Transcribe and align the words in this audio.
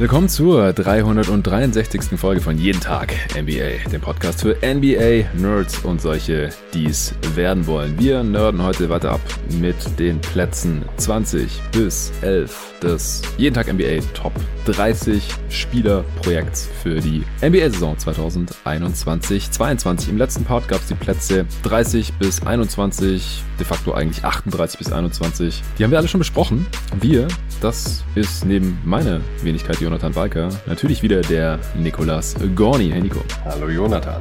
Willkommen 0.00 0.30
zur 0.30 0.72
363. 0.72 2.18
Folge 2.18 2.40
von 2.40 2.56
Jeden 2.56 2.80
Tag 2.80 3.12
NBA, 3.38 3.90
dem 3.92 4.00
Podcast 4.00 4.40
für 4.40 4.56
NBA, 4.62 5.28
Nerds 5.38 5.80
und 5.80 6.00
solche, 6.00 6.48
die 6.72 6.86
es 6.86 7.14
werden 7.34 7.66
wollen. 7.66 7.98
Wir 7.98 8.24
nerden 8.24 8.62
heute 8.62 8.88
weiter 8.88 9.12
ab 9.12 9.20
mit 9.60 9.76
den 9.98 10.18
Plätzen 10.22 10.86
20 10.96 11.60
bis 11.72 12.12
11 12.22 12.76
des 12.82 13.20
Jeden 13.36 13.54
Tag 13.54 13.70
NBA 13.70 14.00
Top 14.14 14.32
30 14.64 15.22
Spielerprojekts 15.50 16.70
für 16.82 16.98
die 17.00 17.22
NBA-Saison 17.42 17.94
2021-22. 17.98 20.08
Im 20.08 20.16
letzten 20.16 20.44
Part 20.44 20.66
gab 20.66 20.80
es 20.80 20.86
die 20.86 20.94
Plätze 20.94 21.44
30 21.64 22.14
bis 22.14 22.46
21, 22.46 23.42
de 23.58 23.66
facto 23.66 23.92
eigentlich 23.92 24.24
38 24.24 24.78
bis 24.78 24.92
21. 24.92 25.62
Die 25.78 25.84
haben 25.84 25.90
wir 25.90 25.98
alle 25.98 26.08
schon 26.08 26.20
besprochen. 26.20 26.66
Wir, 26.98 27.28
das 27.60 28.04
ist 28.14 28.44
neben 28.44 28.78
meiner 28.84 29.20
Wenigkeit 29.42 29.80
Jonathan 29.80 30.14
Walker 30.14 30.48
natürlich 30.66 31.02
wieder 31.02 31.20
der 31.20 31.58
Nikolas 31.76 32.34
Gorni. 32.54 32.90
Hey 32.90 33.02
Nico. 33.02 33.20
Hallo 33.44 33.68
Jonathan. 33.68 34.20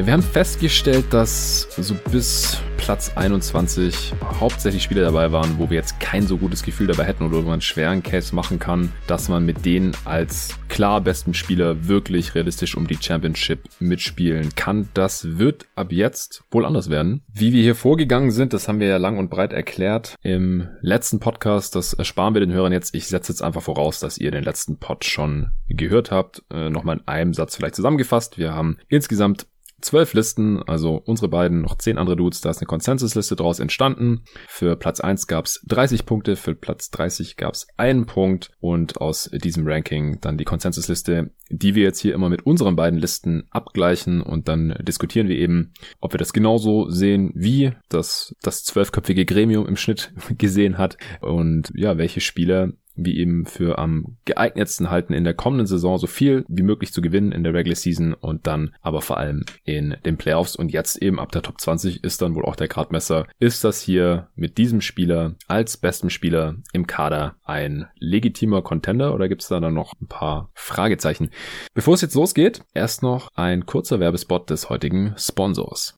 Ja, 0.00 0.06
wir 0.06 0.14
haben 0.14 0.22
festgestellt, 0.22 1.12
dass 1.12 1.68
so 1.76 1.94
bis 2.10 2.56
Platz 2.78 3.12
21 3.16 4.14
hauptsächlich 4.40 4.82
Spieler 4.82 5.02
dabei 5.02 5.30
waren, 5.30 5.58
wo 5.58 5.68
wir 5.68 5.76
jetzt 5.76 6.00
kein 6.00 6.26
so 6.26 6.38
gutes 6.38 6.62
Gefühl 6.62 6.86
dabei 6.86 7.04
hätten 7.04 7.24
oder 7.24 7.36
wo 7.36 7.42
man 7.42 7.52
einen 7.52 7.60
schweren 7.60 8.02
Case 8.02 8.34
machen 8.34 8.58
kann, 8.58 8.92
dass 9.06 9.28
man 9.28 9.44
mit 9.44 9.66
denen 9.66 9.94
als 10.06 10.58
klar 10.70 11.02
besten 11.02 11.34
Spieler 11.34 11.86
wirklich 11.86 12.34
realistisch 12.34 12.78
um 12.78 12.86
die 12.86 12.96
Championship 12.96 13.68
mitspielen 13.78 14.54
kann. 14.54 14.88
Das 14.94 15.36
wird 15.36 15.66
ab 15.74 15.92
jetzt 15.92 16.44
wohl 16.50 16.64
anders 16.64 16.88
werden. 16.88 17.20
Wie 17.30 17.52
wir 17.52 17.62
hier 17.62 17.74
vorgegangen 17.74 18.30
sind, 18.30 18.54
das 18.54 18.68
haben 18.68 18.80
wir 18.80 18.88
ja 18.88 18.96
lang 18.96 19.18
und 19.18 19.28
breit 19.28 19.52
erklärt 19.52 20.14
im 20.22 20.66
letzten 20.80 21.20
Podcast. 21.20 21.76
Das 21.76 21.92
ersparen 21.92 22.32
wir 22.32 22.40
den 22.40 22.52
Hörern 22.52 22.72
jetzt. 22.72 22.94
Ich 22.94 23.06
setze 23.06 23.32
jetzt 23.32 23.42
einfach 23.42 23.62
voraus, 23.62 24.00
dass 24.00 24.16
ihr 24.16 24.30
den 24.30 24.44
letzten 24.44 24.78
Pod 24.78 25.04
schon 25.04 25.50
gehört 25.68 26.10
habt. 26.10 26.42
Äh, 26.50 26.70
Nochmal 26.70 26.96
in 26.96 27.06
einem 27.06 27.34
Satz 27.34 27.54
vielleicht 27.54 27.74
zusammengefasst. 27.74 28.38
Wir 28.38 28.54
haben 28.54 28.78
insgesamt 28.88 29.46
zwölf 29.80 30.14
Listen, 30.14 30.62
also 30.62 31.02
unsere 31.04 31.28
beiden, 31.28 31.62
noch 31.62 31.76
zehn 31.78 31.98
andere 31.98 32.16
Dudes, 32.16 32.40
da 32.40 32.50
ist 32.50 32.58
eine 32.58 32.66
Konsensusliste 32.66 33.36
draus 33.36 33.60
entstanden. 33.60 34.24
Für 34.48 34.76
Platz 34.76 35.00
1 35.00 35.26
gab's 35.26 35.60
30 35.66 36.06
Punkte, 36.06 36.36
für 36.36 36.54
Platz 36.54 36.90
30 36.90 37.36
gab's 37.36 37.66
einen 37.76 38.06
Punkt 38.06 38.50
und 38.60 39.00
aus 39.00 39.30
diesem 39.32 39.66
Ranking 39.66 40.20
dann 40.20 40.38
die 40.38 40.44
Konsensusliste, 40.44 41.30
die 41.50 41.74
wir 41.74 41.82
jetzt 41.82 42.00
hier 42.00 42.14
immer 42.14 42.28
mit 42.28 42.46
unseren 42.46 42.76
beiden 42.76 42.98
Listen 42.98 43.44
abgleichen 43.50 44.22
und 44.22 44.48
dann 44.48 44.74
diskutieren 44.82 45.28
wir 45.28 45.36
eben, 45.36 45.72
ob 46.00 46.14
wir 46.14 46.18
das 46.18 46.32
genauso 46.32 46.88
sehen, 46.90 47.32
wie 47.34 47.72
das 47.88 48.34
das 48.42 48.64
zwölfköpfige 48.64 49.24
Gremium 49.24 49.66
im 49.66 49.76
Schnitt 49.76 50.12
gesehen 50.38 50.78
hat 50.78 50.96
und 51.20 51.72
ja, 51.74 51.98
welche 51.98 52.20
Spieler 52.20 52.72
wie 53.04 53.18
eben 53.18 53.46
für 53.46 53.78
am 53.78 54.16
geeignetsten 54.24 54.90
halten 54.90 55.12
in 55.12 55.24
der 55.24 55.34
kommenden 55.34 55.66
Saison 55.66 55.98
so 55.98 56.06
viel 56.06 56.44
wie 56.48 56.62
möglich 56.62 56.92
zu 56.92 57.00
gewinnen 57.00 57.32
in 57.32 57.44
der 57.44 57.54
Regular 57.54 57.76
Season 57.76 58.14
und 58.14 58.46
dann 58.46 58.74
aber 58.80 59.00
vor 59.00 59.18
allem 59.18 59.44
in 59.64 59.96
den 60.04 60.16
Playoffs 60.16 60.56
und 60.56 60.72
jetzt 60.72 61.02
eben 61.02 61.18
ab 61.18 61.32
der 61.32 61.42
Top 61.42 61.60
20 61.60 62.04
ist 62.04 62.22
dann 62.22 62.34
wohl 62.34 62.44
auch 62.44 62.56
der 62.56 62.68
Gradmesser. 62.68 63.26
Ist 63.38 63.64
das 63.64 63.80
hier 63.80 64.28
mit 64.34 64.58
diesem 64.58 64.80
Spieler 64.80 65.36
als 65.48 65.76
besten 65.76 66.10
Spieler 66.10 66.56
im 66.72 66.86
Kader 66.86 67.36
ein 67.44 67.86
legitimer 67.98 68.62
Contender 68.62 69.14
oder 69.14 69.28
gibt 69.28 69.42
es 69.42 69.48
da 69.48 69.60
dann 69.60 69.74
noch 69.74 69.94
ein 70.00 70.08
paar 70.08 70.50
Fragezeichen? 70.54 71.30
Bevor 71.74 71.94
es 71.94 72.00
jetzt 72.00 72.14
losgeht, 72.14 72.62
erst 72.74 73.02
noch 73.02 73.28
ein 73.34 73.66
kurzer 73.66 74.00
Werbespot 74.00 74.50
des 74.50 74.70
heutigen 74.70 75.14
Sponsors. 75.16 75.96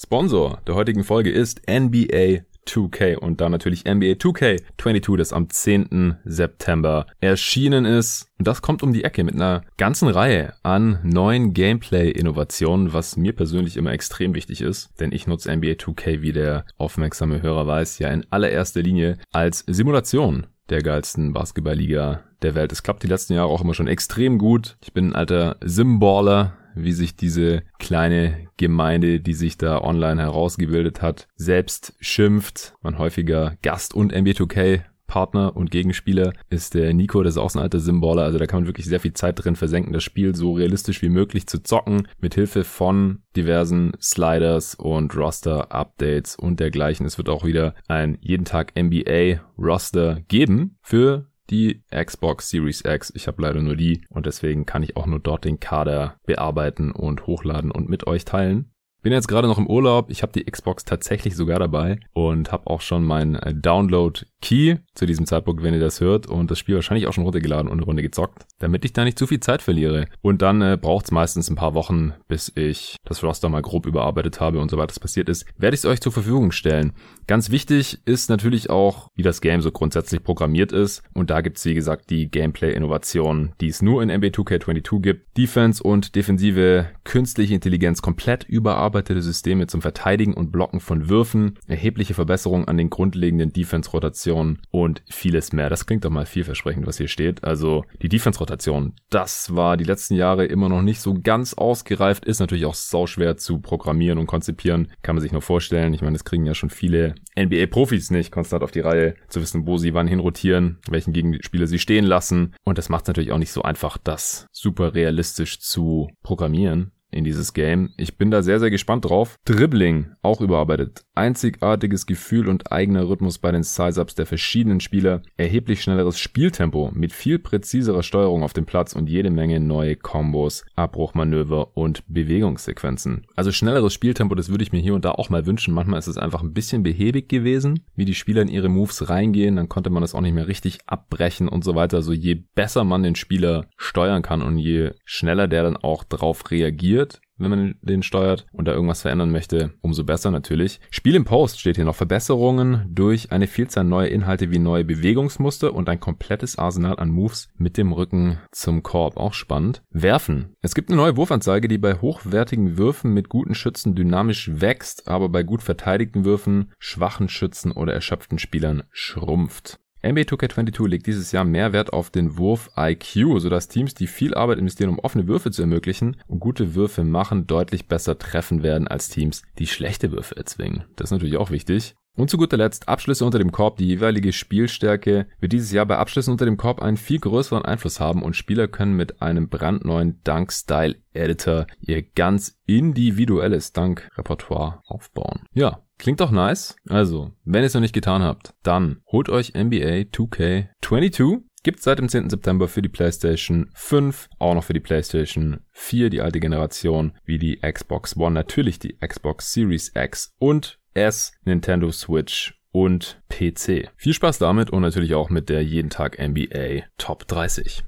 Sponsor 0.00 0.62
der 0.64 0.76
heutigen 0.76 1.02
Folge 1.02 1.30
ist 1.30 1.62
NBA 1.68 2.44
2K 2.68 3.16
und 3.16 3.40
dann 3.40 3.52
natürlich 3.52 3.84
NBA 3.84 4.12
2K22, 4.12 5.16
das 5.16 5.32
am 5.32 5.48
10. 5.48 6.16
September 6.24 7.06
erschienen 7.20 7.84
ist. 7.84 8.28
Und 8.38 8.46
das 8.46 8.62
kommt 8.62 8.82
um 8.82 8.92
die 8.92 9.04
Ecke 9.04 9.24
mit 9.24 9.34
einer 9.34 9.62
ganzen 9.76 10.08
Reihe 10.08 10.52
an 10.62 11.00
neuen 11.02 11.54
Gameplay-Innovationen, 11.54 12.92
was 12.92 13.16
mir 13.16 13.32
persönlich 13.32 13.76
immer 13.76 13.92
extrem 13.92 14.34
wichtig 14.34 14.60
ist, 14.60 14.90
denn 15.00 15.12
ich 15.12 15.26
nutze 15.26 15.54
NBA 15.54 15.72
2K, 15.72 16.22
wie 16.22 16.32
der 16.32 16.64
aufmerksame 16.76 17.42
Hörer 17.42 17.66
weiß, 17.66 17.98
ja 17.98 18.08
in 18.10 18.26
allererster 18.30 18.82
Linie 18.82 19.18
als 19.32 19.64
Simulation 19.66 20.46
der 20.68 20.82
geilsten 20.82 21.32
Basketballliga 21.32 22.22
der 22.42 22.54
Welt. 22.54 22.72
Es 22.72 22.82
klappt 22.82 23.02
die 23.02 23.08
letzten 23.08 23.34
Jahre 23.34 23.48
auch 23.48 23.62
immer 23.62 23.74
schon 23.74 23.88
extrem 23.88 24.38
gut. 24.38 24.76
Ich 24.82 24.92
bin 24.92 25.10
ein 25.10 25.16
alter 25.16 25.56
Simballer, 25.64 26.56
wie 26.82 26.92
sich 26.92 27.16
diese 27.16 27.62
kleine 27.78 28.48
Gemeinde, 28.56 29.20
die 29.20 29.34
sich 29.34 29.56
da 29.56 29.80
online 29.82 30.22
herausgebildet 30.22 31.02
hat, 31.02 31.28
selbst 31.36 31.94
schimpft. 32.00 32.74
Man 32.82 32.98
häufiger 32.98 33.56
Gast 33.62 33.94
und 33.94 34.12
MB2K 34.12 34.82
Partner 35.08 35.56
und 35.56 35.72
Gegenspieler 35.72 36.34
ist 36.50 36.74
der 36.74 36.94
Nico, 36.94 37.22
das 37.22 37.34
ist 37.34 37.38
auch 37.38 37.52
ein 37.54 37.60
alter 37.60 37.80
Symboler. 37.80 38.22
Also 38.22 38.38
da 38.38 38.46
kann 38.46 38.60
man 38.60 38.66
wirklich 38.68 38.86
sehr 38.86 39.00
viel 39.00 39.14
Zeit 39.14 39.42
drin 39.42 39.56
versenken, 39.56 39.92
das 39.92 40.04
Spiel 40.04 40.36
so 40.36 40.52
realistisch 40.52 41.02
wie 41.02 41.08
möglich 41.08 41.48
zu 41.48 41.62
zocken, 41.62 42.06
mit 42.20 42.34
Hilfe 42.34 42.62
von 42.62 43.22
diversen 43.34 43.92
Sliders 44.00 44.76
und 44.76 45.16
Roster-Updates 45.16 46.36
und 46.36 46.60
dergleichen. 46.60 47.06
Es 47.06 47.18
wird 47.18 47.30
auch 47.30 47.44
wieder 47.44 47.74
ein 47.88 48.18
jeden 48.20 48.44
Tag 48.44 48.74
NBA-Roster 48.78 50.20
geben 50.28 50.76
für 50.82 51.27
die 51.50 51.82
Xbox 51.90 52.50
Series 52.50 52.82
X. 52.84 53.12
Ich 53.14 53.26
habe 53.26 53.42
leider 53.42 53.60
nur 53.60 53.76
die 53.76 54.02
und 54.10 54.26
deswegen 54.26 54.66
kann 54.66 54.82
ich 54.82 54.96
auch 54.96 55.06
nur 55.06 55.20
dort 55.20 55.44
den 55.44 55.60
Kader 55.60 56.16
bearbeiten 56.26 56.90
und 56.92 57.26
hochladen 57.26 57.70
und 57.70 57.88
mit 57.88 58.06
euch 58.06 58.24
teilen. 58.24 58.70
Bin 59.00 59.12
jetzt 59.12 59.28
gerade 59.28 59.46
noch 59.46 59.58
im 59.58 59.68
Urlaub. 59.68 60.10
Ich 60.10 60.22
habe 60.22 60.32
die 60.32 60.44
Xbox 60.44 60.84
tatsächlich 60.84 61.36
sogar 61.36 61.60
dabei 61.60 62.00
und 62.14 62.50
habe 62.50 62.66
auch 62.66 62.80
schon 62.80 63.04
meinen 63.04 63.38
Download 63.62 64.20
Key 64.40 64.76
zu 64.94 65.04
diesem 65.04 65.26
Zeitpunkt, 65.26 65.62
wenn 65.62 65.74
ihr 65.74 65.80
das 65.80 66.00
hört 66.00 66.26
und 66.26 66.50
das 66.50 66.58
Spiel 66.58 66.76
wahrscheinlich 66.76 67.06
auch 67.06 67.12
schon 67.12 67.24
runtergeladen 67.24 67.68
und 67.68 67.78
eine 67.78 67.84
Runde 67.84 68.02
gezockt, 68.02 68.46
damit 68.58 68.84
ich 68.84 68.92
da 68.92 69.04
nicht 69.04 69.18
zu 69.18 69.26
viel 69.26 69.40
Zeit 69.40 69.62
verliere. 69.62 70.06
Und 70.22 70.42
dann 70.42 70.62
äh, 70.62 70.78
braucht 70.80 71.06
es 71.06 71.10
meistens 71.10 71.50
ein 71.50 71.56
paar 71.56 71.74
Wochen, 71.74 72.14
bis 72.28 72.52
ich 72.54 72.96
das 73.04 73.22
Roster 73.22 73.48
mal 73.48 73.62
grob 73.62 73.86
überarbeitet 73.86 74.40
habe 74.40 74.60
und 74.60 74.70
so 74.70 74.76
weiter 74.76 74.98
passiert 75.00 75.28
ist, 75.28 75.44
werde 75.56 75.74
ich 75.74 75.80
es 75.80 75.86
euch 75.86 76.00
zur 76.00 76.12
Verfügung 76.12 76.52
stellen. 76.52 76.92
Ganz 77.26 77.50
wichtig 77.50 77.98
ist 78.04 78.30
natürlich 78.30 78.70
auch, 78.70 79.10
wie 79.14 79.22
das 79.22 79.40
Game 79.40 79.60
so 79.60 79.72
grundsätzlich 79.72 80.22
programmiert 80.22 80.72
ist 80.72 81.02
und 81.14 81.30
da 81.30 81.40
gibt 81.40 81.58
es 81.58 81.64
wie 81.64 81.74
gesagt 81.74 82.10
die 82.10 82.30
Gameplay-Innovation, 82.30 83.52
die 83.60 83.68
es 83.68 83.82
nur 83.82 84.02
in 84.02 84.08
NBA 84.08 84.28
2K22 84.28 85.00
gibt. 85.00 85.36
Defense 85.36 85.82
und 85.82 86.14
defensive 86.14 86.86
künstliche 87.04 87.54
Intelligenz 87.54 88.02
komplett 88.02 88.44
überarbeitete 88.44 89.20
Systeme 89.20 89.66
zum 89.66 89.82
Verteidigen 89.82 90.34
und 90.34 90.52
Blocken 90.52 90.80
von 90.80 91.08
Würfen, 91.08 91.58
erhebliche 91.66 92.14
Verbesserungen 92.14 92.68
an 92.68 92.76
den 92.76 92.90
grundlegenden 92.90 93.52
Defense-Rotationen 93.52 94.27
Rotation 94.28 94.58
und 94.70 95.02
vieles 95.08 95.52
mehr. 95.52 95.70
Das 95.70 95.86
klingt 95.86 96.04
doch 96.04 96.10
mal 96.10 96.26
vielversprechend, 96.26 96.86
was 96.86 96.98
hier 96.98 97.08
steht. 97.08 97.44
Also 97.44 97.84
die 98.02 98.08
Defense-Rotation, 98.08 98.94
das 99.10 99.54
war 99.54 99.76
die 99.76 99.84
letzten 99.84 100.14
Jahre 100.14 100.44
immer 100.44 100.68
noch 100.68 100.82
nicht 100.82 101.00
so 101.00 101.14
ganz 101.14 101.54
ausgereift, 101.54 102.24
ist 102.24 102.40
natürlich 102.40 102.66
auch 102.66 102.74
sau 102.74 103.06
schwer 103.06 103.36
zu 103.36 103.60
programmieren 103.60 104.18
und 104.18 104.26
konzipieren. 104.26 104.92
Kann 105.02 105.16
man 105.16 105.22
sich 105.22 105.32
nur 105.32 105.42
vorstellen. 105.42 105.94
Ich 105.94 106.02
meine, 106.02 106.14
das 106.14 106.24
kriegen 106.24 106.46
ja 106.46 106.54
schon 106.54 106.70
viele 106.70 107.14
NBA-Profis 107.38 108.10
nicht 108.10 108.30
konstant 108.32 108.62
auf 108.62 108.70
die 108.70 108.80
Reihe, 108.80 109.14
zu 109.28 109.40
wissen, 109.40 109.66
wo 109.66 109.78
sie 109.78 109.94
wann 109.94 110.06
hinrotieren, 110.06 110.78
welchen 110.88 111.12
Gegenspieler 111.12 111.66
sie 111.66 111.78
stehen 111.78 112.04
lassen. 112.04 112.54
Und 112.64 112.78
das 112.78 112.88
macht 112.88 113.04
es 113.04 113.08
natürlich 113.08 113.32
auch 113.32 113.38
nicht 113.38 113.52
so 113.52 113.62
einfach, 113.62 113.98
das 113.98 114.46
super 114.52 114.94
realistisch 114.94 115.60
zu 115.60 116.08
programmieren 116.22 116.92
in 117.10 117.24
dieses 117.24 117.54
Game. 117.54 117.90
Ich 117.96 118.18
bin 118.18 118.30
da 118.30 118.42
sehr, 118.42 118.60
sehr 118.60 118.70
gespannt 118.70 119.04
drauf. 119.04 119.36
Dribbling, 119.44 120.12
auch 120.22 120.40
überarbeitet. 120.40 121.04
Einzigartiges 121.14 122.06
Gefühl 122.06 122.48
und 122.48 122.70
eigener 122.70 123.08
Rhythmus 123.08 123.38
bei 123.38 123.50
den 123.50 123.62
Size-Ups 123.62 124.14
der 124.14 124.26
verschiedenen 124.26 124.80
Spieler. 124.80 125.22
Erheblich 125.36 125.82
schnelleres 125.82 126.18
Spieltempo 126.18 126.90
mit 126.94 127.12
viel 127.12 127.38
präziserer 127.38 128.02
Steuerung 128.02 128.42
auf 128.42 128.52
dem 128.52 128.66
Platz 128.66 128.92
und 128.92 129.08
jede 129.08 129.30
Menge 129.30 129.60
neue 129.60 129.96
Kombos, 129.96 130.64
Abbruchmanöver 130.76 131.76
und 131.76 132.02
Bewegungssequenzen. 132.08 133.26
Also 133.36 133.52
schnelleres 133.52 133.94
Spieltempo, 133.94 134.34
das 134.34 134.50
würde 134.50 134.64
ich 134.64 134.72
mir 134.72 134.80
hier 134.80 134.94
und 134.94 135.04
da 135.04 135.12
auch 135.12 135.30
mal 135.30 135.46
wünschen. 135.46 135.74
Manchmal 135.74 135.98
ist 135.98 136.08
es 136.08 136.18
einfach 136.18 136.42
ein 136.42 136.52
bisschen 136.52 136.82
behäbig 136.82 137.28
gewesen, 137.28 137.84
wie 137.96 138.04
die 138.04 138.14
Spieler 138.14 138.42
in 138.42 138.48
ihre 138.48 138.68
Moves 138.68 139.08
reingehen. 139.08 139.56
Dann 139.56 139.68
konnte 139.68 139.90
man 139.90 140.02
das 140.02 140.14
auch 140.14 140.20
nicht 140.20 140.34
mehr 140.34 140.48
richtig 140.48 140.78
abbrechen 140.86 141.48
und 141.48 141.64
so 141.64 141.74
weiter. 141.74 141.96
Also 141.96 142.12
je 142.12 142.42
besser 142.54 142.84
man 142.84 143.02
den 143.02 143.14
Spieler 143.14 143.66
steuern 143.76 144.22
kann 144.22 144.42
und 144.42 144.58
je 144.58 144.90
schneller 145.04 145.48
der 145.48 145.62
dann 145.62 145.76
auch 145.76 146.04
drauf 146.04 146.50
reagiert, 146.50 146.97
wird, 146.98 147.20
wenn 147.36 147.50
man 147.50 147.74
den 147.80 148.02
steuert 148.02 148.46
und 148.52 148.66
da 148.66 148.72
irgendwas 148.72 149.02
verändern 149.02 149.30
möchte, 149.30 149.72
umso 149.80 150.02
besser 150.02 150.32
natürlich. 150.32 150.80
Spiel 150.90 151.14
im 151.14 151.24
Post 151.24 151.60
steht 151.60 151.76
hier 151.76 151.84
noch 151.84 151.94
Verbesserungen 151.94 152.86
durch 152.90 153.30
eine 153.30 153.46
Vielzahl 153.46 153.84
neuer 153.84 154.08
Inhalte 154.08 154.50
wie 154.50 154.58
neue 154.58 154.84
Bewegungsmuster 154.84 155.72
und 155.72 155.88
ein 155.88 156.00
komplettes 156.00 156.58
Arsenal 156.58 156.98
an 156.98 157.10
Moves 157.10 157.48
mit 157.56 157.76
dem 157.76 157.92
Rücken 157.92 158.38
zum 158.50 158.82
Korb. 158.82 159.16
Auch 159.16 159.32
spannend. 159.32 159.82
Werfen. 159.90 160.56
Es 160.60 160.74
gibt 160.74 160.90
eine 160.90 160.96
neue 160.96 161.16
Wurfanzeige, 161.16 161.68
die 161.68 161.78
bei 161.78 161.94
hochwertigen 161.94 162.76
Würfen 162.76 163.14
mit 163.14 163.28
guten 163.28 163.54
Schützen 163.54 163.94
dynamisch 163.94 164.50
wächst, 164.60 165.06
aber 165.06 165.28
bei 165.28 165.44
gut 165.44 165.62
verteidigten 165.62 166.24
Würfen, 166.24 166.72
schwachen 166.78 167.28
Schützen 167.28 167.70
oder 167.70 167.92
erschöpften 167.92 168.38
Spielern 168.38 168.82
schrumpft. 168.90 169.78
NBA 170.00 170.22
2K22 170.22 170.86
legt 170.86 171.06
dieses 171.08 171.32
Jahr 171.32 171.44
mehr 171.44 171.72
Wert 171.72 171.92
auf 171.92 172.10
den 172.10 172.38
Wurf 172.38 172.70
IQ, 172.76 173.40
sodass 173.40 173.66
Teams, 173.66 173.94
die 173.94 174.06
viel 174.06 174.32
Arbeit 174.32 174.58
investieren, 174.58 174.90
um 174.90 175.00
offene 175.00 175.26
Würfe 175.26 175.50
zu 175.50 175.62
ermöglichen 175.62 176.16
und 176.28 176.38
gute 176.38 176.76
Würfe 176.76 177.02
machen, 177.02 177.48
deutlich 177.48 177.88
besser 177.88 178.16
treffen 178.16 178.62
werden 178.62 178.86
als 178.86 179.08
Teams, 179.08 179.42
die 179.58 179.66
schlechte 179.66 180.12
Würfe 180.12 180.36
erzwingen. 180.36 180.84
Das 180.94 181.06
ist 181.06 181.12
natürlich 181.12 181.36
auch 181.36 181.50
wichtig. 181.50 181.96
Und 182.18 182.28
zu 182.28 182.36
guter 182.36 182.56
Letzt 182.56 182.88
Abschlüsse 182.88 183.24
unter 183.24 183.38
dem 183.38 183.52
Korb. 183.52 183.76
Die 183.76 183.86
jeweilige 183.86 184.32
Spielstärke 184.32 185.28
wird 185.38 185.52
dieses 185.52 185.70
Jahr 185.70 185.86
bei 185.86 185.98
Abschlüssen 185.98 186.32
unter 186.32 186.46
dem 186.46 186.56
Korb 186.56 186.82
einen 186.82 186.96
viel 186.96 187.20
größeren 187.20 187.64
Einfluss 187.64 188.00
haben 188.00 188.24
und 188.24 188.34
Spieler 188.34 188.66
können 188.66 188.96
mit 188.96 189.22
einem 189.22 189.48
brandneuen 189.48 190.20
Dunk-Style 190.24 190.96
Editor 191.12 191.68
ihr 191.80 192.02
ganz 192.02 192.58
individuelles 192.66 193.72
Dunk-Repertoire 193.72 194.82
aufbauen. 194.86 195.44
Ja, 195.54 195.84
Klingt 196.00 196.20
doch 196.20 196.30
nice. 196.30 196.76
Also, 196.88 197.32
wenn 197.44 197.62
ihr 197.62 197.66
es 197.66 197.74
noch 197.74 197.80
nicht 197.80 197.94
getan 197.94 198.22
habt, 198.22 198.54
dann 198.62 199.00
holt 199.10 199.28
euch 199.28 199.54
NBA 199.54 200.06
2K22 200.12 201.40
Gibt 201.64 201.82
seit 201.82 201.98
dem 201.98 202.08
10. 202.08 202.30
September 202.30 202.68
für 202.68 202.82
die 202.82 202.88
PlayStation 202.88 203.68
5, 203.74 204.28
auch 204.38 204.54
noch 204.54 204.62
für 204.62 204.74
die 204.74 204.80
PlayStation 204.80 205.58
4, 205.72 206.08
die 206.08 206.20
alte 206.20 206.38
Generation, 206.38 207.12
wie 207.24 207.38
die 207.38 207.58
Xbox 207.60 208.16
One, 208.16 208.34
natürlich 208.34 208.78
die 208.78 208.96
Xbox 208.96 209.52
Series 209.52 209.90
X 209.94 210.36
und 210.38 210.78
S, 210.98 211.32
Nintendo 211.44 211.90
Switch 211.90 212.54
und 212.70 213.20
PC. 213.28 213.90
Viel 213.96 214.14
Spaß 214.14 214.38
damit 214.38 214.70
und 214.70 214.82
natürlich 214.82 215.14
auch 215.14 215.30
mit 215.30 215.48
der 215.48 215.64
jeden 215.64 215.90
Tag 215.90 216.18
NBA 216.18 216.84
Top 216.96 217.26
30. 217.26 217.84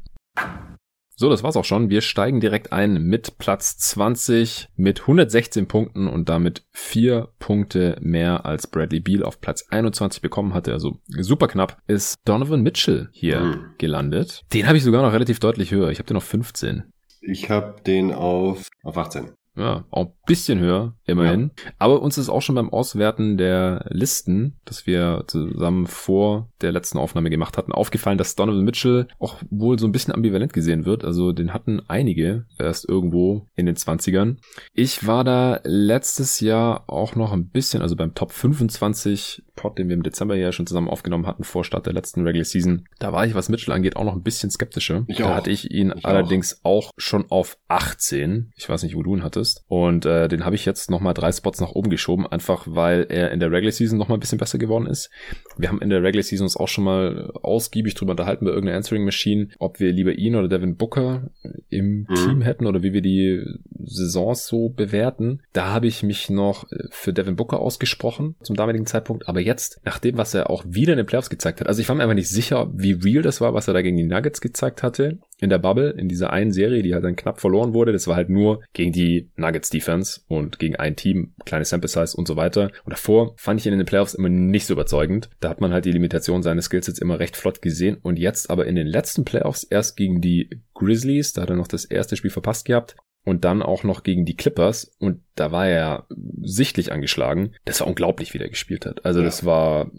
So, 1.21 1.29
das 1.29 1.43
war's 1.43 1.57
auch 1.57 1.67
schon. 1.67 1.91
Wir 1.91 2.01
steigen 2.01 2.41
direkt 2.41 2.73
ein 2.73 2.95
mit 3.03 3.37
Platz 3.37 3.77
20 3.77 4.69
mit 4.77 5.03
116 5.03 5.69
Punkten 5.69 6.09
und 6.09 6.31
damit 6.31 6.65
vier 6.73 7.29
Punkte 7.39 7.99
mehr 8.01 8.47
als 8.47 8.67
Bradley 8.67 9.01
Beal 9.01 9.23
auf 9.23 9.39
Platz 9.39 9.67
21 9.69 10.23
bekommen 10.23 10.55
hatte. 10.55 10.73
Also 10.73 10.97
super 11.09 11.47
knapp 11.47 11.77
ist 11.87 12.17
Donovan 12.25 12.63
Mitchell 12.63 13.11
hier 13.13 13.41
mhm. 13.41 13.75
gelandet. 13.77 14.45
Den 14.55 14.67
habe 14.67 14.79
ich 14.79 14.83
sogar 14.83 15.03
noch 15.03 15.13
relativ 15.13 15.41
deutlich 15.41 15.73
höher. 15.73 15.91
Ich 15.91 15.99
habe 15.99 16.07
den 16.07 16.17
auf 16.17 16.25
15. 16.25 16.85
Ich 17.21 17.51
habe 17.51 17.83
den 17.83 18.15
auf, 18.15 18.69
auf 18.83 18.97
18. 18.97 19.33
Ja, 19.61 19.85
auch 19.91 20.07
ein 20.07 20.13
bisschen 20.27 20.59
höher, 20.59 20.95
immerhin. 21.05 21.51
Ja. 21.65 21.73
Aber 21.79 22.03
uns 22.03 22.19
ist 22.19 22.29
auch 22.29 22.43
schon 22.43 22.55
beim 22.55 22.71
Auswerten 22.71 23.37
der 23.37 23.87
Listen, 23.91 24.59
das 24.65 24.87
wir 24.87 25.25
zusammen 25.27 25.87
vor 25.87 26.49
der 26.61 26.73
letzten 26.73 26.99
Aufnahme 26.99 27.31
gemacht 27.31 27.59
hatten, 27.59 27.73
aufgefallen, 27.73 28.19
dass 28.19 28.35
Donovan 28.35 28.65
Mitchell 28.65 29.09
auch 29.19 29.37
wohl 29.51 29.79
so 29.79 29.87
ein 29.87 29.93
bisschen 29.93 30.15
ambivalent 30.15 30.53
gesehen 30.53 30.85
wird. 30.87 31.05
Also 31.05 31.33
den 31.33 31.53
hatten 31.53 31.83
einige 31.89 32.47
erst 32.59 32.89
irgendwo 32.89 33.47
in 33.55 33.67
den 33.67 33.77
20ern. 33.77 34.37
Ich 34.73 35.07
war 35.07 35.25
da 35.25 35.61
letztes 35.65 36.41
Jahr 36.41 36.85
auch 36.89 37.15
noch 37.15 37.33
ein 37.33 37.49
bisschen, 37.49 37.83
also 37.83 37.97
beim 37.97 38.15
Top 38.15 38.33
25 38.33 39.43
Pod, 39.61 39.79
den 39.79 39.89
wir 39.89 39.95
im 39.95 40.03
Dezember 40.03 40.37
ja 40.37 40.53
schon 40.53 40.67
zusammen 40.67 40.89
aufgenommen 40.89 41.27
hatten, 41.27 41.45
vor 41.45 41.65
Start 41.65 41.85
der 41.85 41.93
letzten 41.93 42.23
Regular 42.23 42.45
Season. 42.47 42.87
Da 42.99 43.13
war 43.13 43.27
ich, 43.27 43.35
was 43.35 43.51
Mitchell 43.51 43.75
angeht, 43.75 43.97
auch 43.97 44.05
noch 44.05 44.15
ein 44.15 44.23
bisschen 44.23 44.51
skeptischer. 44.51 45.05
Ich 45.07 45.19
da 45.19 45.33
auch. 45.33 45.35
hatte 45.35 45.51
ich 45.51 45.71
ihn 45.71 45.93
ich 45.95 46.07
allerdings 46.07 46.61
auch. 46.63 46.87
auch 46.87 46.91
schon 46.97 47.27
auf 47.31 47.59
18. 47.69 48.53
Ich 48.57 48.69
weiß 48.69 48.83
nicht, 48.85 48.95
wo 48.97 49.03
du 49.03 49.15
ihn 49.15 49.23
hattest. 49.23 49.50
Und 49.69 50.07
äh, 50.07 50.29
den 50.29 50.45
habe 50.45 50.55
ich 50.55 50.65
jetzt 50.65 50.91
nochmal 50.91 51.15
drei 51.15 51.33
Spots 51.33 51.61
nach 51.61 51.73
oben 51.73 51.91
geschoben, 51.91 52.27
einfach 52.27 52.67
weil 52.67 53.07
er 53.09 53.31
in 53.31 53.41
der 53.41 53.51
Regular 53.51 53.73
Season 53.73 53.99
nochmal 53.99 54.19
ein 54.19 54.21
bisschen 54.21 54.39
besser 54.39 54.59
geworden 54.59 54.87
ist. 54.87 55.11
Wir 55.57 55.69
haben 55.69 55.81
in 55.81 55.91
der 55.91 56.03
Regular 56.03 56.23
Season 56.23 56.45
uns 56.45 56.57
auch 56.57 56.69
schon 56.69 56.85
mal 56.85 57.31
ausgiebig 57.43 57.95
drüber 57.95 58.13
unterhalten 58.13 58.45
bei 58.45 58.51
irgendeiner 58.51 58.77
Answering 58.77 59.05
Machine, 59.05 59.49
ob 59.59 59.81
wir 59.81 59.93
lieber 59.93 60.13
ihn 60.13 60.37
oder 60.37 60.49
Devin 60.49 60.77
Booker 60.77 61.31
im 61.69 62.07
mhm. 62.09 62.15
Team 62.15 62.43
hätten 62.43 62.67
oder 62.67 62.83
wie 62.83 62.93
wir 62.93 63.03
die 63.03 63.43
Saisons 63.79 64.47
so 64.47 64.69
bewerten. 64.69 65.43
Da 65.53 65.67
habe 65.67 65.87
ich 65.87 66.03
mich 66.03 66.31
noch 66.31 66.67
für 66.91 67.13
Devin 67.13 67.37
Booker 67.37 67.61
ausgesprochen 67.61 68.37
zum 68.43 68.57
damaligen 68.57 68.87
Zeitpunkt, 68.87 69.29
aber 69.29 69.41
jetzt, 69.41 69.81
nach 69.85 69.99
dem, 69.99 70.17
was 70.17 70.35
er 70.35 70.51
auch 70.51 70.65
wieder 70.67 70.93
in 70.93 70.99
den 70.99 71.07
Playoffs 71.07 71.31
gezeigt 71.31 71.61
hat, 71.61 71.69
also 71.69 71.81
ich 71.81 71.89
war 71.89 71.97
mir 71.97 72.03
einfach 72.03 72.15
nicht 72.15 72.29
sicher, 72.29 72.71
wie 72.75 72.93
real 72.93 73.23
das 73.23 73.41
war, 73.41 73.55
was 73.55 73.69
er 73.69 73.75
da 73.75 73.83
gegen 73.83 73.97
die 73.97 74.05
Nuggets 74.05 74.41
gezeigt 74.41 74.83
hatte 74.83 75.19
in 75.41 75.51
der 75.51 75.59
Bubble, 75.59 75.91
in 75.91 76.09
dieser 76.09 76.33
einen 76.33 76.53
Serie, 76.53 76.83
die 76.83 76.95
halt 76.95 77.05
dann 77.05 77.17
knapp 77.17 77.41
verloren 77.41 77.75
wurde. 77.75 77.93
Das 77.93 78.07
war 78.07 78.17
halt 78.17 78.29
nur 78.29 78.63
gegen 78.73 78.93
die 78.93 79.31
Nuggets 79.37 79.71
Defense 79.71 80.21
und 80.29 80.59
gegen 80.59 80.77
ein 80.77 80.97
Team, 80.97 81.35
kleine 81.45 81.65
Sample 81.65 81.89
Size 81.89 82.17
und 82.17 82.29
so 82.29 82.37
weiter. 82.37 82.71
Und 82.85 82.91
davor 82.91 83.35
fand 83.37 83.61
ich 83.61 83.67
ihn 83.67 83.73
in 83.73 83.79
den 83.79 83.87
Playoffs 83.87 84.15
immer 84.15 84.29
nicht 84.29 84.67
so 84.67 84.75
überzeugend. 84.75 85.31
Da 85.41 85.49
hat 85.49 85.61
man 85.61 85.73
halt 85.73 85.85
die 85.85 85.93
Limitation 85.93 86.43
seines 86.43 86.67
Skillsets 86.67 86.99
immer 86.99 87.19
recht 87.19 87.37
flott 87.37 87.63
gesehen 87.63 87.99
und 88.03 88.19
jetzt 88.19 88.51
aber 88.51 88.67
in 88.67 88.75
den 88.75 88.87
letzten 88.87 89.25
Playoffs 89.25 89.65
erst 89.65 89.97
gegen 89.97 90.21
die 90.21 90.51
Grizzlies, 90.75 91.33
da 91.33 91.43
hat 91.43 91.51
er 91.51 91.57
noch 91.57 91.69
das 91.69 91.85
erste 91.85 92.17
Spiel 92.17 92.31
verpasst 92.31 92.65
gehabt, 92.65 92.97
und 93.25 93.45
dann 93.45 93.63
auch 93.63 93.85
noch 93.85 94.03
gegen 94.03 94.25
die 94.25 94.37
Clippers 94.37 94.93
und 94.99 95.21
da 95.41 95.53
war 95.53 95.67
er 95.67 96.07
sichtlich 96.43 96.93
angeschlagen. 96.93 97.55
Das 97.65 97.81
war 97.81 97.87
unglaublich, 97.87 98.35
wie 98.35 98.39
der 98.39 98.51
gespielt 98.51 98.85
hat. 98.85 99.07
Also 99.07 99.21
ja. 99.21 99.25
das 99.25 99.45
war 99.47 99.91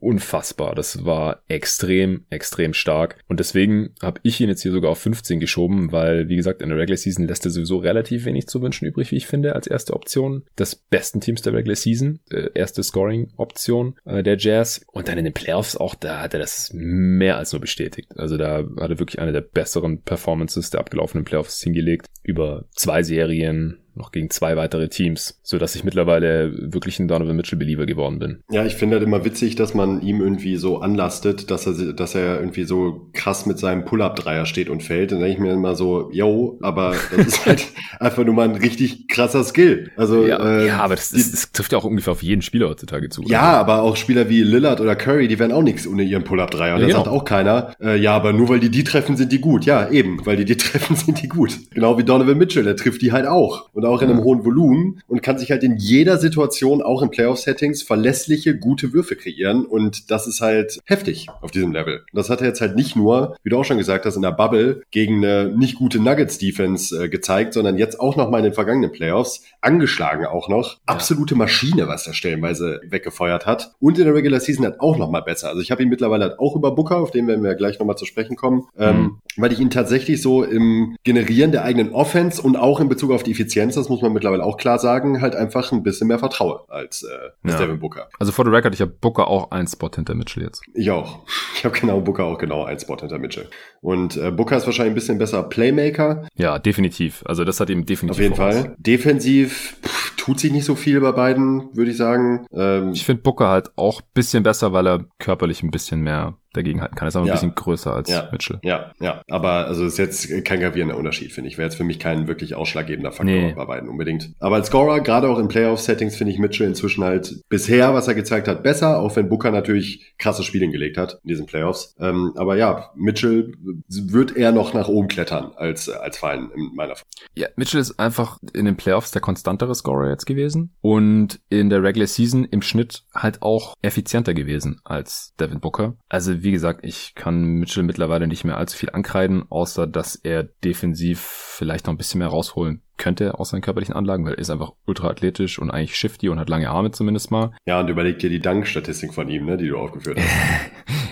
unfassbar. 0.00 0.74
Das 0.74 1.04
war 1.04 1.44
extrem, 1.46 2.24
extrem 2.30 2.74
stark. 2.74 3.22
Und 3.28 3.38
deswegen 3.38 3.94
habe 4.02 4.20
ich 4.24 4.40
ihn 4.40 4.48
jetzt 4.48 4.62
hier 4.62 4.72
sogar 4.72 4.90
auf 4.90 4.98
15 4.98 5.38
geschoben, 5.38 5.92
weil, 5.92 6.28
wie 6.28 6.34
gesagt, 6.34 6.62
in 6.62 6.68
der 6.68 6.78
Regular 6.78 6.96
Season 6.96 7.28
lässt 7.28 7.44
er 7.44 7.52
sowieso 7.52 7.78
relativ 7.78 8.24
wenig 8.24 8.48
zu 8.48 8.60
wünschen 8.60 8.86
übrig, 8.86 9.12
wie 9.12 9.16
ich 9.16 9.28
finde, 9.28 9.54
als 9.54 9.68
erste 9.68 9.94
Option 9.94 10.42
des 10.58 10.74
besten 10.74 11.20
Teams 11.20 11.42
der 11.42 11.52
Regular 11.52 11.76
Season. 11.76 12.18
Äh, 12.30 12.48
erste 12.54 12.82
Scoring-Option 12.82 13.94
äh, 14.04 14.24
der 14.24 14.36
Jazz. 14.36 14.84
Und 14.90 15.06
dann 15.06 15.18
in 15.18 15.24
den 15.24 15.34
Playoffs 15.34 15.76
auch, 15.76 15.94
da 15.94 16.22
hat 16.22 16.34
er 16.34 16.40
das 16.40 16.70
mehr 16.74 17.36
als 17.36 17.52
nur 17.52 17.60
bestätigt. 17.60 18.08
Also 18.16 18.36
da 18.36 18.64
hat 18.80 18.90
er 18.90 18.98
wirklich 18.98 19.20
eine 19.20 19.32
der 19.32 19.42
besseren 19.42 20.02
Performances 20.02 20.70
der 20.70 20.80
abgelaufenen 20.80 21.24
Playoffs 21.24 21.62
hingelegt. 21.62 22.06
Über 22.24 22.51
zwei 22.70 23.02
Serien, 23.02 23.78
noch 23.94 24.12
gegen 24.12 24.30
zwei 24.30 24.56
weitere 24.56 24.88
Teams, 24.88 25.38
so 25.42 25.58
dass 25.58 25.74
ich 25.74 25.84
mittlerweile 25.84 26.52
wirklich 26.72 26.98
ein 26.98 27.08
Donovan 27.08 27.36
Mitchell 27.36 27.58
Believer 27.58 27.86
geworden 27.86 28.18
bin. 28.18 28.42
Ja, 28.50 28.64
ich 28.64 28.74
finde 28.74 28.96
halt 28.96 29.06
immer 29.06 29.24
witzig, 29.24 29.56
dass 29.56 29.74
man 29.74 30.00
ihm 30.02 30.20
irgendwie 30.20 30.56
so 30.56 30.78
anlastet, 30.78 31.50
dass 31.50 31.66
er, 31.66 31.92
dass 31.92 32.14
er 32.14 32.40
irgendwie 32.40 32.64
so 32.64 33.08
krass 33.12 33.46
mit 33.46 33.58
seinem 33.58 33.84
Pull-Up-Dreier 33.84 34.46
steht 34.46 34.70
und 34.70 34.82
fällt. 34.82 35.12
Dann 35.12 35.20
denke 35.20 35.34
ich 35.34 35.38
mir 35.38 35.52
immer 35.52 35.74
so, 35.74 36.10
yo, 36.12 36.58
aber 36.62 36.94
das 37.14 37.26
ist 37.26 37.46
halt 37.46 37.66
einfach 38.00 38.24
nur 38.24 38.34
mal 38.34 38.48
ein 38.48 38.56
richtig 38.56 39.08
krasser 39.08 39.44
Skill. 39.44 39.90
Also 39.96 40.26
ja, 40.26 40.38
äh, 40.38 40.66
ja 40.68 40.78
aber 40.78 40.94
das, 40.94 41.10
die, 41.10 41.18
das, 41.18 41.52
trifft 41.52 41.72
ja 41.72 41.78
auch 41.78 41.84
ungefähr 41.84 42.12
auf 42.12 42.22
jeden 42.22 42.42
Spieler 42.42 42.68
heutzutage 42.68 43.08
zu. 43.08 43.22
Ja, 43.22 43.50
oder? 43.50 43.58
aber 43.58 43.82
auch 43.82 43.96
Spieler 43.96 44.28
wie 44.28 44.42
Lillard 44.42 44.80
oder 44.80 44.96
Curry, 44.96 45.28
die 45.28 45.38
werden 45.38 45.52
auch 45.52 45.62
nichts 45.62 45.86
ohne 45.86 46.02
ihren 46.02 46.24
Pull-Up-Dreier. 46.24 46.74
Und 46.74 46.80
ja, 46.80 46.86
da 46.86 46.92
genau. 46.92 47.04
sagt 47.04 47.16
auch 47.16 47.24
keiner, 47.24 47.74
äh, 47.80 47.96
ja, 47.98 48.14
aber 48.14 48.32
nur 48.32 48.48
weil 48.48 48.60
die 48.60 48.70
die 48.70 48.84
treffen, 48.84 49.16
sind 49.16 49.32
die 49.32 49.40
gut. 49.40 49.64
Ja, 49.64 49.90
eben, 49.90 50.24
weil 50.24 50.36
die 50.36 50.44
die 50.44 50.56
treffen, 50.56 50.96
sind 50.96 51.22
die 51.22 51.28
gut. 51.28 51.58
Genau 51.72 51.98
wie 51.98 52.04
Donovan 52.04 52.38
Mitchell, 52.38 52.64
der 52.64 52.76
trifft 52.76 53.02
die 53.02 53.12
halt 53.12 53.26
auch. 53.26 53.68
Und 53.72 53.81
auch 53.84 54.02
in 54.02 54.10
einem 54.10 54.24
hohen 54.24 54.44
Volumen 54.44 55.00
und 55.08 55.22
kann 55.22 55.38
sich 55.38 55.50
halt 55.50 55.62
in 55.62 55.76
jeder 55.76 56.18
Situation, 56.18 56.82
auch 56.82 57.02
in 57.02 57.10
Playoff-Settings, 57.10 57.82
verlässliche, 57.82 58.56
gute 58.56 58.92
Würfe 58.92 59.16
kreieren. 59.16 59.64
Und 59.64 60.10
das 60.10 60.26
ist 60.26 60.40
halt 60.40 60.80
heftig 60.84 61.28
auf 61.40 61.50
diesem 61.50 61.72
Level. 61.72 61.98
Und 61.98 62.18
das 62.18 62.30
hat 62.30 62.40
er 62.40 62.48
jetzt 62.48 62.60
halt 62.60 62.76
nicht 62.76 62.96
nur, 62.96 63.36
wie 63.42 63.50
du 63.50 63.58
auch 63.58 63.64
schon 63.64 63.78
gesagt 63.78 64.06
hast, 64.06 64.16
in 64.16 64.22
der 64.22 64.32
Bubble 64.32 64.82
gegen 64.90 65.24
eine 65.24 65.48
nicht 65.56 65.76
gute 65.76 66.00
Nuggets-Defense 66.00 67.04
äh, 67.04 67.08
gezeigt, 67.08 67.54
sondern 67.54 67.78
jetzt 67.78 68.00
auch 68.00 68.16
noch 68.16 68.30
mal 68.30 68.38
in 68.38 68.44
den 68.44 68.54
vergangenen 68.54 68.92
Playoffs, 68.92 69.42
angeschlagen 69.60 70.26
auch 70.26 70.48
noch. 70.48 70.78
Absolute 70.86 71.34
Maschine, 71.34 71.88
was 71.88 72.06
er 72.06 72.14
stellenweise 72.14 72.80
weggefeuert 72.88 73.46
hat. 73.46 73.72
Und 73.80 73.98
in 73.98 74.04
der 74.04 74.14
Regular 74.14 74.40
Season 74.40 74.66
hat 74.66 74.80
auch 74.80 74.98
noch 74.98 75.10
mal 75.10 75.20
besser. 75.20 75.48
Also 75.48 75.60
ich 75.60 75.70
habe 75.70 75.82
ihn 75.82 75.88
mittlerweile 75.88 76.24
halt 76.24 76.38
auch 76.38 76.56
über 76.56 76.74
Booker, 76.74 76.98
auf 76.98 77.10
den 77.10 77.26
werden 77.26 77.44
wir 77.44 77.54
gleich 77.54 77.78
noch 77.78 77.86
mal 77.86 77.96
zu 77.96 78.04
sprechen 78.04 78.36
kommen, 78.36 78.64
ähm, 78.78 78.96
mhm. 78.96 79.02
ähm, 79.02 79.18
weil 79.36 79.52
ich 79.52 79.60
ihn 79.60 79.70
tatsächlich 79.70 80.20
so 80.20 80.42
im 80.44 80.96
Generieren 81.04 81.52
der 81.52 81.64
eigenen 81.64 81.92
Offense 81.92 82.42
und 82.42 82.56
auch 82.56 82.80
in 82.80 82.88
Bezug 82.88 83.12
auf 83.12 83.22
die 83.22 83.32
Effizienz, 83.32 83.71
das 83.76 83.88
muss 83.88 84.02
man 84.02 84.12
mittlerweile 84.12 84.44
auch 84.44 84.56
klar 84.56 84.78
sagen, 84.78 85.20
halt 85.20 85.36
einfach 85.36 85.72
ein 85.72 85.82
bisschen 85.82 86.08
mehr 86.08 86.18
vertraue 86.18 86.64
als, 86.68 87.02
äh, 87.02 87.30
als 87.42 87.54
ja. 87.54 87.58
Devin 87.58 87.78
Booker. 87.78 88.08
Also 88.18 88.32
vor 88.32 88.44
der 88.44 88.52
Record, 88.52 88.74
ich 88.74 88.80
habe 88.80 88.92
Booker 88.92 89.28
auch 89.28 89.50
ein 89.50 89.66
Spot 89.66 89.90
hinter 89.94 90.14
Mitchell 90.14 90.42
jetzt. 90.42 90.62
Ich 90.74 90.90
auch. 90.90 91.20
Ich 91.54 91.64
habe 91.64 91.78
genau 91.78 92.00
Booker 92.00 92.24
auch 92.24 92.38
genau 92.38 92.64
ein 92.64 92.80
Spot 92.80 92.96
hinter 92.96 93.20
Mitchell. 93.20 93.48
Und 93.82 94.16
äh, 94.16 94.32
Booker 94.32 94.56
ist 94.56 94.66
wahrscheinlich 94.66 94.92
ein 94.92 94.94
bisschen 94.96 95.18
besser 95.18 95.44
Playmaker. 95.44 96.26
Ja, 96.34 96.58
definitiv. 96.58 97.22
Also 97.24 97.44
das 97.44 97.60
hat 97.60 97.70
ihm 97.70 97.86
definitiv. 97.86 98.18
Auf 98.18 98.20
jeden 98.20 98.34
voraus. 98.34 98.56
Fall. 98.56 98.74
Defensiv 98.78 99.76
pff, 99.80 100.16
tut 100.16 100.40
sich 100.40 100.50
nicht 100.50 100.64
so 100.64 100.74
viel 100.74 101.00
bei 101.00 101.12
beiden, 101.12 101.68
würde 101.76 101.92
ich 101.92 101.96
sagen. 101.96 102.46
Ähm, 102.52 102.90
ich 102.92 103.04
finde 103.06 103.22
Booker 103.22 103.48
halt 103.48 103.70
auch 103.76 104.00
bisschen 104.00 104.42
besser, 104.42 104.72
weil 104.72 104.88
er 104.88 105.04
körperlich 105.20 105.62
ein 105.62 105.70
bisschen 105.70 106.00
mehr 106.00 106.34
dagegenhalten 106.52 106.96
kann. 106.96 107.06
Er 107.06 107.08
ist 107.08 107.16
aber 107.16 107.26
ja. 107.26 107.32
ein 107.32 107.36
bisschen 107.36 107.54
größer 107.54 107.94
als 107.94 108.08
ja. 108.08 108.28
Mitchell. 108.32 108.58
Ja, 108.62 108.92
ja. 109.00 109.22
Aber 109.28 109.66
also 109.66 109.84
ist 109.84 109.98
jetzt 109.98 110.44
kein 110.44 110.60
gravierender 110.60 110.96
Unterschied, 110.96 111.32
finde 111.32 111.48
ich. 111.48 111.58
Wäre 111.58 111.68
jetzt 111.68 111.76
für 111.76 111.84
mich 111.84 111.98
kein 111.98 112.28
wirklich 112.28 112.54
ausschlaggebender 112.54 113.12
Faktor 113.12 113.34
nee. 113.34 113.52
bei 113.54 113.64
beiden 113.64 113.88
unbedingt. 113.88 114.32
Aber 114.38 114.56
als 114.56 114.68
Scorer, 114.68 115.00
gerade 115.00 115.28
auch 115.28 115.38
in 115.38 115.48
Playoff-Settings, 115.48 116.16
finde 116.16 116.32
ich 116.32 116.38
Mitchell 116.38 116.66
inzwischen 116.66 117.04
halt 117.04 117.42
bisher, 117.48 117.94
was 117.94 118.08
er 118.08 118.14
gezeigt 118.14 118.48
hat, 118.48 118.62
besser, 118.62 119.00
auch 119.00 119.14
wenn 119.16 119.28
Booker 119.28 119.50
natürlich 119.50 120.14
krasse 120.18 120.42
Spiele 120.42 120.68
gelegt 120.68 120.96
hat 120.96 121.18
in 121.24 121.28
diesen 121.28 121.46
Playoffs. 121.46 121.94
Ähm, 121.98 122.32
aber 122.36 122.56
ja, 122.56 122.90
Mitchell 122.94 123.52
wird 123.88 124.36
eher 124.36 124.52
noch 124.52 124.74
nach 124.74 124.88
oben 124.88 125.08
klettern 125.08 125.52
als, 125.56 125.88
als 125.88 126.18
Fallen 126.18 126.50
in 126.54 126.70
meiner 126.74 126.94
Ja, 127.34 127.48
Mitchell 127.56 127.80
ist 127.80 127.98
einfach 127.98 128.38
in 128.52 128.64
den 128.64 128.76
Playoffs 128.76 129.10
der 129.10 129.22
konstantere 129.22 129.74
Scorer 129.74 130.10
jetzt 130.10 130.26
gewesen 130.26 130.72
und 130.80 131.40
in 131.48 131.70
der 131.70 131.82
Regular 131.82 132.06
Season 132.06 132.44
im 132.44 132.62
Schnitt 132.62 133.04
halt 133.14 133.42
auch 133.42 133.74
effizienter 133.82 134.34
gewesen 134.34 134.80
als 134.84 135.34
Devin 135.40 135.60
Booker. 135.60 135.96
Also 136.08 136.41
wie 136.42 136.52
gesagt, 136.52 136.80
ich 136.84 137.14
kann 137.14 137.42
Mitchell 137.42 137.82
mittlerweile 137.82 138.26
nicht 138.26 138.44
mehr 138.44 138.56
allzu 138.56 138.76
viel 138.76 138.90
ankreiden, 138.90 139.44
außer 139.48 139.86
dass 139.86 140.16
er 140.16 140.44
defensiv 140.44 141.20
vielleicht 141.20 141.86
noch 141.86 141.94
ein 141.94 141.98
bisschen 141.98 142.18
mehr 142.18 142.28
rausholen 142.28 142.82
könnte 142.96 143.38
aus 143.38 143.50
seinen 143.50 143.62
körperlichen 143.62 143.94
Anlagen, 143.94 144.24
weil 144.24 144.34
er 144.34 144.38
ist 144.38 144.50
einfach 144.50 144.72
ultra 144.86 145.08
athletisch 145.08 145.58
und 145.58 145.70
eigentlich 145.70 145.96
shifty 145.96 146.28
und 146.28 146.38
hat 146.38 146.48
lange 146.48 146.70
Arme 146.70 146.90
zumindest 146.92 147.30
mal. 147.30 147.52
Ja, 147.66 147.80
und 147.80 147.88
überleg 147.88 148.18
dir 148.18 148.30
die 148.30 148.40
Dankstatistik 148.40 149.12
von 149.14 149.28
ihm, 149.28 149.44
ne, 149.46 149.56
die 149.56 149.68
du 149.68 149.76
aufgeführt 149.76 150.18
hast. 150.20 151.11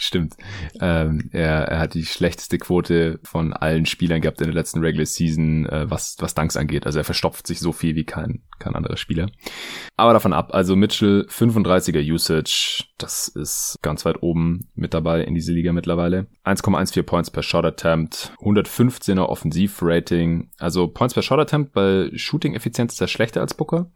Stimmt. 0.00 0.34
Ähm, 0.80 1.28
er, 1.30 1.68
er 1.68 1.78
hat 1.78 1.92
die 1.92 2.06
schlechteste 2.06 2.56
Quote 2.56 3.20
von 3.22 3.52
allen 3.52 3.84
Spielern 3.84 4.22
gehabt 4.22 4.40
in 4.40 4.46
der 4.46 4.54
letzten 4.54 4.80
Regular 4.80 5.04
Season, 5.04 5.66
äh, 5.66 5.90
was, 5.90 6.16
was 6.20 6.34
Dunks 6.34 6.56
angeht. 6.56 6.86
Also 6.86 6.98
er 6.98 7.04
verstopft 7.04 7.46
sich 7.46 7.60
so 7.60 7.72
viel 7.72 7.96
wie 7.96 8.04
kein, 8.04 8.42
kein 8.58 8.74
anderer 8.74 8.96
Spieler. 8.96 9.30
Aber 9.98 10.14
davon 10.14 10.32
ab, 10.32 10.54
also 10.54 10.74
Mitchell 10.74 11.26
35er 11.28 12.00
Usage, 12.10 12.84
das 12.96 13.28
ist 13.28 13.78
ganz 13.82 14.06
weit 14.06 14.22
oben 14.22 14.70
mit 14.74 14.94
dabei 14.94 15.22
in 15.22 15.34
diese 15.34 15.52
Liga 15.52 15.74
mittlerweile. 15.74 16.28
1,14 16.46 17.02
Points 17.02 17.30
per 17.30 17.42
Shot 17.42 17.66
Attempt, 17.66 18.32
115er 18.40 19.24
Offensivrating. 19.26 20.48
Also 20.56 20.88
Points 20.88 21.12
per 21.12 21.22
Shot 21.22 21.40
Attempt 21.40 21.74
bei 21.74 22.10
Shooting-Effizienz 22.14 22.94
ist 22.94 23.02
er 23.02 23.08
schlechter 23.08 23.42
als 23.42 23.52
Booker 23.52 23.90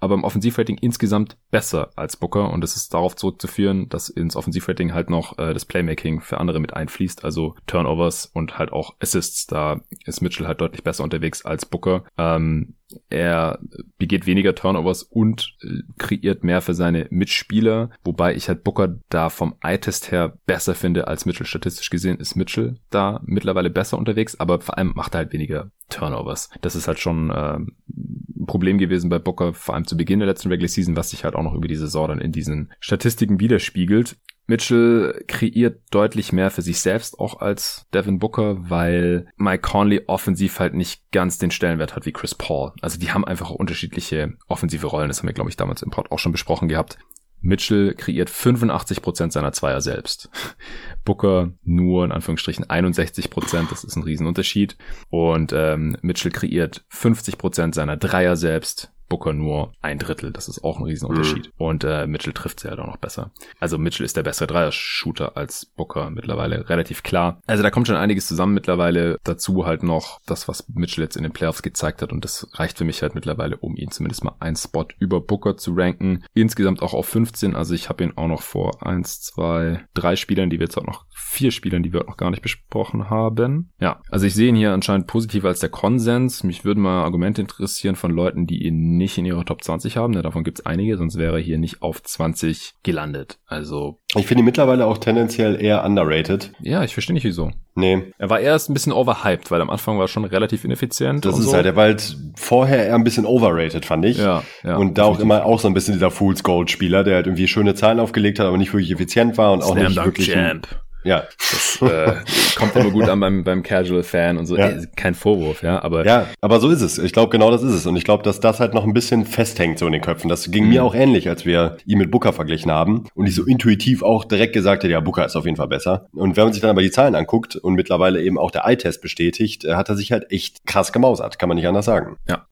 aber 0.00 0.14
im 0.14 0.24
Offensivrating 0.24 0.78
insgesamt 0.78 1.36
besser 1.50 1.90
als 1.96 2.16
Booker 2.16 2.50
und 2.50 2.60
das 2.60 2.76
ist 2.76 2.92
darauf 2.92 3.16
zurückzuführen, 3.16 3.88
dass 3.88 4.08
ins 4.08 4.36
Offensivrating 4.36 4.92
halt 4.92 5.10
noch 5.10 5.38
äh, 5.38 5.54
das 5.54 5.64
Playmaking 5.64 6.20
für 6.20 6.38
andere 6.38 6.60
mit 6.60 6.74
einfließt, 6.74 7.24
also 7.24 7.54
Turnovers 7.66 8.26
und 8.26 8.58
halt 8.58 8.72
auch 8.72 8.94
Assists. 9.00 9.46
Da 9.46 9.80
ist 10.04 10.20
Mitchell 10.20 10.46
halt 10.46 10.60
deutlich 10.60 10.82
besser 10.82 11.04
unterwegs 11.04 11.44
als 11.44 11.66
Booker. 11.66 12.04
Ähm, 12.18 12.74
er 13.10 13.58
begeht 13.98 14.26
weniger 14.26 14.54
Turnovers 14.54 15.02
und 15.02 15.56
äh, 15.62 15.82
kreiert 15.98 16.44
mehr 16.44 16.62
für 16.62 16.74
seine 16.74 17.06
Mitspieler, 17.10 17.90
wobei 18.04 18.34
ich 18.34 18.48
halt 18.48 18.64
Booker 18.64 18.96
da 19.08 19.28
vom 19.28 19.54
Eye-Test 19.60 20.12
her 20.12 20.38
besser 20.46 20.74
finde 20.74 21.08
als 21.08 21.26
Mitchell. 21.26 21.46
Statistisch 21.46 21.90
gesehen 21.90 22.18
ist 22.18 22.36
Mitchell 22.36 22.78
da 22.90 23.20
mittlerweile 23.24 23.70
besser 23.70 23.98
unterwegs, 23.98 24.38
aber 24.38 24.60
vor 24.60 24.78
allem 24.78 24.92
macht 24.94 25.14
er 25.14 25.18
halt 25.18 25.32
weniger 25.32 25.70
Turnovers. 25.88 26.50
Das 26.60 26.76
ist 26.76 26.88
halt 26.88 26.98
schon 26.98 27.30
äh, 27.30 27.58
ein 27.58 28.46
Problem 28.46 28.78
gewesen 28.78 29.10
bei 29.10 29.18
Booker, 29.18 29.54
vor 29.54 29.74
allem 29.74 29.86
zu 29.86 29.96
Beginn 29.96 30.20
der 30.20 30.28
letzten 30.28 30.48
Regular 30.48 30.68
Season, 30.68 30.96
was 30.96 31.10
sich 31.10 31.24
halt 31.24 31.34
auch 31.34 31.42
noch 31.42 31.54
über 31.54 31.68
die 31.68 31.76
Saison 31.76 32.08
dann 32.08 32.20
in 32.20 32.32
diesen 32.32 32.72
Statistiken 32.80 33.40
widerspiegelt. 33.40 34.16
Mitchell 34.46 35.24
kreiert 35.26 35.80
deutlich 35.90 36.32
mehr 36.32 36.50
für 36.50 36.62
sich 36.62 36.80
selbst 36.80 37.18
auch 37.18 37.40
als 37.40 37.86
Devin 37.92 38.18
Booker, 38.18 38.70
weil 38.70 39.26
Mike 39.36 39.62
Conley 39.62 40.02
offensiv 40.06 40.60
halt 40.60 40.74
nicht 40.74 41.10
ganz 41.10 41.38
den 41.38 41.50
Stellenwert 41.50 41.96
hat 41.96 42.06
wie 42.06 42.12
Chris 42.12 42.34
Paul. 42.34 42.72
Also 42.80 42.98
die 42.98 43.12
haben 43.12 43.24
einfach 43.24 43.50
unterschiedliche 43.50 44.34
offensive 44.46 44.86
Rollen. 44.86 45.08
Das 45.08 45.18
haben 45.18 45.28
wir, 45.28 45.34
glaube 45.34 45.50
ich, 45.50 45.56
damals 45.56 45.82
im 45.82 45.90
Pod 45.90 46.12
auch 46.12 46.18
schon 46.18 46.32
besprochen 46.32 46.68
gehabt. 46.68 46.98
Mitchell 47.40 47.94
kreiert 47.94 48.30
85% 48.30 49.30
seiner 49.30 49.52
Zweier 49.52 49.80
selbst. 49.80 50.30
Booker 51.04 51.52
nur 51.62 52.04
in 52.04 52.12
Anführungsstrichen 52.12 52.64
61%, 52.64 53.70
das 53.70 53.84
ist 53.84 53.96
ein 53.96 54.02
Riesenunterschied. 54.02 54.76
Und 55.10 55.52
ähm, 55.52 55.96
Mitchell 56.02 56.32
kreiert 56.32 56.84
50% 56.92 57.74
seiner 57.74 57.96
Dreier 57.96 58.36
selbst. 58.36 58.92
Booker 59.08 59.32
nur 59.32 59.72
ein 59.82 59.98
Drittel. 59.98 60.32
Das 60.32 60.48
ist 60.48 60.64
auch 60.64 60.78
ein 60.78 60.84
Riesenunterschied. 60.84 61.46
Mhm. 61.46 61.52
Und 61.56 61.84
äh, 61.84 62.06
Mitchell 62.06 62.32
trifft 62.32 62.60
sie 62.60 62.68
halt 62.68 62.78
auch 62.78 62.86
noch 62.86 62.96
besser. 62.96 63.30
Also 63.60 63.78
Mitchell 63.78 64.04
ist 64.04 64.16
der 64.16 64.22
bessere 64.22 64.46
Dreier-Shooter 64.46 65.36
als 65.36 65.66
Booker 65.66 66.10
mittlerweile. 66.10 66.68
Relativ 66.68 67.02
klar. 67.02 67.40
Also 67.46 67.62
da 67.62 67.70
kommt 67.70 67.86
schon 67.86 67.96
einiges 67.96 68.26
zusammen 68.26 68.54
mittlerweile. 68.54 69.18
Dazu 69.24 69.66
halt 69.66 69.82
noch 69.82 70.20
das, 70.26 70.48
was 70.48 70.68
Mitchell 70.68 71.04
jetzt 71.04 71.16
in 71.16 71.22
den 71.22 71.32
Playoffs 71.32 71.62
gezeigt 71.62 72.02
hat. 72.02 72.12
Und 72.12 72.24
das 72.24 72.48
reicht 72.54 72.78
für 72.78 72.84
mich 72.84 73.02
halt 73.02 73.14
mittlerweile, 73.14 73.56
um 73.56 73.76
ihn 73.76 73.90
zumindest 73.90 74.24
mal 74.24 74.36
einen 74.40 74.56
Spot 74.56 74.86
über 74.98 75.20
Booker 75.20 75.56
zu 75.56 75.74
ranken. 75.74 76.24
Insgesamt 76.34 76.82
auch 76.82 76.94
auf 76.94 77.06
15. 77.06 77.54
Also 77.54 77.74
ich 77.74 77.88
habe 77.88 78.04
ihn 78.04 78.12
auch 78.16 78.28
noch 78.28 78.42
vor 78.42 78.86
eins, 78.86 79.20
zwei, 79.20 79.84
drei 79.94 80.16
Spielern, 80.16 80.50
die 80.50 80.58
wir 80.58 80.66
jetzt 80.66 80.78
auch 80.78 80.86
noch 80.86 81.06
vier 81.26 81.50
Spielern, 81.50 81.82
die 81.82 81.92
wir 81.92 82.04
noch 82.04 82.16
gar 82.16 82.30
nicht 82.30 82.40
besprochen 82.40 83.10
haben. 83.10 83.70
Ja, 83.80 84.00
also 84.10 84.26
ich 84.26 84.34
sehe 84.34 84.48
ihn 84.48 84.54
hier 84.54 84.72
anscheinend 84.72 85.06
positiver 85.06 85.48
als 85.48 85.60
der 85.60 85.68
Konsens. 85.68 86.44
Mich 86.44 86.64
würden 86.64 86.82
mal 86.82 87.02
Argumente 87.02 87.40
interessieren 87.40 87.96
von 87.96 88.12
Leuten, 88.12 88.46
die 88.46 88.64
ihn 88.64 88.96
nicht 88.96 89.18
in 89.18 89.26
ihrer 89.26 89.44
Top 89.44 89.62
20 89.62 89.96
haben. 89.96 90.12
Ja, 90.12 90.22
davon 90.22 90.44
gibt 90.44 90.60
es 90.60 90.66
einige, 90.66 90.96
sonst 90.96 91.18
wäre 91.18 91.36
er 91.36 91.42
hier 91.42 91.58
nicht 91.58 91.82
auf 91.82 92.02
20 92.02 92.74
gelandet. 92.82 93.38
Also. 93.44 93.98
Ich 94.14 94.26
finde 94.26 94.42
ihn 94.42 94.46
mittlerweile 94.46 94.86
auch 94.86 94.98
tendenziell 94.98 95.60
eher 95.60 95.84
underrated. 95.84 96.52
Ja, 96.60 96.84
ich 96.84 96.94
verstehe 96.94 97.14
nicht 97.14 97.24
wieso. 97.24 97.50
Nee. 97.74 98.04
Er 98.16 98.30
war 98.30 98.40
erst 98.40 98.70
ein 98.70 98.74
bisschen 98.74 98.92
overhyped, 98.92 99.50
weil 99.50 99.60
am 99.60 99.68
Anfang 99.68 99.96
war 99.96 100.04
er 100.04 100.08
schon 100.08 100.24
relativ 100.24 100.64
ineffizient. 100.64 101.24
Das 101.24 101.38
ist 101.38 101.46
so. 101.46 101.52
halt, 101.52 101.66
er 101.66 101.76
war 101.76 101.84
halt 101.84 102.16
vorher 102.36 102.86
eher 102.86 102.94
ein 102.94 103.04
bisschen 103.04 103.26
overrated, 103.26 103.84
fand 103.84 104.04
ich. 104.06 104.16
Ja, 104.16 104.42
ja. 104.62 104.76
Und 104.76 104.96
da 104.96 105.04
auch 105.04 105.20
immer 105.20 105.44
auch 105.44 105.60
so 105.60 105.68
ein 105.68 105.74
bisschen 105.74 105.92
dieser 105.92 106.10
Fool's 106.10 106.42
Gold 106.42 106.70
Spieler, 106.70 107.04
der 107.04 107.16
halt 107.16 107.26
irgendwie 107.26 107.48
schöne 107.48 107.74
Zahlen 107.74 108.00
aufgelegt 108.00 108.38
hat, 108.38 108.46
aber 108.46 108.56
nicht 108.56 108.72
wirklich 108.72 108.92
effizient 108.92 109.36
war 109.36 109.52
und 109.52 109.62
Slam 109.62 109.76
auch 109.76 109.88
nicht 109.88 110.04
wirklich. 110.04 110.32
Champ. 110.32 110.68
Ein, 110.70 110.85
ja. 111.06 111.24
Das 111.38 111.80
äh, 111.82 112.14
kommt 112.56 112.74
immer 112.76 112.90
gut 112.90 113.08
an 113.08 113.20
beim, 113.20 113.44
beim 113.44 113.62
Casual-Fan 113.62 114.36
und 114.36 114.46
so. 114.46 114.56
Ja. 114.56 114.68
Ey, 114.68 114.86
kein 114.96 115.14
Vorwurf, 115.14 115.62
ja. 115.62 115.82
Aber 115.82 116.04
ja, 116.04 116.26
aber 116.40 116.60
so 116.60 116.70
ist 116.70 116.82
es. 116.82 116.98
Ich 116.98 117.12
glaube, 117.12 117.30
genau 117.30 117.50
das 117.50 117.62
ist 117.62 117.72
es. 117.72 117.86
Und 117.86 117.96
ich 117.96 118.04
glaube, 118.04 118.22
dass 118.22 118.40
das 118.40 118.60
halt 118.60 118.74
noch 118.74 118.84
ein 118.84 118.92
bisschen 118.92 119.24
festhängt 119.24 119.78
so 119.78 119.86
in 119.86 119.92
den 119.92 120.02
Köpfen. 120.02 120.28
Das 120.28 120.50
ging 120.50 120.64
mhm. 120.64 120.70
mir 120.70 120.84
auch 120.84 120.94
ähnlich, 120.94 121.28
als 121.28 121.46
wir 121.46 121.76
ihn 121.86 121.98
mit 121.98 122.10
Booker 122.10 122.32
verglichen 122.32 122.70
haben. 122.70 123.04
Und 123.14 123.26
ich 123.26 123.34
so 123.34 123.44
intuitiv 123.44 124.02
auch 124.02 124.24
direkt 124.24 124.52
gesagt 124.52 124.82
hätte, 124.82 124.92
ja, 124.92 125.00
Booker 125.00 125.24
ist 125.24 125.36
auf 125.36 125.44
jeden 125.44 125.56
Fall 125.56 125.68
besser. 125.68 126.08
Und 126.12 126.36
wenn 126.36 126.44
man 126.44 126.52
sich 126.52 126.62
dann 126.62 126.70
aber 126.70 126.82
die 126.82 126.90
Zahlen 126.90 127.14
anguckt 127.14 127.56
und 127.56 127.74
mittlerweile 127.74 128.20
eben 128.20 128.38
auch 128.38 128.50
der 128.50 128.64
Eye-Test 128.64 129.00
bestätigt, 129.00 129.64
äh, 129.64 129.74
hat 129.74 129.88
er 129.88 129.96
sich 129.96 130.12
halt 130.12 130.30
echt 130.30 130.66
krass 130.66 130.92
gemausert. 130.92 131.38
Kann 131.38 131.48
man 131.48 131.56
nicht 131.56 131.68
anders 131.68 131.84
sagen. 131.84 132.16
Ja. 132.28 132.46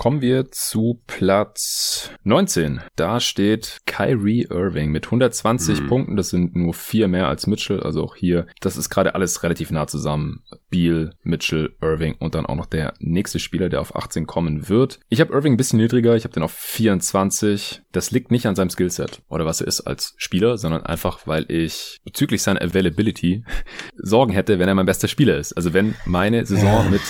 Kommen 0.00 0.22
wir 0.22 0.50
zu 0.50 1.02
Platz 1.06 2.10
19. 2.24 2.80
Da 2.96 3.20
steht 3.20 3.80
Kyrie 3.84 4.46
Irving 4.48 4.90
mit 4.90 5.04
120 5.04 5.82
mhm. 5.82 5.88
Punkten. 5.88 6.16
Das 6.16 6.30
sind 6.30 6.56
nur 6.56 6.72
vier 6.72 7.06
mehr 7.06 7.28
als 7.28 7.46
Mitchell. 7.46 7.82
Also 7.82 8.02
auch 8.02 8.16
hier, 8.16 8.46
das 8.62 8.78
ist 8.78 8.88
gerade 8.88 9.14
alles 9.14 9.42
relativ 9.42 9.70
nah 9.70 9.86
zusammen. 9.86 10.42
Beal, 10.70 11.12
Mitchell, 11.22 11.76
Irving 11.82 12.14
und 12.18 12.34
dann 12.34 12.46
auch 12.46 12.54
noch 12.56 12.64
der 12.64 12.94
nächste 12.98 13.38
Spieler, 13.38 13.68
der 13.68 13.82
auf 13.82 13.94
18 13.94 14.26
kommen 14.26 14.70
wird. 14.70 15.00
Ich 15.10 15.20
habe 15.20 15.34
Irving 15.34 15.52
ein 15.52 15.58
bisschen 15.58 15.78
niedriger. 15.78 16.16
Ich 16.16 16.24
habe 16.24 16.32
den 16.32 16.44
auf 16.44 16.52
24. 16.52 17.82
Das 17.92 18.10
liegt 18.10 18.30
nicht 18.30 18.46
an 18.46 18.56
seinem 18.56 18.70
Skillset 18.70 19.20
oder 19.28 19.44
was 19.44 19.60
er 19.60 19.66
ist 19.66 19.82
als 19.82 20.14
Spieler, 20.16 20.56
sondern 20.56 20.86
einfach, 20.86 21.26
weil 21.26 21.44
ich 21.52 22.00
bezüglich 22.04 22.42
seiner 22.42 22.62
Availability 22.62 23.44
Sorgen 23.96 24.32
hätte, 24.32 24.58
wenn 24.58 24.68
er 24.68 24.74
mein 24.74 24.86
bester 24.86 25.08
Spieler 25.08 25.36
ist. 25.36 25.52
Also 25.52 25.74
wenn 25.74 25.94
meine 26.06 26.46
Saison 26.46 26.88
mit 26.90 27.02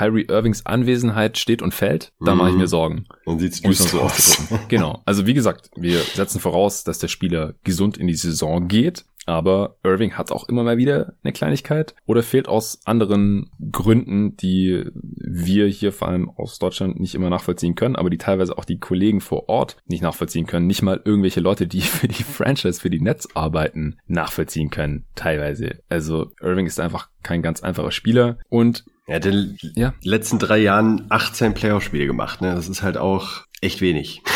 Kyrie 0.00 0.26
Irvings 0.28 0.64
Anwesenheit 0.64 1.36
steht 1.36 1.60
und 1.60 1.74
fällt, 1.74 1.99
dann 2.20 2.38
mache 2.38 2.50
ich 2.50 2.56
mir 2.56 2.62
mhm. 2.62 2.68
Sorgen. 2.68 3.06
Dann 3.24 3.38
sieht's 3.38 3.60
düster 3.60 3.88
so 3.88 4.00
aus. 4.00 4.48
Genau. 4.68 5.02
Also 5.04 5.26
wie 5.26 5.34
gesagt, 5.34 5.70
wir 5.76 5.98
setzen 6.00 6.40
voraus, 6.40 6.84
dass 6.84 6.98
der 6.98 7.08
Spieler 7.08 7.54
gesund 7.64 7.96
in 7.96 8.06
die 8.06 8.14
Saison 8.14 8.68
geht. 8.68 9.04
Aber 9.26 9.76
Irving 9.84 10.14
hat 10.14 10.32
auch 10.32 10.48
immer 10.48 10.64
mal 10.64 10.76
wieder 10.76 11.14
eine 11.22 11.32
Kleinigkeit 11.32 11.94
oder 12.06 12.22
fehlt 12.22 12.48
aus 12.48 12.80
anderen 12.84 13.50
Gründen, 13.70 14.36
die 14.36 14.84
wir 14.94 15.66
hier 15.68 15.92
vor 15.92 16.08
allem 16.08 16.30
aus 16.30 16.58
Deutschland 16.58 16.98
nicht 16.98 17.14
immer 17.14 17.30
nachvollziehen 17.30 17.74
können, 17.74 17.96
aber 17.96 18.10
die 18.10 18.18
teilweise 18.18 18.56
auch 18.56 18.64
die 18.64 18.78
Kollegen 18.78 19.20
vor 19.20 19.48
Ort 19.48 19.76
nicht 19.86 20.02
nachvollziehen 20.02 20.46
können. 20.46 20.66
Nicht 20.66 20.82
mal 20.82 21.00
irgendwelche 21.04 21.40
Leute, 21.40 21.66
die 21.66 21.80
für 21.82 22.08
die 22.08 22.24
Franchise, 22.24 22.80
für 22.80 22.90
die 22.90 23.00
Netz 23.00 23.28
arbeiten, 23.34 23.98
nachvollziehen 24.06 24.70
können, 24.70 25.04
teilweise. 25.14 25.80
Also 25.88 26.32
Irving 26.40 26.66
ist 26.66 26.80
einfach 26.80 27.08
kein 27.22 27.42
ganz 27.42 27.62
einfacher 27.62 27.92
Spieler 27.92 28.38
und 28.48 28.84
er 29.10 29.16
hat 29.16 29.26
in 29.26 29.32
den 29.60 29.72
ja. 29.74 29.92
letzten 30.04 30.38
drei 30.38 30.58
Jahren 30.58 31.06
18 31.08 31.52
Playoff-Spiele 31.52 32.06
gemacht. 32.06 32.40
Ne? 32.40 32.54
Das 32.54 32.68
ist 32.68 32.82
halt 32.82 32.96
auch 32.96 33.42
echt 33.60 33.80
wenig. 33.80 34.22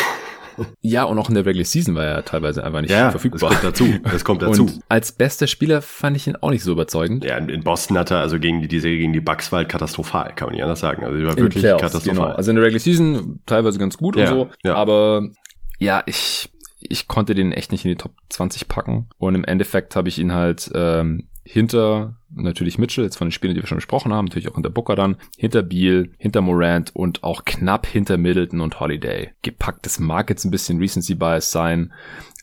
Ja, 0.79 1.03
und 1.03 1.19
auch 1.19 1.27
in 1.27 1.35
der 1.35 1.45
Regular 1.45 1.65
Season 1.65 1.95
war 1.95 2.05
er 2.05 2.23
teilweise 2.23 2.63
einfach 2.63 2.79
nicht 2.79 2.89
ja, 2.89 3.11
verfügbar. 3.11 3.49
Das 3.49 3.59
kommt 3.59 3.63
dazu. 3.65 3.99
Das 4.03 4.23
kommt 4.23 4.41
dazu. 4.41 4.61
Und 4.61 4.79
als 4.87 5.11
bester 5.11 5.47
Spieler 5.47 5.81
fand 5.81 6.15
ich 6.15 6.27
ihn 6.27 6.37
auch 6.37 6.49
nicht 6.49 6.63
so 6.63 6.71
überzeugend. 6.71 7.25
Ja, 7.25 7.35
in 7.37 7.61
Boston 7.61 7.97
hat 7.97 8.09
er 8.09 8.19
also 8.19 8.39
gegen 8.39 8.61
die, 8.61 8.69
die 8.69 8.79
Serie 8.79 8.99
gegen 8.99 9.11
die 9.11 9.19
Bucks 9.19 9.51
war 9.51 9.57
halt 9.57 9.67
katastrophal, 9.67 10.31
kann 10.33 10.45
man 10.45 10.53
nicht 10.55 10.63
anders 10.63 10.79
sagen. 10.79 11.03
Also 11.03 11.17
die 11.17 11.25
war 11.25 11.31
in 11.31 11.43
wirklich 11.43 11.61
Playoffs, 11.61 11.81
katastrophal. 11.81 12.27
Genau. 12.27 12.37
Also 12.37 12.51
in 12.51 12.55
der 12.55 12.63
Regular 12.63 12.79
Season 12.79 13.41
teilweise 13.45 13.79
ganz 13.79 13.97
gut 13.97 14.15
ja, 14.15 14.31
und 14.31 14.37
so. 14.37 14.49
Ja. 14.63 14.75
Aber 14.75 15.27
ja, 15.77 16.03
ich, 16.05 16.49
ich 16.79 17.09
konnte 17.09 17.35
den 17.35 17.51
echt 17.51 17.73
nicht 17.73 17.83
in 17.83 17.89
die 17.89 17.97
Top 17.97 18.13
20 18.29 18.69
packen. 18.69 19.09
Und 19.17 19.35
im 19.35 19.43
Endeffekt 19.43 19.97
habe 19.97 20.07
ich 20.07 20.19
ihn 20.19 20.33
halt 20.33 20.71
ähm, 20.73 21.27
hinter 21.45 22.15
natürlich 22.33 22.77
Mitchell, 22.77 23.03
jetzt 23.03 23.17
von 23.17 23.27
den 23.27 23.31
Spielen, 23.31 23.53
die 23.53 23.61
wir 23.61 23.67
schon 23.67 23.77
besprochen 23.77 24.11
haben, 24.11 24.25
natürlich 24.25 24.49
auch 24.49 24.55
hinter 24.55 24.71
Booker 24.71 24.95
dann, 24.95 25.15
hinter 25.37 25.61
Beal, 25.61 26.09
hinter 26.17 26.41
Morant 26.41 26.93
und 26.95 27.23
auch 27.23 27.45
knapp 27.45 27.85
hinter 27.85 28.17
Middleton 28.17 28.61
und 28.61 28.79
Holiday. 28.79 29.31
Gepackt, 29.43 29.85
das 29.85 29.99
mag 29.99 30.29
jetzt 30.29 30.43
ein 30.43 30.51
bisschen 30.51 30.79
Recency 30.79 31.15
Bias 31.15 31.51
sein, 31.51 31.93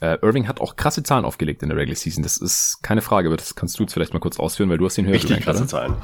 äh, 0.03 0.19
Irving 0.23 0.47
hat 0.49 0.61
auch 0.61 0.77
krasse 0.77 1.03
Zahlen 1.03 1.25
aufgelegt 1.25 1.63
in 1.63 1.69
der 1.69 1.79
Regular 1.79 1.97
Season. 1.97 2.23
Das 2.23 2.37
ist 2.37 2.79
keine 2.83 3.03
Frage, 3.03 3.29
aber 3.29 3.37
das 3.37 3.55
kannst 3.55 3.79
du 3.79 3.83
jetzt 3.83 3.95
vielleicht 3.95 4.13
mal 4.13 4.21
kurz 4.21 4.39
ausführen, 4.39 4.71
weil 4.71 4.79
du 4.79 4.87
hast 4.87 4.99
ihn 4.99 5.07
höher 5.07 5.15
Richtig 5.15 5.41
krasse 5.41 5.67
Zahlen. 5.67 5.95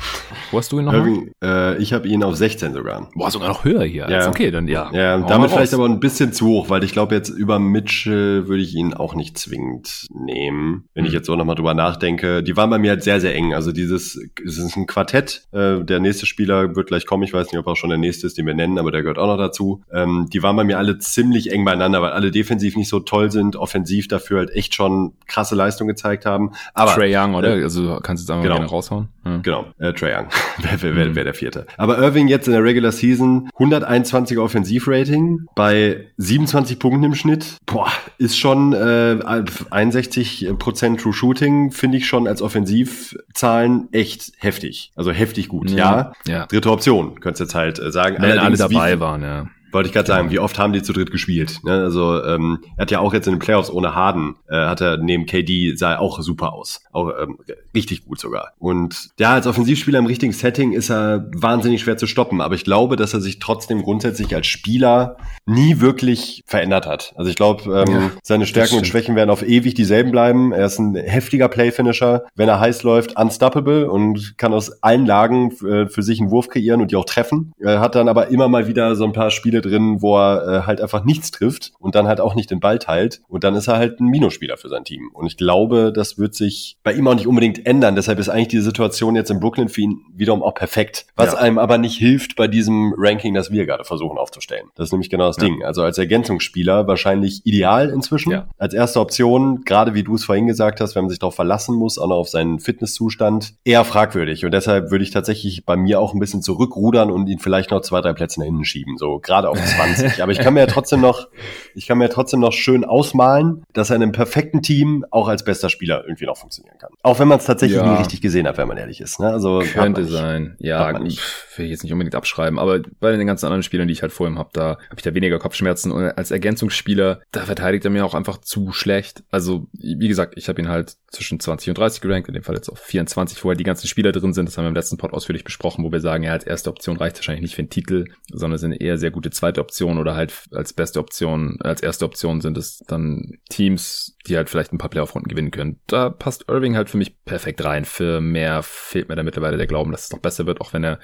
Wo 0.50 0.58
hast 0.58 0.72
du 0.72 0.78
ihn 0.78 0.86
noch? 0.86 0.92
Irving, 0.92 1.30
äh, 1.42 1.76
ich 1.78 1.92
habe 1.92 2.08
ihn 2.08 2.22
auf 2.22 2.36
16 2.36 2.72
sogar. 2.72 3.08
Boah, 3.14 3.30
sogar 3.30 3.48
noch 3.48 3.64
höher 3.64 3.84
hier. 3.84 4.08
Ja. 4.10 4.28
okay, 4.28 4.50
dann 4.50 4.68
ja. 4.68 4.90
Ja, 4.92 5.18
damit 5.18 5.50
vielleicht 5.50 5.74
aber 5.74 5.86
ein 5.86 6.00
bisschen 6.00 6.32
zu 6.32 6.46
hoch, 6.46 6.70
weil 6.70 6.82
ich 6.84 6.92
glaube 6.92 7.14
jetzt 7.14 7.28
über 7.28 7.58
Mitchell 7.58 8.48
würde 8.48 8.62
ich 8.62 8.74
ihn 8.74 8.94
auch 8.94 9.14
nicht 9.14 9.38
zwingend 9.38 10.06
nehmen. 10.10 10.88
Wenn 10.94 11.02
mhm. 11.04 11.08
ich 11.08 11.14
jetzt 11.14 11.26
so 11.26 11.36
nochmal 11.36 11.56
drüber 11.56 11.74
nachdenke. 11.74 12.42
Die 12.42 12.56
waren 12.56 12.70
bei 12.70 12.78
mir 12.78 12.90
halt 12.90 13.02
sehr, 13.02 13.20
sehr 13.20 13.34
eng. 13.34 13.54
Also 13.54 13.68
Also 13.68 13.72
dieses, 13.74 14.18
es 14.46 14.56
ist 14.56 14.76
ein 14.76 14.86
Quartett. 14.86 15.42
Äh, 15.52 15.84
der 15.84 16.00
nächste 16.00 16.24
Spieler 16.24 16.74
wird 16.74 16.88
gleich 16.88 17.04
kommen. 17.04 17.22
Ich 17.22 17.34
weiß 17.34 17.52
nicht, 17.52 17.58
ob 17.58 17.66
auch 17.66 17.76
schon 17.76 17.90
der 17.90 17.98
nächste 17.98 18.26
ist, 18.26 18.38
den 18.38 18.46
wir 18.46 18.54
nennen, 18.54 18.78
aber 18.78 18.90
der 18.90 19.02
gehört 19.02 19.18
auch 19.18 19.26
noch 19.26 19.36
dazu. 19.36 19.82
Ähm, 19.92 20.26
die 20.32 20.42
waren 20.42 20.56
bei 20.56 20.64
mir 20.64 20.78
alle 20.78 20.98
ziemlich 20.98 21.52
eng 21.52 21.66
beieinander, 21.66 22.00
weil 22.00 22.12
alle 22.12 22.30
defensiv 22.30 22.76
nicht 22.76 22.88
so 22.88 23.00
toll 23.00 23.30
sind, 23.30 23.56
offensiv 23.56 23.87
dafür 24.08 24.38
halt 24.40 24.50
echt 24.50 24.74
schon 24.74 25.14
krasse 25.26 25.54
Leistung 25.54 25.88
gezeigt 25.88 26.26
haben. 26.26 26.52
Aber 26.74 26.94
Trey 26.94 27.16
Young, 27.16 27.34
oder? 27.34 27.56
Äh, 27.56 27.62
also 27.62 27.98
kannst 28.02 28.22
du 28.22 28.24
jetzt 28.24 28.30
einfach 28.30 28.42
genau, 28.42 28.56
gerne 28.56 28.68
raushauen. 28.68 29.08
Ja. 29.24 29.38
Genau, 29.38 29.66
äh, 29.78 29.92
Trey 29.92 30.14
Young. 30.14 30.26
wer 30.58 30.82
wer, 30.82 30.96
wer, 30.96 31.06
mhm. 31.06 31.16
wer 31.16 31.24
der 31.24 31.34
vierte. 31.34 31.66
Aber 31.76 31.98
Irving 31.98 32.28
jetzt 32.28 32.46
in 32.46 32.52
der 32.52 32.62
Regular 32.62 32.92
Season 32.92 33.48
121 33.54 34.38
Offensivrating 34.38 35.46
bei 35.54 36.06
27 36.16 36.78
Punkten 36.78 37.04
im 37.04 37.14
Schnitt. 37.14 37.56
Boah, 37.66 37.90
ist 38.18 38.38
schon 38.38 38.72
äh, 38.72 39.18
61% 39.20 40.98
True 41.00 41.12
Shooting, 41.12 41.70
finde 41.70 41.98
ich 41.98 42.06
schon 42.06 42.26
als 42.26 42.42
Offensivzahlen 42.42 43.88
echt 43.92 44.32
heftig. 44.38 44.92
Also 44.96 45.12
heftig 45.12 45.48
gut, 45.48 45.70
ja. 45.70 45.76
ja. 45.76 46.12
ja. 46.26 46.46
Dritte 46.46 46.70
Option, 46.70 47.20
könntest 47.20 47.40
du 47.40 47.44
jetzt 47.44 47.54
halt 47.54 47.78
äh, 47.78 47.90
sagen. 47.90 48.16
Wenn 48.20 48.38
alle 48.38 48.56
dabei 48.56 49.00
waren, 49.00 49.22
ja. 49.22 49.46
Wollte 49.72 49.88
ich 49.88 49.92
gerade 49.92 50.06
sagen, 50.06 50.30
wie 50.30 50.38
oft 50.38 50.58
haben 50.58 50.72
die 50.72 50.82
zu 50.82 50.92
dritt 50.92 51.10
gespielt? 51.10 51.60
Ne? 51.64 51.72
Also 51.72 52.22
ähm, 52.24 52.58
er 52.76 52.82
hat 52.82 52.90
ja 52.90 53.00
auch 53.00 53.12
jetzt 53.12 53.26
in 53.26 53.34
den 53.34 53.38
Playoffs 53.38 53.70
ohne 53.70 53.94
Harden, 53.94 54.36
äh, 54.48 54.56
hat 54.56 54.80
er 54.80 54.96
neben 54.96 55.26
KD 55.26 55.76
sah 55.76 55.98
auch 55.98 56.20
super 56.20 56.52
aus. 56.52 56.80
Auch 56.92 57.10
ähm, 57.20 57.38
richtig 57.74 58.04
gut 58.04 58.20
sogar. 58.20 58.52
Und 58.58 59.10
ja, 59.18 59.34
als 59.34 59.46
Offensivspieler 59.46 59.98
im 59.98 60.06
richtigen 60.06 60.32
Setting 60.32 60.72
ist 60.72 60.90
er 60.90 61.28
wahnsinnig 61.34 61.82
schwer 61.82 61.96
zu 61.96 62.06
stoppen. 62.06 62.40
Aber 62.40 62.54
ich 62.54 62.64
glaube, 62.64 62.96
dass 62.96 63.14
er 63.14 63.20
sich 63.20 63.38
trotzdem 63.38 63.82
grundsätzlich 63.82 64.34
als 64.34 64.46
Spieler 64.46 65.16
nie 65.46 65.80
wirklich 65.80 66.42
verändert 66.46 66.86
hat. 66.86 67.12
Also 67.16 67.30
ich 67.30 67.36
glaube, 67.36 67.64
ähm, 67.64 67.94
ja, 67.94 68.10
seine 68.22 68.46
Stärken 68.46 68.76
und 68.76 68.86
Schwächen 68.86 69.16
werden 69.16 69.30
auf 69.30 69.42
ewig 69.42 69.74
dieselben 69.74 70.10
bleiben. 70.10 70.52
Er 70.52 70.66
ist 70.66 70.78
ein 70.78 70.94
heftiger 70.94 71.48
Playfinisher. 71.48 72.24
Wenn 72.34 72.48
er 72.48 72.60
heiß 72.60 72.82
läuft, 72.82 73.18
unstoppable 73.18 73.90
und 73.90 74.36
kann 74.38 74.52
aus 74.52 74.82
allen 74.82 75.06
Lagen 75.06 75.50
äh, 75.64 75.86
für 75.86 76.02
sich 76.02 76.20
einen 76.20 76.30
Wurf 76.30 76.48
kreieren 76.48 76.80
und 76.80 76.90
die 76.90 76.96
auch 76.96 77.04
treffen. 77.04 77.52
Er 77.58 77.80
hat 77.80 77.94
dann 77.94 78.08
aber 78.08 78.28
immer 78.28 78.48
mal 78.48 78.66
wieder 78.66 78.94
so 78.94 79.04
ein 79.04 79.12
paar 79.12 79.30
Spiele 79.30 79.57
Spiele 79.58 79.60
drin, 79.60 80.02
wo 80.02 80.16
er 80.16 80.46
äh, 80.46 80.66
halt 80.66 80.80
einfach 80.80 81.04
nichts 81.04 81.30
trifft 81.30 81.72
und 81.78 81.94
dann 81.94 82.06
halt 82.06 82.20
auch 82.20 82.34
nicht 82.34 82.50
den 82.50 82.60
Ball 82.60 82.78
teilt. 82.78 83.20
Und 83.28 83.44
dann 83.44 83.54
ist 83.54 83.68
er 83.68 83.76
halt 83.76 84.00
ein 84.00 84.06
Minusspieler 84.06 84.56
für 84.56 84.68
sein 84.68 84.84
Team. 84.84 85.10
Und 85.12 85.26
ich 85.26 85.36
glaube, 85.36 85.92
das 85.92 86.18
wird 86.18 86.34
sich 86.34 86.76
bei 86.82 86.92
ihm 86.92 87.06
auch 87.08 87.14
nicht 87.14 87.26
unbedingt 87.26 87.66
ändern. 87.66 87.94
Deshalb 87.94 88.18
ist 88.18 88.28
eigentlich 88.28 88.48
die 88.48 88.60
Situation 88.60 89.16
jetzt 89.16 89.30
in 89.30 89.40
Brooklyn 89.40 89.68
für 89.68 89.82
ihn 89.82 90.00
wiederum 90.14 90.42
auch 90.42 90.54
perfekt. 90.54 91.06
Was 91.16 91.32
ja. 91.32 91.38
einem 91.38 91.58
aber 91.58 91.78
nicht 91.78 91.96
hilft 91.98 92.36
bei 92.36 92.48
diesem 92.48 92.94
Ranking, 92.96 93.34
das 93.34 93.50
wir 93.50 93.66
gerade 93.66 93.84
versuchen 93.84 94.18
aufzustellen. 94.18 94.68
Das 94.74 94.88
ist 94.88 94.92
nämlich 94.92 95.10
genau 95.10 95.26
das 95.26 95.36
ja. 95.36 95.44
Ding. 95.44 95.64
Also 95.64 95.82
als 95.82 95.98
Ergänzungsspieler 95.98 96.86
wahrscheinlich 96.86 97.44
ideal 97.44 97.90
inzwischen. 97.90 98.30
Ja. 98.30 98.46
Als 98.58 98.74
erste 98.74 99.00
Option, 99.00 99.64
gerade 99.64 99.94
wie 99.94 100.02
du 100.02 100.14
es 100.14 100.24
vorhin 100.24 100.46
gesagt 100.46 100.80
hast, 100.80 100.94
wenn 100.94 101.04
man 101.04 101.10
sich 101.10 101.18
darauf 101.18 101.34
verlassen 101.34 101.76
muss, 101.76 101.98
auch 101.98 102.08
noch 102.08 102.16
auf 102.16 102.28
seinen 102.28 102.60
Fitnesszustand, 102.60 103.54
eher 103.64 103.84
fragwürdig. 103.84 104.44
Und 104.44 104.52
deshalb 104.52 104.90
würde 104.90 105.04
ich 105.04 105.10
tatsächlich 105.10 105.64
bei 105.64 105.76
mir 105.76 106.00
auch 106.00 106.14
ein 106.14 106.20
bisschen 106.20 106.42
zurückrudern 106.42 107.10
und 107.10 107.28
ihn 107.28 107.38
vielleicht 107.38 107.70
noch 107.70 107.80
zwei, 107.80 108.00
drei 108.00 108.12
Plätze 108.12 108.40
nach 108.40 108.46
hinten 108.46 108.64
schieben. 108.64 108.98
So 108.98 109.18
gerade 109.18 109.47
auf 109.48 109.64
20. 109.64 110.22
Aber 110.22 110.32
ich 110.32 110.38
kann 110.38 110.54
mir 110.54 110.60
ja 110.60 110.66
trotzdem 110.66 111.00
noch, 111.00 111.28
ich 111.74 111.86
kann 111.86 111.98
mir 111.98 112.04
ja 112.04 112.10
trotzdem 112.10 112.40
noch 112.40 112.52
schön 112.52 112.84
ausmalen, 112.84 113.64
dass 113.72 113.90
er 113.90 113.96
in 113.96 114.02
einem 114.02 114.12
perfekten 114.12 114.62
Team 114.62 115.04
auch 115.10 115.28
als 115.28 115.44
bester 115.44 115.68
Spieler 115.68 116.04
irgendwie 116.06 116.26
noch 116.26 116.36
funktionieren 116.36 116.78
kann. 116.78 116.90
Auch 117.02 117.18
wenn 117.18 117.28
man 117.28 117.38
es 117.38 117.46
tatsächlich 117.46 117.78
ja. 117.78 117.92
nie 117.92 117.98
richtig 117.98 118.20
gesehen 118.20 118.46
hat, 118.46 118.58
wenn 118.58 118.68
man 118.68 118.76
ehrlich 118.76 119.00
ist. 119.00 119.20
Ne? 119.20 119.28
Also 119.28 119.62
könnte 119.72 120.04
sein. 120.04 120.56
Ja, 120.58 120.98
will 120.98 121.06
ich 121.08 121.70
jetzt 121.70 121.82
nicht 121.82 121.92
unbedingt 121.92 122.14
abschreiben, 122.14 122.58
aber 122.58 122.80
bei 123.00 123.16
den 123.16 123.26
ganzen 123.26 123.46
anderen 123.46 123.62
Spielern, 123.62 123.88
die 123.88 123.92
ich 123.92 124.02
halt 124.02 124.12
vor 124.12 124.26
ihm 124.26 124.38
habe, 124.38 124.50
da 124.52 124.68
habe 124.70 124.96
ich 124.96 125.02
da 125.02 125.14
weniger 125.14 125.38
Kopfschmerzen 125.38 125.92
und 125.92 126.04
als 126.04 126.30
Ergänzungsspieler, 126.30 127.20
da 127.32 127.40
verteidigt 127.42 127.84
er 127.84 127.90
mir 127.90 128.04
auch 128.04 128.14
einfach 128.14 128.38
zu 128.38 128.72
schlecht. 128.72 129.24
Also 129.30 129.66
wie 129.72 130.08
gesagt, 130.08 130.34
ich 130.36 130.48
habe 130.48 130.60
ihn 130.60 130.68
halt 130.68 130.96
zwischen 131.10 131.40
20 131.40 131.70
und 131.70 131.78
30 131.78 132.00
gerankt, 132.00 132.28
in 132.28 132.34
dem 132.34 132.42
Fall 132.42 132.54
jetzt 132.54 132.68
auf 132.68 132.78
24, 132.78 133.42
wo 133.44 133.48
halt 133.48 133.60
die 133.60 133.64
ganzen 133.64 133.88
Spieler 133.88 134.12
drin 134.12 134.32
sind. 134.32 134.46
Das 134.46 134.58
haben 134.58 134.64
wir 134.64 134.68
im 134.68 134.74
letzten 134.74 134.98
Pod 134.98 135.12
ausführlich 135.12 135.44
besprochen, 135.44 135.84
wo 135.84 135.92
wir 135.92 136.00
sagen, 136.00 136.24
ja, 136.24 136.32
als 136.32 136.44
erste 136.44 136.70
Option 136.70 136.96
reicht 136.96 137.16
wahrscheinlich 137.16 137.42
nicht 137.42 137.54
für 137.54 137.62
den 137.62 137.70
Titel, 137.70 138.06
sondern 138.30 138.58
sind 138.58 138.72
eher 138.72 138.98
sehr 138.98 139.10
gute 139.10 139.30
zweite 139.38 139.60
Option 139.60 139.98
oder 139.98 140.14
halt 140.14 140.34
als 140.52 140.72
beste 140.72 140.98
Option, 141.00 141.58
als 141.60 141.82
erste 141.82 142.04
Option 142.04 142.40
sind 142.40 142.58
es 142.58 142.78
dann 142.86 143.38
Teams, 143.48 144.16
die 144.28 144.36
halt 144.36 144.50
vielleicht 144.50 144.72
ein 144.72 144.78
paar 144.78 144.90
Playoff-Runden 144.90 145.28
gewinnen 145.28 145.50
können. 145.50 145.80
Da 145.86 146.10
passt 146.10 146.44
Irving 146.48 146.76
halt 146.76 146.90
für 146.90 146.98
mich 146.98 147.22
perfekt 147.24 147.64
rein. 147.64 147.84
Für 147.84 148.20
mehr 148.20 148.62
fehlt 148.62 149.08
mir 149.08 149.16
da 149.16 149.22
mittlerweile 149.22 149.56
der 149.56 149.66
Glauben, 149.66 149.90
dass 149.90 150.04
es 150.04 150.12
noch 150.12 150.20
besser 150.20 150.46
wird, 150.46 150.60
auch 150.60 150.72
wenn 150.72 150.84
er 150.84 150.98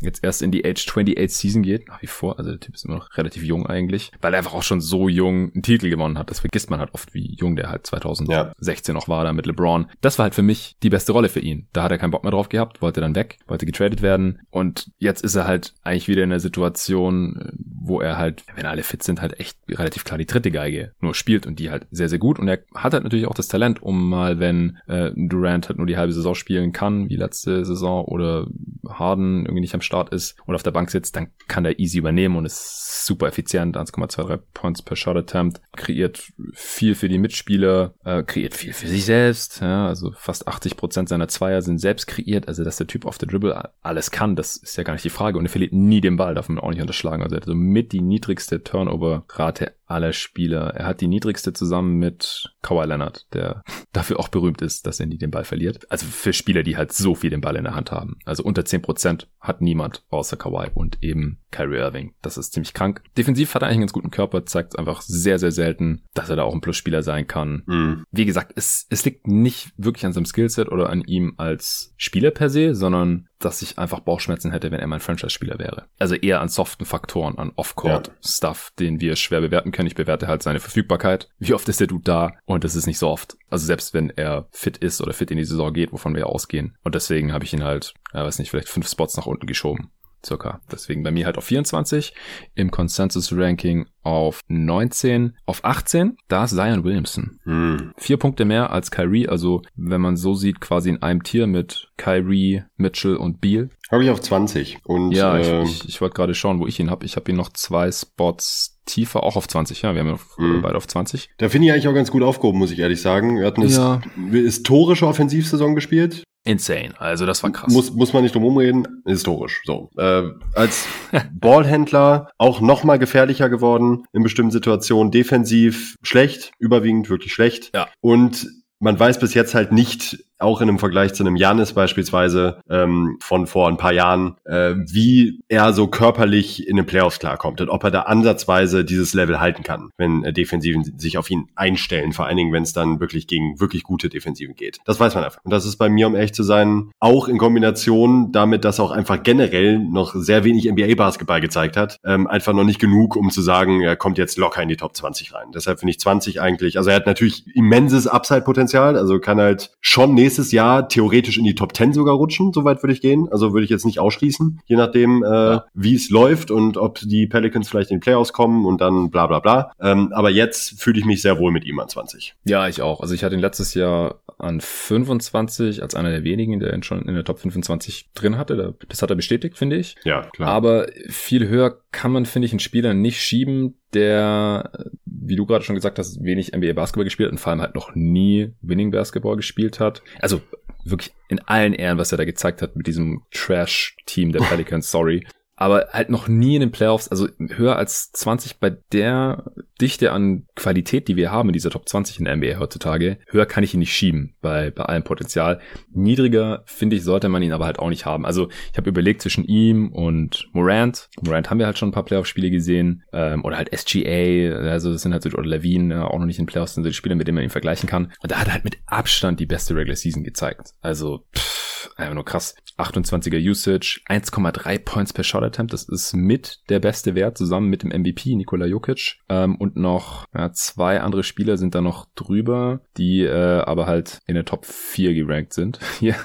jetzt 0.00 0.22
erst 0.22 0.42
in 0.42 0.50
die 0.50 0.64
Age 0.64 0.86
28 0.86 1.36
Season 1.36 1.62
geht, 1.62 1.88
nach 1.88 2.02
wie 2.02 2.06
vor. 2.06 2.38
Also 2.38 2.50
der 2.50 2.60
Typ 2.60 2.74
ist 2.74 2.84
immer 2.84 2.96
noch 2.96 3.16
relativ 3.16 3.42
jung 3.42 3.66
eigentlich, 3.66 4.12
weil 4.20 4.34
er 4.34 4.38
einfach 4.38 4.54
auch 4.54 4.62
schon 4.62 4.80
so 4.80 5.08
jung 5.08 5.52
einen 5.52 5.62
Titel 5.62 5.90
gewonnen 5.90 6.18
hat. 6.18 6.30
Das 6.30 6.40
vergisst 6.40 6.70
man 6.70 6.80
halt 6.80 6.94
oft, 6.94 7.14
wie 7.14 7.34
jung 7.36 7.56
der 7.56 7.70
halt 7.70 7.86
2016 7.86 8.94
ja. 8.94 9.00
noch 9.00 9.08
war, 9.08 9.24
da 9.24 9.32
mit 9.32 9.46
LeBron. 9.46 9.86
Das 10.00 10.18
war 10.18 10.24
halt 10.24 10.34
für 10.34 10.42
mich 10.42 10.76
die 10.82 10.90
beste 10.90 11.12
Rolle 11.12 11.28
für 11.28 11.40
ihn. 11.40 11.68
Da 11.72 11.82
hat 11.82 11.92
er 11.92 11.98
keinen 11.98 12.10
Bock 12.10 12.24
mehr 12.24 12.32
drauf 12.32 12.48
gehabt, 12.48 12.82
wollte 12.82 13.00
dann 13.00 13.14
weg, 13.14 13.38
wollte 13.46 13.66
getradet 13.66 14.02
werden 14.02 14.40
und 14.50 14.90
jetzt 14.98 15.22
ist 15.22 15.34
er 15.34 15.46
halt 15.46 15.74
eigentlich 15.82 16.08
wieder 16.08 16.22
in 16.22 16.30
der 16.30 16.40
Situation, 16.40 17.52
wo 17.58 18.00
er 18.00 18.18
halt, 18.18 18.44
wenn 18.54 18.66
alle 18.66 18.82
fit 18.82 19.02
sind, 19.02 19.20
halt 19.20 19.38
echt 19.40 19.58
relativ 19.68 20.04
klar 20.04 20.18
die 20.18 20.26
dritte 20.26 20.50
Geige 20.50 20.92
nur 21.00 21.14
spielt 21.14 21.46
und 21.46 21.58
die 21.58 21.70
halt 21.70 21.86
sehr, 21.90 22.08
sehr 22.08 22.18
gut. 22.18 22.38
Und 22.38 22.48
er 22.48 22.58
hat 22.74 22.92
halt 22.92 23.04
natürlich 23.04 23.26
auch 23.26 23.34
das 23.34 23.48
Talent, 23.48 23.82
um 23.82 24.08
mal, 24.08 24.38
wenn 24.38 24.78
äh, 24.86 25.10
Durant 25.14 25.68
halt 25.68 25.78
nur 25.78 25.86
die 25.86 25.96
halbe 25.96 26.12
Saison 26.12 26.34
spielen 26.34 26.72
kann, 26.72 27.08
wie 27.08 27.16
letzte 27.16 27.64
Saison, 27.64 28.04
oder 28.04 28.46
Harden 28.88 29.44
irgendwie 29.44 29.60
nicht 29.60 29.74
am 29.74 29.80
Start 29.80 30.10
ist 30.10 30.36
und 30.46 30.54
auf 30.54 30.62
der 30.62 30.70
Bank 30.70 30.90
sitzt, 30.90 31.16
dann 31.16 31.28
kann 31.48 31.64
der 31.64 31.78
easy 31.78 31.98
übernehmen 31.98 32.36
und 32.36 32.44
ist 32.44 33.06
super 33.06 33.28
effizient, 33.28 33.76
1,23 33.76 34.40
Points 34.52 34.82
per 34.82 34.96
Shot 34.96 35.16
Attempt, 35.16 35.60
kreiert 35.76 36.32
viel 36.52 36.94
für 36.94 37.08
die 37.08 37.18
Mitspieler, 37.18 37.94
äh, 38.04 38.22
kreiert 38.22 38.54
viel 38.54 38.72
für 38.72 38.88
sich 38.88 39.04
selbst, 39.04 39.60
ja, 39.60 39.86
also 39.86 40.12
fast 40.16 40.48
80 40.48 40.76
Prozent 40.76 41.08
seiner 41.08 41.28
Zweier 41.28 41.62
sind 41.62 41.78
selbst 41.78 42.06
kreiert, 42.06 42.48
also 42.48 42.64
dass 42.64 42.76
der 42.76 42.86
Typ 42.86 43.06
auf 43.06 43.18
der 43.18 43.28
Dribble 43.28 43.70
alles 43.82 44.10
kann, 44.10 44.36
das 44.36 44.56
ist 44.56 44.76
ja 44.76 44.82
gar 44.82 44.92
nicht 44.92 45.04
die 45.04 45.10
Frage. 45.10 45.38
Und 45.38 45.46
er 45.46 45.50
verliert 45.50 45.72
nie 45.72 46.00
den 46.00 46.16
Ball, 46.16 46.34
darf 46.34 46.48
man 46.48 46.58
auch 46.58 46.70
nicht 46.70 46.80
unterschlagen, 46.80 47.22
also 47.22 47.36
er 47.36 47.40
hat 47.40 47.46
so 47.46 47.54
mit 47.54 47.92
die 47.92 48.02
niedrigste 48.02 48.62
Turnover-Rate 48.62 49.72
aller 49.86 50.12
Spieler. 50.12 50.74
Er 50.74 50.86
hat 50.86 51.00
die 51.00 51.08
niedrigste 51.08 51.52
zusammen 51.52 51.98
mit 51.98 52.45
Kawhi 52.62 52.86
Leonard, 52.86 53.26
der 53.32 53.62
dafür 53.92 54.20
auch 54.20 54.28
berühmt 54.28 54.62
ist, 54.62 54.86
dass 54.86 55.00
er 55.00 55.06
nie 55.06 55.18
den 55.18 55.30
Ball 55.30 55.44
verliert. 55.44 55.90
Also 55.90 56.06
für 56.06 56.32
Spieler, 56.32 56.62
die 56.62 56.76
halt 56.76 56.92
so 56.92 57.14
viel 57.14 57.30
den 57.30 57.40
Ball 57.40 57.56
in 57.56 57.64
der 57.64 57.74
Hand 57.74 57.92
haben. 57.92 58.18
Also 58.24 58.42
unter 58.42 58.62
10% 58.62 59.26
hat 59.40 59.60
niemand 59.60 60.04
außer 60.10 60.36
Kawhi 60.36 60.70
und 60.74 61.02
eben 61.02 61.40
Kyrie 61.50 61.78
Irving. 61.78 62.14
Das 62.22 62.36
ist 62.36 62.52
ziemlich 62.52 62.74
krank. 62.74 63.02
Defensiv 63.16 63.54
hat 63.54 63.62
er 63.62 63.66
eigentlich 63.66 63.76
einen 63.76 63.82
ganz 63.82 63.92
guten 63.92 64.10
Körper, 64.10 64.44
zeigt 64.44 64.78
einfach 64.78 65.00
sehr, 65.00 65.38
sehr 65.38 65.52
selten, 65.52 66.04
dass 66.14 66.28
er 66.28 66.36
da 66.36 66.42
auch 66.42 66.54
ein 66.54 66.60
Plusspieler 66.60 67.02
sein 67.02 67.26
kann. 67.26 67.62
Mhm. 67.66 68.04
Wie 68.10 68.26
gesagt, 68.26 68.52
es, 68.56 68.86
es 68.90 69.04
liegt 69.04 69.26
nicht 69.26 69.72
wirklich 69.76 70.04
an 70.04 70.12
seinem 70.12 70.26
Skillset 70.26 70.70
oder 70.70 70.90
an 70.90 71.02
ihm 71.02 71.34
als 71.36 71.94
Spieler 71.96 72.30
per 72.30 72.50
se, 72.50 72.74
sondern 72.74 73.28
dass 73.38 73.62
ich 73.62 73.78
einfach 73.78 74.00
Bauchschmerzen 74.00 74.50
hätte, 74.50 74.70
wenn 74.70 74.80
er 74.80 74.86
mein 74.86 75.00
Franchise-Spieler 75.00 75.58
wäre. 75.58 75.86
Also 75.98 76.14
eher 76.14 76.40
an 76.40 76.48
soften 76.48 76.84
Faktoren, 76.84 77.38
an 77.38 77.52
Off-Court-Stuff, 77.54 78.72
ja. 78.72 78.84
den 78.84 79.00
wir 79.00 79.16
schwer 79.16 79.40
bewerten 79.40 79.72
können. 79.72 79.88
Ich 79.88 79.94
bewerte 79.94 80.26
halt 80.26 80.42
seine 80.42 80.60
Verfügbarkeit. 80.60 81.28
Wie 81.38 81.54
oft 81.54 81.68
ist 81.68 81.80
der 81.80 81.86
Dude 81.86 82.04
da? 82.04 82.32
Und 82.44 82.64
das 82.64 82.74
ist 82.74 82.86
nicht 82.86 82.98
so 82.98 83.08
oft. 83.08 83.36
Also 83.50 83.66
selbst 83.66 83.94
wenn 83.94 84.10
er 84.10 84.48
fit 84.50 84.78
ist 84.78 85.00
oder 85.00 85.12
fit 85.12 85.30
in 85.30 85.38
die 85.38 85.44
Saison 85.44 85.72
geht, 85.72 85.92
wovon 85.92 86.14
wir 86.14 86.26
ausgehen. 86.26 86.76
Und 86.82 86.94
deswegen 86.94 87.32
habe 87.32 87.44
ich 87.44 87.52
ihn 87.52 87.64
halt, 87.64 87.94
ja, 88.12 88.24
weiß 88.24 88.38
nicht, 88.38 88.50
vielleicht 88.50 88.68
fünf 88.68 88.88
Spots 88.88 89.16
nach 89.16 89.26
unten 89.26 89.46
geschoben 89.46 89.90
circa. 90.26 90.60
Deswegen 90.70 91.02
bei 91.02 91.10
mir 91.10 91.26
halt 91.26 91.38
auf 91.38 91.44
24, 91.44 92.14
im 92.54 92.70
Consensus-Ranking 92.70 93.86
auf 94.02 94.40
19, 94.48 95.36
auf 95.46 95.64
18, 95.64 96.16
da 96.28 96.44
ist 96.44 96.50
Zion 96.50 96.84
Williamson. 96.84 97.38
Hm. 97.44 97.92
Vier 97.96 98.18
Punkte 98.18 98.44
mehr 98.44 98.70
als 98.70 98.90
Kyrie, 98.90 99.28
also 99.28 99.62
wenn 99.74 100.00
man 100.00 100.16
so 100.16 100.34
sieht, 100.34 100.60
quasi 100.60 100.90
in 100.90 101.02
einem 101.02 101.22
Tier 101.22 101.46
mit 101.46 101.88
Kyrie, 101.96 102.62
Mitchell 102.76 103.16
und 103.16 103.40
Beal. 103.40 103.70
Habe 103.90 104.04
ich 104.04 104.10
auf 104.10 104.20
20. 104.20 104.78
Und, 104.84 105.12
ja, 105.12 105.36
äh, 105.36 105.62
ich, 105.62 105.82
ich, 105.82 105.88
ich 105.88 106.00
wollte 106.00 106.14
gerade 106.14 106.34
schauen, 106.34 106.60
wo 106.60 106.66
ich 106.66 106.78
ihn 106.80 106.90
habe. 106.90 107.04
Ich 107.06 107.16
habe 107.16 107.30
ihn 107.30 107.36
noch 107.36 107.52
zwei 107.52 107.90
Spots 107.90 108.80
tiefer, 108.86 109.22
auch 109.22 109.36
auf 109.36 109.48
20. 109.48 109.82
Ja, 109.82 109.94
wir 109.94 110.04
haben 110.04 110.18
mhm. 110.38 110.62
beide 110.62 110.76
auf 110.76 110.86
20. 110.86 111.30
Da 111.38 111.48
finde 111.48 111.66
ich 111.66 111.72
eigentlich 111.72 111.88
auch 111.88 111.94
ganz 111.94 112.10
gut 112.10 112.22
aufgehoben, 112.22 112.58
muss 112.58 112.70
ich 112.70 112.78
ehrlich 112.78 113.00
sagen. 113.00 113.38
Wir 113.38 113.46
hatten 113.46 113.62
eine 113.62 113.70
ja. 113.70 114.00
historische 114.30 115.06
Offensivsaison 115.06 115.74
gespielt. 115.74 116.24
Insane. 116.46 116.94
Also 116.98 117.26
das 117.26 117.42
war 117.42 117.50
krass. 117.50 117.72
Muss, 117.72 117.92
muss 117.92 118.12
man 118.12 118.22
nicht 118.22 118.34
drum 118.34 118.44
rumreden. 118.44 119.02
Historisch. 119.04 119.62
So. 119.64 119.90
Äh, 119.98 120.22
als 120.54 120.86
Ballhändler 121.32 122.30
auch 122.38 122.60
noch 122.60 122.84
mal 122.84 122.98
gefährlicher 122.98 123.48
geworden 123.48 124.04
in 124.12 124.22
bestimmten 124.22 124.52
Situationen. 124.52 125.10
Defensiv 125.10 125.96
schlecht, 126.02 126.52
überwiegend 126.58 127.10
wirklich 127.10 127.32
schlecht. 127.32 127.72
Ja. 127.74 127.88
Und 128.00 128.46
man 128.78 128.98
weiß 128.98 129.18
bis 129.18 129.34
jetzt 129.34 129.54
halt 129.54 129.72
nicht, 129.72 130.24
auch 130.38 130.60
in 130.60 130.68
einem 130.68 130.78
Vergleich 130.78 131.14
zu 131.14 131.22
einem 131.22 131.36
Janis 131.36 131.72
beispielsweise 131.72 132.60
ähm, 132.68 133.18
von 133.20 133.46
vor 133.46 133.68
ein 133.68 133.76
paar 133.76 133.92
Jahren, 133.92 134.36
äh, 134.44 134.74
wie 134.76 135.40
er 135.48 135.72
so 135.72 135.86
körperlich 135.86 136.66
in 136.66 136.76
den 136.76 136.86
Playoffs 136.86 137.18
klarkommt 137.18 137.60
und 137.60 137.68
ob 137.68 137.84
er 137.84 137.90
da 137.90 138.02
ansatzweise 138.02 138.84
dieses 138.84 139.14
Level 139.14 139.40
halten 139.40 139.62
kann, 139.62 139.90
wenn 139.96 140.24
äh, 140.24 140.32
Defensiven 140.32 140.98
sich 140.98 141.18
auf 141.18 141.30
ihn 141.30 141.48
einstellen, 141.54 142.12
vor 142.12 142.26
allen 142.26 142.36
Dingen, 142.36 142.52
wenn 142.52 142.62
es 142.62 142.72
dann 142.72 143.00
wirklich 143.00 143.26
gegen 143.26 143.60
wirklich 143.60 143.82
gute 143.82 144.08
Defensiven 144.08 144.54
geht. 144.54 144.78
Das 144.84 145.00
weiß 145.00 145.14
man 145.14 145.24
einfach. 145.24 145.40
Und 145.44 145.52
das 145.52 145.64
ist 145.64 145.76
bei 145.76 145.88
mir, 145.88 146.06
um 146.06 146.14
ehrlich 146.14 146.34
zu 146.34 146.42
sein, 146.42 146.90
auch 147.00 147.28
in 147.28 147.38
Kombination 147.38 148.32
damit, 148.32 148.64
dass 148.64 148.80
auch 148.80 148.90
einfach 148.90 149.22
generell 149.22 149.78
noch 149.78 150.14
sehr 150.14 150.44
wenig 150.44 150.70
NBA-Basketball 150.70 151.40
gezeigt 151.40 151.76
hat, 151.76 151.98
ähm, 152.04 152.26
einfach 152.26 152.52
noch 152.52 152.64
nicht 152.64 152.80
genug, 152.80 153.16
um 153.16 153.30
zu 153.30 153.42
sagen, 153.42 153.80
er 153.82 153.96
kommt 153.96 154.18
jetzt 154.18 154.36
locker 154.36 154.62
in 154.62 154.68
die 154.68 154.76
Top 154.76 154.96
20 154.96 155.34
rein. 155.34 155.48
Deshalb 155.54 155.80
finde 155.80 155.90
ich 155.90 156.00
20 156.00 156.40
eigentlich, 156.40 156.76
also 156.78 156.90
er 156.90 156.96
hat 156.96 157.06
natürlich 157.06 157.44
immenses 157.54 158.06
Upside-Potenzial, 158.06 158.96
also 158.96 159.18
kann 159.18 159.40
halt 159.40 159.70
schon 159.80 160.14
nächstes 160.26 160.50
Jahr 160.50 160.88
theoretisch 160.88 161.38
in 161.38 161.44
die 161.44 161.54
Top 161.54 161.76
10 161.76 161.92
sogar 161.92 162.16
rutschen, 162.16 162.52
soweit 162.52 162.82
würde 162.82 162.92
ich 162.92 163.00
gehen. 163.00 163.28
Also 163.30 163.52
würde 163.52 163.64
ich 163.64 163.70
jetzt 163.70 163.86
nicht 163.86 164.00
ausschließen, 164.00 164.60
je 164.66 164.76
nachdem, 164.76 165.22
äh, 165.22 165.28
ja. 165.28 165.64
wie 165.72 165.94
es 165.94 166.10
läuft 166.10 166.50
und 166.50 166.76
ob 166.76 166.98
die 167.00 167.26
Pelicans 167.28 167.68
vielleicht 167.68 167.90
in 167.90 167.98
die 167.98 168.04
Playoffs 168.04 168.32
kommen 168.32 168.66
und 168.66 168.80
dann 168.80 169.10
bla 169.10 169.26
bla 169.26 169.38
bla. 169.38 169.72
Ähm, 169.80 170.12
aber 170.12 170.30
jetzt 170.30 170.80
fühle 170.80 170.98
ich 170.98 171.04
mich 171.04 171.22
sehr 171.22 171.38
wohl 171.38 171.52
mit 171.52 171.64
ihm 171.64 171.78
an 171.78 171.88
20. 171.88 172.34
Ja, 172.44 172.66
ich 172.66 172.82
auch. 172.82 173.00
Also 173.00 173.14
ich 173.14 173.22
hatte 173.22 173.36
ihn 173.36 173.40
letztes 173.40 173.74
Jahr 173.74 174.20
an 174.38 174.60
25 174.60 175.82
als 175.82 175.94
einer 175.94 176.10
der 176.10 176.24
wenigen, 176.24 176.58
der 176.58 176.74
ihn 176.74 176.82
schon 176.82 177.02
in 177.02 177.14
der 177.14 177.24
Top 177.24 177.38
25 177.38 178.10
drin 178.14 178.36
hatte. 178.36 178.74
Das 178.88 179.00
hat 179.00 179.10
er 179.10 179.16
bestätigt, 179.16 179.56
finde 179.56 179.76
ich. 179.76 179.94
Ja, 180.04 180.22
klar. 180.22 180.48
Aber 180.48 180.86
viel 181.08 181.48
höher 181.48 181.78
kann 181.92 182.12
man, 182.12 182.26
finde 182.26 182.46
ich, 182.46 182.52
einen 182.52 182.60
Spieler 182.60 182.94
nicht 182.94 183.20
schieben, 183.22 183.76
der, 183.96 184.70
wie 185.04 185.36
du 185.36 185.46
gerade 185.46 185.64
schon 185.64 185.74
gesagt 185.74 185.98
hast, 185.98 186.22
wenig 186.22 186.54
NBA 186.54 186.72
Basketball 186.74 187.04
gespielt 187.04 187.28
hat 187.28 187.32
und 187.32 187.38
vor 187.38 187.50
allem 187.50 187.62
halt 187.62 187.74
noch 187.74 187.94
nie 187.94 188.52
Winning 188.62 188.90
Basketball 188.90 189.36
gespielt 189.36 189.80
hat. 189.80 190.02
Also 190.20 190.40
wirklich 190.84 191.12
in 191.28 191.40
allen 191.40 191.72
Ehren, 191.72 191.98
was 191.98 192.12
er 192.12 192.18
da 192.18 192.24
gezeigt 192.24 192.62
hat 192.62 192.76
mit 192.76 192.86
diesem 192.86 193.22
Trash-Team 193.32 194.32
der 194.32 194.40
Pelicans, 194.48 194.90
sorry 194.90 195.26
aber 195.56 195.88
halt 195.92 196.10
noch 196.10 196.28
nie 196.28 196.54
in 196.54 196.60
den 196.60 196.70
Playoffs, 196.70 197.08
also 197.08 197.28
höher 197.38 197.76
als 197.76 198.12
20 198.12 198.60
bei 198.60 198.76
der 198.92 199.52
Dichte 199.80 200.12
an 200.12 200.46
Qualität, 200.54 201.08
die 201.08 201.16
wir 201.16 201.32
haben 201.32 201.48
in 201.48 201.54
dieser 201.54 201.70
Top 201.70 201.88
20 201.88 202.18
in 202.18 202.26
der 202.26 202.36
NBA 202.36 202.58
heutzutage, 202.58 203.18
höher 203.28 203.46
kann 203.46 203.64
ich 203.64 203.72
ihn 203.72 203.80
nicht 203.80 203.94
schieben 203.94 204.34
bei, 204.42 204.70
bei 204.70 204.84
allem 204.84 205.02
Potenzial. 205.02 205.60
Niedriger, 205.90 206.62
finde 206.66 206.96
ich, 206.96 207.04
sollte 207.04 207.28
man 207.28 207.42
ihn 207.42 207.52
aber 207.52 207.64
halt 207.64 207.78
auch 207.78 207.88
nicht 207.88 208.04
haben. 208.04 208.26
Also 208.26 208.48
ich 208.70 208.76
habe 208.76 208.90
überlegt 208.90 209.22
zwischen 209.22 209.44
ihm 209.44 209.92
und 209.92 210.48
Morant. 210.52 211.08
Morant 211.22 211.50
haben 211.50 211.58
wir 211.58 211.66
halt 211.66 211.78
schon 211.78 211.88
ein 211.88 211.92
paar 211.92 212.04
Playoff-Spiele 212.04 212.50
gesehen. 212.50 213.02
Ähm, 213.12 213.44
oder 213.44 213.56
halt 213.56 213.70
SGA, 213.74 214.56
also 214.56 214.92
das 214.92 215.02
sind 215.02 215.12
halt 215.12 215.22
so, 215.22 215.30
oder 215.30 215.46
Levine, 215.48 215.94
ja, 215.94 216.06
auch 216.06 216.18
noch 216.18 216.26
nicht 216.26 216.38
in 216.38 216.44
den 216.44 216.50
Playoffs, 216.50 216.74
sind 216.74 216.84
so 216.84 216.90
die 216.90 216.94
Spieler, 216.94 217.14
mit 217.14 217.26
denen 217.26 217.36
man 217.36 217.44
ihn 217.44 217.50
vergleichen 217.50 217.88
kann. 217.88 218.12
Und 218.20 218.30
da 218.30 218.40
hat 218.40 218.48
er 218.48 218.54
halt 218.54 218.64
mit 218.64 218.78
Abstand 218.86 219.40
die 219.40 219.46
beste 219.46 219.74
Regular 219.74 219.96
Season 219.96 220.22
gezeigt. 220.22 220.72
Also, 220.80 221.24
pff, 221.34 221.65
einfach 221.96 222.14
nur 222.14 222.24
krass. 222.24 222.54
28er 222.78 223.38
Usage, 223.38 224.00
1,3 224.08 224.78
Points 224.78 225.12
per 225.12 225.24
Shot 225.24 225.42
Attempt, 225.42 225.72
das 225.72 225.84
ist 225.88 226.14
mit 226.14 226.60
der 226.68 226.78
beste 226.78 227.14
Wert, 227.14 227.38
zusammen 227.38 227.68
mit 227.68 227.82
dem 227.82 227.90
MVP 227.90 228.34
Nikola 228.34 228.66
Jokic. 228.66 229.16
Ähm, 229.28 229.56
und 229.56 229.76
noch 229.76 230.26
ja, 230.34 230.52
zwei 230.52 231.00
andere 231.00 231.22
Spieler 231.22 231.56
sind 231.56 231.74
da 231.74 231.80
noch 231.80 232.06
drüber, 232.14 232.80
die 232.96 233.22
äh, 233.22 233.60
aber 233.60 233.86
halt 233.86 234.20
in 234.26 234.34
der 234.34 234.44
Top 234.44 234.66
4 234.66 235.14
gerankt 235.14 235.54
sind. 235.54 235.80
Hier. 235.98 236.16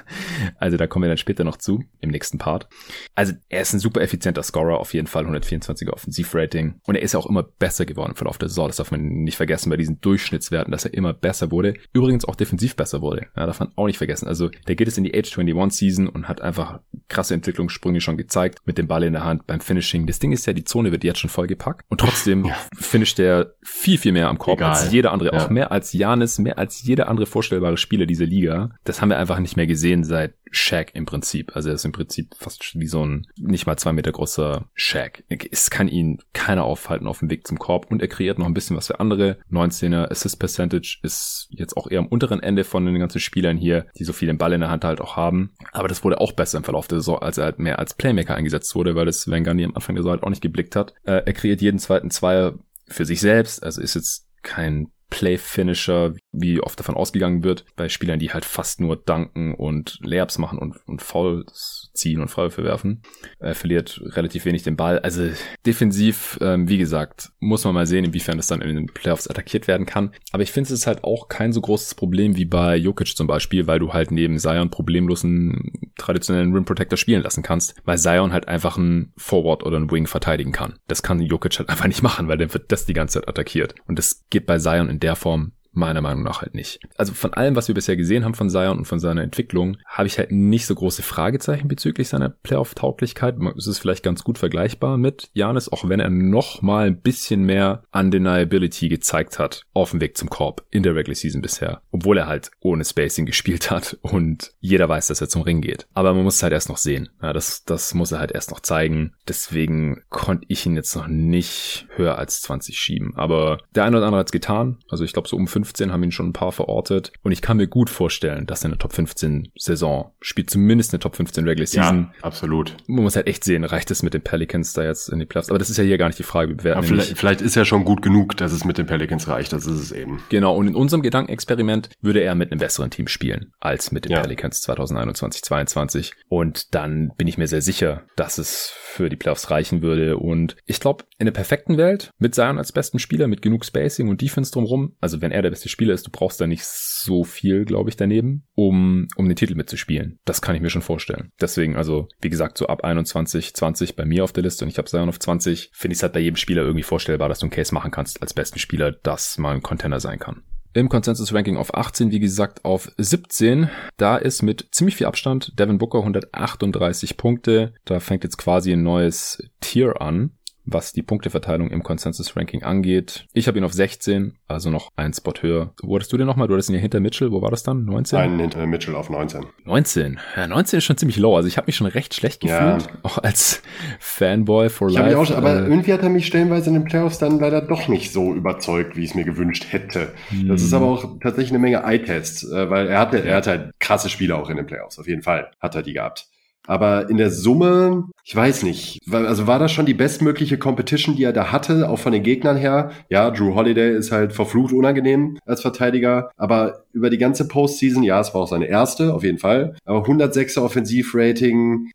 also 0.58 0.78
da 0.78 0.88
kommen 0.88 1.04
wir 1.04 1.10
dann 1.10 1.18
später 1.18 1.44
noch 1.44 1.58
zu, 1.58 1.84
im 2.02 2.10
nächsten 2.10 2.38
Part. 2.38 2.68
Also 3.16 3.34
er 3.50 3.62
ist 3.62 3.74
ein 3.74 3.80
super 3.80 4.02
effizienter 4.02 4.44
Scorer, 4.44 4.80
auf 4.80 4.94
jeden 4.94 5.08
Fall 5.08 5.26
124er 5.26 5.92
Offensivrating. 5.92 6.82
Und 6.86 6.96
er 6.96 7.02
ist 7.02 7.14
ja 7.14 7.20
auch 7.20 7.30
immer 7.30 7.44
besser 7.44 7.86
geworden 7.86 8.12
im 8.12 8.16
Verlauf 8.16 8.38
der 8.38 8.50
Saison. 8.50 8.68
Das 8.68 8.78
darf 8.78 8.92
man 8.92 9.02
nicht 9.02 9.38
vergessen 9.38 9.70
bei 9.70 9.78
diesen 9.78 10.02
Durchschnittswerten, 10.02 10.72
dass 10.72 10.86
er 10.86 10.94
immer 10.94 11.14
besser 11.14 11.52
wurde. 11.52 11.76
Übrigens 11.94 12.26
auch 12.26 12.36
defensiv 12.36 12.76
besser 12.76 13.02
wurde. 13.02 13.28
Ja, 13.36 13.46
darf 13.46 13.60
man 13.60 13.72
auch 13.76 13.86
nicht 13.86 13.98
vergessen. 13.98 14.28
Also 14.28 14.50
der 14.68 14.76
geht 14.76 14.88
es 14.88 14.98
in 14.98 15.04
die 15.06 15.18
Age 15.18 15.32
21 15.42 15.78
Season 15.78 16.08
und 16.08 16.28
hat 16.28 16.42
einfach 16.42 16.80
krasse 17.08 17.34
Entwicklungssprünge 17.34 18.02
schon 18.02 18.18
gezeigt 18.18 18.60
mit 18.66 18.78
dem 18.78 18.88
Ball 18.88 19.04
in 19.04 19.14
der 19.14 19.24
Hand 19.24 19.48
beim 19.48 19.60
Finishing. 19.60 20.08
Das 20.08 20.20
Ding 20.20 20.32
ist 20.32 20.46
ja, 20.46 20.54
die 20.54 20.64
Zone 20.64 20.92
wird 20.92 21.04
jetzt 21.04 21.20
schon 21.20 21.30
voll 21.30 21.48
gepackt 21.48 21.86
und 21.90 22.00
trotzdem 22.00 22.46
ja. 22.46 22.56
finisht 22.78 23.20
er 23.20 23.54
viel, 23.64 23.98
viel 23.98 24.12
mehr 24.12 24.30
am 24.30 24.38
Korb 24.38 24.60
Egal. 24.60 24.72
als 24.72 24.92
jeder 24.92 25.12
andere. 25.12 25.34
Ja. 25.34 25.44
Auch 25.46 25.50
mehr 25.50 25.72
als 25.72 25.94
Janis, 25.94 26.40
mehr 26.40 26.58
als 26.58 26.84
jeder 26.84 27.08
andere 27.08 27.26
vorstellbare 27.26 27.78
Spieler 27.78 28.06
dieser 28.06 28.26
Liga. 28.26 28.72
Das 28.84 29.02
haben 29.02 29.10
wir 29.10 29.18
einfach 29.18 29.40
nicht 29.40 29.58
mehr 29.58 29.68
gesehen 29.68 30.04
seit 30.04 30.34
Shaq 30.52 30.92
im 30.94 31.06
Prinzip. 31.06 31.56
Also 31.56 31.70
er 31.70 31.76
ist 31.76 31.86
im 31.86 31.94
Prinzip 31.94 32.36
fast 32.38 32.78
wie 32.78 32.88
so 32.88 33.06
ein 33.06 33.28
nicht 33.38 33.66
mal 33.66 33.78
zwei 33.78 33.94
Meter 33.94 34.12
großer 34.12 34.66
Shaq. 34.74 35.24
Es 35.50 35.70
kann 35.70 35.88
ihn 35.88 36.20
keiner 36.34 36.66
aufhalten 36.66 37.08
auf 37.08 37.20
dem 37.20 37.30
Weg 37.30 37.48
zum 37.48 37.58
Korb 37.58 37.90
und 37.90 38.02
er 38.02 38.08
kreiert 38.08 38.38
noch 38.38 38.46
ein 38.46 38.54
bisschen 38.54 38.76
was 38.76 38.88
für 38.88 39.00
andere. 39.00 39.38
19er 39.52 40.12
Assist 40.12 40.40
Percentage 40.40 41.00
ist 41.04 41.48
jetzt 41.52 41.78
auch 41.78 41.90
eher 41.90 42.00
am 42.00 42.08
unteren 42.08 42.44
Ende 42.44 42.64
von 42.64 42.86
den 42.86 43.00
ganzen 43.00 43.20
Spielern 43.20 43.58
hier, 43.58 43.88
die 43.98 44.04
so 44.04 44.14
viel 44.14 44.28
den 44.28 44.38
Ball 44.38 44.54
in 44.54 44.62
der 44.62 44.70
Hand 44.70 44.84
halt 44.84 45.02
auch 45.02 45.16
haben. 45.16 45.31
Aber 45.72 45.88
das 45.88 46.04
wurde 46.04 46.20
auch 46.20 46.34
besser 46.34 46.58
im 46.58 46.64
Verlauf 46.64 46.88
der 46.88 47.00
Saison, 47.00 47.20
als 47.20 47.38
er 47.38 47.46
halt 47.46 47.60
mehr 47.60 47.80
als 47.80 47.94
Playmaker 47.94 48.36
eingesetzt 48.36 48.76
wurde, 48.76 48.96
weil 48.96 49.06
das 49.06 49.30
Van 49.30 49.48
am 49.48 49.76
Anfang 49.76 49.96
der 49.96 50.04
Saison 50.04 50.12
halt 50.12 50.24
auch 50.24 50.30
nicht 50.30 50.42
geblickt 50.42 50.76
hat. 50.76 50.94
Äh, 51.04 51.24
er 51.26 51.34
kreiert 51.34 51.62
jeden 51.62 51.80
zweiten 51.80 52.12
Zweier 52.12 52.56
für 52.88 53.06
sich 53.06 53.22
selbst, 53.22 53.64
also 53.64 53.82
ist 53.82 53.96
jetzt 53.96 54.28
kein 54.44 54.92
Play-Finisher, 55.12 56.16
wie 56.32 56.62
oft 56.62 56.80
davon 56.80 56.96
ausgegangen 56.96 57.44
wird, 57.44 57.66
bei 57.76 57.90
Spielern, 57.90 58.18
die 58.18 58.32
halt 58.32 58.46
fast 58.46 58.80
nur 58.80 58.96
danken 58.96 59.54
und 59.54 60.00
Layups 60.02 60.40
machen 60.40 60.58
und, 60.58 60.78
und 60.88 61.02
Fouls 61.02 61.92
ziehen 61.94 62.22
und 62.22 62.30
Freiwürfe 62.30 62.64
werfen. 62.64 63.04
Er 63.40 63.54
verliert 63.54 64.02
relativ 64.04 64.46
wenig 64.46 64.64
den 64.64 64.78
Ball. 64.78 65.00
Also 65.00 65.30
defensiv, 65.66 66.40
ähm, 66.42 66.70
wie 66.70 66.78
gesagt, 66.78 67.32
muss 67.40 67.66
man 67.66 67.74
mal 67.74 67.86
sehen, 67.86 68.06
inwiefern 68.06 68.38
das 68.38 68.48
dann 68.48 68.62
in 68.62 68.76
den 68.76 68.88
Playoffs 68.88 69.28
attackiert 69.28 69.68
werden 69.68 69.86
kann. 69.86 70.12
Aber 70.32 70.44
ich 70.44 70.52
finde, 70.52 70.68
es 70.68 70.80
ist 70.80 70.88
halt 70.88 71.04
auch 71.04 71.28
kein 71.28 71.52
so 71.52 71.60
großes 71.60 71.96
Problem 71.96 72.38
wie 72.38 72.46
bei 72.46 72.78
Jokic 72.78 73.16
zum 73.16 73.28
Beispiel, 73.28 73.68
weil 73.68 73.80
du 73.80 73.92
halt 73.92 74.12
neben 74.12 74.40
Zion 74.40 74.70
problemlos 74.70 75.26
einen 75.26 75.92
traditionellen 75.98 76.54
Rim 76.54 76.64
Protector 76.64 76.98
spielen 76.98 77.22
lassen 77.22 77.44
kannst, 77.44 77.76
weil 77.84 77.98
Zion 77.98 78.32
halt 78.32 78.48
einfach 78.48 78.78
einen 78.78 79.12
Forward 79.18 79.64
oder 79.64 79.76
einen 79.76 79.92
Wing 79.92 80.08
verteidigen 80.08 80.54
kann. 80.54 80.76
Das 80.88 81.04
kann 81.04 81.20
Jokic 81.20 81.60
halt 81.60 81.70
einfach 81.70 81.88
nicht 81.88 82.02
machen, 82.02 82.30
weil 82.30 82.38
dann 82.38 82.54
wird 82.54 82.72
das 82.72 82.86
die 82.86 82.94
ganze 82.94 83.20
Zeit 83.20 83.28
attackiert. 83.28 83.76
Und 83.88 84.00
das 84.00 84.24
geht 84.30 84.46
bei 84.46 84.58
Zion 84.58 84.90
in 84.90 85.01
der 85.02 85.16
Form 85.16 85.52
Meiner 85.74 86.02
Meinung 86.02 86.24
nach 86.24 86.42
halt 86.42 86.54
nicht. 86.54 86.80
Also 86.98 87.14
von 87.14 87.34
allem, 87.34 87.56
was 87.56 87.68
wir 87.68 87.76
bisher 87.76 87.96
gesehen 87.96 88.26
haben 88.26 88.34
von 88.34 88.50
Zion 88.50 88.78
und 88.78 88.86
von 88.86 89.00
seiner 89.00 89.24
Entwicklung, 89.24 89.78
habe 89.86 90.08
ich 90.08 90.18
halt 90.18 90.32
nicht 90.32 90.66
so 90.66 90.76
große 90.76 91.02
Fragezeichen 91.02 91.68
bezüglich 91.68 92.10
seiner 92.10 92.30
Playoff-Tauglichkeit. 92.30 93.38
Es 93.58 93.68
ist 93.68 93.80
vielleicht 93.80 94.04
ganz 94.04 94.24
gut 94.24 94.38
vergleichbar 94.38 94.98
mit 94.98 95.30
Janis, 95.34 95.70
auch 95.70 95.88
wenn 95.88 96.00
er 96.00 96.10
noch 96.10 96.62
mal 96.62 96.88
ein 96.88 97.00
bisschen 97.00 97.44
mehr 97.44 97.84
Undeniability 97.92 98.90
gezeigt 98.90 99.40
hat 99.40 99.66
auf 99.74 99.92
dem 99.92 100.02
Weg 100.02 100.18
zum 100.18 100.30
Korb 100.30 100.66
in 100.72 100.84
der 100.84 100.96
Regular 100.96 101.16
Season 101.16 101.42
bisher. 101.42 101.82
Obwohl 101.92 102.18
er 102.18 102.28
halt 102.28 102.52
ohne 102.60 102.84
Spacing 102.84 103.26
gespielt 103.26 103.72
hat 103.72 103.98
und 104.02 104.52
jeder 104.60 104.90
weiß, 104.90 105.08
dass 105.08 105.22
er 105.22 105.30
zum 105.30 105.42
Ring 105.44 105.62
geht. 105.62 105.88
Aber 105.94 106.14
man 106.14 106.24
muss 106.24 106.36
es 106.36 106.44
halt 106.44 106.54
erst 106.54 106.70
noch 106.70 106.78
sehen. 106.78 107.10
Ja, 107.22 107.34
das, 107.34 107.64
das 107.64 107.94
muss 107.94 108.12
er 108.12 108.20
halt 108.20 108.32
erst 108.32 108.52
noch 108.52 108.60
zeigen. 108.60 109.14
Deswegen 109.28 110.04
konnte 110.10 110.46
ich 110.50 110.66
ihn 110.66 110.76
jetzt 110.76 110.96
noch 110.96 111.08
nicht 111.08 111.88
höher 111.96 112.18
als 112.18 112.42
20 112.42 112.78
schieben. 112.78 113.14
Aber 113.16 113.60
der 113.76 113.86
eine 113.86 113.98
oder 113.98 114.08
andere 114.08 114.20
hat 114.20 114.28
es 114.28 114.32
getan. 114.32 114.80
Also 114.90 115.04
ich 115.04 115.14
glaube 115.14 115.28
so 115.28 115.38
um 115.38 115.48
15 115.64 115.92
haben 115.92 116.04
ihn 116.04 116.12
schon 116.12 116.30
ein 116.30 116.34
paar 116.34 116.52
verortet. 116.52 117.12
Und 117.24 117.32
ich 117.32 117.42
kann 117.42 117.58
mir 117.58 117.68
gut 117.68 117.90
vorstellen, 117.90 118.46
dass 118.46 118.64
er 118.64 118.70
eine 118.70 118.78
Top 118.78 118.94
15 118.94 119.52
Saison 119.56 120.12
spielt. 120.22 120.50
Zumindest 120.50 120.94
eine 120.94 121.00
Top 121.00 121.16
15 121.16 121.48
Regular 121.48 121.68
Season. 121.68 122.12
Ja, 122.14 122.24
absolut. 122.24 122.76
Man 122.88 123.04
muss 123.04 123.16
halt 123.16 123.28
echt 123.28 123.44
sehen, 123.44 123.64
reicht 123.64 123.92
es 123.92 124.04
mit 124.04 124.14
den 124.14 124.22
Pelicans 124.22 124.74
da 124.74 124.84
jetzt 124.84 125.10
in 125.10 125.20
die 125.20 125.26
Playoffs? 125.26 125.50
Aber 125.50 125.60
das 125.60 125.70
ist 125.70 125.78
ja 125.78 125.84
hier 125.84 125.98
gar 125.98 126.08
nicht 126.08 126.20
die 126.20 126.24
Frage. 126.24 126.56
Ja, 126.64 126.82
vielleicht, 126.82 127.18
vielleicht 127.18 127.42
ist 127.42 127.56
ja 127.56 127.66
schon 127.66 127.86
gut 127.86 128.02
genug, 128.02 128.38
dass 128.38 128.52
es 128.52 128.66
mit 128.66 128.78
den 128.78 128.86
Pelicans 128.86 129.28
reicht. 129.28 129.54
Das 129.54 129.66
ist 129.66 129.80
es 129.80 129.92
eben. 129.92 130.22
Genau. 130.30 130.56
Und 130.56 130.68
in 130.68 130.76
unserem 130.76 131.02
Gedankenexperiment 131.02 131.90
würde 132.02 132.22
er 132.22 132.36
mit 132.36 132.52
einem 132.52 132.60
besseren 132.60 132.90
Team 132.90 133.08
spielen 133.08 133.54
als 133.60 133.92
mit 133.92 134.06
den 134.06 134.14
ja. 134.14 134.22
Pelicans 134.22 134.62
2021, 134.62 135.44
2022. 135.44 136.14
Und 136.30 136.74
dann 136.74 137.12
bin 137.18 137.28
ich 137.28 137.38
mir 137.38 137.48
sehr 137.48 137.62
sicher, 137.62 138.04
dass 138.16 138.38
es 138.38 138.74
für 138.76 139.10
die 139.10 139.16
Playoffs 139.16 139.50
reichen 139.50 139.82
würde. 139.82 140.18
Und 140.18 140.56
ich 140.66 140.80
glaube, 140.80 141.06
in 141.18 141.26
der 141.26 141.32
perfekten 141.32 141.78
Welt 141.78 142.12
mit 142.18 142.36
Zion 142.36 142.58
als 142.58 142.72
besten 142.72 143.00
Spieler, 143.00 143.28
mit 143.28 143.42
genug 143.42 143.66
Spacing 143.66 144.10
und 144.10 144.22
Defense 144.22 144.52
drumherum, 144.52 144.96
also 145.00 145.22
wenn 145.22 145.32
er 145.32 145.42
der 145.42 145.51
beste 145.52 145.70
Spieler 145.70 145.94
ist, 145.94 146.08
du 146.08 146.12
brauchst 146.12 146.42
da 146.42 146.48
nicht 146.48 146.66
so 146.66 147.24
viel, 147.24 147.66
glaube 147.66 147.90
ich, 147.90 147.96
daneben, 147.96 148.48
um, 148.56 149.08
um 149.16 149.28
den 149.28 149.36
Titel 149.36 149.56
mitzuspielen. 149.56 150.20
Das 150.26 150.42
kann 150.42 150.56
ich 150.56 150.62
mir 150.62 150.70
schon 150.70 150.82
vorstellen. 150.82 151.32
Deswegen, 151.40 151.76
also, 151.76 152.08
wie 152.22 152.30
gesagt, 152.30 152.58
so 152.58 152.68
ab 152.68 152.84
21, 152.84 153.54
20 153.54 153.96
bei 153.96 154.06
mir 154.06 154.24
auf 154.24 154.34
der 154.34 154.44
Liste 154.44 154.66
und 154.66 154.70
ich 154.70 154.78
habe 154.78 154.90
Zion 154.90 155.10
auf 155.10 155.20
20, 155.20 155.70
finde 155.74 155.94
ich 155.94 156.00
es 156.00 156.04
halt 156.04 156.14
bei 156.14 156.20
jedem 156.20 156.38
Spieler 156.38 156.64
irgendwie 156.64 156.84
vorstellbar, 156.84 157.30
dass 157.30 157.40
du 157.40 157.46
einen 157.46 157.52
Case 157.52 157.74
machen 157.74 157.92
kannst 157.92 158.22
als 158.22 158.34
besten 158.34 158.60
Spieler, 158.60 158.92
dass 158.92 159.38
man 159.38 159.58
ein 159.58 159.62
Contender 159.62 160.00
sein 160.00 160.20
kann. 160.20 160.44
Im 160.74 160.88
Consensus 160.88 161.34
Ranking 161.34 161.58
auf 161.58 161.76
18, 161.76 162.12
wie 162.12 162.22
gesagt, 162.22 162.64
auf 162.64 162.90
17. 162.98 163.70
Da 163.98 164.16
ist 164.16 164.42
mit 164.42 164.70
ziemlich 164.72 164.96
viel 164.96 165.08
Abstand 165.08 165.60
Devin 165.60 165.78
Booker 165.78 166.00
138 166.00 167.18
Punkte. 167.18 167.74
Da 167.84 168.00
fängt 168.00 168.24
jetzt 168.24 168.38
quasi 168.38 168.72
ein 168.72 168.84
neues 168.84 169.44
Tier 169.60 170.02
an 170.02 170.32
was 170.66 170.94
die 170.94 171.02
Punkteverteilung 171.02 171.70
im 171.72 171.84
Consensus 171.84 172.36
Ranking 172.36 172.64
angeht. 172.64 173.26
Ich 173.34 173.48
habe 173.48 173.58
ihn 173.58 173.64
auf 173.64 173.74
16, 173.74 174.38
also 174.48 174.70
noch 174.70 174.90
ein 174.96 175.14
Spot 175.14 175.34
höher. 175.40 175.74
Wo 175.82 175.96
hattest 175.96 176.14
du 176.14 176.18
den 176.18 176.28
nochmal? 176.28 176.48
Du 176.48 176.54
hattest 176.54 176.70
ihn 176.70 176.76
ja 176.76 176.82
hinter 176.82 177.00
Mitchell. 177.00 177.32
Wo 177.32 177.42
war 177.42 177.52
das 177.52 177.64
dann? 177.64 177.86
19? 177.86 178.20
Einen 178.20 178.40
hinter 178.40 178.66
Mitchell 178.68 178.96
auf 178.96 179.10
19. 179.10 179.46
19. 179.66 180.20
Ja, 180.36 180.48
19 180.48 180.78
ist 180.78 180.84
schon 180.84 180.98
ziemlich 180.98 181.18
low. 181.18 181.36
Also 181.36 181.48
ich 181.48 181.58
habe 181.58 181.66
mich 181.68 181.76
schon 181.76 181.88
recht 181.88 182.14
schlecht 182.14 182.42
gefühlt. 182.42 182.84
Ja. 182.84 182.88
Auch 183.04 183.18
als 183.18 183.62
Fanboy 184.00 184.70
for 184.70 184.90
ich 184.90 184.96
life. 184.96 185.18
Auch, 185.18 185.32
aber 185.32 185.56
äh, 185.56 185.68
irgendwie 185.68 185.94
hat 185.94 186.04
er 186.04 186.10
mich 186.10 186.28
stellenweise 186.28 186.70
in 186.70 186.76
den 186.76 186.84
Playoffs 186.84 187.18
dann 187.18 187.40
leider 187.40 187.62
doch 187.62 187.88
nicht 187.88 188.12
so 188.12 188.34
überzeugt, 188.34 188.96
wie 188.96 189.04
ich 189.04 189.12
es 189.12 189.16
mir 189.16 189.26
gewünscht 189.26 189.68
hätte. 189.70 190.14
Hm. 190.30 190.48
Das 190.48 190.62
ist 190.62 190.74
aber 190.74 190.86
auch 190.86 191.20
tatsächlich 191.22 191.52
eine 191.52 191.60
Menge 191.60 191.84
Eye-Tests, 191.84 192.50
äh, 192.52 192.70
weil 192.70 192.88
er 192.88 193.00
hatte, 193.00 193.24
er 193.24 193.38
hat 193.38 193.48
halt 193.48 193.72
krasse 193.80 194.10
Spiele 194.10 194.36
auch 194.36 194.50
in 194.50 194.58
den 194.58 194.66
Playoffs. 194.66 195.00
Auf 195.00 195.08
jeden 195.08 195.24
Fall 195.24 195.52
hat 195.60 195.76
er 195.76 195.84
die 195.84 195.94
gehabt. 195.94 196.28
Aber 196.68 197.10
in 197.10 197.18
der 197.18 197.32
Summe, 197.32 198.10
ich 198.32 198.36
weiß 198.38 198.64
nicht. 198.64 199.02
Also 199.12 199.46
war 199.46 199.60
das 199.60 199.74
schon 199.74 199.86
die 199.86 199.94
bestmögliche 199.94 200.58
Competition, 200.58 201.18
die 201.18 201.26
er 201.26 201.34
da 201.34 201.52
hatte, 201.52 201.90
auch 201.90 202.00
von 202.00 202.14
den 202.14 202.24
Gegnern 202.24 202.56
her? 202.56 202.92
Ja, 203.10 203.30
Drew 203.30 203.56
Holiday 203.56 203.94
ist 203.94 204.14
halt 204.14 204.32
verflucht 204.32 204.72
unangenehm 204.72 205.38
als 205.46 205.60
Verteidiger, 205.62 206.32
aber 206.38 206.86
über 206.94 207.10
die 207.10 207.18
ganze 207.18 207.46
Postseason, 207.48 208.04
ja, 208.04 208.22
es 208.22 208.34
war 208.34 208.42
auch 208.42 208.48
seine 208.48 208.68
erste, 208.68 209.14
auf 209.14 209.24
jeden 209.24 209.38
Fall, 209.38 209.76
aber 209.84 210.06
106er 210.06 210.62
Offensivrating, 210.62 211.92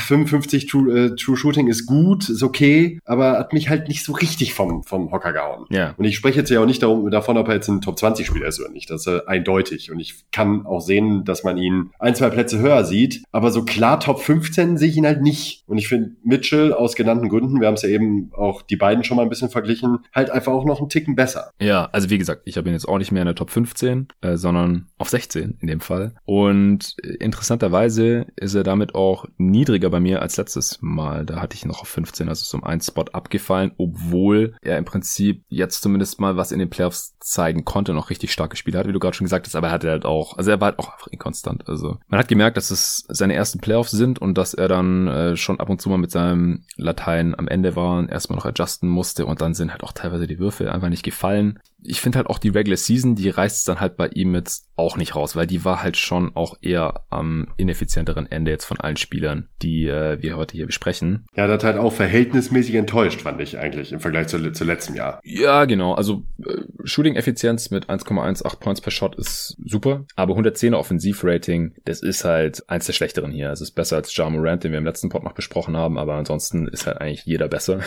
55 0.00 0.64
ah, 0.64 0.70
True, 0.70 0.98
äh, 0.98 1.16
True 1.16 1.36
Shooting 1.38 1.68
ist 1.68 1.86
gut, 1.86 2.28
ist 2.28 2.42
okay, 2.42 3.00
aber 3.06 3.38
hat 3.38 3.54
mich 3.54 3.70
halt 3.70 3.88
nicht 3.88 4.04
so 4.04 4.12
richtig 4.12 4.52
vom, 4.52 4.82
vom 4.84 5.10
Hocker 5.10 5.32
gehauen. 5.32 5.64
Ja. 5.70 5.94
Und 5.96 6.04
ich 6.04 6.16
spreche 6.16 6.38
jetzt 6.38 6.50
ja 6.50 6.60
auch 6.60 6.66
nicht 6.66 6.82
darum, 6.82 7.10
davon, 7.10 7.38
ob 7.38 7.48
er 7.48 7.54
jetzt 7.54 7.68
ein 7.68 7.80
Top 7.80 7.98
20 7.98 8.26
Spieler 8.26 8.48
ist 8.48 8.60
oder 8.60 8.70
nicht. 8.70 8.90
Das 8.90 9.06
ist 9.06 9.12
äh, 9.12 9.20
eindeutig. 9.26 9.90
Und 9.90 10.00
ich 10.00 10.24
kann 10.32 10.66
auch 10.66 10.80
sehen, 10.80 11.24
dass 11.24 11.44
man 11.44 11.56
ihn 11.56 11.90
ein, 11.98 12.14
zwei 12.14 12.28
Plätze 12.28 12.58
höher 12.58 12.84
sieht. 12.84 13.22
Aber 13.32 13.50
so 13.50 13.64
klar 13.64 14.00
Top 14.00 14.20
15 14.20 14.76
sehe 14.76 14.88
ich 14.88 14.96
ihn 14.96 15.06
halt 15.06 15.22
nicht. 15.22 15.62
Und 15.66 15.77
ich 15.78 15.88
finde 15.88 16.12
Mitchell 16.22 16.72
aus 16.72 16.94
genannten 16.94 17.28
Gründen, 17.28 17.60
wir 17.60 17.68
haben 17.68 17.74
es 17.74 17.82
ja 17.82 17.88
eben 17.88 18.30
auch 18.34 18.62
die 18.62 18.76
beiden 18.76 19.04
schon 19.04 19.16
mal 19.16 19.22
ein 19.22 19.28
bisschen 19.28 19.50
verglichen, 19.50 19.98
halt 20.14 20.30
einfach 20.30 20.52
auch 20.52 20.64
noch 20.64 20.80
einen 20.80 20.88
Ticken 20.88 21.14
besser. 21.14 21.50
Ja, 21.60 21.88
also 21.92 22.10
wie 22.10 22.18
gesagt, 22.18 22.42
ich 22.44 22.56
habe 22.56 22.68
ihn 22.68 22.74
jetzt 22.74 22.88
auch 22.88 22.98
nicht 22.98 23.12
mehr 23.12 23.22
in 23.22 23.26
der 23.26 23.34
Top 23.34 23.50
15, 23.50 24.08
äh, 24.20 24.36
sondern 24.36 24.88
auf 24.98 25.08
16 25.08 25.58
in 25.60 25.68
dem 25.68 25.80
Fall. 25.80 26.14
Und 26.24 26.96
äh, 27.02 27.14
interessanterweise 27.14 28.26
ist 28.36 28.54
er 28.54 28.62
damit 28.62 28.94
auch 28.94 29.26
niedriger 29.36 29.90
bei 29.90 30.00
mir 30.00 30.22
als 30.22 30.36
letztes 30.36 30.78
Mal. 30.80 31.24
Da 31.24 31.40
hatte 31.40 31.56
ich 31.56 31.64
ihn 31.64 31.68
noch 31.68 31.82
auf 31.82 31.88
15, 31.88 32.28
also 32.28 32.44
so 32.44 32.58
um 32.58 32.64
einen 32.64 32.80
Spot 32.80 33.04
abgefallen, 33.12 33.72
obwohl 33.78 34.54
er 34.62 34.78
im 34.78 34.84
Prinzip 34.84 35.44
jetzt 35.48 35.82
zumindest 35.82 36.20
mal 36.20 36.36
was 36.36 36.52
in 36.52 36.58
den 36.58 36.70
Playoffs 36.70 37.16
zeigen 37.20 37.64
konnte, 37.64 37.92
noch 37.94 38.10
richtig 38.10 38.32
starke 38.32 38.56
Spiele 38.56 38.78
hat, 38.78 38.88
wie 38.88 38.92
du 38.92 38.98
gerade 38.98 39.16
schon 39.16 39.26
gesagt 39.26 39.46
hast, 39.46 39.54
aber 39.54 39.68
er 39.68 39.72
hatte 39.72 39.90
halt 39.90 40.04
auch, 40.04 40.36
also 40.36 40.50
er 40.50 40.60
war 40.60 40.70
halt 40.70 40.78
auch 40.78 40.92
einfach 40.92 41.08
inkonstant. 41.08 41.68
Also 41.68 41.98
man 42.08 42.20
hat 42.20 42.28
gemerkt, 42.28 42.56
dass 42.56 42.70
es 42.70 43.04
seine 43.08 43.34
ersten 43.34 43.60
Playoffs 43.60 43.90
sind 43.90 44.18
und 44.18 44.36
dass 44.38 44.54
er 44.54 44.68
dann 44.68 45.08
äh, 45.08 45.36
schon 45.36 45.57
ab 45.58 45.70
und 45.70 45.80
zu 45.80 45.88
mal 45.88 45.98
mit 45.98 46.10
seinem 46.10 46.64
Latein 46.76 47.38
am 47.38 47.48
Ende 47.48 47.76
war 47.76 47.98
und 47.98 48.10
erstmal 48.10 48.36
noch 48.36 48.46
adjusten 48.46 48.88
musste 48.88 49.26
und 49.26 49.40
dann 49.40 49.54
sind 49.54 49.72
halt 49.72 49.82
auch 49.82 49.92
teilweise 49.92 50.26
die 50.26 50.38
Würfel 50.38 50.68
einfach 50.68 50.88
nicht 50.88 51.04
gefallen 51.04 51.60
ich 51.82 52.00
finde 52.00 52.18
halt 52.18 52.28
auch 52.28 52.38
die 52.38 52.48
Regular 52.48 52.76
Season, 52.76 53.14
die 53.14 53.28
reißt 53.28 53.58
es 53.58 53.64
dann 53.64 53.80
halt 53.80 53.96
bei 53.96 54.08
ihm 54.08 54.34
jetzt 54.34 54.68
auch 54.76 54.96
nicht 54.96 55.14
raus, 55.14 55.36
weil 55.36 55.46
die 55.46 55.64
war 55.64 55.82
halt 55.82 55.96
schon 55.96 56.34
auch 56.34 56.56
eher 56.60 57.02
am 57.10 57.48
ineffizienteren 57.56 58.30
Ende 58.30 58.50
jetzt 58.50 58.64
von 58.64 58.80
allen 58.80 58.96
Spielern, 58.96 59.48
die 59.62 59.86
äh, 59.86 60.20
wir 60.20 60.36
heute 60.36 60.56
hier 60.56 60.66
besprechen. 60.66 61.26
Ja, 61.36 61.46
das 61.46 61.62
halt 61.64 61.78
auch 61.78 61.92
verhältnismäßig 61.92 62.74
enttäuscht, 62.74 63.22
fand 63.22 63.40
ich 63.40 63.58
eigentlich 63.58 63.92
im 63.92 64.00
Vergleich 64.00 64.28
zu, 64.28 64.52
zu 64.52 64.64
letztem 64.64 64.96
Jahr. 64.96 65.20
Ja, 65.24 65.64
genau. 65.64 65.94
Also 65.94 66.24
äh, 66.44 66.62
Shooting-Effizienz 66.84 67.70
mit 67.70 67.88
1,18 67.88 68.58
Points 68.58 68.80
per 68.80 68.90
Shot 68.90 69.16
ist 69.16 69.56
super, 69.64 70.04
aber 70.16 70.34
110er 70.34 70.76
Offensivrating, 70.76 71.74
das 71.84 72.02
ist 72.02 72.24
halt 72.24 72.68
eins 72.68 72.86
der 72.86 72.92
schlechteren 72.92 73.30
hier. 73.30 73.50
Es 73.50 73.60
ist 73.60 73.72
besser 73.72 73.96
als 73.96 74.14
Ja 74.16 74.28
Morant, 74.28 74.64
den 74.64 74.72
wir 74.72 74.78
im 74.78 74.84
letzten 74.84 75.08
Pod 75.08 75.22
noch 75.22 75.32
besprochen 75.32 75.76
haben, 75.76 75.98
aber 75.98 76.14
ansonsten 76.14 76.66
ist 76.68 76.86
halt 76.86 77.00
eigentlich 77.00 77.24
jeder 77.24 77.48
besser. 77.48 77.80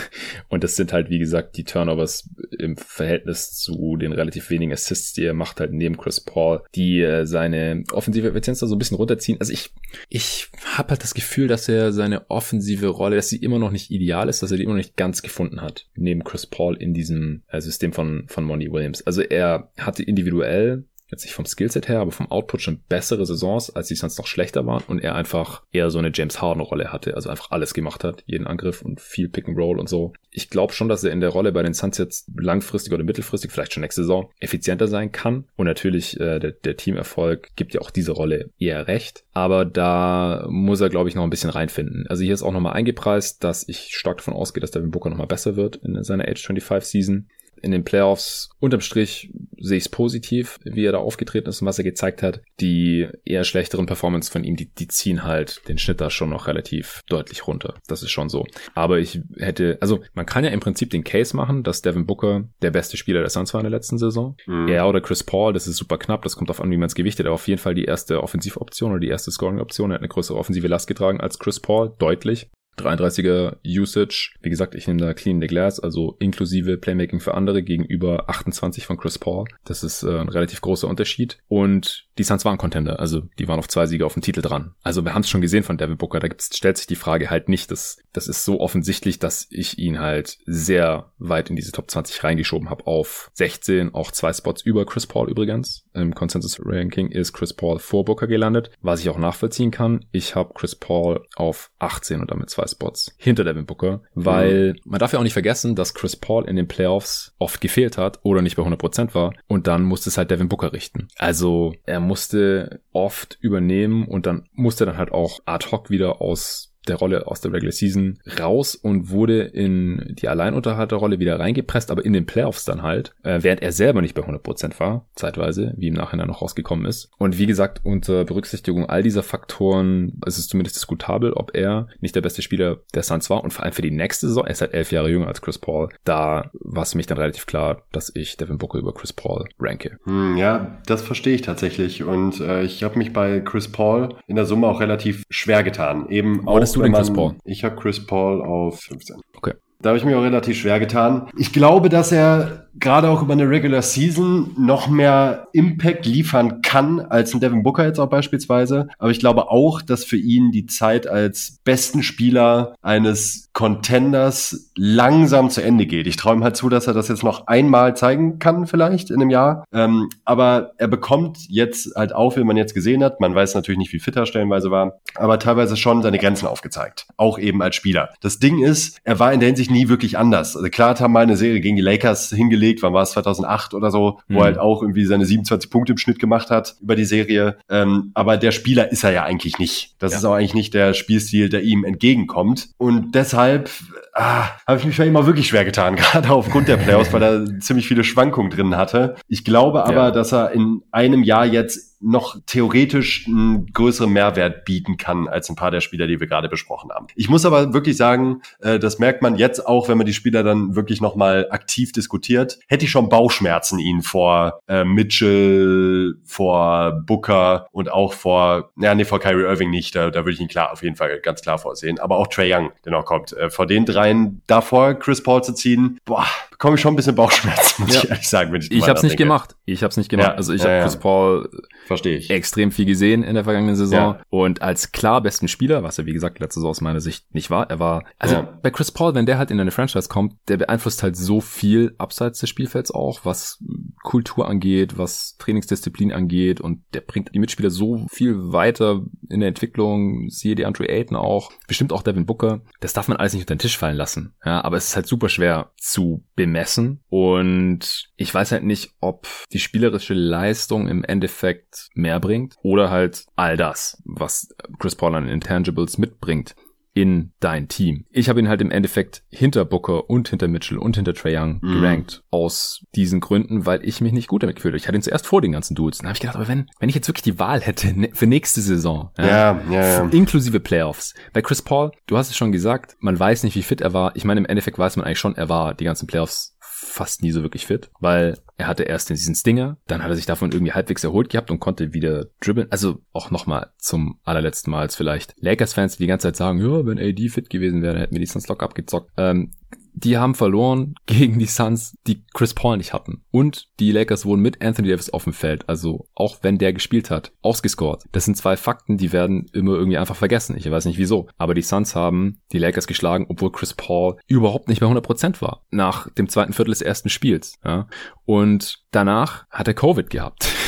Und 0.50 0.64
das 0.64 0.76
sind 0.76 0.94
halt, 0.94 1.10
wie 1.10 1.20
gesagt, 1.20 1.58
die 1.58 1.64
Turnovers 1.64 2.30
im 2.58 2.78
Verhältnis 2.78 3.54
zu 3.54 3.81
den 3.98 4.14
relativ 4.14 4.50
wenigen 4.50 4.72
Assists, 4.72 5.14
die 5.14 5.24
er 5.24 5.34
macht, 5.34 5.60
halt 5.60 5.74
neben 5.74 5.98
Chris 5.98 6.22
Paul, 6.22 6.62
die 6.76 7.02
äh, 7.02 7.26
seine 7.26 7.84
offensive 7.92 8.30
Effizienz 8.30 8.60
da 8.60 8.68
so 8.68 8.76
ein 8.76 8.80
bisschen 8.80 8.98
runterziehen. 8.98 9.40
Also 9.40 9.52
ich, 9.54 9.72
ich 10.10 10.48
habe 10.76 10.90
halt 10.90 11.04
das 11.04 11.14
Gefühl, 11.14 11.48
dass 11.48 11.68
er 11.68 11.92
seine 11.92 12.30
offensive 12.30 12.88
Rolle, 12.88 13.16
dass 13.16 13.30
sie 13.30 13.38
immer 13.38 13.60
noch 13.60 13.72
nicht 13.72 13.92
ideal 13.92 14.30
ist, 14.30 14.44
dass 14.44 14.52
er 14.52 14.58
die 14.58 14.64
immer 14.64 14.74
noch 14.74 14.78
nicht 14.78 14.98
ganz 14.98 15.22
gefunden 15.22 15.62
hat, 15.62 15.88
neben 15.96 16.24
Chris 16.24 16.46
Paul 16.46 16.78
in 16.78 16.94
diesem 16.94 17.44
äh, 17.48 17.62
System 17.62 17.94
von, 17.94 18.26
von 18.28 18.44
Monty 18.44 18.72
Williams. 18.72 19.06
Also 19.06 19.22
er 19.22 19.72
hatte 19.78 20.04
individuell 20.04 20.86
jetzt 21.12 21.24
nicht 21.24 21.34
vom 21.34 21.46
Skillset 21.46 21.88
her, 21.88 22.00
aber 22.00 22.12
vom 22.12 22.32
Output 22.32 22.62
schon 22.62 22.80
bessere 22.90 23.26
Saisons, 23.26 23.70
als 23.70 23.88
die 23.88 23.96
sonst 23.96 24.18
noch 24.18 24.28
schlechter 24.28 24.66
waren 24.66 24.84
und 24.88 25.00
er 25.00 25.16
einfach 25.16 25.62
eher 25.72 25.92
so 25.92 26.00
eine 26.00 26.12
James 26.14 26.42
Harden 26.42 26.62
Rolle 26.62 26.92
hatte, 26.92 27.16
also 27.16 27.30
einfach 27.30 27.52
alles 27.52 27.74
gemacht 27.74 28.04
hat, 28.04 28.24
jeden 28.26 28.48
Angriff 28.48 28.82
und 28.82 29.00
viel 29.02 29.30
Pick 29.30 29.48
and 29.48 29.58
Roll 29.58 29.80
und 29.80 29.90
so. 29.90 30.14
Ich 30.32 30.50
glaube 30.50 30.74
schon, 30.74 30.88
dass 30.88 31.04
er 31.04 31.12
in 31.12 31.20
der 31.20 31.30
Rolle 31.30 31.52
bei 31.52 31.64
den 31.64 31.74
Suns 31.74 31.98
jetzt 31.98 32.30
langfristig 32.36 32.94
oder 32.94 33.04
mittelfristig, 33.04 33.52
vielleicht 33.52 33.74
schon 33.74 33.82
nächste 33.82 34.04
Saison, 34.04 34.30
effizienter 34.40 34.88
sein 34.88 35.12
kann 35.12 35.46
und 35.58 35.66
natürlich 35.66 36.20
äh, 36.20 36.40
der, 36.40 36.52
der 36.52 36.78
Teamerfolg 36.78 37.50
gibt 37.56 37.74
ja 37.74 37.82
auch 37.82 37.92
diese 37.92 38.14
Rolle 38.14 38.50
eher 38.58 38.88
recht, 38.88 39.26
aber 39.34 39.66
da 39.66 40.48
muss 40.50 40.82
er 40.82 40.90
glaube 40.90 41.10
ich 41.10 41.16
noch 41.16 41.24
ein 41.24 41.30
bisschen 41.30 41.50
reinfinden. 41.50 42.06
Also 42.08 42.24
hier 42.24 42.34
ist 42.34 42.44
auch 42.44 42.54
nochmal 42.54 42.74
eingepreist, 42.74 43.44
dass 43.44 43.68
ich 43.68 43.96
stark 43.96 44.18
davon 44.18 44.34
ausgehe, 44.34 44.62
dass 44.62 44.72
Devin 44.72 44.92
Booker 44.92 45.10
nochmal 45.10 45.28
besser 45.28 45.58
wird 45.58 45.78
in 45.78 46.02
seiner 46.04 46.28
Age 46.28 46.42
25 46.42 46.90
Season 46.90 47.28
in 47.62 47.72
den 47.72 47.84
Playoffs 47.84 48.50
unterm 48.60 48.82
Strich 48.82 49.32
sehe 49.60 49.78
ich 49.78 49.86
es 49.86 49.90
positiv, 49.90 50.60
wie 50.64 50.86
er 50.86 50.92
da 50.92 50.98
aufgetreten 51.00 51.50
ist 51.50 51.62
und 51.62 51.68
was 51.68 51.78
er 51.78 51.84
gezeigt 51.84 52.24
hat. 52.24 52.42
Die 52.60 53.08
eher 53.26 53.44
schlechteren 53.44 53.86
Performance 53.86 54.32
von 54.32 54.44
ihm, 54.44 54.56
die, 54.56 54.74
die 54.74 54.88
ziehen 54.88 55.24
halt 55.24 55.68
den 55.68 55.78
Schnitt 55.78 56.02
da 56.02 56.10
schon 56.10 56.30
noch 56.30 56.48
relativ 56.48 57.02
deutlich 57.08 57.48
runter. 57.48 57.76
Das 57.88 58.04
ist 58.04 58.12
schon 58.12 58.30
so. 58.30 58.46
Aber 58.74 59.00
ich 59.00 59.22
hätte, 59.38 59.78
also 59.82 60.00
man 60.14 60.26
kann 60.26 60.44
ja 60.44 60.52
im 60.52 60.60
Prinzip 60.60 60.90
den 60.90 61.04
Case 61.04 61.36
machen, 61.36 61.64
dass 61.64 61.82
Devin 61.82 62.06
Booker 62.06 62.46
der 62.62 62.72
beste 62.72 62.98
Spieler 62.98 63.22
der 63.22 63.30
Suns 63.30 63.54
war 63.54 63.62
in 63.62 63.66
der 63.66 63.72
letzten 63.72 63.98
Saison. 63.98 64.36
Mhm. 64.46 64.68
Er 64.68 64.88
oder 64.88 65.02
Chris 65.02 65.24
Paul, 65.24 65.54
das 65.54 65.68
ist 65.68 65.78
super 65.78 65.98
knapp, 65.98 66.24
das 66.24 66.36
kommt 66.36 66.50
auf 66.50 66.62
an, 66.62 66.72
wie 66.72 66.78
man 66.78 66.88
es 66.88 66.96
gewichtet, 66.96 67.26
aber 67.26 67.36
auf 67.36 67.48
jeden 67.48 67.62
Fall 67.62 67.76
die 67.76 67.86
erste 67.86 68.22
Offensivoption 68.22 68.92
oder 68.92 69.00
die 69.00 69.10
erste 69.10 69.32
Scoring-Option. 69.32 69.92
Er 69.92 69.96
hat 69.96 70.02
eine 70.02 70.10
größere 70.10 70.38
offensive 70.38 70.68
Last 70.68 70.88
getragen 70.88 71.22
als 71.22 71.40
Chris 71.40 71.60
Paul, 71.60 71.94
deutlich. 71.98 72.50
33er 72.82 73.58
Usage. 73.66 74.34
Wie 74.42 74.50
gesagt, 74.50 74.76
ich 74.76 74.88
nehme 74.88 75.00
da 75.00 75.14
Clean 75.14 75.40
the 75.40 75.48
Glass, 75.48 75.80
also 75.80 76.16
inklusive 76.20 76.78
Playmaking 76.78 77.20
für 77.20 77.34
andere 77.34 77.64
gegenüber 77.64 78.30
28 78.30 78.86
von 78.86 78.98
Chris 78.98 79.20
Paul. 79.20 79.46
Das 79.66 79.84
ist 79.84 80.04
äh, 80.04 80.20
ein 80.20 80.30
relativ 80.30 80.62
großer 80.62 80.88
Unterschied. 80.88 81.38
Und 81.48 82.08
die 82.18 82.24
Suns 82.24 82.46
waren 82.46 82.58
Contender, 82.58 83.00
also 83.00 83.22
die 83.40 83.48
waren 83.48 83.60
auf 83.60 83.68
zwei 83.68 83.86
Siege 83.86 84.06
auf 84.06 84.14
dem 84.14 84.22
Titel 84.22 84.42
dran. 84.42 84.76
Also 84.84 85.04
wir 85.06 85.14
haben 85.14 85.22
es 85.22 85.30
schon 85.30 85.42
gesehen 85.42 85.64
von 85.64 85.78
Devin 85.78 85.98
Booker, 85.98 86.20
da 86.20 86.28
gibt's, 86.28 86.56
stellt 86.56 86.78
sich 86.78 86.88
die 86.88 86.96
Frage 86.96 87.30
halt 87.30 87.50
nicht. 87.50 87.72
Das, 87.72 87.98
das 88.14 88.28
ist 88.28 88.46
so 88.46 88.60
offensichtlich, 88.60 89.18
dass 89.18 89.48
ich 89.50 89.80
ihn 89.80 90.00
halt 90.00 90.38
sehr 90.46 91.12
weit 91.18 91.50
in 91.50 91.56
diese 91.56 91.72
Top 91.72 91.90
20 91.90 92.24
reingeschoben 92.24 92.70
habe 92.70 92.86
auf 92.86 93.32
16, 93.34 93.94
auch 93.94 94.12
zwei 94.12 94.34
Spots 94.34 94.62
über 94.62 94.86
Chris 94.86 95.08
Paul 95.08 95.30
übrigens. 95.30 95.86
Im 95.94 96.14
Consensus 96.14 96.60
Ranking 96.64 97.10
ist 97.10 97.34
Chris 97.34 97.54
Paul 97.54 97.80
vor 97.80 98.06
Booker 98.06 98.28
gelandet, 98.28 98.72
was 98.82 99.00
ich 99.00 99.10
auch 99.10 99.18
nachvollziehen 99.18 99.72
kann. 99.72 100.06
Ich 100.12 100.36
habe 100.36 100.54
Chris 100.54 100.76
Paul 100.76 101.26
auf 101.36 101.72
18 101.80 102.22
und 102.22 102.32
damit 102.32 102.50
zwei 102.50 102.68
Spots 102.72 103.14
hinter 103.18 103.44
Devin 103.44 103.66
Booker, 103.66 104.02
weil 104.14 104.74
mhm. 104.74 104.80
man 104.86 105.00
darf 105.00 105.14
ja 105.14 105.20
auch 105.20 105.24
nicht 105.24 105.34
vergessen, 105.34 105.76
dass 105.76 105.94
Chris 105.94 106.16
Paul 106.16 106.48
in 106.48 106.56
den 106.56 106.68
Playoffs 106.68 107.34
oft 107.40 107.62
gefehlt 107.62 107.98
hat 107.98 108.20
oder 108.24 108.42
nicht 108.42 108.56
bei 108.56 108.64
100% 108.64 109.14
war 109.14 109.34
und 109.48 109.68
dann 109.68 109.84
musste 109.84 110.10
es 110.10 110.18
halt 110.18 110.32
Devin 110.32 110.50
Booker 110.50 110.74
richten. 110.74 111.08
Also 111.18 111.74
er 111.86 112.00
musste 112.00 112.82
oft 112.92 113.38
übernehmen 113.42 114.08
und 114.08 114.26
dann 114.26 114.48
musste 114.54 114.86
dann 114.86 114.98
halt 114.98 115.12
auch 115.12 115.40
ad 115.46 115.68
hoc 115.72 115.90
wieder 115.90 116.22
aus 116.22 116.71
der 116.88 116.96
Rolle 116.96 117.28
aus 117.28 117.42
der 117.42 117.54
Regular 117.54 117.72
Season 117.72 118.20
raus 118.40 118.76
und 118.76 119.10
wurde 119.10 119.42
in 119.42 120.16
die 120.20 120.28
Alleinunterhalterrolle 120.28 121.20
wieder 121.20 121.40
reingepresst, 121.40 121.92
aber 121.92 122.04
in 122.06 122.14
den 122.14 122.26
Playoffs 122.26 122.66
dann 122.66 122.82
halt, 122.82 123.14
äh, 123.24 123.40
während 123.42 123.62
er 123.62 123.72
selber 123.72 124.02
nicht 124.02 124.16
bei 124.16 124.24
100% 124.24 124.80
war, 124.80 125.06
zeitweise, 125.16 125.74
wie 125.78 125.88
im 125.88 125.94
Nachhinein 125.94 126.28
noch 126.28 126.42
rausgekommen 126.42 126.86
ist. 126.86 127.12
Und 127.18 127.38
wie 127.38 127.46
gesagt, 127.46 127.82
unter 127.84 128.26
Berücksichtigung 128.26 128.90
all 128.90 129.04
dieser 129.04 129.24
Faktoren 129.24 130.20
ist 130.26 130.38
es 130.38 130.48
zumindest 130.48 130.76
diskutabel, 130.76 131.34
ob 131.34 131.56
er 131.56 131.88
nicht 132.00 132.16
der 132.16 132.22
beste 132.22 132.42
Spieler 132.42 132.80
der 132.94 133.04
Suns 133.04 133.30
war 133.30 133.44
und 133.44 133.52
vor 133.52 133.64
allem 133.64 133.74
für 133.74 133.82
die 133.82 133.92
nächste 133.92 134.28
Saison, 134.28 134.46
er 134.46 134.52
ist 134.52 134.62
halt 134.62 134.74
elf 134.74 134.92
Jahre 134.92 135.10
jünger 135.10 135.28
als 135.28 135.42
Chris 135.42 135.60
Paul, 135.60 135.90
da 136.04 136.52
war 136.54 136.84
es 136.84 136.92
für 136.92 136.98
mich 136.98 137.08
dann 137.08 137.18
relativ 137.18 137.46
klar, 137.46 137.84
dass 137.92 138.12
ich 138.16 138.38
Devin 138.38 138.58
Booker 138.58 138.80
über 138.80 138.94
Chris 138.94 139.14
Paul 139.14 139.46
ranke. 139.60 140.00
Hm, 140.06 140.38
ja, 140.38 140.80
das 140.86 141.02
verstehe 141.02 141.36
ich 141.36 141.42
tatsächlich 141.42 142.04
und 142.04 142.40
äh, 142.40 142.64
ich 142.64 142.84
habe 142.84 142.98
mich 142.98 143.14
bei 143.14 143.40
Chris 143.42 143.68
Paul 143.68 144.16
in 144.28 144.36
der 144.36 144.46
Summe 144.46 144.68
auch 144.68 144.80
relativ 144.80 145.24
schwer 145.30 145.64
getan, 145.64 146.10
eben 146.10 146.48
auch 146.48 146.60
hast 146.72 146.76
du 146.78 146.82
denn 146.84 146.94
Chris 146.94 147.14
Paul? 147.14 147.36
Ich 147.44 147.64
habe 147.64 147.76
Chris 147.76 148.06
Paul 148.06 148.42
auf 148.42 148.80
15. 148.80 149.18
Okay. 149.36 149.54
Da 149.82 149.90
habe 149.90 149.98
ich 149.98 150.06
mir 150.06 150.18
auch 150.18 150.24
relativ 150.24 150.58
schwer 150.58 150.80
getan. 150.80 151.28
Ich 151.38 151.54
glaube, 151.54 151.90
dass 151.90 152.12
er 152.12 152.68
gerade 152.80 153.10
auch 153.10 153.22
über 153.22 153.34
eine 153.34 153.50
Regular 153.50 153.82
Season 153.82 154.52
noch 154.58 154.88
mehr 154.88 155.48
Impact 155.54 156.06
liefern 156.06 156.62
kann 156.62 157.00
als 157.00 157.34
ein 157.34 157.40
Devin 157.40 157.64
Booker 157.64 157.86
jetzt 157.86 158.00
auch 158.00 158.10
beispielsweise. 158.10 158.88
Aber 158.98 159.12
ich 159.12 159.20
glaube 159.20 159.50
auch, 159.50 159.82
dass 159.82 160.06
für 160.06 160.18
ihn 160.18 160.52
die 160.52 160.66
Zeit 160.66 161.08
als 161.08 161.60
besten 161.64 162.02
Spieler 162.02 162.76
eines 162.82 163.50
Contenders 163.54 164.72
langsam 164.76 165.50
zu 165.50 165.62
Ende 165.62 165.86
geht. 165.86 166.08
Ich 166.08 166.16
traue 166.16 166.36
ihm 166.36 166.44
halt 166.44 166.56
zu, 166.56 166.70
dass 166.70 166.88
er 166.88 166.94
das 166.94 167.10
jetzt 167.10 167.24
noch 167.24 167.48
einmal 167.48 167.96
zeigen 167.98 168.40
kann 168.40 168.68
vielleicht 168.68 169.10
in 169.10 169.22
einem 169.22 169.30
Jahr. 169.30 169.66
Ähm, 169.74 170.10
aber 170.24 170.72
er 170.78 170.88
bekommt 170.88 171.40
jetzt 171.50 171.96
halt 171.96 172.16
auch, 172.16 172.38
wie 172.38 172.44
man 172.44 172.56
jetzt 172.58 172.74
gesehen 172.74 173.04
hat, 173.04 173.20
man 173.20 173.36
weiß 173.36 173.56
natürlich 173.56 173.80
nicht, 173.80 173.94
wie 173.94 174.00
fit 174.00 174.16
er 174.16 174.26
stellenweise 174.26 174.72
war, 174.72 175.00
aber 175.16 175.40
teilweise 175.40 175.76
schon 175.76 176.02
seine 176.02 176.20
Grenzen 176.20 176.48
aufgezeigt. 176.48 177.08
Auch 177.18 177.38
eben 177.38 177.62
als 177.62 177.76
Spieler. 177.76 178.10
Das 178.22 178.40
Ding 178.40 178.64
ist, 178.64 179.00
er 179.04 179.20
war 179.20 179.34
in 179.34 179.42
der 179.42 179.48
Hinsicht 179.48 179.71
nie 179.72 179.90
wirklich 179.90 180.18
anders. 180.18 180.56
Also 180.56 180.70
klar 180.70 180.92
hat 180.92 181.02
er 181.02 181.08
mal 181.08 181.24
eine 181.24 181.38
Serie 181.38 181.60
gegen 181.60 181.76
die 181.76 181.82
Lakers 181.82 182.30
hingelegt, 182.30 182.62
gelegt, 182.62 182.84
wann 182.84 182.94
war 182.94 183.04
es 183.04 183.12
2008 183.12 183.74
oder 183.74 183.92
so, 183.92 184.20
wo 184.28 184.34
mhm. 184.34 184.40
er 184.40 184.44
halt 184.44 184.58
auch 184.58 184.82
irgendwie 184.82 185.06
seine 185.06 185.26
27 185.26 185.70
Punkte 185.70 185.94
im 185.94 185.98
Schnitt 185.98 186.20
gemacht 186.20 186.50
hat 186.50 186.76
über 186.82 186.96
die 186.96 187.06
Serie. 187.06 187.58
Ähm, 187.70 188.12
aber 188.14 188.38
der 188.38 188.52
Spieler 188.52 188.92
ist 188.92 189.04
er 189.04 189.12
ja 189.12 189.24
eigentlich 189.24 189.60
nicht. 189.60 189.96
Das 190.00 190.12
ja. 190.12 190.20
ist 190.20 190.26
auch 190.26 190.34
eigentlich 190.34 190.54
nicht 190.54 190.74
der 190.74 190.94
Spielstil, 190.94 191.50
der 191.50 191.64
ihm 191.64 191.84
entgegenkommt. 191.84 192.70
Und 192.78 193.16
deshalb 193.16 193.70
ah, 194.14 194.50
habe 194.68 194.80
ich 194.80 194.86
mich 194.86 194.98
bei 194.98 195.06
ihm 195.06 195.18
auch 195.18 195.26
wirklich 195.26 195.48
schwer 195.48 195.66
getan, 195.66 195.96
gerade 195.98 196.30
aufgrund 196.30 196.68
der 196.68 196.78
Playoffs, 196.78 197.12
weil 197.12 197.24
er 197.24 197.60
ziemlich 197.60 197.88
viele 197.88 198.04
Schwankungen 198.04 198.52
drin 198.52 198.78
hatte. 198.78 199.16
Ich 199.28 199.44
glaube 199.44 199.84
aber, 199.84 199.94
ja. 199.94 200.12
dass 200.12 200.32
er 200.32 200.52
in 200.52 200.82
einem 200.92 201.24
Jahr 201.24 201.46
jetzt 201.46 201.91
noch 202.02 202.38
theoretisch 202.46 203.28
einen 203.28 203.68
größeren 203.68 204.12
Mehrwert 204.12 204.66
bieten 204.66 204.98
kann 204.98 205.28
als 205.28 205.50
ein 205.50 205.56
paar 205.56 205.72
der 205.72 205.82
Spieler, 205.82 206.08
die 206.08 206.20
wir 206.20 206.28
gerade 206.28 206.50
besprochen 206.50 206.92
haben. 206.92 207.08
Ich 207.16 207.30
muss 207.30 207.46
aber 207.46 207.74
wirklich 207.74 207.98
sagen, 207.98 208.42
äh, 208.60 208.80
das 208.80 209.00
merkt 209.00 209.22
man 209.22 209.36
jetzt 209.36 209.66
auch, 209.66 209.88
wenn 209.88 209.98
man 209.98 210.06
die 210.06 210.14
Spieler 210.14 210.44
dann 210.44 210.76
wirklich 210.76 211.02
nochmal 211.02 211.48
aktiv 211.52 211.92
diskutiert. 211.92 212.60
Hätte 212.68 212.86
ich 212.86 212.92
schon 212.92 213.10
Bauchschmerzen 213.10 213.80
ihnen 213.80 214.02
vor 214.02 214.60
äh, 214.68 214.84
Mitchell, 214.84 216.16
vor 216.24 217.02
Booker 217.06 217.68
und 217.72 217.92
auch 217.92 218.14
vor, 218.14 218.72
ja, 218.78 218.96
nee, 218.96 219.06
vor 219.06 219.20
Kyrie 219.20 219.44
Irving 219.44 219.70
nicht. 219.70 219.96
Da, 219.96 220.10
da 220.10 220.22
würde 220.22 220.32
ich 220.32 220.40
ihn 220.40 220.48
klar, 220.48 220.72
auf 220.72 220.84
jeden 220.84 220.96
Fall 220.96 221.20
ganz 221.20 221.42
klar 221.42 221.58
vorsehen. 221.58 222.00
Aber 222.00 222.18
auch 222.18 222.28
Trey 222.28 222.54
Young, 222.54 222.72
der 222.86 222.92
noch 222.94 223.06
kommt. 223.06 223.34
Äh, 223.34 223.50
vor 223.50 223.68
den 223.68 223.86
dreien 223.86 224.42
davor 224.48 224.96
Chris 224.96 225.22
Paul 225.22 225.44
zu 225.44 225.54
ziehen, 225.54 226.00
boah, 226.06 226.26
bekomme 226.62 226.76
ich 226.76 226.82
schon 226.82 226.94
ein 226.94 226.96
bisschen 226.96 227.16
Bauchschmerzen, 227.16 227.86
muss 227.86 227.96
ja. 227.96 228.04
ich 228.04 228.10
ehrlich 228.12 228.30
sagen, 228.30 228.54
wenn 228.54 228.62
ich 228.62 228.72
Ich 228.72 228.88
habe 228.88 228.94
es 228.94 229.02
nicht 229.02 229.18
gemacht. 229.18 229.56
Ich 229.66 229.82
habe 229.82 229.90
es 229.90 229.98
nicht 229.98 230.10
gemacht. 230.10 230.28
Ja, 230.28 230.36
also 230.36 230.54
ich 230.54 230.62
ja, 230.62 230.70
habe 230.70 230.84
Chris 230.84 230.96
Paul 230.96 231.50
Verstehe 231.88 232.18
ich. 232.18 232.30
extrem 232.30 232.72
viel 232.72 232.86
gesehen 232.86 233.24
in 233.24 233.34
der 233.34 233.46
vergangenen 233.46 233.76
Saison 233.76 234.18
und 234.30 234.62
als 234.62 234.92
klar 234.92 235.22
besten 235.22 235.48
Spieler, 235.48 235.82
was 235.82 235.98
er 235.98 236.06
wie 236.06 236.14
gesagt 236.14 236.40
letzte 236.40 236.60
Saison 236.60 236.70
aus 236.70 236.82
meiner 236.82 237.02
Sicht 237.02 237.34
nicht 237.34 237.50
war, 237.50 237.68
er 237.72 237.80
war 237.80 238.04
also 238.20 238.48
bei 238.62 238.70
Chris 238.70 238.92
Paul, 238.92 239.16
wenn 239.16 239.26
der 239.26 239.40
halt 239.40 239.50
in 239.50 239.60
eine 239.60 239.72
Franchise 239.72 240.08
kommt, 240.08 240.36
der 240.50 240.58
beeinflusst 240.58 241.02
halt 241.02 241.16
so 241.16 241.42
viel 241.42 241.96
abseits 241.98 242.40
des 242.42 242.50
Spielfelds 242.52 242.92
auch, 242.92 243.22
was 243.24 243.58
Kultur 244.04 244.48
angeht, 244.48 245.00
was 245.00 245.38
Trainingsdisziplin 245.40 246.12
angeht 246.12 246.62
und 246.62 246.84
der 246.94 247.02
bringt 247.02 247.34
die 247.34 247.40
Mitspieler 247.40 247.72
so 247.72 248.06
viel 248.12 248.36
weiter 248.54 249.02
in 249.30 249.40
der 249.40 249.50
Entwicklung, 249.50 250.30
siehe 250.30 250.54
die 250.54 250.66
Andrew 250.66 250.84
Ayton 250.84 251.18
auch, 251.18 251.52
bestimmt 251.68 251.92
auch 251.92 252.04
Devin 252.04 252.28
Booker. 252.28 252.62
Das 252.82 252.94
darf 252.94 253.08
man 253.08 253.18
alles 253.18 253.34
nicht 253.34 253.44
unter 253.44 253.56
den 253.56 253.60
Tisch 253.60 253.80
fallen 253.80 253.98
lassen. 253.98 254.36
Ja, 254.46 254.64
aber 254.64 254.78
es 254.78 254.90
ist 254.90 254.96
halt 254.96 255.08
super 255.08 255.28
schwer 255.28 255.72
zu 255.78 256.24
bemessen 256.52 257.00
und 257.10 258.10
ich 258.18 258.34
weiß 258.34 258.52
halt 258.52 258.64
nicht, 258.64 258.92
ob 259.00 259.28
die 259.54 259.60
spielerische 259.60 260.14
Leistung 260.14 260.90
im 260.90 261.04
Endeffekt 261.04 261.88
mehr 261.94 262.20
bringt 262.20 262.56
oder 262.62 262.90
halt 262.90 263.26
all 263.36 263.56
das, 263.56 264.02
was 264.06 264.54
Chris 264.78 264.96
Paul 264.96 265.16
an 265.16 265.30
Intangibles 265.30 265.98
mitbringt 265.98 266.56
in 266.94 267.32
dein 267.40 267.68
Team. 267.68 268.06
Ich 268.10 268.28
habe 268.28 268.40
ihn 268.40 268.50
halt 268.50 268.62
im 268.62 268.72
Endeffekt 268.72 269.24
hinter 269.30 269.64
Booker 269.64 270.10
und 270.10 270.28
hinter 270.28 270.48
Mitchell 270.48 270.78
und 270.78 270.96
hinter 270.96 271.14
Trae 271.14 271.38
Young 271.38 271.60
mhm. 271.62 271.74
gerankt. 271.74 272.24
Aus 272.32 272.86
diesen 272.96 273.22
Gründen, 273.22 273.66
weil 273.66 273.84
ich 273.88 274.02
mich 274.02 274.12
nicht 274.12 274.28
gut 274.28 274.44
damit 274.44 274.58
gefühlt 274.58 274.74
habe. 274.74 274.78
Ich 274.78 274.88
hatte 274.88 274.98
ihn 274.98 275.02
zuerst 275.02 275.26
vor 275.26 275.42
den 275.42 275.54
ganzen 275.54 275.76
Dudes. 275.76 276.00
Dann 276.00 276.08
habe 276.08 276.16
ich 276.16 276.22
gedacht, 276.22 276.36
aber 276.36 276.48
wenn, 276.48 276.70
wenn 276.80 276.90
ich 276.90 276.96
jetzt 276.96 277.08
wirklich 277.08 277.24
die 277.24 277.40
Wahl 277.40 277.62
hätte 277.62 277.98
ne, 277.98 278.10
für 278.14 278.28
nächste 278.28 278.62
Saison, 278.62 279.12
ja, 279.18 279.26
ja, 279.26 279.62
ja, 279.70 279.82
ja. 279.82 280.10
inklusive 280.10 280.60
Playoffs. 280.60 281.14
Bei 281.34 281.42
Chris 281.42 281.62
Paul, 281.62 281.92
du 282.08 282.18
hast 282.18 282.30
es 282.30 282.36
schon 282.36 282.52
gesagt, 282.52 282.98
man 283.00 283.18
weiß 283.18 283.44
nicht, 283.44 283.56
wie 283.56 283.64
fit 283.64 283.82
er 283.82 283.94
war. 283.94 284.16
Ich 284.16 284.26
meine, 284.26 284.40
im 284.40 284.46
Endeffekt 284.46 284.78
weiß 284.78 284.98
man 284.98 285.06
eigentlich 285.06 285.20
schon, 285.20 285.36
er 285.36 285.50
war 285.50 285.74
die 285.74 285.86
ganzen 285.86 286.08
Playoffs 286.08 286.58
fast 286.84 287.22
nie 287.22 287.32
so 287.32 287.44
wirklich 287.44 287.68
fit, 287.68 287.92
weil 288.00 288.38
er 288.58 288.68
hatte 288.68 288.84
erst 288.84 289.10
diesen 289.10 289.36
Stinger, 289.36 289.78
dann 289.88 290.04
hat 290.04 290.10
er 290.10 290.16
sich 290.16 290.26
davon 290.26 290.52
irgendwie 290.52 290.74
halbwegs 290.74 291.04
erholt 291.04 291.30
gehabt 291.30 291.52
und 291.52 291.60
konnte 291.60 291.94
wieder 291.94 292.26
dribbeln. 292.40 292.68
Also 292.72 293.02
auch 293.14 293.30
nochmal 293.30 293.72
zum 293.78 294.20
allerletzten 294.24 294.72
Mal 294.72 294.90
vielleicht 294.90 295.36
Lakers-Fans, 295.38 295.98
die 295.98 296.04
die 296.04 296.08
ganze 296.08 296.28
Zeit 296.28 296.36
sagen, 296.36 296.60
ja, 296.60 296.86
wenn 296.86 297.00
AD 297.00 297.30
fit 297.30 297.50
gewesen 297.50 297.84
wäre, 297.84 298.00
hätten 298.00 298.16
wir 298.16 298.20
die 298.20 298.26
Suns 298.26 298.48
lock 298.48 298.64
abgezockt. 298.64 299.12
Ähm, 299.18 299.52
die 299.94 300.18
haben 300.18 300.36
verloren 300.36 300.96
gegen 301.06 301.40
die 301.40 301.46
Suns, 301.46 301.98
die 302.08 302.24
Chris 302.34 302.54
Paul 302.54 302.78
nicht 302.78 302.94
hatten. 302.94 303.24
Und 303.32 303.70
die 303.80 303.92
Lakers 303.92 304.26
wurden 304.26 304.42
mit 304.42 304.62
Anthony 304.62 304.90
Davis 304.90 305.10
auf 305.10 305.26
dem 305.26 305.34
Feld, 305.34 305.68
also 305.70 306.08
auch 306.16 306.40
wenn 306.42 306.58
der 306.58 306.74
gespielt 306.74 307.12
hat, 307.12 307.32
ausgescored. 307.42 308.04
Das 308.12 308.26
sind 308.26 308.36
zwei 308.36 308.58
Fakten, 308.58 308.98
die 308.98 309.12
werden 309.12 309.48
immer 309.54 309.74
irgendwie 309.74 309.98
einfach 309.98 310.16
vergessen. 310.16 310.58
Ich 310.58 310.70
weiß 310.70 310.86
nicht 310.86 310.98
wieso. 310.98 311.28
Aber 311.38 311.54
die 311.54 311.62
Suns 311.62 311.96
haben 311.96 312.40
die 312.52 312.60
Lakers 312.60 312.88
geschlagen, 312.88 313.26
obwohl 313.30 313.52
Chris 313.52 313.74
Paul 313.74 314.18
überhaupt 314.28 314.70
nicht 314.70 314.82
bei 314.82 314.88
100% 314.88 315.42
war. 315.42 315.66
Nach 315.70 316.10
dem 316.12 316.30
zweiten 316.30 316.54
Viertel 316.54 316.72
des 316.72 316.82
ersten 316.82 317.10
Spiels. 317.10 317.60
Ja. 317.64 317.88
Und 318.26 318.84
danach 318.92 319.46
hat 319.50 319.68
er 319.68 319.74
Covid 319.74 320.10
gehabt. 320.10 320.48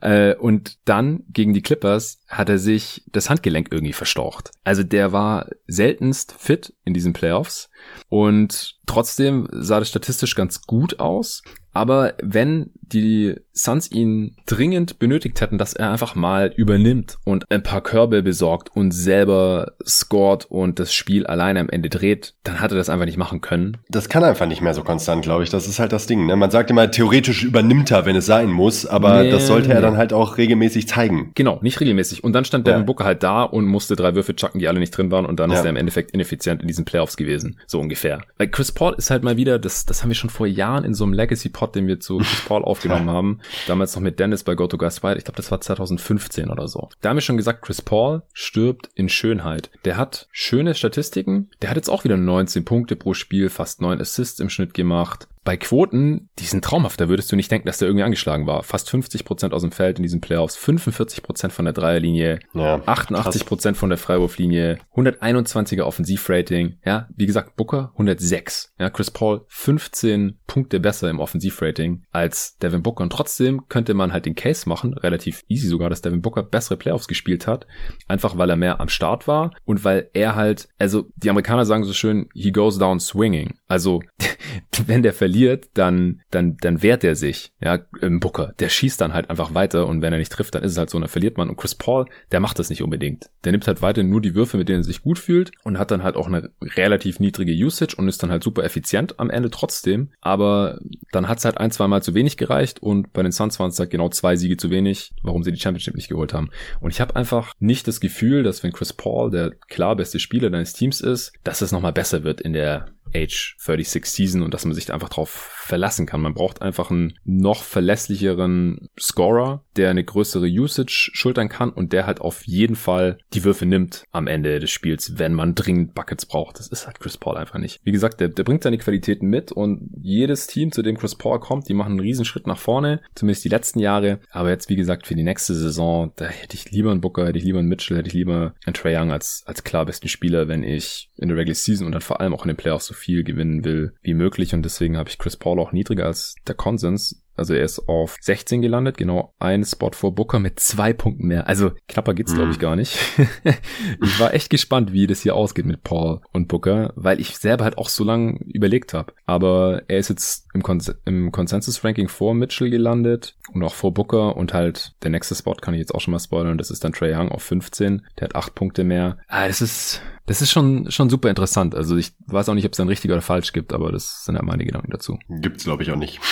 Äh, 0.00 0.34
und 0.34 0.78
dann 0.84 1.24
gegen 1.28 1.54
die 1.54 1.62
Clippers 1.62 2.20
hat 2.28 2.48
er 2.48 2.58
sich 2.58 3.04
das 3.12 3.30
Handgelenk 3.30 3.68
irgendwie 3.70 3.92
verstaucht. 3.92 4.50
Also 4.64 4.82
der 4.82 5.12
war 5.12 5.48
seltenst 5.66 6.34
fit 6.38 6.74
in 6.84 6.94
diesen 6.94 7.12
Playoffs 7.12 7.70
und 8.08 8.76
trotzdem 8.86 9.48
sah 9.50 9.78
das 9.78 9.88
statistisch 9.88 10.34
ganz 10.34 10.62
gut 10.62 11.00
aus. 11.00 11.42
Aber 11.72 12.14
wenn 12.22 12.70
die 13.00 13.34
Suns 13.52 13.90
ihn 13.90 14.36
dringend 14.46 14.98
benötigt 14.98 15.40
hätten, 15.40 15.58
dass 15.58 15.74
er 15.74 15.90
einfach 15.90 16.14
mal 16.14 16.52
übernimmt 16.56 17.18
und 17.24 17.50
ein 17.50 17.62
paar 17.62 17.82
Körbe 17.82 18.22
besorgt 18.22 18.74
und 18.74 18.92
selber 18.92 19.72
scored 19.86 20.46
und 20.46 20.78
das 20.78 20.92
Spiel 20.92 21.26
alleine 21.26 21.60
am 21.60 21.68
Ende 21.68 21.88
dreht, 21.88 22.34
dann 22.42 22.60
hat 22.60 22.72
er 22.72 22.78
das 22.78 22.88
einfach 22.88 23.06
nicht 23.06 23.16
machen 23.16 23.40
können. 23.40 23.76
Das 23.88 24.08
kann 24.08 24.24
einfach 24.24 24.46
nicht 24.46 24.60
mehr 24.60 24.74
so 24.74 24.82
konstant, 24.82 25.22
glaube 25.22 25.44
ich. 25.44 25.50
Das 25.50 25.68
ist 25.68 25.78
halt 25.78 25.92
das 25.92 26.06
Ding. 26.06 26.26
Ne? 26.26 26.36
Man 26.36 26.50
sagt 26.50 26.70
immer, 26.70 26.90
theoretisch 26.90 27.44
übernimmt 27.44 27.90
er, 27.90 28.06
wenn 28.06 28.16
es 28.16 28.26
sein 28.26 28.50
muss, 28.50 28.86
aber 28.86 29.22
nee, 29.22 29.30
das 29.30 29.46
sollte 29.46 29.72
er 29.72 29.80
dann 29.80 29.96
halt 29.96 30.12
auch 30.12 30.36
regelmäßig 30.38 30.88
zeigen. 30.88 31.32
Genau, 31.34 31.58
nicht 31.62 31.80
regelmäßig. 31.80 32.24
Und 32.24 32.32
dann 32.32 32.44
stand 32.44 32.66
ja. 32.66 32.72
Devin 32.72 32.86
Booker 32.86 33.04
halt 33.04 33.22
da 33.22 33.42
und 33.42 33.66
musste 33.66 33.96
drei 33.96 34.14
Würfe 34.14 34.34
chucken, 34.34 34.58
die 34.58 34.68
alle 34.68 34.80
nicht 34.80 34.90
drin 34.90 35.10
waren 35.10 35.26
und 35.26 35.38
dann 35.38 35.50
ja. 35.50 35.58
ist 35.58 35.64
er 35.64 35.70
im 35.70 35.76
Endeffekt 35.76 36.10
ineffizient 36.12 36.62
in 36.62 36.68
diesen 36.68 36.84
Playoffs 36.84 37.16
gewesen. 37.16 37.58
So 37.66 37.80
ungefähr. 37.80 38.22
Weil 38.38 38.48
Chris 38.48 38.72
Paul 38.72 38.94
ist 38.96 39.10
halt 39.10 39.22
mal 39.22 39.36
wieder, 39.36 39.58
das, 39.58 39.86
das 39.86 40.02
haben 40.02 40.10
wir 40.10 40.14
schon 40.14 40.30
vor 40.30 40.46
Jahren 40.46 40.84
in 40.84 40.94
so 40.94 41.04
einem 41.04 41.12
Legacy-Pod, 41.12 41.74
den 41.74 41.86
wir 41.86 42.00
zu 42.00 42.18
Chris 42.18 42.42
Paul 42.46 42.62
aufgenommen 42.84 43.10
haben, 43.10 43.40
damals 43.66 43.94
noch 43.94 44.02
mit 44.02 44.18
Dennis 44.18 44.44
bei 44.44 44.54
GoToGuys 44.54 45.02
White, 45.02 45.18
ich 45.18 45.24
glaube, 45.24 45.36
das 45.36 45.50
war 45.50 45.60
2015 45.60 46.50
oder 46.50 46.68
so. 46.68 46.88
Da 47.00 47.10
haben 47.10 47.16
wir 47.16 47.22
schon 47.22 47.36
gesagt, 47.36 47.62
Chris 47.62 47.82
Paul 47.82 48.22
stirbt 48.32 48.90
in 48.94 49.08
Schönheit. 49.08 49.70
Der 49.84 49.96
hat 49.96 50.28
schöne 50.30 50.74
Statistiken, 50.74 51.50
der 51.62 51.70
hat 51.70 51.76
jetzt 51.76 51.90
auch 51.90 52.04
wieder 52.04 52.16
19 52.16 52.64
Punkte 52.64 52.96
pro 52.96 53.14
Spiel, 53.14 53.48
fast 53.48 53.80
9 53.80 54.00
Assists 54.00 54.40
im 54.40 54.50
Schnitt 54.50 54.74
gemacht, 54.74 55.28
bei 55.44 55.58
Quoten, 55.58 56.30
die 56.38 56.44
sind 56.44 56.64
traumhaft. 56.64 57.00
Da 57.00 57.08
würdest 57.08 57.30
du 57.30 57.36
nicht 57.36 57.50
denken, 57.50 57.66
dass 57.66 57.78
der 57.78 57.88
irgendwie 57.88 58.04
angeschlagen 58.04 58.46
war. 58.46 58.62
Fast 58.62 58.88
50 58.90 59.24
Prozent 59.24 59.52
aus 59.52 59.62
dem 59.62 59.72
Feld 59.72 59.98
in 59.98 60.02
diesen 60.02 60.20
Playoffs, 60.22 60.56
45 60.56 61.22
Prozent 61.22 61.52
von 61.52 61.66
der 61.66 61.74
Dreierlinie, 61.74 62.40
ja, 62.54 62.82
88 62.86 63.44
Prozent 63.44 63.76
von 63.76 63.90
der 63.90 63.98
Freiwurflinie, 63.98 64.78
121er 64.96 65.82
Offensivrating. 65.82 66.78
Ja, 66.84 67.08
wie 67.14 67.26
gesagt, 67.26 67.56
Booker 67.56 67.90
106. 67.92 68.72
Ja, 68.78 68.88
Chris 68.88 69.10
Paul 69.10 69.44
15 69.48 70.38
Punkte 70.46 70.80
besser 70.80 71.10
im 71.10 71.20
Offensivrating 71.20 72.04
als 72.10 72.56
Devin 72.58 72.82
Booker. 72.82 73.04
Und 73.04 73.10
trotzdem 73.10 73.68
könnte 73.68 73.92
man 73.92 74.12
halt 74.12 74.24
den 74.24 74.34
Case 74.34 74.68
machen, 74.68 74.94
relativ 74.94 75.44
easy 75.48 75.68
sogar, 75.68 75.90
dass 75.90 76.00
Devin 76.00 76.22
Booker 76.22 76.42
bessere 76.42 76.78
Playoffs 76.78 77.06
gespielt 77.06 77.46
hat. 77.46 77.66
Einfach 78.08 78.38
weil 78.38 78.48
er 78.48 78.56
mehr 78.56 78.80
am 78.80 78.88
Start 78.88 79.28
war 79.28 79.50
und 79.66 79.84
weil 79.84 80.08
er 80.14 80.36
halt, 80.36 80.68
also 80.78 81.06
die 81.16 81.28
Amerikaner 81.28 81.66
sagen 81.66 81.84
so 81.84 81.92
schön, 81.92 82.28
he 82.32 82.50
goes 82.50 82.78
down 82.78 82.98
swinging. 82.98 83.58
Also, 83.68 84.02
wenn 84.86 85.02
der 85.02 85.12
verliert, 85.12 85.33
verliert, 85.34 85.70
dann, 85.74 86.20
dann, 86.30 86.56
dann 86.60 86.82
wehrt 86.82 87.02
er 87.02 87.16
sich. 87.16 87.52
Ja, 87.60 87.80
im 88.00 88.20
Booker. 88.20 88.54
Der 88.60 88.68
schießt 88.68 89.00
dann 89.00 89.14
halt 89.14 89.30
einfach 89.30 89.52
weiter 89.54 89.86
und 89.88 90.00
wenn 90.00 90.12
er 90.12 90.18
nicht 90.18 90.30
trifft, 90.30 90.54
dann 90.54 90.62
ist 90.62 90.72
es 90.72 90.78
halt 90.78 90.90
so, 90.90 90.98
dann 90.98 91.08
verliert 91.08 91.36
man. 91.36 91.48
Und 91.48 91.56
Chris 91.56 91.74
Paul, 91.74 92.06
der 92.30 92.38
macht 92.40 92.58
das 92.58 92.70
nicht 92.70 92.82
unbedingt. 92.82 93.30
Der 93.42 93.50
nimmt 93.50 93.66
halt 93.66 93.82
weiter 93.82 94.04
nur 94.04 94.20
die 94.20 94.34
Würfe, 94.34 94.56
mit 94.56 94.68
denen 94.68 94.80
er 94.80 94.84
sich 94.84 95.02
gut 95.02 95.18
fühlt 95.18 95.50
und 95.64 95.78
hat 95.78 95.90
dann 95.90 96.04
halt 96.04 96.14
auch 96.14 96.28
eine 96.28 96.50
relativ 96.62 97.18
niedrige 97.18 97.52
Usage 97.52 97.96
und 97.96 98.06
ist 98.06 98.22
dann 98.22 98.30
halt 98.30 98.44
super 98.44 98.62
effizient 98.62 99.18
am 99.18 99.30
Ende 99.30 99.50
trotzdem. 99.50 100.10
Aber 100.20 100.78
dann 101.10 101.28
hat 101.28 101.38
es 101.38 101.44
halt 101.44 101.58
ein, 101.58 101.72
zwei 101.72 101.88
Mal 101.88 102.02
zu 102.02 102.14
wenig 102.14 102.36
gereicht 102.36 102.80
und 102.80 103.12
bei 103.12 103.22
den 103.22 103.32
Suns 103.32 103.58
waren 103.58 103.70
es 103.70 103.78
halt 103.78 103.90
genau 103.90 104.08
zwei 104.10 104.36
Siege 104.36 104.56
zu 104.56 104.70
wenig, 104.70 105.12
warum 105.22 105.42
sie 105.42 105.52
die 105.52 105.60
Championship 105.60 105.96
nicht 105.96 106.08
geholt 106.08 106.32
haben. 106.32 106.50
Und 106.80 106.92
ich 106.92 107.00
habe 107.00 107.16
einfach 107.16 107.52
nicht 107.58 107.88
das 107.88 108.00
Gefühl, 108.00 108.44
dass 108.44 108.62
wenn 108.62 108.72
Chris 108.72 108.92
Paul 108.92 109.30
der 109.30 109.50
klar 109.68 109.96
beste 109.96 110.20
Spieler 110.20 110.50
deines 110.50 110.74
Teams 110.74 111.00
ist, 111.00 111.32
dass 111.42 111.60
es 111.60 111.72
nochmal 111.72 111.92
besser 111.92 112.22
wird 112.22 112.40
in 112.40 112.52
der 112.52 112.86
Age 113.14 113.56
36 113.58 114.06
Season 114.06 114.42
und 114.42 114.52
dass 114.52 114.64
man 114.64 114.74
sich 114.74 114.86
da 114.86 114.94
einfach 114.94 115.08
drauf 115.08 115.54
verlassen 115.64 116.06
kann. 116.06 116.20
Man 116.20 116.34
braucht 116.34 116.60
einfach 116.62 116.90
einen 116.90 117.14
noch 117.24 117.62
verlässlicheren 117.62 118.88
Scorer, 118.98 119.64
der 119.76 119.90
eine 119.90 120.04
größere 120.04 120.46
Usage 120.46 121.10
schultern 121.14 121.48
kann 121.48 121.70
und 121.70 121.92
der 121.92 122.06
halt 122.06 122.20
auf 122.20 122.42
jeden 122.44 122.76
Fall 122.76 123.18
die 123.32 123.44
Würfe 123.44 123.66
nimmt 123.66 124.04
am 124.12 124.26
Ende 124.26 124.60
des 124.60 124.70
Spiels, 124.70 125.18
wenn 125.18 125.32
man 125.32 125.54
dringend 125.54 125.94
Buckets 125.94 126.26
braucht. 126.26 126.58
Das 126.58 126.68
ist 126.68 126.86
halt 126.86 127.00
Chris 127.00 127.16
Paul 127.16 127.36
einfach 127.36 127.58
nicht. 127.58 127.80
Wie 127.84 127.92
gesagt, 127.92 128.20
der, 128.20 128.28
der 128.28 128.44
bringt 128.44 128.62
seine 128.62 128.78
Qualitäten 128.78 129.28
mit 129.28 129.52
und 129.52 129.90
jedes 130.00 130.46
Team, 130.46 130.72
zu 130.72 130.82
dem 130.82 130.98
Chris 130.98 131.14
Paul 131.14 131.40
kommt, 131.40 131.68
die 131.68 131.74
machen 131.74 131.92
einen 131.92 132.00
Riesenschritt 132.00 132.46
nach 132.46 132.58
vorne, 132.58 133.00
zumindest 133.14 133.44
die 133.44 133.48
letzten 133.48 133.78
Jahre. 133.78 134.20
Aber 134.30 134.50
jetzt, 134.50 134.68
wie 134.68 134.76
gesagt, 134.76 135.06
für 135.06 135.14
die 135.14 135.22
nächste 135.22 135.54
Saison, 135.54 136.12
da 136.16 136.26
hätte 136.26 136.56
ich 136.56 136.70
lieber 136.70 136.90
einen 136.90 137.00
Booker, 137.00 137.26
hätte 137.26 137.38
ich 137.38 137.44
lieber 137.44 137.60
einen 137.60 137.68
Mitchell, 137.68 137.96
hätte 137.96 138.08
ich 138.08 138.14
lieber 138.14 138.54
einen 138.66 138.74
Trey 138.74 138.96
Young 138.96 139.12
als, 139.12 139.44
als 139.46 139.64
klar 139.64 139.86
besten 139.86 140.08
Spieler, 140.08 140.48
wenn 140.48 140.62
ich 140.62 141.10
in 141.16 141.28
der 141.28 141.36
Regular 141.36 141.54
Season 141.54 141.86
und 141.86 141.92
dann 141.92 142.02
vor 142.02 142.20
allem 142.20 142.34
auch 142.34 142.44
in 142.44 142.48
den 142.48 142.56
Playoffs 142.56 142.86
so 142.86 142.94
viel 142.94 143.03
gewinnen 143.06 143.64
will 143.64 143.94
wie 144.02 144.14
möglich. 144.14 144.54
Und 144.54 144.62
deswegen 144.62 144.96
habe 144.96 145.08
ich 145.08 145.18
Chris 145.18 145.36
Paul 145.36 145.60
auch 145.60 145.72
niedriger 145.72 146.06
als 146.06 146.34
der 146.46 146.54
Konsens. 146.54 147.22
Also 147.36 147.54
er 147.54 147.64
ist 147.64 147.88
auf 147.88 148.16
16 148.20 148.62
gelandet, 148.62 148.96
genau 148.96 149.34
ein 149.38 149.64
Spot 149.64 149.90
vor 149.92 150.14
Booker 150.14 150.38
mit 150.38 150.60
zwei 150.60 150.92
Punkten 150.92 151.26
mehr. 151.26 151.48
Also 151.48 151.72
knapper 151.88 152.14
geht's, 152.14 152.32
mhm. 152.32 152.36
glaube 152.36 152.52
ich, 152.52 152.58
gar 152.60 152.76
nicht. 152.76 152.96
ich 154.02 154.20
war 154.20 154.34
echt 154.34 154.50
gespannt, 154.50 154.92
wie 154.92 155.08
das 155.08 155.22
hier 155.22 155.34
ausgeht 155.34 155.66
mit 155.66 155.82
Paul 155.82 156.20
und 156.32 156.46
Booker, 156.46 156.92
weil 156.94 157.20
ich 157.20 157.36
selber 157.36 157.64
halt 157.64 157.76
auch 157.76 157.88
so 157.88 158.04
lange 158.04 158.38
überlegt 158.46 158.94
habe. 158.94 159.12
Aber 159.26 159.82
er 159.88 159.98
ist 159.98 160.10
jetzt 160.10 160.43
im, 160.54 160.62
Kon 160.62 160.80
im 161.04 161.32
Consensus-Ranking 161.32 162.08
vor 162.08 162.34
Mitchell 162.34 162.70
gelandet 162.70 163.36
und 163.52 163.62
auch 163.62 163.74
vor 163.74 163.92
Booker 163.92 164.36
und 164.36 164.54
halt 164.54 164.92
der 165.02 165.10
nächste 165.10 165.34
Spot 165.34 165.54
kann 165.54 165.74
ich 165.74 165.80
jetzt 165.80 165.94
auch 165.94 166.00
schon 166.00 166.12
mal 166.12 166.20
spoilern. 166.20 166.56
Das 166.56 166.70
ist 166.70 166.84
dann 166.84 166.92
Trey 166.92 167.14
Young 167.14 167.30
auf 167.30 167.42
15. 167.42 168.06
Der 168.18 168.28
hat 168.28 168.36
acht 168.36 168.54
Punkte 168.54 168.84
mehr. 168.84 169.18
Ah, 169.28 169.46
das 169.48 169.60
ist, 169.60 170.00
das 170.26 170.40
ist 170.40 170.52
schon, 170.52 170.90
schon 170.90 171.10
super 171.10 171.28
interessant. 171.28 171.74
Also 171.74 171.96
ich 171.96 172.12
weiß 172.26 172.48
auch 172.48 172.54
nicht, 172.54 172.64
ob 172.64 172.72
es 172.72 172.80
ein 172.80 172.88
richtig 172.88 173.10
oder 173.10 173.20
falsch 173.20 173.52
gibt, 173.52 173.72
aber 173.72 173.92
das 173.92 174.24
sind 174.24 174.36
ja 174.36 174.42
meine 174.42 174.64
Gedanken 174.64 174.90
dazu. 174.90 175.18
Gibt's, 175.28 175.64
glaube 175.64 175.82
ich, 175.82 175.90
auch 175.90 175.96
nicht. 175.96 176.20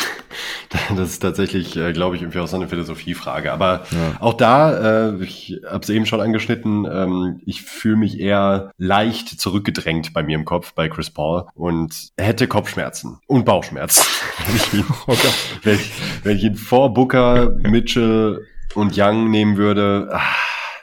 Das 0.96 1.11
ist 1.11 1.18
tatsächlich, 1.18 1.76
äh, 1.76 1.92
glaube 1.92 2.16
ich, 2.16 2.22
irgendwie 2.22 2.38
auch 2.38 2.46
so 2.46 2.56
eine 2.56 2.66
Philosophiefrage. 2.66 3.52
Aber 3.52 3.85
ja. 3.90 4.16
auch 4.20 4.32
da, 4.32 5.11
äh, 5.11 5.22
ich 5.22 5.61
habe 5.66 5.80
es 5.82 5.90
eben 5.90 6.06
schon 6.06 6.20
angeschnitten, 6.20 6.87
ähm, 6.90 7.42
ich 7.44 7.62
fühle 7.62 7.96
mich 7.96 8.18
eher 8.18 8.70
leicht 8.78 9.28
zurückgedrängt 9.28 10.14
bei 10.14 10.22
mir 10.22 10.37
im 10.37 10.46
Kopf 10.46 10.72
bei 10.72 10.88
Chris 10.88 11.11
Paul 11.11 11.44
und 11.54 12.12
hätte 12.16 12.48
Kopfschmerzen 12.48 13.18
und 13.26 13.44
Bauchschmerzen, 13.44 14.02
wenn 14.46 14.57
ich 14.57 14.75
ihn, 14.75 14.85
oh 15.07 15.14
wenn 15.62 15.75
ich, 15.75 15.92
wenn 16.22 16.37
ich 16.37 16.44
ihn 16.44 16.57
vor 16.57 16.94
Booker, 16.94 17.51
Mitchell 17.62 18.46
und 18.75 18.96
Young 18.96 19.31
nehmen 19.31 19.56
würde. 19.56 20.08
Ah, 20.13 20.21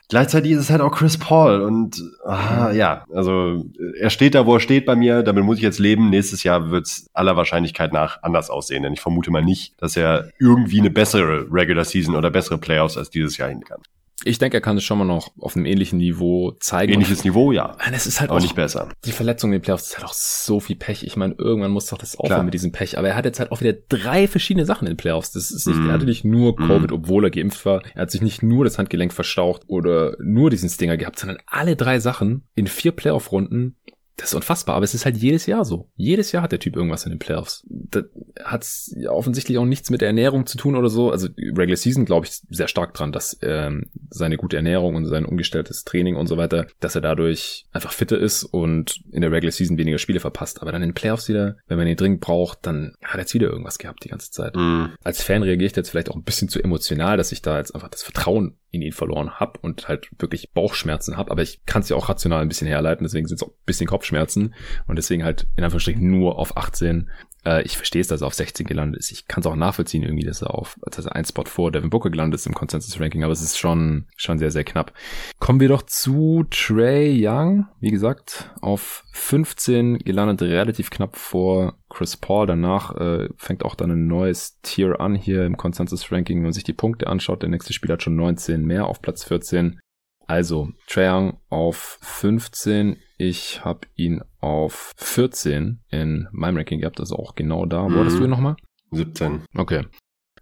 Gleichzeitig 0.10 0.54
ist 0.54 0.62
es 0.62 0.70
halt 0.72 0.82
auch 0.82 0.92
Chris 0.92 1.20
Paul 1.20 1.62
und 1.62 2.02
ah, 2.26 2.72
ja, 2.72 3.06
also 3.14 3.64
er 4.00 4.10
steht 4.10 4.34
da, 4.34 4.48
wo 4.48 4.56
er 4.56 4.60
steht 4.60 4.88
bei 4.88 4.96
mir, 4.96 5.22
damit 5.22 5.44
muss 5.44 5.58
ich 5.58 5.64
jetzt 5.64 5.78
leben. 5.78 6.10
Nächstes 6.10 6.42
Jahr 6.42 6.72
wird 6.72 6.88
es 6.88 7.12
aller 7.14 7.38
Wahrscheinlichkeit 7.38 7.94
nach 7.94 8.24
anders 8.24 8.50
aussehen, 8.50 8.82
denn 8.82 8.94
ich 8.94 9.02
vermute 9.02 9.30
mal 9.30 9.44
nicht, 9.44 9.80
dass 9.80 9.96
er 9.96 10.32
irgendwie 10.40 10.80
eine 10.80 10.90
bessere 10.90 11.46
Regular 11.52 11.86
Season 11.86 12.16
oder 12.16 12.32
bessere 12.32 12.58
Playoffs 12.58 12.98
als 12.98 13.12
dieses 13.12 13.38
Jahr 13.38 13.50
hin 13.50 13.64
kann. 13.64 13.82
Ich 14.26 14.38
denke, 14.38 14.58
er 14.58 14.62
kann 14.62 14.78
es 14.78 14.84
schon 14.84 14.98
mal 14.98 15.06
noch 15.06 15.32
auf 15.40 15.56
einem 15.56 15.66
ähnlichen 15.66 15.98
Niveau 15.98 16.52
zeigen. 16.60 16.94
Ähnliches 16.94 17.24
Niveau, 17.24 17.52
ja. 17.52 17.78
Es 17.92 18.06
ist 18.06 18.20
halt 18.20 18.30
aber 18.30 18.40
auch 18.40 18.44
nicht 18.44 18.56
besser. 18.56 18.90
Die 19.06 19.12
Verletzung 19.12 19.52
in 19.52 19.60
den 19.60 19.62
Playoffs 19.62 19.88
ist 19.88 19.98
halt 19.98 20.06
auch 20.06 20.14
so 20.14 20.60
viel 20.60 20.76
Pech. 20.76 21.04
Ich 21.04 21.16
meine, 21.16 21.36
irgendwann 21.38 21.72
muss 21.72 21.88
doch 21.88 21.98
das 21.98 22.18
aufhören 22.18 22.46
mit 22.46 22.54
diesem 22.54 22.72
Pech. 22.72 22.98
Aber 22.98 23.08
er 23.08 23.16
hat 23.16 23.26
jetzt 23.26 23.40
halt 23.40 23.52
auch 23.52 23.62
wieder 23.62 23.74
drei 23.74 24.28
verschiedene 24.28 24.66
Sachen 24.66 24.88
in 24.88 24.94
den 24.94 24.98
Playoffs. 24.98 25.32
Das 25.32 25.52
ist 25.52 25.68
nicht, 25.68 25.80
mm. 25.80 25.88
er 25.88 25.94
hatte 25.94 26.06
nicht 26.06 26.26
nur 26.26 26.60
mhm. 26.60 26.68
Covid, 26.68 26.92
mm. 26.92 26.94
obwohl 26.94 27.26
er 27.26 27.32
geimpft 27.32 27.66
war. 27.66 27.82
Er 27.96 28.04
hat 28.04 28.12
sich 28.12 28.22
nicht 28.22 28.44
nur 28.44 28.66
das 28.66 28.78
Handgelenk 28.78 29.14
verstaucht 29.14 29.64
oder 29.68 30.16
nur 30.20 30.50
diesen 30.50 30.70
Stinger 30.70 30.98
gehabt, 30.98 31.20
sondern 31.20 31.40
alle 31.46 31.76
drei 31.76 32.00
Sachen 32.00 32.48
in 32.56 32.68
vier 32.68 32.92
Playoff-Runden 32.92 33.78
das 34.20 34.32
ist 34.32 34.36
unfassbar, 34.36 34.76
aber 34.76 34.84
es 34.84 34.94
ist 34.94 35.06
halt 35.06 35.18
jedes 35.18 35.46
Jahr 35.46 35.64
so. 35.64 35.90
Jedes 35.96 36.32
Jahr 36.34 36.44
hat 36.44 36.52
der 36.52 36.60
Typ 36.60 36.76
irgendwas 36.76 37.06
in 37.06 37.12
den 37.12 37.20
Playoffs. 37.20 37.66
Das 37.70 38.04
hat 38.44 38.68
offensichtlich 39.08 39.58
auch 39.58 39.66
nichts 39.66 39.90
mit 39.90 40.02
der 40.02 40.10
Ernährung 40.10 40.46
zu 40.46 40.58
tun 40.58 40.76
oder 40.76 40.90
so. 40.90 41.10
Also 41.10 41.30
Regular 41.38 41.78
Season 41.78 42.04
glaube 42.04 42.26
ich 42.26 42.42
sehr 42.50 42.68
stark 42.68 42.94
dran, 42.94 43.14
dass 43.14 43.38
ähm, 43.42 43.86
seine 44.10 44.36
gute 44.36 44.58
Ernährung 44.58 44.96
und 44.96 45.06
sein 45.06 45.26
umgestelltes 45.26 45.86
Training 45.86 46.18
und 46.18 46.28
so 46.28 46.36
weiter, 46.36 46.68
dass 46.82 46.96
er 46.96 47.02
dadurch 47.02 47.66
einfach 47.72 47.94
fitter 47.94 48.18
ist 48.18 48.44
und 48.44 49.00
in 49.12 49.22
der 49.22 49.32
Regular 49.32 49.52
Season 49.52 49.78
weniger 49.78 50.00
Spiele 50.00 50.20
verpasst. 50.20 50.62
Aber 50.62 50.74
dann 50.74 50.84
in 50.84 50.90
den 50.90 50.96
Playoffs 50.96 51.30
wieder, 51.30 51.56
wenn 51.68 51.78
man 51.78 51.88
ihn 51.88 51.96
dringend 51.96 52.20
braucht, 52.20 52.60
dann 52.64 52.96
hat 53.02 53.16
er 53.16 53.22
jetzt 53.22 53.34
wieder 53.34 53.48
irgendwas 53.48 53.78
gehabt 53.78 54.04
die 54.04 54.10
ganze 54.10 54.32
Zeit. 54.32 54.56
Mhm. 54.56 54.92
Als 55.02 55.24
Fan 55.24 55.44
reagiere 55.44 55.68
ich 55.68 55.76
jetzt 55.76 55.90
vielleicht 55.90 56.10
auch 56.10 56.16
ein 56.16 56.24
bisschen 56.24 56.50
zu 56.50 56.62
emotional, 56.62 57.16
dass 57.16 57.32
ich 57.32 57.42
da 57.42 57.58
jetzt 57.58 57.74
einfach 57.74 57.90
das 57.90 58.04
Vertrauen 58.04 58.58
in 58.72 58.82
ihn 58.82 58.92
verloren 58.92 59.40
habe 59.40 59.60
und 59.62 59.88
halt 59.88 60.10
wirklich 60.20 60.52
Bauchschmerzen 60.52 61.18
habe, 61.18 61.32
aber 61.32 61.42
ich 61.42 61.66
kann 61.66 61.82
es 61.82 61.90
ja 61.90 61.96
auch 61.96 62.10
rational 62.10 62.42
ein 62.42 62.50
bisschen 62.50 62.68
herleiten, 62.68 63.04
deswegen 63.04 63.28
sind 63.28 63.38
es 63.38 63.44
auch 63.44 63.50
ein 63.50 63.66
bisschen 63.66 63.88
Kopfschmerzen 63.88 64.54
und 64.88 64.96
deswegen 64.96 65.24
halt 65.24 65.48
in 65.56 65.64
Anführungsstrichen 65.64 66.10
nur 66.10 66.38
auf 66.38 66.56
18 66.58 67.10
äh, 67.46 67.64
ich 67.64 67.78
verstehe 67.78 68.02
es, 68.02 68.08
dass 68.08 68.22
er 68.22 68.28
auf 68.28 68.34
16 68.34 68.66
gelandet 68.66 69.00
ist. 69.00 69.12
Ich 69.12 69.28
kann 69.28 69.42
es 69.42 69.48
auch 69.48 69.56
nachvollziehen 69.56 70.04
irgendwie, 70.04 70.26
dass 70.26 70.42
er 70.42 70.54
auf, 70.54 70.78
dass 70.92 71.06
er 71.06 71.16
ein 71.16 71.26
Spot 71.26 71.46
vor 71.46 71.72
Devin 71.72 71.90
Booker 71.90 72.10
gelandet 72.10 72.40
ist 72.40 72.48
im 72.48 72.54
Consensus 72.54 73.00
Ranking, 73.00 73.24
aber 73.24 73.34
es 73.34 73.42
ist 73.42 73.58
schon, 73.58 74.06
schon 74.16 74.40
sehr, 74.40 74.52
sehr 74.52 74.64
knapp. 74.64 74.94
Kommen 75.40 75.60
wir 75.60 75.70
doch 75.70 75.84
zu 75.84 76.46
Trey 76.50 77.18
Young. 77.26 77.68
Wie 77.80 77.92
gesagt, 77.92 78.52
auf 78.62 79.04
15 79.14 80.00
gelandet, 80.00 80.42
relativ 80.42 80.90
knapp 80.90 81.16
vor 81.16 81.79
Chris 81.90 82.18
Paul. 82.18 82.48
Danach 82.48 82.96
äh, 82.96 83.30
fängt 83.36 83.66
auch 83.66 83.76
dann 83.76 83.92
ein 83.92 84.08
neues 84.08 84.60
Tier 84.62 85.00
an 85.02 85.16
hier 85.16 85.46
im 85.46 85.58
Consensus 85.58 86.12
Ranking. 86.12 86.38
Wenn 86.38 86.44
man 86.44 86.54
sich 86.54 86.64
die 86.64 86.74
Punkte 86.74 87.08
anschaut, 87.08 87.42
der 87.42 87.50
nächste 87.50 87.74
Spieler 87.74 87.94
hat 87.94 88.04
schon 88.04 88.16
19 88.16 88.64
mehr 88.66 88.86
auf 88.86 89.02
Platz 89.02 89.24
14. 89.24 89.80
Also, 90.28 90.70
Trae 90.88 91.10
Young 91.10 91.40
auf 91.50 91.98
15. 92.02 92.98
Ich 93.18 93.66
habe 93.66 93.88
ihn 93.96 94.22
auf 94.40 94.94
14 94.98 95.80
in 95.90 96.28
meinem 96.32 96.58
Ranking 96.58 96.80
gehabt, 96.80 97.00
also 97.00 97.16
auch 97.16 97.34
genau 97.34 97.66
da. 97.66 97.86
Wo 97.86 97.90
mhm. 97.90 98.00
hattest 98.00 98.20
du 98.20 98.24
ihn 98.24 98.30
nochmal? 98.30 98.56
17. 98.92 99.44
Okay. 99.56 99.86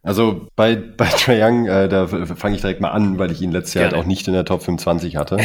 Also 0.07 0.47
bei, 0.55 0.75
bei 0.97 1.05
Trae 1.05 1.43
Young, 1.43 1.67
äh, 1.67 1.89
da 1.89 2.07
fange 2.07 2.55
ich 2.55 2.61
direkt 2.61 2.79
mal 2.79 2.89
an, 2.89 3.19
weil 3.19 3.29
ich 3.31 3.41
ihn 3.41 3.51
letztes 3.51 3.73
Jahr 3.73 3.85
halt 3.85 3.93
auch 3.93 4.05
nicht 4.05 4.27
in 4.27 4.33
der 4.33 4.45
Top 4.45 4.63
25 4.63 5.17
hatte. 5.17 5.37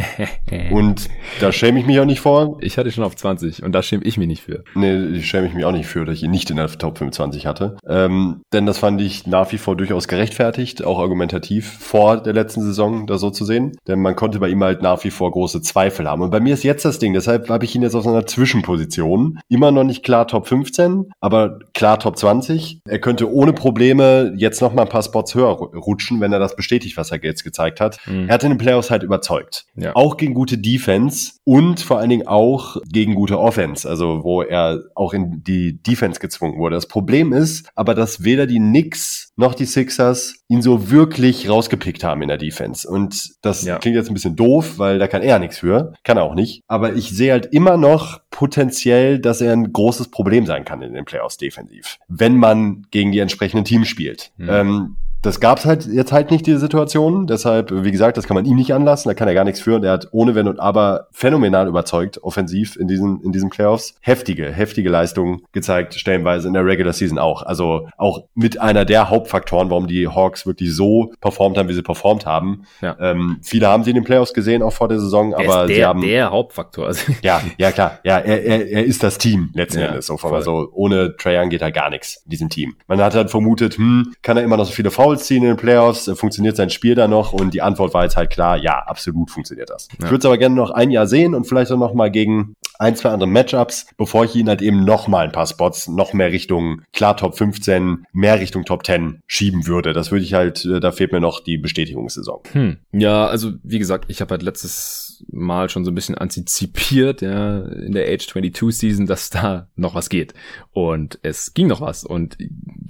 und 0.72 1.08
da 1.40 1.52
schäme 1.52 1.78
ich 1.78 1.86
mich 1.86 2.00
auch 2.00 2.04
nicht 2.04 2.20
vor. 2.20 2.58
Ich 2.60 2.76
hatte 2.78 2.90
schon 2.90 3.04
auf 3.04 3.14
20 3.14 3.62
und 3.62 3.72
da 3.72 3.82
schäme 3.82 4.02
ich 4.04 4.18
mich 4.18 4.26
nicht 4.26 4.42
für. 4.42 4.64
Nee, 4.74 4.96
ich 5.16 5.28
schäme 5.28 5.46
ich 5.46 5.54
mich 5.54 5.64
auch 5.64 5.72
nicht 5.72 5.86
für, 5.86 6.04
dass 6.04 6.16
ich 6.16 6.24
ihn 6.24 6.32
nicht 6.32 6.50
in 6.50 6.56
der 6.56 6.66
Top 6.66 6.98
25 6.98 7.46
hatte. 7.46 7.76
Ähm, 7.88 8.42
denn 8.52 8.66
das 8.66 8.78
fand 8.78 9.00
ich 9.00 9.26
nach 9.28 9.52
wie 9.52 9.58
vor 9.58 9.76
durchaus 9.76 10.08
gerechtfertigt, 10.08 10.84
auch 10.84 10.98
argumentativ 10.98 11.78
vor 11.78 12.20
der 12.20 12.32
letzten 12.32 12.62
Saison 12.62 13.06
da 13.06 13.18
so 13.18 13.30
zu 13.30 13.44
sehen. 13.44 13.72
Denn 13.86 14.00
man 14.00 14.16
konnte 14.16 14.40
bei 14.40 14.48
ihm 14.48 14.64
halt 14.64 14.82
nach 14.82 15.04
wie 15.04 15.10
vor 15.10 15.30
große 15.30 15.62
Zweifel 15.62 16.10
haben. 16.10 16.22
Und 16.22 16.30
bei 16.30 16.40
mir 16.40 16.54
ist 16.54 16.64
jetzt 16.64 16.84
das 16.84 16.98
Ding, 16.98 17.14
deshalb 17.14 17.48
habe 17.48 17.64
ich 17.64 17.76
ihn 17.76 17.82
jetzt 17.82 17.94
auf 17.94 18.06
einer 18.06 18.26
Zwischenposition. 18.26 19.38
Immer 19.48 19.70
noch 19.70 19.84
nicht 19.84 20.02
klar 20.02 20.26
Top 20.26 20.48
15, 20.48 21.12
aber 21.20 21.60
klar 21.72 22.00
Top 22.00 22.18
20. 22.18 22.80
Er 22.88 22.98
könnte 22.98 23.32
ohne 23.32 23.52
Probleme 23.52 23.91
Probleme 23.92 24.32
jetzt 24.36 24.60
noch 24.60 24.72
mal 24.72 24.82
ein 24.82 24.88
paar 24.88 25.02
Spots 25.02 25.34
höher 25.34 25.50
rutschen, 25.50 26.20
wenn 26.20 26.32
er 26.32 26.38
das 26.38 26.56
bestätigt, 26.56 26.96
was 26.96 27.10
er 27.10 27.22
jetzt 27.22 27.44
gezeigt 27.44 27.80
hat. 27.80 27.98
Mhm. 28.06 28.28
Er 28.28 28.34
hat 28.34 28.44
in 28.44 28.50
den 28.50 28.58
Playoffs 28.58 28.90
halt 28.90 29.02
überzeugt. 29.02 29.66
Ja. 29.76 29.94
Auch 29.94 30.16
gegen 30.16 30.34
gute 30.34 30.58
Defense 30.58 31.32
und 31.44 31.80
vor 31.80 31.98
allen 31.98 32.10
Dingen 32.10 32.26
auch 32.26 32.76
gegen 32.90 33.14
gute 33.14 33.38
Offense, 33.38 33.88
also 33.88 34.24
wo 34.24 34.42
er 34.42 34.82
auch 34.94 35.12
in 35.12 35.42
die 35.44 35.82
Defense 35.82 36.20
gezwungen 36.20 36.58
wurde. 36.58 36.76
Das 36.76 36.86
Problem 36.86 37.32
ist 37.32 37.68
aber, 37.74 37.94
dass 37.94 38.24
weder 38.24 38.46
die 38.46 38.58
Knicks 38.58 39.32
noch 39.36 39.54
die 39.54 39.64
Sixers 39.64 40.36
ihn 40.48 40.62
so 40.62 40.90
wirklich 40.90 41.48
rausgepickt 41.48 42.04
haben 42.04 42.22
in 42.22 42.28
der 42.28 42.38
Defense. 42.38 42.88
Und 42.88 43.32
das 43.42 43.64
ja. 43.64 43.78
klingt 43.78 43.96
jetzt 43.96 44.10
ein 44.10 44.14
bisschen 44.14 44.36
doof, 44.36 44.74
weil 44.78 44.98
da 44.98 45.08
kann 45.08 45.22
er 45.22 45.38
nichts 45.38 45.58
für. 45.58 45.94
Kann 46.04 46.18
er 46.18 46.24
auch 46.24 46.34
nicht. 46.34 46.62
Aber 46.68 46.94
ich 46.94 47.10
sehe 47.10 47.32
halt 47.32 47.46
immer 47.46 47.76
noch 47.76 48.20
potenziell, 48.30 49.18
dass 49.18 49.40
er 49.40 49.52
ein 49.52 49.72
großes 49.72 50.10
Problem 50.10 50.46
sein 50.46 50.64
kann 50.64 50.82
in 50.82 50.92
den 50.92 51.04
Playoffs 51.04 51.38
defensiv. 51.38 51.98
Wenn 52.08 52.36
man 52.36 52.86
gegen 52.90 53.12
die 53.12 53.18
entsprechenden 53.18 53.64
Team 53.72 53.84
spielt. 53.84 54.32
Mhm. 54.36 54.48
Ähm, 54.48 54.96
das 55.22 55.38
gab's 55.38 55.64
halt 55.64 55.86
jetzt 55.86 56.10
halt 56.10 56.32
nicht, 56.32 56.46
diese 56.46 56.58
Situation. 56.58 57.28
Deshalb, 57.28 57.70
wie 57.70 57.92
gesagt, 57.92 58.16
das 58.16 58.26
kann 58.26 58.34
man 58.34 58.44
ihm 58.44 58.56
nicht 58.56 58.74
anlassen. 58.74 59.08
Da 59.08 59.14
kann 59.14 59.28
er 59.28 59.34
gar 59.34 59.44
nichts 59.44 59.60
für. 59.60 59.76
Und 59.76 59.84
er 59.84 59.92
hat 59.92 60.08
ohne 60.10 60.34
Wenn 60.34 60.48
und 60.48 60.58
Aber 60.58 61.06
phänomenal 61.12 61.68
überzeugt, 61.68 62.22
offensiv 62.22 62.76
in 62.76 62.88
diesen, 62.88 63.22
in 63.22 63.30
diesen 63.30 63.48
Playoffs. 63.48 63.94
Heftige, 64.00 64.50
heftige 64.50 64.90
Leistungen 64.90 65.42
gezeigt, 65.52 65.94
stellenweise 65.94 66.48
in 66.48 66.54
der 66.54 66.66
Regular 66.66 66.92
Season 66.92 67.18
auch. 67.18 67.42
Also 67.42 67.88
auch 67.96 68.24
mit 68.34 68.60
einer 68.60 68.84
der 68.84 69.10
Hauptfaktoren, 69.10 69.70
warum 69.70 69.86
die 69.86 70.08
Hawks 70.08 70.44
wirklich 70.44 70.74
so 70.74 71.12
performt 71.20 71.56
haben, 71.56 71.68
wie 71.68 71.74
sie 71.74 71.82
performt 71.82 72.26
haben. 72.26 72.64
Ja. 72.80 72.96
Ähm, 72.98 73.38
viele 73.42 73.68
haben 73.68 73.84
sie 73.84 73.90
in 73.90 73.96
den 73.96 74.04
Playoffs 74.04 74.34
gesehen, 74.34 74.62
auch 74.62 74.72
vor 74.72 74.88
der 74.88 74.98
Saison, 74.98 75.34
aber 75.34 75.66
der, 75.68 75.76
sie 75.76 75.84
haben. 75.84 76.00
Der 76.02 76.30
Hauptfaktor. 76.30 76.90
ja, 77.22 77.40
ja, 77.58 77.70
klar. 77.70 78.00
Ja, 78.02 78.18
er, 78.18 78.44
er, 78.44 78.68
er 78.68 78.84
ist 78.84 79.04
das 79.04 79.18
Team 79.18 79.50
letzten 79.54 79.80
ja, 79.80 79.86
Endes. 79.86 80.06
So, 80.06 80.16
also 80.16 80.68
ohne 80.72 81.14
Young 81.24 81.48
geht 81.48 81.62
da 81.62 81.70
gar 81.70 81.90
nichts 81.90 82.22
in 82.24 82.30
diesem 82.30 82.48
Team. 82.48 82.74
Man 82.88 83.00
hat 83.00 83.14
halt 83.14 83.30
vermutet, 83.30 83.76
hm, 83.76 84.14
kann 84.22 84.36
er 84.36 84.42
immer 84.42 84.56
noch 84.56 84.64
so 84.64 84.72
viele 84.72 84.90
Fouls 84.90 85.11
Fouls 85.12 85.26
ziehen 85.26 85.42
in 85.42 85.50
den 85.50 85.56
Playoffs, 85.56 86.08
äh, 86.08 86.14
funktioniert 86.14 86.56
sein 86.56 86.70
Spiel 86.70 86.94
da 86.94 87.06
noch? 87.08 87.32
Und 87.32 87.52
die 87.54 87.62
Antwort 87.62 87.92
war 87.94 88.04
jetzt 88.04 88.16
halt 88.16 88.30
klar, 88.30 88.56
ja, 88.56 88.78
absolut 88.78 89.30
funktioniert 89.30 89.70
das. 89.70 89.88
Ja. 89.92 90.06
Ich 90.06 90.10
würde 90.10 90.18
es 90.18 90.24
aber 90.24 90.38
gerne 90.38 90.54
noch 90.54 90.70
ein 90.70 90.90
Jahr 90.90 91.06
sehen 91.06 91.34
und 91.34 91.46
vielleicht 91.46 91.70
auch 91.70 91.78
noch 91.78 91.94
mal 91.94 92.10
gegen 92.10 92.54
ein, 92.78 92.96
zwei 92.96 93.10
andere 93.10 93.28
Matchups, 93.28 93.86
bevor 93.96 94.24
ich 94.24 94.34
ihn 94.34 94.48
halt 94.48 94.62
eben 94.62 94.84
noch 94.84 95.06
mal 95.06 95.26
ein 95.26 95.32
paar 95.32 95.46
Spots 95.46 95.88
noch 95.88 96.14
mehr 96.14 96.32
Richtung 96.32 96.82
klar 96.92 97.16
Top 97.16 97.36
15, 97.36 98.06
mehr 98.12 98.40
Richtung 98.40 98.64
Top 98.64 98.84
10 98.86 99.20
schieben 99.26 99.66
würde. 99.66 99.92
Das 99.92 100.10
würde 100.10 100.24
ich 100.24 100.34
halt, 100.34 100.64
äh, 100.64 100.80
da 100.80 100.90
fehlt 100.90 101.12
mir 101.12 101.20
noch 101.20 101.40
die 101.40 101.58
Bestätigungssaison. 101.58 102.40
Hm. 102.52 102.78
Ja, 102.92 103.26
also 103.26 103.52
wie 103.62 103.78
gesagt, 103.78 104.06
ich 104.08 104.20
habe 104.20 104.32
halt 104.32 104.42
letztes 104.42 105.11
Mal 105.30 105.68
schon 105.68 105.84
so 105.84 105.90
ein 105.90 105.94
bisschen 105.94 106.16
antizipiert, 106.16 107.22
ja, 107.22 107.60
in 107.60 107.92
der 107.92 108.12
Age 108.12 108.26
22 108.26 108.76
Season, 108.76 109.06
dass 109.06 109.30
da 109.30 109.68
noch 109.76 109.94
was 109.94 110.08
geht. 110.08 110.34
Und 110.72 111.18
es 111.22 111.54
ging 111.54 111.66
noch 111.66 111.80
was. 111.80 112.04
Und 112.04 112.36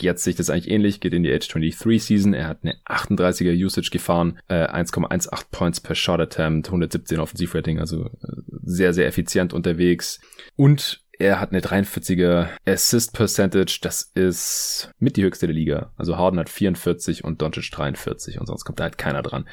jetzt 0.00 0.24
sehe 0.24 0.32
ich 0.32 0.36
das 0.36 0.50
eigentlich 0.50 0.70
ähnlich, 0.70 1.00
geht 1.00 1.14
in 1.14 1.22
die 1.22 1.32
Age 1.32 1.46
23 1.48 2.02
Season. 2.02 2.34
Er 2.34 2.48
hat 2.48 2.60
eine 2.62 2.76
38er 2.86 3.52
Usage 3.52 3.90
gefahren, 3.90 4.38
äh, 4.48 4.66
1,18 4.66 5.44
Points 5.50 5.80
per 5.80 5.94
Shot 5.94 6.20
Attempt, 6.20 6.68
117 6.68 7.20
Offensivrating, 7.20 7.78
also 7.78 8.06
äh, 8.06 8.10
sehr, 8.62 8.94
sehr 8.94 9.06
effizient 9.06 9.52
unterwegs. 9.52 10.20
Und 10.56 11.01
er 11.22 11.38
hat 11.38 11.52
eine 11.52 11.60
43er 11.60 12.48
Assist 12.66 13.12
Percentage, 13.12 13.78
das 13.80 14.10
ist 14.14 14.90
mit 14.98 15.16
die 15.16 15.22
höchste 15.22 15.46
der 15.46 15.54
Liga. 15.54 15.92
Also 15.96 16.16
Harden 16.18 16.40
hat 16.40 16.50
44 16.50 17.22
und 17.22 17.40
Doncic 17.40 17.70
43 17.70 18.40
und 18.40 18.46
sonst 18.46 18.64
kommt 18.64 18.80
da 18.80 18.84
halt 18.84 18.98
keiner 18.98 19.22
dran. 19.22 19.48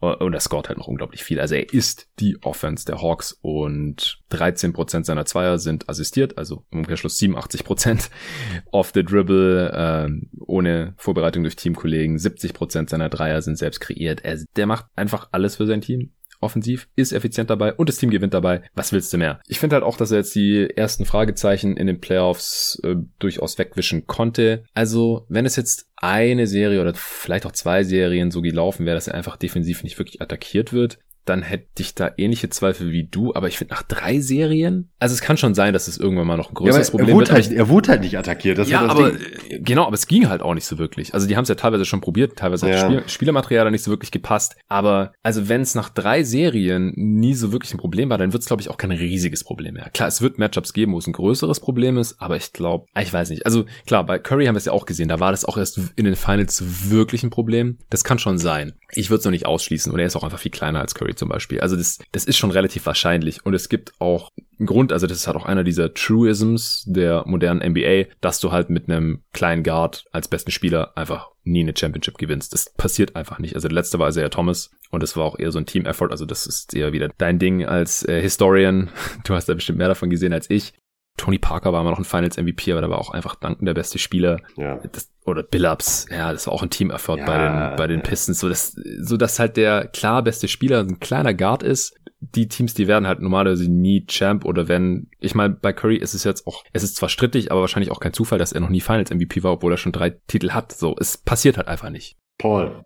Und 0.00 0.34
er 0.34 0.40
scoret 0.40 0.68
halt 0.68 0.76
noch 0.76 0.86
unglaublich 0.86 1.24
viel. 1.24 1.40
Also 1.40 1.54
er 1.54 1.72
ist 1.72 2.08
die 2.20 2.36
Offense 2.42 2.84
der 2.84 3.00
Hawks 3.00 3.38
und 3.40 4.18
13% 4.32 5.04
seiner 5.04 5.24
Zweier 5.24 5.58
sind 5.58 5.88
assistiert, 5.88 6.36
also 6.36 6.66
im 6.70 6.80
Umkehrschluss 6.80 7.18
87% 7.18 8.10
off 8.70 8.90
the 8.92 9.02
dribble, 9.02 9.70
äh, 9.72 10.40
ohne 10.40 10.92
Vorbereitung 10.98 11.42
durch 11.42 11.56
Teamkollegen. 11.56 12.18
70% 12.18 12.90
seiner 12.90 13.08
Dreier 13.08 13.40
sind 13.40 13.56
selbst 13.56 13.80
kreiert. 13.80 14.22
Er, 14.24 14.38
der 14.56 14.66
macht 14.66 14.86
einfach 14.94 15.28
alles 15.32 15.56
für 15.56 15.66
sein 15.66 15.80
Team 15.80 16.10
offensiv, 16.44 16.88
ist 16.96 17.12
effizient 17.12 17.50
dabei 17.50 17.74
und 17.74 17.88
das 17.88 17.98
Team 17.98 18.10
gewinnt 18.10 18.34
dabei. 18.34 18.62
Was 18.74 18.92
willst 18.92 19.12
du 19.12 19.18
mehr? 19.18 19.40
Ich 19.46 19.58
finde 19.58 19.74
halt 19.74 19.84
auch, 19.84 19.96
dass 19.96 20.10
er 20.10 20.18
jetzt 20.18 20.34
die 20.34 20.68
ersten 20.76 21.04
Fragezeichen 21.04 21.76
in 21.76 21.86
den 21.86 22.00
Playoffs 22.00 22.80
äh, 22.84 22.96
durchaus 23.18 23.58
wegwischen 23.58 24.06
konnte. 24.06 24.64
Also, 24.74 25.26
wenn 25.28 25.46
es 25.46 25.56
jetzt 25.56 25.88
eine 25.96 26.46
Serie 26.46 26.80
oder 26.80 26.92
vielleicht 26.94 27.46
auch 27.46 27.52
zwei 27.52 27.82
Serien 27.82 28.30
so 28.30 28.42
gelaufen 28.42 28.86
wäre, 28.86 28.96
dass 28.96 29.08
er 29.08 29.14
einfach 29.14 29.36
defensiv 29.36 29.82
nicht 29.82 29.98
wirklich 29.98 30.20
attackiert 30.20 30.72
wird, 30.72 30.98
dann 31.24 31.42
hätte 31.42 31.82
ich 31.82 31.94
da 31.94 32.10
ähnliche 32.16 32.50
Zweifel 32.50 32.92
wie 32.92 33.04
du, 33.04 33.34
aber 33.34 33.48
ich 33.48 33.58
finde 33.58 33.74
nach 33.74 33.82
drei 33.82 34.20
Serien, 34.20 34.90
also 34.98 35.14
es 35.14 35.20
kann 35.20 35.36
schon 35.36 35.54
sein, 35.54 35.72
dass 35.72 35.88
es 35.88 35.98
irgendwann 35.98 36.26
mal 36.26 36.36
noch 36.36 36.50
ein 36.50 36.54
größeres 36.54 36.88
ja, 36.88 36.90
Problem 36.90 37.08
er 37.08 37.14
wurde 37.14 37.26
wird. 37.28 37.32
Halt, 37.32 37.52
er 37.52 37.68
wurde 37.68 37.88
halt 37.90 38.00
nicht 38.02 38.18
attackiert, 38.18 38.58
das 38.58 38.68
ja, 38.68 38.80
aber 38.80 39.12
Ding. 39.12 39.64
genau, 39.64 39.86
aber 39.86 39.94
es 39.94 40.06
ging 40.06 40.28
halt 40.28 40.42
auch 40.42 40.54
nicht 40.54 40.66
so 40.66 40.78
wirklich. 40.78 41.14
Also 41.14 41.26
die 41.26 41.36
haben 41.36 41.44
es 41.44 41.48
ja 41.48 41.54
teilweise 41.54 41.84
schon 41.84 42.00
probiert, 42.00 42.36
teilweise 42.36 42.68
ja. 42.68 42.76
hat 42.76 42.84
Spiel, 42.84 43.02
Spielermaterial 43.06 43.64
da 43.64 43.70
nicht 43.70 43.82
so 43.82 43.90
wirklich 43.90 44.10
gepasst, 44.10 44.56
aber 44.68 45.12
also 45.22 45.48
wenn 45.48 45.62
es 45.62 45.74
nach 45.74 45.88
drei 45.88 46.22
Serien 46.22 46.92
nie 46.96 47.34
so 47.34 47.52
wirklich 47.52 47.72
ein 47.72 47.78
Problem 47.78 48.10
war, 48.10 48.18
dann 48.18 48.32
wird 48.32 48.42
es 48.42 48.46
glaube 48.46 48.60
ich 48.62 48.68
auch 48.68 48.76
kein 48.76 48.92
riesiges 48.92 49.44
Problem 49.44 49.74
mehr. 49.74 49.90
Klar, 49.94 50.08
es 50.08 50.20
wird 50.20 50.38
Matchups 50.38 50.72
geben, 50.72 50.92
wo 50.92 50.98
es 50.98 51.06
ein 51.06 51.12
größeres 51.12 51.60
Problem 51.60 51.96
ist, 51.96 52.20
aber 52.20 52.36
ich 52.36 52.52
glaube, 52.52 52.86
ich 52.98 53.12
weiß 53.12 53.30
nicht. 53.30 53.46
Also 53.46 53.64
klar, 53.86 54.04
bei 54.04 54.18
Curry 54.18 54.46
haben 54.46 54.54
wir 54.54 54.58
es 54.58 54.66
ja 54.66 54.72
auch 54.72 54.86
gesehen, 54.86 55.08
da 55.08 55.20
war 55.20 55.30
das 55.30 55.44
auch 55.44 55.56
erst 55.56 55.80
in 55.96 56.04
den 56.04 56.16
Finals 56.16 56.90
wirklich 56.90 57.22
ein 57.22 57.30
Problem. 57.30 57.78
Das 57.90 58.04
kann 58.04 58.18
schon 58.18 58.38
sein. 58.38 58.74
Ich 58.92 59.10
würde 59.10 59.20
es 59.20 59.24
noch 59.24 59.32
nicht 59.32 59.46
ausschließen 59.46 59.92
und 59.92 59.98
er 59.98 60.06
ist 60.06 60.16
auch 60.16 60.24
einfach 60.24 60.38
viel 60.38 60.52
kleiner 60.52 60.80
als 60.80 60.94
Curry 60.94 61.13
zum 61.16 61.28
Beispiel. 61.28 61.60
Also 61.60 61.76
das, 61.76 61.98
das 62.12 62.24
ist 62.24 62.36
schon 62.36 62.50
relativ 62.50 62.86
wahrscheinlich 62.86 63.44
und 63.44 63.54
es 63.54 63.68
gibt 63.68 63.92
auch 64.00 64.30
einen 64.58 64.66
Grund, 64.66 64.92
also 64.92 65.06
das 65.06 65.18
ist 65.18 65.26
halt 65.26 65.36
auch 65.36 65.46
einer 65.46 65.64
dieser 65.64 65.94
Truisms 65.94 66.84
der 66.86 67.24
modernen 67.26 67.60
NBA, 67.72 68.10
dass 68.20 68.40
du 68.40 68.52
halt 68.52 68.70
mit 68.70 68.88
einem 68.88 69.22
kleinen 69.32 69.62
Guard 69.62 70.04
als 70.12 70.28
besten 70.28 70.50
Spieler 70.50 70.96
einfach 70.96 71.30
nie 71.42 71.60
eine 71.60 71.74
Championship 71.76 72.18
gewinnst. 72.18 72.52
Das 72.54 72.72
passiert 72.76 73.16
einfach 73.16 73.38
nicht. 73.38 73.54
Also 73.54 73.68
der 73.68 73.74
letzte 73.74 73.98
war 73.98 74.08
Isaiah 74.08 74.30
Thomas 74.30 74.70
und 74.90 75.02
das 75.02 75.16
war 75.16 75.24
auch 75.24 75.38
eher 75.38 75.52
so 75.52 75.58
ein 75.58 75.66
Team-Effort. 75.66 76.10
Also 76.10 76.24
das 76.24 76.46
ist 76.46 76.74
eher 76.74 76.92
wieder 76.92 77.10
dein 77.18 77.38
Ding 77.38 77.64
als 77.64 78.06
äh, 78.06 78.20
Historian. 78.20 78.90
Du 79.24 79.34
hast 79.34 79.48
da 79.48 79.54
bestimmt 79.54 79.78
mehr 79.78 79.88
davon 79.88 80.10
gesehen 80.10 80.32
als 80.32 80.50
ich. 80.50 80.74
Tony 81.16 81.38
Parker 81.38 81.72
war 81.72 81.80
immer 81.80 81.90
noch 81.90 81.98
ein 81.98 82.04
Finals 82.04 82.36
MVP, 82.36 82.72
aber 82.72 82.80
da 82.80 82.90
war 82.90 82.98
auch 82.98 83.10
einfach 83.10 83.36
danken 83.36 83.66
der 83.66 83.74
beste 83.74 83.98
Spieler. 83.98 84.40
Ja. 84.56 84.80
Das, 84.92 85.10
oder 85.24 85.42
Billups, 85.42 86.06
ja, 86.10 86.32
das 86.32 86.46
war 86.46 86.54
auch 86.54 86.62
ein 86.62 86.70
Team-Effort 86.70 87.18
ja, 87.18 87.24
bei 87.24 87.38
den, 87.38 87.76
bei 87.76 87.86
den 87.86 88.02
Pistons, 88.02 88.40
so 88.40 88.48
dass, 88.48 88.76
so 89.00 89.16
dass 89.16 89.38
halt 89.38 89.56
der 89.56 89.86
klar 89.86 90.22
beste 90.22 90.48
Spieler 90.48 90.80
ein 90.80 91.00
kleiner 91.00 91.32
Guard 91.32 91.62
ist. 91.62 91.94
Die 92.20 92.48
Teams, 92.48 92.74
die 92.74 92.88
werden 92.88 93.06
halt 93.06 93.20
normalerweise 93.20 93.70
nie 93.70 94.06
Champ 94.06 94.44
oder 94.44 94.66
wenn, 94.66 95.08
ich 95.20 95.34
meine, 95.34 95.54
bei 95.54 95.72
Curry 95.72 95.96
ist 95.96 96.14
es 96.14 96.24
jetzt 96.24 96.46
auch, 96.46 96.64
es 96.72 96.82
ist 96.82 96.96
zwar 96.96 97.08
strittig, 97.08 97.52
aber 97.52 97.60
wahrscheinlich 97.60 97.90
auch 97.90 98.00
kein 98.00 98.14
Zufall, 98.14 98.38
dass 98.38 98.52
er 98.52 98.60
noch 98.60 98.70
nie 98.70 98.80
Finals 98.80 99.10
MVP 99.10 99.42
war, 99.42 99.52
obwohl 99.52 99.72
er 99.72 99.78
schon 99.78 99.92
drei 99.92 100.10
Titel 100.10 100.50
hat. 100.50 100.72
So, 100.72 100.96
es 100.98 101.18
passiert 101.18 101.58
halt 101.58 101.68
einfach 101.68 101.90
nicht. 101.90 102.16
Paul. 102.38 102.82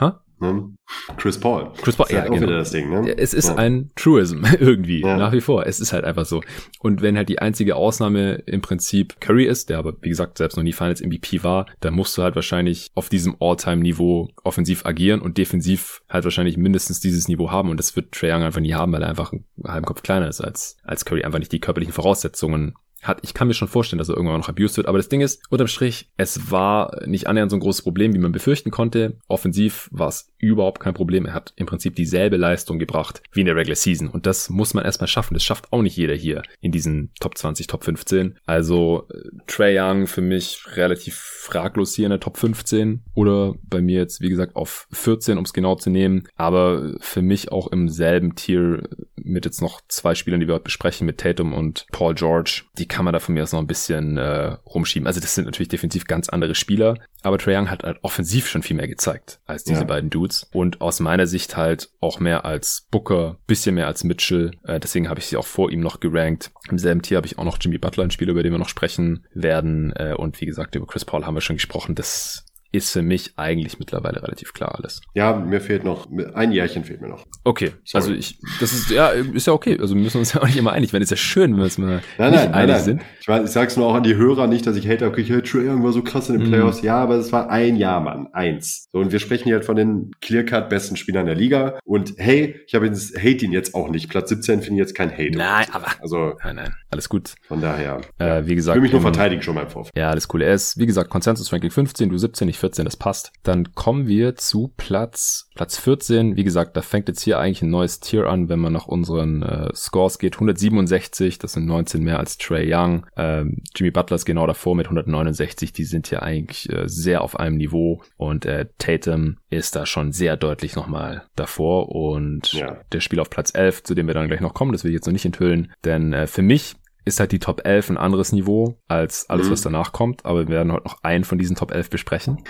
Ha? 0.00 0.22
Ne? 0.38 0.74
Chris 1.16 1.38
Paul. 1.38 1.72
Chris 1.80 1.96
Paul, 1.96 2.06
ja, 2.10 2.20
halt 2.20 2.32
genau. 2.32 2.46
das 2.46 2.70
Ding, 2.70 2.90
ne? 2.90 3.16
Es 3.16 3.32
ist 3.32 3.48
ja. 3.48 3.56
ein 3.56 3.90
Truism 3.96 4.44
irgendwie, 4.60 5.00
ja. 5.00 5.16
nach 5.16 5.32
wie 5.32 5.40
vor. 5.40 5.66
Es 5.66 5.80
ist 5.80 5.92
halt 5.92 6.04
einfach 6.04 6.26
so. 6.26 6.42
Und 6.80 7.00
wenn 7.00 7.16
halt 7.16 7.28
die 7.30 7.38
einzige 7.38 7.76
Ausnahme 7.76 8.34
im 8.46 8.60
Prinzip 8.60 9.18
Curry 9.20 9.46
ist, 9.46 9.70
der 9.70 9.78
aber, 9.78 9.94
wie 10.02 10.10
gesagt, 10.10 10.36
selbst 10.36 10.56
noch 10.56 10.64
nie 10.64 10.74
Finals 10.74 11.00
MVP 11.00 11.42
war, 11.42 11.66
dann 11.80 11.94
musst 11.94 12.16
du 12.18 12.22
halt 12.22 12.34
wahrscheinlich 12.34 12.90
auf 12.94 13.08
diesem 13.08 13.36
All-Time-Niveau 13.40 14.28
offensiv 14.44 14.84
agieren 14.84 15.22
und 15.22 15.38
defensiv 15.38 16.02
halt 16.08 16.24
wahrscheinlich 16.24 16.58
mindestens 16.58 17.00
dieses 17.00 17.28
Niveau 17.28 17.50
haben. 17.50 17.70
Und 17.70 17.78
das 17.78 17.96
wird 17.96 18.12
Trae 18.12 18.32
Young 18.32 18.42
einfach 18.42 18.60
nie 18.60 18.74
haben, 18.74 18.92
weil 18.92 19.02
er 19.02 19.08
einfach 19.08 19.32
einen 19.32 19.44
halben 19.64 19.86
Kopf 19.86 20.02
kleiner 20.02 20.28
ist 20.28 20.42
als, 20.42 20.76
als 20.84 21.06
Curry, 21.06 21.24
einfach 21.24 21.38
nicht 21.38 21.52
die 21.52 21.60
körperlichen 21.60 21.94
Voraussetzungen 21.94 22.74
hat. 23.02 23.20
Ich 23.22 23.34
kann 23.34 23.48
mir 23.48 23.54
schon 23.54 23.68
vorstellen, 23.68 23.98
dass 23.98 24.08
er 24.08 24.16
irgendwann 24.16 24.40
noch 24.40 24.48
abused 24.48 24.76
wird. 24.76 24.88
Aber 24.88 24.98
das 24.98 25.08
Ding 25.08 25.20
ist, 25.20 25.42
unterm 25.50 25.68
Strich, 25.68 26.08
es 26.16 26.50
war 26.50 27.06
nicht 27.06 27.26
annähernd 27.26 27.50
so 27.50 27.56
ein 27.56 27.60
großes 27.60 27.82
Problem, 27.82 28.14
wie 28.14 28.18
man 28.18 28.32
befürchten 28.32 28.70
konnte. 28.70 29.18
Offensiv 29.28 29.88
war 29.92 30.08
es 30.08 30.32
überhaupt 30.38 30.80
kein 30.80 30.94
Problem. 30.94 31.26
Er 31.26 31.34
hat 31.34 31.52
im 31.56 31.66
Prinzip 31.66 31.94
dieselbe 31.96 32.36
Leistung 32.36 32.78
gebracht 32.78 33.22
wie 33.32 33.40
in 33.40 33.46
der 33.46 33.56
Regular 33.56 33.76
Season. 33.76 34.08
Und 34.08 34.26
das 34.26 34.50
muss 34.50 34.74
man 34.74 34.84
erstmal 34.84 35.08
schaffen. 35.08 35.34
Das 35.34 35.44
schafft 35.44 35.72
auch 35.72 35.82
nicht 35.82 35.96
jeder 35.96 36.14
hier 36.14 36.42
in 36.60 36.72
diesen 36.72 37.10
Top 37.20 37.36
20, 37.36 37.66
Top 37.66 37.84
15. 37.84 38.38
Also 38.46 39.06
äh, 39.12 39.28
Trey 39.46 39.78
Young 39.78 40.06
für 40.06 40.20
mich 40.20 40.64
relativ 40.74 41.16
fraglos 41.16 41.94
hier 41.94 42.06
in 42.06 42.10
der 42.10 42.20
Top 42.20 42.36
15 42.36 43.02
oder 43.14 43.54
bei 43.62 43.80
mir 43.80 44.00
jetzt, 44.00 44.20
wie 44.20 44.28
gesagt, 44.28 44.56
auf 44.56 44.88
14, 44.92 45.38
um 45.38 45.44
es 45.44 45.52
genau 45.52 45.76
zu 45.76 45.90
nehmen. 45.90 46.28
Aber 46.36 46.94
für 47.00 47.22
mich 47.22 47.52
auch 47.52 47.68
im 47.68 47.88
selben 47.88 48.34
Tier 48.34 48.88
mit 49.16 49.44
jetzt 49.44 49.60
noch 49.60 49.80
zwei 49.88 50.14
Spielern, 50.14 50.40
die 50.40 50.46
wir 50.46 50.54
heute 50.54 50.64
besprechen, 50.64 51.06
mit 51.06 51.18
Tatum 51.18 51.52
und 51.52 51.86
Paul 51.92 52.14
George. 52.14 52.62
Die 52.78 52.85
kann 52.86 53.04
man 53.04 53.12
da 53.12 53.20
von 53.20 53.34
mir 53.34 53.42
aus 53.42 53.52
noch 53.52 53.60
ein 53.60 53.66
bisschen 53.66 54.16
äh, 54.16 54.56
rumschieben. 54.66 55.06
Also 55.06 55.20
das 55.20 55.34
sind 55.34 55.44
natürlich 55.44 55.68
defensiv 55.68 56.06
ganz 56.06 56.28
andere 56.28 56.54
Spieler, 56.54 56.98
aber 57.22 57.38
Trae 57.38 57.56
Young 57.56 57.70
hat 57.70 57.82
halt 57.82 57.98
offensiv 58.02 58.46
schon 58.46 58.62
viel 58.62 58.76
mehr 58.76 58.88
gezeigt 58.88 59.40
als 59.46 59.64
diese 59.64 59.80
ja. 59.80 59.86
beiden 59.86 60.10
Dudes 60.10 60.48
und 60.52 60.80
aus 60.80 61.00
meiner 61.00 61.26
Sicht 61.26 61.56
halt 61.56 61.90
auch 62.00 62.20
mehr 62.20 62.44
als 62.44 62.86
Booker, 62.90 63.38
bisschen 63.46 63.74
mehr 63.74 63.86
als 63.86 64.04
Mitchell. 64.04 64.52
Äh, 64.64 64.80
deswegen 64.80 65.08
habe 65.08 65.20
ich 65.20 65.26
sie 65.26 65.36
auch 65.36 65.46
vor 65.46 65.70
ihm 65.70 65.80
noch 65.80 66.00
gerankt. 66.00 66.52
Im 66.70 66.78
selben 66.78 67.02
Tier 67.02 67.16
habe 67.16 67.26
ich 67.26 67.38
auch 67.38 67.44
noch 67.44 67.58
Jimmy 67.60 67.78
Butler, 67.78 68.04
ein 68.04 68.10
Spieler, 68.10 68.32
über 68.32 68.42
den 68.42 68.52
wir 68.52 68.58
noch 68.58 68.68
sprechen 68.68 69.26
werden. 69.34 69.92
Äh, 69.96 70.14
und 70.14 70.40
wie 70.40 70.46
gesagt, 70.46 70.74
über 70.74 70.86
Chris 70.86 71.04
Paul 71.04 71.26
haben 71.26 71.34
wir 71.34 71.40
schon 71.40 71.56
gesprochen. 71.56 71.94
Das 71.94 72.45
ist 72.76 72.92
für 72.92 73.02
mich 73.02 73.32
eigentlich 73.36 73.78
mittlerweile 73.78 74.22
relativ 74.22 74.52
klar 74.52 74.74
alles. 74.76 75.00
Ja, 75.14 75.34
mir 75.34 75.60
fehlt 75.60 75.84
noch, 75.84 76.08
ein 76.34 76.52
Jährchen 76.52 76.84
fehlt 76.84 77.00
mir 77.00 77.08
noch. 77.08 77.24
Okay, 77.44 77.72
Sorry. 77.84 78.04
also 78.04 78.14
ich, 78.14 78.38
das 78.60 78.72
ist, 78.72 78.90
ja, 78.90 79.08
ist 79.08 79.46
ja 79.46 79.52
okay. 79.52 79.78
Also 79.80 79.94
wir 79.94 80.02
müssen 80.02 80.18
uns 80.18 80.32
ja 80.32 80.42
auch 80.42 80.46
nicht 80.46 80.56
immer 80.56 80.72
einig 80.72 80.92
werden. 80.92 81.02
Ist 81.02 81.10
ja 81.10 81.16
schön, 81.16 81.52
wenn 81.52 81.58
wir 81.58 81.64
uns 81.64 81.78
mal 81.78 82.02
nein, 82.18 82.30
nicht 82.30 82.44
nein, 82.44 82.54
einig 82.54 82.74
nein, 82.74 82.84
sind. 82.84 83.02
Ich, 83.20 83.28
ich 83.28 83.50
sag's 83.50 83.76
nur 83.76 83.86
auch 83.86 83.94
an 83.94 84.02
die 84.02 84.16
Hörer 84.16 84.46
nicht, 84.46 84.66
dass 84.66 84.76
ich 84.76 84.88
hate, 84.88 85.06
okay, 85.06 85.20
ich 85.20 85.30
hätte 85.30 85.46
schon 85.46 85.64
irgendwo 85.64 85.90
so 85.90 86.02
krass 86.02 86.28
in 86.28 86.38
den 86.38 86.46
mhm. 86.46 86.50
Playoffs. 86.50 86.82
Mm. 86.82 86.86
Ja, 86.86 86.96
aber 86.96 87.16
es 87.16 87.32
war 87.32 87.50
ein 87.50 87.76
Jahr, 87.76 88.00
Mann. 88.00 88.28
Eins. 88.32 88.88
So, 88.92 88.98
und 88.98 89.12
wir 89.12 89.18
sprechen 89.18 89.44
hier 89.44 89.54
halt 89.54 89.64
von 89.64 89.76
den 89.76 90.10
Clearcut 90.20 90.68
besten 90.68 90.96
Spielern 90.96 91.26
der 91.26 91.34
Liga. 91.34 91.78
Und 91.84 92.14
hey, 92.16 92.60
ich 92.66 92.74
habe 92.74 92.86
jetzt, 92.86 93.16
hate 93.16 93.44
ihn 93.44 93.52
jetzt 93.52 93.74
auch 93.74 93.88
nicht. 93.88 94.08
Platz 94.08 94.28
17 94.28 94.62
finde 94.62 94.80
ich 94.80 94.86
jetzt 94.86 94.94
kein 94.94 95.10
Hate. 95.10 95.36
Nein, 95.36 95.66
aber. 95.72 95.88
Also. 96.00 96.34
Nein, 96.42 96.56
nein. 96.56 96.74
Alles 96.90 97.08
gut. 97.08 97.34
Von 97.46 97.60
daher. 97.60 98.00
Äh, 98.18 98.42
wie 98.46 98.54
gesagt. 98.54 98.76
Ich 98.76 98.82
will 98.82 98.82
mich 98.82 98.92
nur 98.92 99.02
verteidigen 99.02 99.42
schon 99.42 99.54
mal 99.54 99.68
Vorfall. 99.68 99.92
Ja, 99.96 100.10
alles 100.10 100.28
cool. 100.32 100.42
Er 100.42 100.54
ist, 100.54 100.78
wie 100.78 100.86
gesagt, 100.86 101.10
Consensus 101.10 101.52
Ranking 101.52 101.70
15, 101.70 102.08
du 102.08 102.18
17, 102.18 102.48
ich 102.48 102.58
14, 102.58 102.65
das 102.74 102.96
passt. 102.96 103.32
Dann 103.42 103.74
kommen 103.74 104.06
wir 104.06 104.36
zu 104.36 104.72
Platz, 104.76 105.48
Platz 105.54 105.78
14. 105.78 106.36
Wie 106.36 106.44
gesagt, 106.44 106.76
da 106.76 106.82
fängt 106.82 107.08
jetzt 107.08 107.22
hier 107.22 107.38
eigentlich 107.38 107.62
ein 107.62 107.70
neues 107.70 108.00
Tier 108.00 108.26
an, 108.26 108.48
wenn 108.48 108.58
man 108.58 108.72
nach 108.72 108.86
unseren 108.86 109.42
äh, 109.42 109.74
Scores 109.74 110.18
geht. 110.18 110.34
167, 110.34 111.38
das 111.38 111.52
sind 111.52 111.66
19 111.66 112.02
mehr 112.02 112.18
als 112.18 112.38
Trey 112.38 112.72
Young. 112.72 113.06
Ähm, 113.16 113.62
Jimmy 113.74 113.90
Butler 113.90 114.16
ist 114.16 114.24
genau 114.24 114.46
davor 114.46 114.74
mit 114.74 114.86
169. 114.86 115.72
Die 115.72 115.84
sind 115.84 116.08
hier 116.08 116.22
eigentlich 116.22 116.70
äh, 116.70 116.88
sehr 116.88 117.22
auf 117.22 117.38
einem 117.38 117.56
Niveau. 117.56 118.02
Und 118.16 118.46
äh, 118.46 118.66
Tatum 118.78 119.38
ist 119.50 119.76
da 119.76 119.86
schon 119.86 120.12
sehr 120.12 120.36
deutlich 120.36 120.76
nochmal 120.76 121.24
davor. 121.36 121.88
Und 121.94 122.52
ja. 122.52 122.78
der 122.92 123.00
Spieler 123.00 123.22
auf 123.22 123.30
Platz 123.30 123.54
11, 123.54 123.84
zu 123.84 123.94
dem 123.94 124.06
wir 124.06 124.14
dann 124.14 124.28
gleich 124.28 124.40
noch 124.40 124.54
kommen, 124.54 124.72
das 124.72 124.84
will 124.84 124.90
ich 124.90 124.96
jetzt 124.96 125.06
noch 125.06 125.12
nicht 125.12 125.24
enthüllen. 125.24 125.72
Denn 125.84 126.12
äh, 126.12 126.26
für 126.26 126.42
mich 126.42 126.76
ist 127.06 127.20
halt 127.20 127.30
die 127.32 127.38
Top 127.38 127.62
11 127.64 127.90
ein 127.90 127.96
anderes 127.96 128.32
Niveau 128.32 128.78
als 128.88 129.30
alles, 129.30 129.46
mhm. 129.46 129.52
was 129.52 129.60
danach 129.62 129.92
kommt. 129.92 130.26
Aber 130.26 130.40
wir 130.40 130.48
werden 130.48 130.72
heute 130.72 130.84
noch 130.84 131.02
einen 131.04 131.24
von 131.24 131.38
diesen 131.38 131.56
Top 131.56 131.70
11 131.70 131.88
besprechen, 131.88 132.42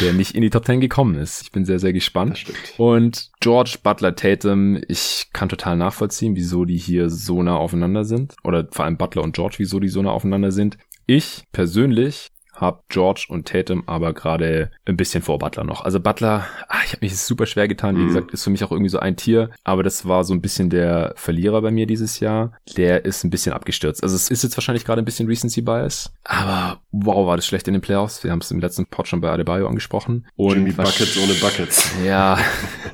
der 0.00 0.12
nicht 0.12 0.34
in 0.34 0.42
die 0.42 0.50
Top 0.50 0.66
10 0.66 0.80
gekommen 0.80 1.14
ist. 1.16 1.42
Ich 1.42 1.50
bin 1.50 1.64
sehr, 1.64 1.78
sehr 1.78 1.94
gespannt. 1.94 2.44
Und 2.76 3.30
George 3.40 3.78
Butler 3.82 4.14
Tatum, 4.14 4.80
ich 4.86 5.28
kann 5.32 5.48
total 5.48 5.76
nachvollziehen, 5.76 6.36
wieso 6.36 6.66
die 6.66 6.76
hier 6.76 7.08
so 7.08 7.42
nah 7.42 7.56
aufeinander 7.56 8.04
sind. 8.04 8.34
Oder 8.44 8.68
vor 8.70 8.84
allem 8.84 8.98
Butler 8.98 9.22
und 9.22 9.34
George, 9.34 9.56
wieso 9.58 9.80
die 9.80 9.88
so 9.88 10.02
nah 10.02 10.10
aufeinander 10.10 10.52
sind. 10.52 10.76
Ich 11.06 11.44
persönlich 11.50 12.28
habe 12.52 12.82
George 12.88 13.26
und 13.28 13.48
Tatum 13.48 13.82
aber 13.86 14.12
gerade 14.12 14.70
ein 14.84 14.96
bisschen 14.96 15.22
vor 15.22 15.38
Butler 15.38 15.64
noch. 15.64 15.84
Also 15.84 16.00
Butler, 16.00 16.46
ach, 16.68 16.84
ich 16.84 16.92
habe 16.92 17.04
mich 17.04 17.16
super 17.16 17.46
schwer 17.46 17.68
getan. 17.68 17.96
Wie 17.96 18.00
mhm. 18.00 18.08
gesagt, 18.08 18.32
ist 18.32 18.44
für 18.44 18.50
mich 18.50 18.62
auch 18.64 18.70
irgendwie 18.70 18.90
so 18.90 18.98
ein 18.98 19.16
Tier. 19.16 19.50
Aber 19.64 19.82
das 19.82 20.06
war 20.06 20.24
so 20.24 20.34
ein 20.34 20.40
bisschen 20.40 20.70
der 20.70 21.14
Verlierer 21.16 21.62
bei 21.62 21.70
mir 21.70 21.86
dieses 21.86 22.20
Jahr. 22.20 22.52
Der 22.76 23.04
ist 23.04 23.24
ein 23.24 23.30
bisschen 23.30 23.52
abgestürzt. 23.52 24.02
Also 24.02 24.14
es 24.16 24.30
ist 24.30 24.42
jetzt 24.42 24.56
wahrscheinlich 24.56 24.84
gerade 24.84 25.00
ein 25.02 25.04
bisschen 25.04 25.28
Recency 25.28 25.62
Bias. 25.62 26.12
Aber 26.24 26.80
wow, 26.92 27.26
war 27.26 27.36
das 27.36 27.46
schlecht 27.46 27.66
in 27.68 27.74
den 27.74 27.80
Playoffs. 27.80 28.22
Wir 28.22 28.30
haben 28.30 28.40
es 28.40 28.50
im 28.50 28.60
letzten 28.60 28.86
Pod 28.86 29.08
schon 29.08 29.20
bei 29.20 29.30
Adebayo 29.30 29.66
angesprochen. 29.66 30.26
Und 30.36 30.54
Jimmy 30.54 30.72
Buckets 30.72 31.16
ohne 31.16 31.34
Buckets. 31.34 31.90
Ja. 32.02 32.38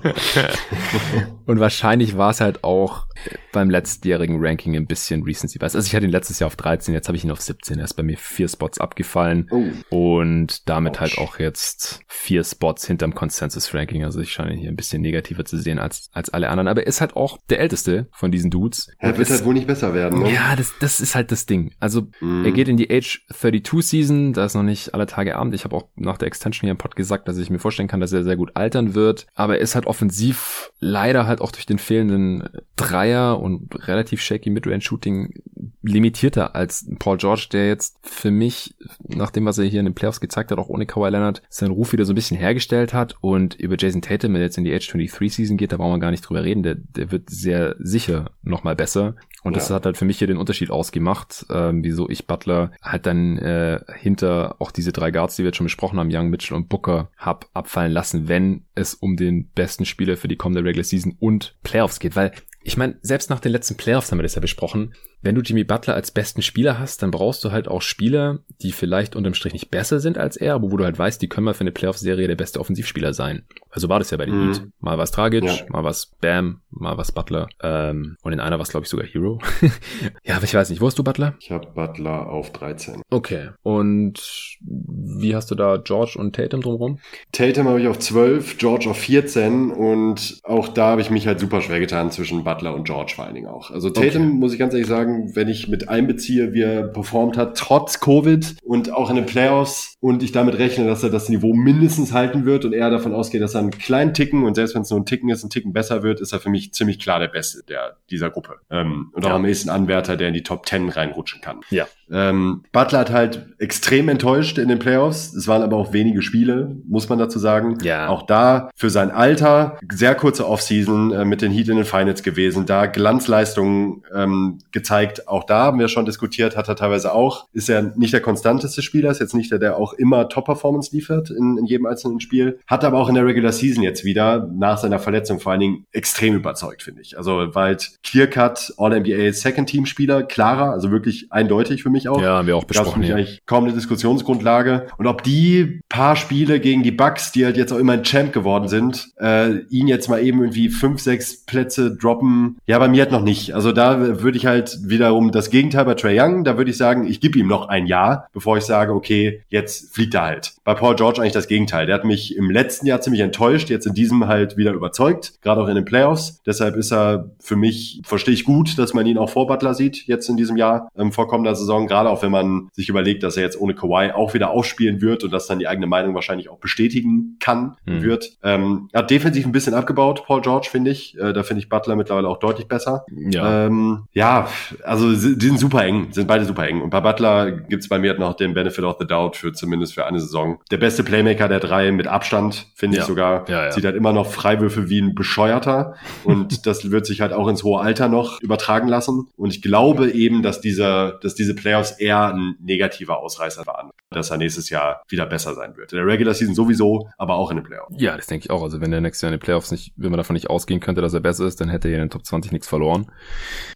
und 1.47 1.61
wahrscheinlich 1.61 2.19
war 2.19 2.31
es 2.31 2.41
halt 2.41 2.63
auch 2.63 3.07
beim 3.53 3.71
letztjährigen 3.71 4.37
Ranking 4.41 4.77
ein 4.77 4.87
bisschen 4.87 5.23
Recency 5.23 5.59
Bias. 5.59 5.75
Also 5.75 5.87
ich 5.87 5.95
hatte 5.95 6.05
ihn 6.05 6.13
letztes 6.13 6.39
Jahr 6.39 6.47
auf 6.47 6.57
13, 6.57 6.95
jetzt 6.95 7.09
habe 7.09 7.17
ich 7.17 7.25
ihn 7.25 7.31
auf 7.31 7.41
17. 7.41 7.79
Er 7.79 7.85
ist 7.85 7.95
bei 7.95 8.03
mir 8.03 8.17
vier 8.17 8.49
Spots 8.49 8.79
abgefallen. 8.79 9.48
Oh. 9.51 9.65
Und 9.91 10.69
damit 10.69 11.01
halt 11.01 11.13
Ouch. 11.13 11.19
halt 11.19 11.29
auch 11.29 11.39
jetzt 11.39 12.01
vier 12.07 12.45
Spots 12.45 12.87
hinterm 12.87 13.15
Consensus 13.15 13.75
Ranking. 13.75 14.05
Also 14.05 14.21
ich 14.21 14.33
scheine 14.33 14.53
ihn 14.53 14.59
hier 14.59 14.71
ein 14.71 14.77
bisschen 14.77 15.03
negativer 15.03 15.45
zu 15.45 15.57
sehen 15.57 15.79
als, 15.79 16.11
als 16.13 16.31
alle 16.31 16.49
anderen. 16.49 16.69
Aber 16.69 16.83
er 16.83 16.87
ist 16.87 17.01
halt 17.01 17.17
auch 17.17 17.39
der 17.49 17.61
älteste 17.61 18.09
von 18.13 18.31
diesen 18.31 18.51
Dudes. 18.51 18.91
Er 18.99 19.17
wird 19.17 19.31
halt 19.31 19.45
wohl 19.45 19.55
nicht 19.55 19.67
besser 19.67 19.95
werden, 19.95 20.23
ne? 20.23 20.33
Ja, 20.33 20.57
das, 20.57 20.75
das 20.81 21.01
ist 21.01 21.15
halt 21.15 21.33
das 21.33 21.47
Ding. 21.47 21.73
Also 21.81 22.09
mm. 22.21 22.45
er 22.45 22.53
geht 22.53 22.69
in 22.69 22.77
die 22.77 22.91
Age 22.91 23.25
32 23.33 23.87
Season. 23.87 24.33
Da 24.33 24.45
ist 24.45 24.55
noch 24.55 24.63
nicht 24.63 24.95
alle 24.95 25.07
Tage 25.07 25.37
Abend. 25.37 25.55
Ich 25.55 25.65
habe 25.65 25.77
auch 25.77 25.89
nach 25.97 26.19
der 26.19 26.29
Extension 26.29 26.67
hier 26.67 26.73
im 26.73 26.79
Pod 26.79 26.97
gesagt, 26.97 27.29
dass 27.29 27.39
ich 27.39 27.51
mir 27.51 27.59
vorstellen 27.59 27.89
kann, 27.89 28.01
dass 28.01 28.13
er 28.13 28.25
sehr 28.25 28.37
gut 28.37 28.57
altern 28.57 28.95
wird. 28.95 29.27
Aber 29.35 29.57
er 29.57 29.63
ist 29.63 29.75
halt 29.75 29.87
offensiv 29.87 30.73
leider 30.81 31.27
halt 31.27 31.41
auch 31.41 31.53
durch 31.53 31.67
den 31.67 31.79
fehlenden 31.79 32.49
Dreier 32.77 33.41
und 33.41 33.87
relativ 33.87 34.21
shaky 34.21 34.51
Midrange 34.51 34.83
Shooting 34.83 35.35
limitierter 35.83 36.55
als 36.55 36.89
Paul 36.99 37.17
George, 37.17 37.49
der 37.53 37.69
jetzt 37.69 37.99
für 38.03 38.31
mich, 38.31 38.75
nach 39.07 39.31
dem, 39.39 39.47
was 39.47 39.59
er 39.59 39.65
hier 39.65 39.81
in 39.81 39.87
den 39.87 39.95
Playoffs 39.95 40.21
gezeigt 40.21 40.51
hat, 40.51 40.59
auch 40.59 40.69
ohne 40.69 40.87
Kawhi 40.87 41.11
Leonard, 41.11 41.43
seinen 41.49 41.73
Ruf 41.73 41.93
wieder 41.93 42.05
so 42.05 42.13
ein 42.13 42.17
bisschen 42.17 42.37
hergestellt 42.37 42.93
hat 42.93 43.17
und 43.21 43.55
über 43.55 43.77
Jason 43.79 44.03
Tatum, 44.03 44.35
wenn 44.35 44.41
er 44.41 44.47
jetzt 44.47 44.59
in 44.59 44.65
die 44.65 44.75
Age 44.75 44.89
23 44.89 45.35
Season 45.35 45.57
geht, 45.57 45.73
da 45.73 45.77
brauchen 45.77 45.95
wir 45.95 45.99
gar 45.99 46.11
nicht 46.11 46.23
drüber 46.23 46.45
reden, 46.45 46.63
der, 46.63 46.77
der 46.77 47.11
wird 47.11 47.31
sehr 47.31 47.77
sicher 47.79 48.31
nochmal 48.43 48.77
besser 48.77 49.15
und 49.43 49.53
ja. 49.53 49.61
das 49.61 49.71
hat 49.71 49.87
halt 49.87 49.97
für 49.97 50.05
mich 50.05 50.19
hier 50.19 50.27
den 50.27 50.37
Unterschied 50.37 50.71
ausgemacht, 50.71 51.47
ähm, 51.51 51.85
wieso 51.85 52.09
ich 52.09 52.27
Butler 52.27 52.73
halt 52.83 53.07
dann 53.07 53.39
äh, 53.39 53.81
hinter 53.97 54.57
auch 54.59 54.71
diese 54.71 54.93
drei 54.93 55.11
Guards, 55.11 55.37
die 55.37 55.43
wir 55.43 55.49
jetzt 55.49 55.57
schon 55.57 55.67
besprochen 55.67 55.99
haben, 55.99 56.11
Young, 56.13 56.29
Mitchell 56.29 56.57
und 56.57 56.69
Booker, 56.69 57.11
hab 57.17 57.47
abfallen 57.55 57.93
lassen, 57.93 58.29
wenn 58.29 58.65
es 58.75 58.95
um 58.95 59.17
den 59.17 59.49
besten 59.51 59.85
Spieler 59.85 60.17
für 60.17 60.29
die 60.29 60.37
kommende 60.37 60.65
Regular 60.65 60.85
Season 60.85 61.17
und 61.19 61.57
Playoffs 61.63 62.01
geht, 62.01 62.17
weil 62.17 62.33
ich 62.63 62.77
meine, 62.77 62.97
selbst 63.03 63.31
nach 63.31 63.41
den 63.41 63.53
letzten 63.53 63.77
Playoffs 63.77 64.11
haben 64.11 64.19
wir 64.19 64.25
das 64.25 64.35
ja 64.35 64.41
besprochen 64.41 64.93
wenn 65.21 65.35
du 65.35 65.41
Jimmy 65.41 65.65
Butler 65.65 65.95
als 65.95 66.11
besten 66.11 66.43
Spieler 66.43 66.79
hast, 66.79 67.03
dann 67.03 67.11
brauchst 67.11 67.45
du 67.45 67.51
halt 67.51 67.69
auch 67.69 67.83
Spieler, 67.83 68.39
die 68.63 68.73
vielleicht 68.73 69.17
unterm 69.17 69.35
Strich 69.35 69.53
nicht 69.53 69.71
besser 69.71 70.01
sind 70.01 70.17
als 70.17 70.37
er, 70.37 70.55
aber 70.55 70.71
wo 70.71 70.77
du 70.77 70.85
halt 70.85 70.99
weißt, 70.99 71.21
die 71.21 71.29
können 71.29 71.45
mal 71.45 71.55
für 71.55 71.63
eine 71.63 71.73
Playoff-Serie 71.73 72.29
der 72.29 72.37
beste 72.37 72.61
Offensivspieler 72.61 73.13
sein. 73.13 73.43
Also 73.71 73.89
war 73.89 73.99
das 73.99 74.11
ja 74.11 74.17
bei 74.17 74.27
den 74.27 74.35
mhm. 74.35 74.53
Heat. 74.53 74.63
Mal 74.81 74.97
was 74.97 75.11
Dragic, 75.11 75.45
ja. 75.45 75.55
mal 75.69 75.85
was 75.85 76.07
Bam, 76.21 76.61
mal 76.71 76.97
was 76.97 77.13
Butler. 77.13 77.49
Ähm, 77.63 78.17
und 78.23 78.33
in 78.33 78.41
einer 78.41 78.59
war 78.59 78.63
es, 78.63 78.71
glaube 78.71 78.85
ich, 78.85 78.91
sogar 78.91 79.07
Hero. 79.07 79.41
ja, 80.25 80.37
aber 80.37 80.45
ich 80.45 80.55
weiß 80.55 80.71
nicht. 80.71 80.81
Wo 80.81 80.87
hast 80.87 80.99
du 80.99 81.05
Butler? 81.05 81.35
Ich 81.41 81.51
habe 81.51 81.67
Butler 81.67 82.29
auf 82.29 82.53
13. 82.53 83.03
Okay. 83.11 83.51
Und 83.63 84.21
wie 84.61 85.35
hast 85.35 85.51
du 85.51 85.55
da 85.55 85.77
George 85.77 86.17
und 86.19 86.35
Tatum 86.35 86.61
drumherum? 86.61 86.99
Tatum 87.33 87.69
habe 87.69 87.81
ich 87.81 87.89
auf 87.89 87.99
12, 87.99 88.59
George 88.59 88.89
auf 88.89 88.99
14 88.99 89.71
und 89.71 90.41
auch 90.45 90.69
da 90.69 90.93
habe 90.93 91.01
ich 91.01 91.11
mich 91.11 91.27
halt 91.27 91.41
super 91.41 91.61
schwer 91.61 91.81
getan 91.81 92.11
zwischen 92.11 92.45
Butler 92.49 92.75
und 92.75 92.85
George 92.85 93.13
vor 93.15 93.27
allen 93.27 93.35
Dingen 93.35 93.47
auch. 93.47 93.71
Also 93.71 93.91
Tatum, 93.91 94.23
okay. 94.23 94.37
muss 94.37 94.55
ich 94.55 94.59
ganz 94.59 94.73
ehrlich 94.73 94.89
sagen, 94.89 95.37
wenn 95.37 95.49
ich 95.49 95.69
mit 95.69 95.91
einbeziehe, 95.91 96.55
wie 96.55 96.63
er 96.63 96.85
performt 96.85 97.37
hat, 97.37 97.59
trotz 97.59 98.01
Covid 98.01 98.57
und 98.65 98.91
auch 98.91 99.11
in 99.11 99.17
den 99.17 99.27
Playoffs 99.27 99.97
und 100.01 100.23
ich 100.23 100.33
damit 100.33 100.57
rechne, 100.57 100.87
dass 100.87 101.03
er 101.03 101.11
das 101.11 101.29
Niveau 101.29 101.53
mindestens 101.53 102.15
halten 102.15 102.47
wird 102.47 102.65
und 102.65 102.73
er 102.73 102.89
davon 102.89 103.13
ausgeht, 103.13 103.43
dass 103.43 103.55
er 103.55 103.61
einen 103.61 103.71
kleinen 103.71 104.15
Ticken 104.15 104.45
und 104.45 104.55
selbst 104.55 104.75
wenn 104.75 104.81
es 104.81 104.89
nur 104.89 104.99
ein 104.99 105.05
Ticken 105.05 105.29
ist, 105.29 105.45
ein 105.45 105.51
Ticken 105.51 105.75
besser 105.75 106.03
wird, 106.03 106.21
ist 106.21 106.33
er 106.33 106.41
für 106.41 106.49
mich 106.49 106.73
ziemlich 106.73 106.99
klar 106.99 107.21
der 107.21 107.29
Beste 107.29 107.63
der, 107.69 107.99
dieser 108.09 108.31
Gruppe. 108.31 108.57
Ähm, 108.71 109.11
und 109.13 109.27
auch 109.27 109.33
am 109.33 109.43
nächsten 109.43 109.69
Anwärter, 109.69 110.17
der 110.17 110.29
in 110.29 110.35
die 110.35 110.43
Top 110.43 110.67
10 110.67 110.89
reinrutschen 110.89 111.43
kann. 111.43 111.61
Ja. 111.69 111.87
Ähm, 112.11 112.63
Butler 112.73 113.01
hat 113.01 113.11
halt 113.11 113.47
extrem 113.59 114.09
enttäuscht 114.09 114.57
in 114.57 114.69
den 114.69 114.79
Playoffs. 114.79 115.35
Es 115.35 115.47
waren 115.49 115.63
aber 115.63 115.77
auch 115.77 115.93
wenige 115.93 116.23
Spiele, 116.23 116.77
muss 116.89 117.09
man 117.09 117.19
dazu 117.19 117.39
sagen. 117.39 117.77
Ja. 117.83 118.09
Auch 118.09 118.23
da 118.23 118.71
für 118.75 118.89
sein 118.89 119.11
Alter 119.11 119.79
sehr 119.93 120.15
kurze 120.15 120.49
Offseason 120.49 121.13
äh, 121.13 121.25
mit 121.25 121.43
den 121.43 121.53
Heat 121.53 121.69
in 121.69 121.77
den 121.77 121.85
Finals 121.85 122.23
gewesen, 122.39 122.67
da 122.67 122.87
Glanzleistungen 122.87 124.03
ähm, 124.15 124.59
gezeigt. 124.71 125.27
Auch 125.29 125.45
da 125.45 125.65
haben 125.65 125.79
wir 125.79 125.89
schon 125.89 126.07
diskutiert, 126.07 126.57
hat 126.57 126.69
er 126.69 126.77
teilweise 126.77 127.13
auch. 127.13 127.47
Ist 127.53 127.69
er 127.69 127.83
nicht 127.97 128.13
der 128.13 128.21
konstanteste 128.21 128.81
Spieler, 128.83 129.11
ist 129.11 129.21
jetzt 129.21 129.35
nicht 129.35 129.51
der, 129.51 129.59
der 129.59 129.77
auch 129.77 129.93
immer 129.93 130.29
Top-Performance 130.29 130.95
liefert 130.95 131.31
in, 131.31 131.59
in 131.59 131.67
jedem 131.67 131.87
einzelnen 131.87 132.21
Spiel. 132.21 132.61
Hat 132.67 132.85
aber 132.85 132.99
auch 132.99 133.09
in 133.09 133.17
der 133.17 133.27
Regular 133.27 133.53
Season 133.53 133.83
jetzt 133.83 134.05
wieder 134.05 134.49
nach 134.55 134.79
seiner 134.79 135.01
Verletzung 135.01 135.41
vor 135.41 135.53
allen 135.53 135.61
Dingen 135.61 135.85
extrem 135.93 136.35
überzeugt, 136.37 136.83
finde 136.83 137.03
ich. 137.03 137.19
Also 137.19 137.55
war 137.55 137.65
halt 137.65 137.97
Clear-Cut, 138.05 138.75
All-NBA 138.79 139.33
Second-Team-Spieler, 139.33 140.23
klarer, 140.23 140.73
also 140.73 140.91
wirklich 140.91 141.27
eindeutig 141.31 141.83
für 141.83 141.91
mich 141.91 142.09
auch. 142.09 142.23
Ja, 142.23 142.37
haben 142.37 142.47
wir 142.47 142.57
auch 142.57 142.65
besprochen. 142.65 143.03
Ja. 143.03 143.17
eigentlich 143.17 143.41
kaum 143.47 143.65
eine 143.65 143.73
Diskussionsgrundlage. 143.73 144.87
Und 144.97 145.07
ob 145.07 145.25
die 145.25 145.81
paar 145.89 146.15
Spiele 146.15 146.61
gegen 146.61 146.83
die 146.83 146.93
Bucks, 146.93 147.33
die 147.33 147.45
halt 147.45 147.57
jetzt 147.57 147.73
auch 147.73 147.79
immer 147.79 147.95
ein 147.95 148.05
Champ 148.05 148.33
geworden 148.33 148.69
sind, 148.69 149.09
äh, 149.19 149.59
ihn 149.71 149.89
jetzt 149.89 150.09
mal 150.09 150.23
eben 150.23 150.41
irgendwie 150.41 150.69
fünf, 150.69 151.01
sechs 151.01 151.45
Plätze 151.49 151.97
droppen, 151.97 152.28
ja, 152.67 152.79
bei 152.79 152.89
mir 152.89 153.03
halt 153.03 153.13
noch 153.13 153.23
nicht. 153.23 153.55
Also 153.55 153.73
da 153.73 154.23
würde 154.23 154.37
ich 154.39 154.47
halt 154.47 154.79
wiederum 154.83 155.33
das 155.33 155.51
Gegenteil 155.51 155.85
bei 155.85 155.95
Trey 155.95 156.21
Young, 156.21 156.45
da 156.45 156.57
würde 156.57 156.71
ich 156.71 156.77
sagen, 156.77 157.07
ich 157.07 157.21
gebe 157.21 157.39
ihm 157.39 157.49
noch 157.49 157.69
ein 157.69 157.87
Jahr, 157.87 158.29
bevor 158.33 158.57
ich 158.57 158.65
sage, 158.65 158.95
okay, 158.95 159.43
jetzt 159.49 159.95
fliegt 159.95 160.15
er 160.15 160.23
halt. 160.23 160.53
Bei 160.65 160.75
Paul 160.75 160.97
George 160.97 161.21
eigentlich 161.21 161.33
das 161.33 161.49
Gegenteil. 161.49 161.87
Der 161.87 161.95
hat 161.95 162.05
mich 162.05 162.37
im 162.37 162.51
letzten 162.51 162.87
Jahr 162.87 163.01
ziemlich 163.01 163.23
enttäuscht, 163.23 163.71
jetzt 163.71 163.87
in 163.87 163.95
diesem 163.95 164.27
halt 164.27 164.57
wieder 164.57 164.73
überzeugt, 164.73 165.35
gerade 165.43 165.63
auch 165.63 165.69
in 165.69 165.75
den 165.75 165.85
Playoffs. 165.85 166.41
Deshalb 166.47 166.77
ist 166.77 166.93
er 166.93 167.31
für 167.41 167.57
mich, 167.57 168.01
verstehe 168.05 168.35
ich 168.35 168.45
gut, 168.45 168.79
dass 168.79 168.95
man 168.95 169.07
ihn 169.07 169.19
auch 169.19 169.31
vor 169.31 169.47
Butler 169.47 169.75
sieht, 169.75 170.07
jetzt 170.07 170.29
in 170.29 170.37
diesem 170.37 170.57
Jahr, 170.57 170.91
ähm, 170.97 171.13
vor 171.13 171.29
kommender 171.29 171.55
Saison 171.55 171.87
gerade 171.87 172.11
auch 172.11 172.23
wenn 172.23 172.31
man 172.31 172.69
sich 172.73 172.89
überlegt, 172.89 173.23
dass 173.23 173.37
er 173.37 173.43
jetzt 173.43 173.61
ohne 173.61 173.75
Kawhi 173.75 174.13
auch 174.13 174.35
wieder 174.35 174.51
aufspielen 174.51 175.01
wird 175.01 175.25
und 175.25 175.33
das 175.33 175.47
dann 175.47 175.59
die 175.59 175.69
eigene 175.69 175.87
Meinung 175.87 176.15
wahrscheinlich 176.15 176.49
auch 176.49 176.59
bestätigen 176.59 177.37
kann, 177.41 177.77
mhm. 177.87 178.03
wird. 178.03 178.37
Ähm, 178.43 178.89
hat 178.95 179.11
defensiv 179.11 179.47
ein 179.47 179.53
bisschen 179.53 179.75
abgebaut, 179.75 180.25
Paul 180.27 180.41
George, 180.43 180.69
finde 180.71 180.91
ich. 180.91 181.17
Äh, 181.19 181.33
da 181.33 181.43
finde 181.43 181.61
ich 181.61 181.69
Butler 181.69 181.97
mittlerweile 181.97 182.18
auch 182.27 182.39
deutlich 182.39 182.69
besser. 182.69 183.05
Ja, 183.11 183.67
ähm, 183.67 184.05
ja 184.13 184.49
also 184.85 185.11
die 185.11 185.47
sind 185.47 185.59
super 185.59 185.85
eng, 185.85 186.09
sind 186.13 186.27
beide 186.27 186.45
super 186.45 186.67
eng. 186.67 186.83
Und 186.83 186.91
bei 186.91 187.01
Butler 187.01 187.51
gibt's 187.51 187.89
bei 187.89 187.99
mir 187.99 188.19
noch 188.19 188.35
den 188.35 188.55
Benefit 188.55 188.85
of 188.85 188.97
the 188.99 189.07
Doubt 189.07 189.37
für 189.37 189.53
zumindest 189.53 189.95
für 189.95 190.07
eine 190.07 190.21
Saison. 190.21 190.59
Der 190.71 190.79
beste 190.79 191.05
Playmaker 191.05 191.49
der 191.49 191.61
drei 191.61 191.93
mit 191.93 192.07
Abstand, 192.07 192.67
finde 192.75 192.97
ja. 192.97 193.03
ich 193.03 193.07
sogar. 193.07 193.49
Ja, 193.49 193.67
ja. 193.67 193.73
Sieht 193.73 193.85
halt 193.85 193.97
immer 193.97 194.13
noch 194.13 194.27
Freiwürfe 194.27 194.89
wie 194.89 195.01
ein 195.01 195.15
Bescheuerter. 195.15 195.95
und 196.25 196.49
das 196.67 196.91
wird 196.91 197.07
sich 197.07 197.21
halt 197.21 197.33
auch 197.33 197.49
ins 197.49 197.63
hohe 197.65 197.81
Alter 197.81 198.09
noch 198.09 198.41
übertragen 198.41 198.89
lassen. 198.89 199.29
Und 199.37 199.51
ich 199.51 199.63
glaube 199.63 200.11
eben, 200.11 200.43
dass 200.43 200.61
dieser, 200.61 201.13
dass 201.23 201.35
diese 201.35 201.55
Playoffs 201.55 201.93
eher 201.93 202.35
ein 202.35 202.57
negativer 202.61 203.19
Ausreißer 203.19 203.67
waren, 203.67 203.91
dass 204.11 204.31
er 204.31 204.39
nächstes 204.39 204.71
Jahr 204.71 205.03
wieder 205.09 205.27
besser 205.27 205.55
sein 205.55 205.77
wird. 205.77 205.93
In 205.93 205.99
der 205.99 206.07
Regular 206.07 206.35
Season 206.35 206.55
sowieso, 206.55 207.09
aber 207.17 207.35
auch 207.35 207.51
in 207.51 207.59
den 207.59 207.65
Playoffs. 207.65 207.95
Ja, 207.99 208.17
das 208.17 208.27
denke 208.27 208.47
ich 208.47 208.51
auch. 208.51 208.63
Also 208.63 208.81
wenn 208.81 208.91
der 208.91 209.01
nächste 209.01 209.27
Jahr 209.27 209.33
in 209.33 209.39
den 209.39 209.45
Playoffs 209.45 209.71
nicht, 209.71 209.93
wenn 209.97 210.11
man 210.11 210.19
davon 210.19 210.35
nicht 210.35 210.51
ausgehen 210.51 210.81
könnte, 210.81 211.01
dass 211.01 211.15
er 211.15 211.21
besser 211.21 211.47
ist, 211.47 211.61
dann 211.61 211.69
hätte 211.69 211.89
er 211.89 212.03
den 212.09 212.13
Top 212.13 212.25
20 212.25 212.53
nichts 212.53 212.69
verloren. 212.69 213.11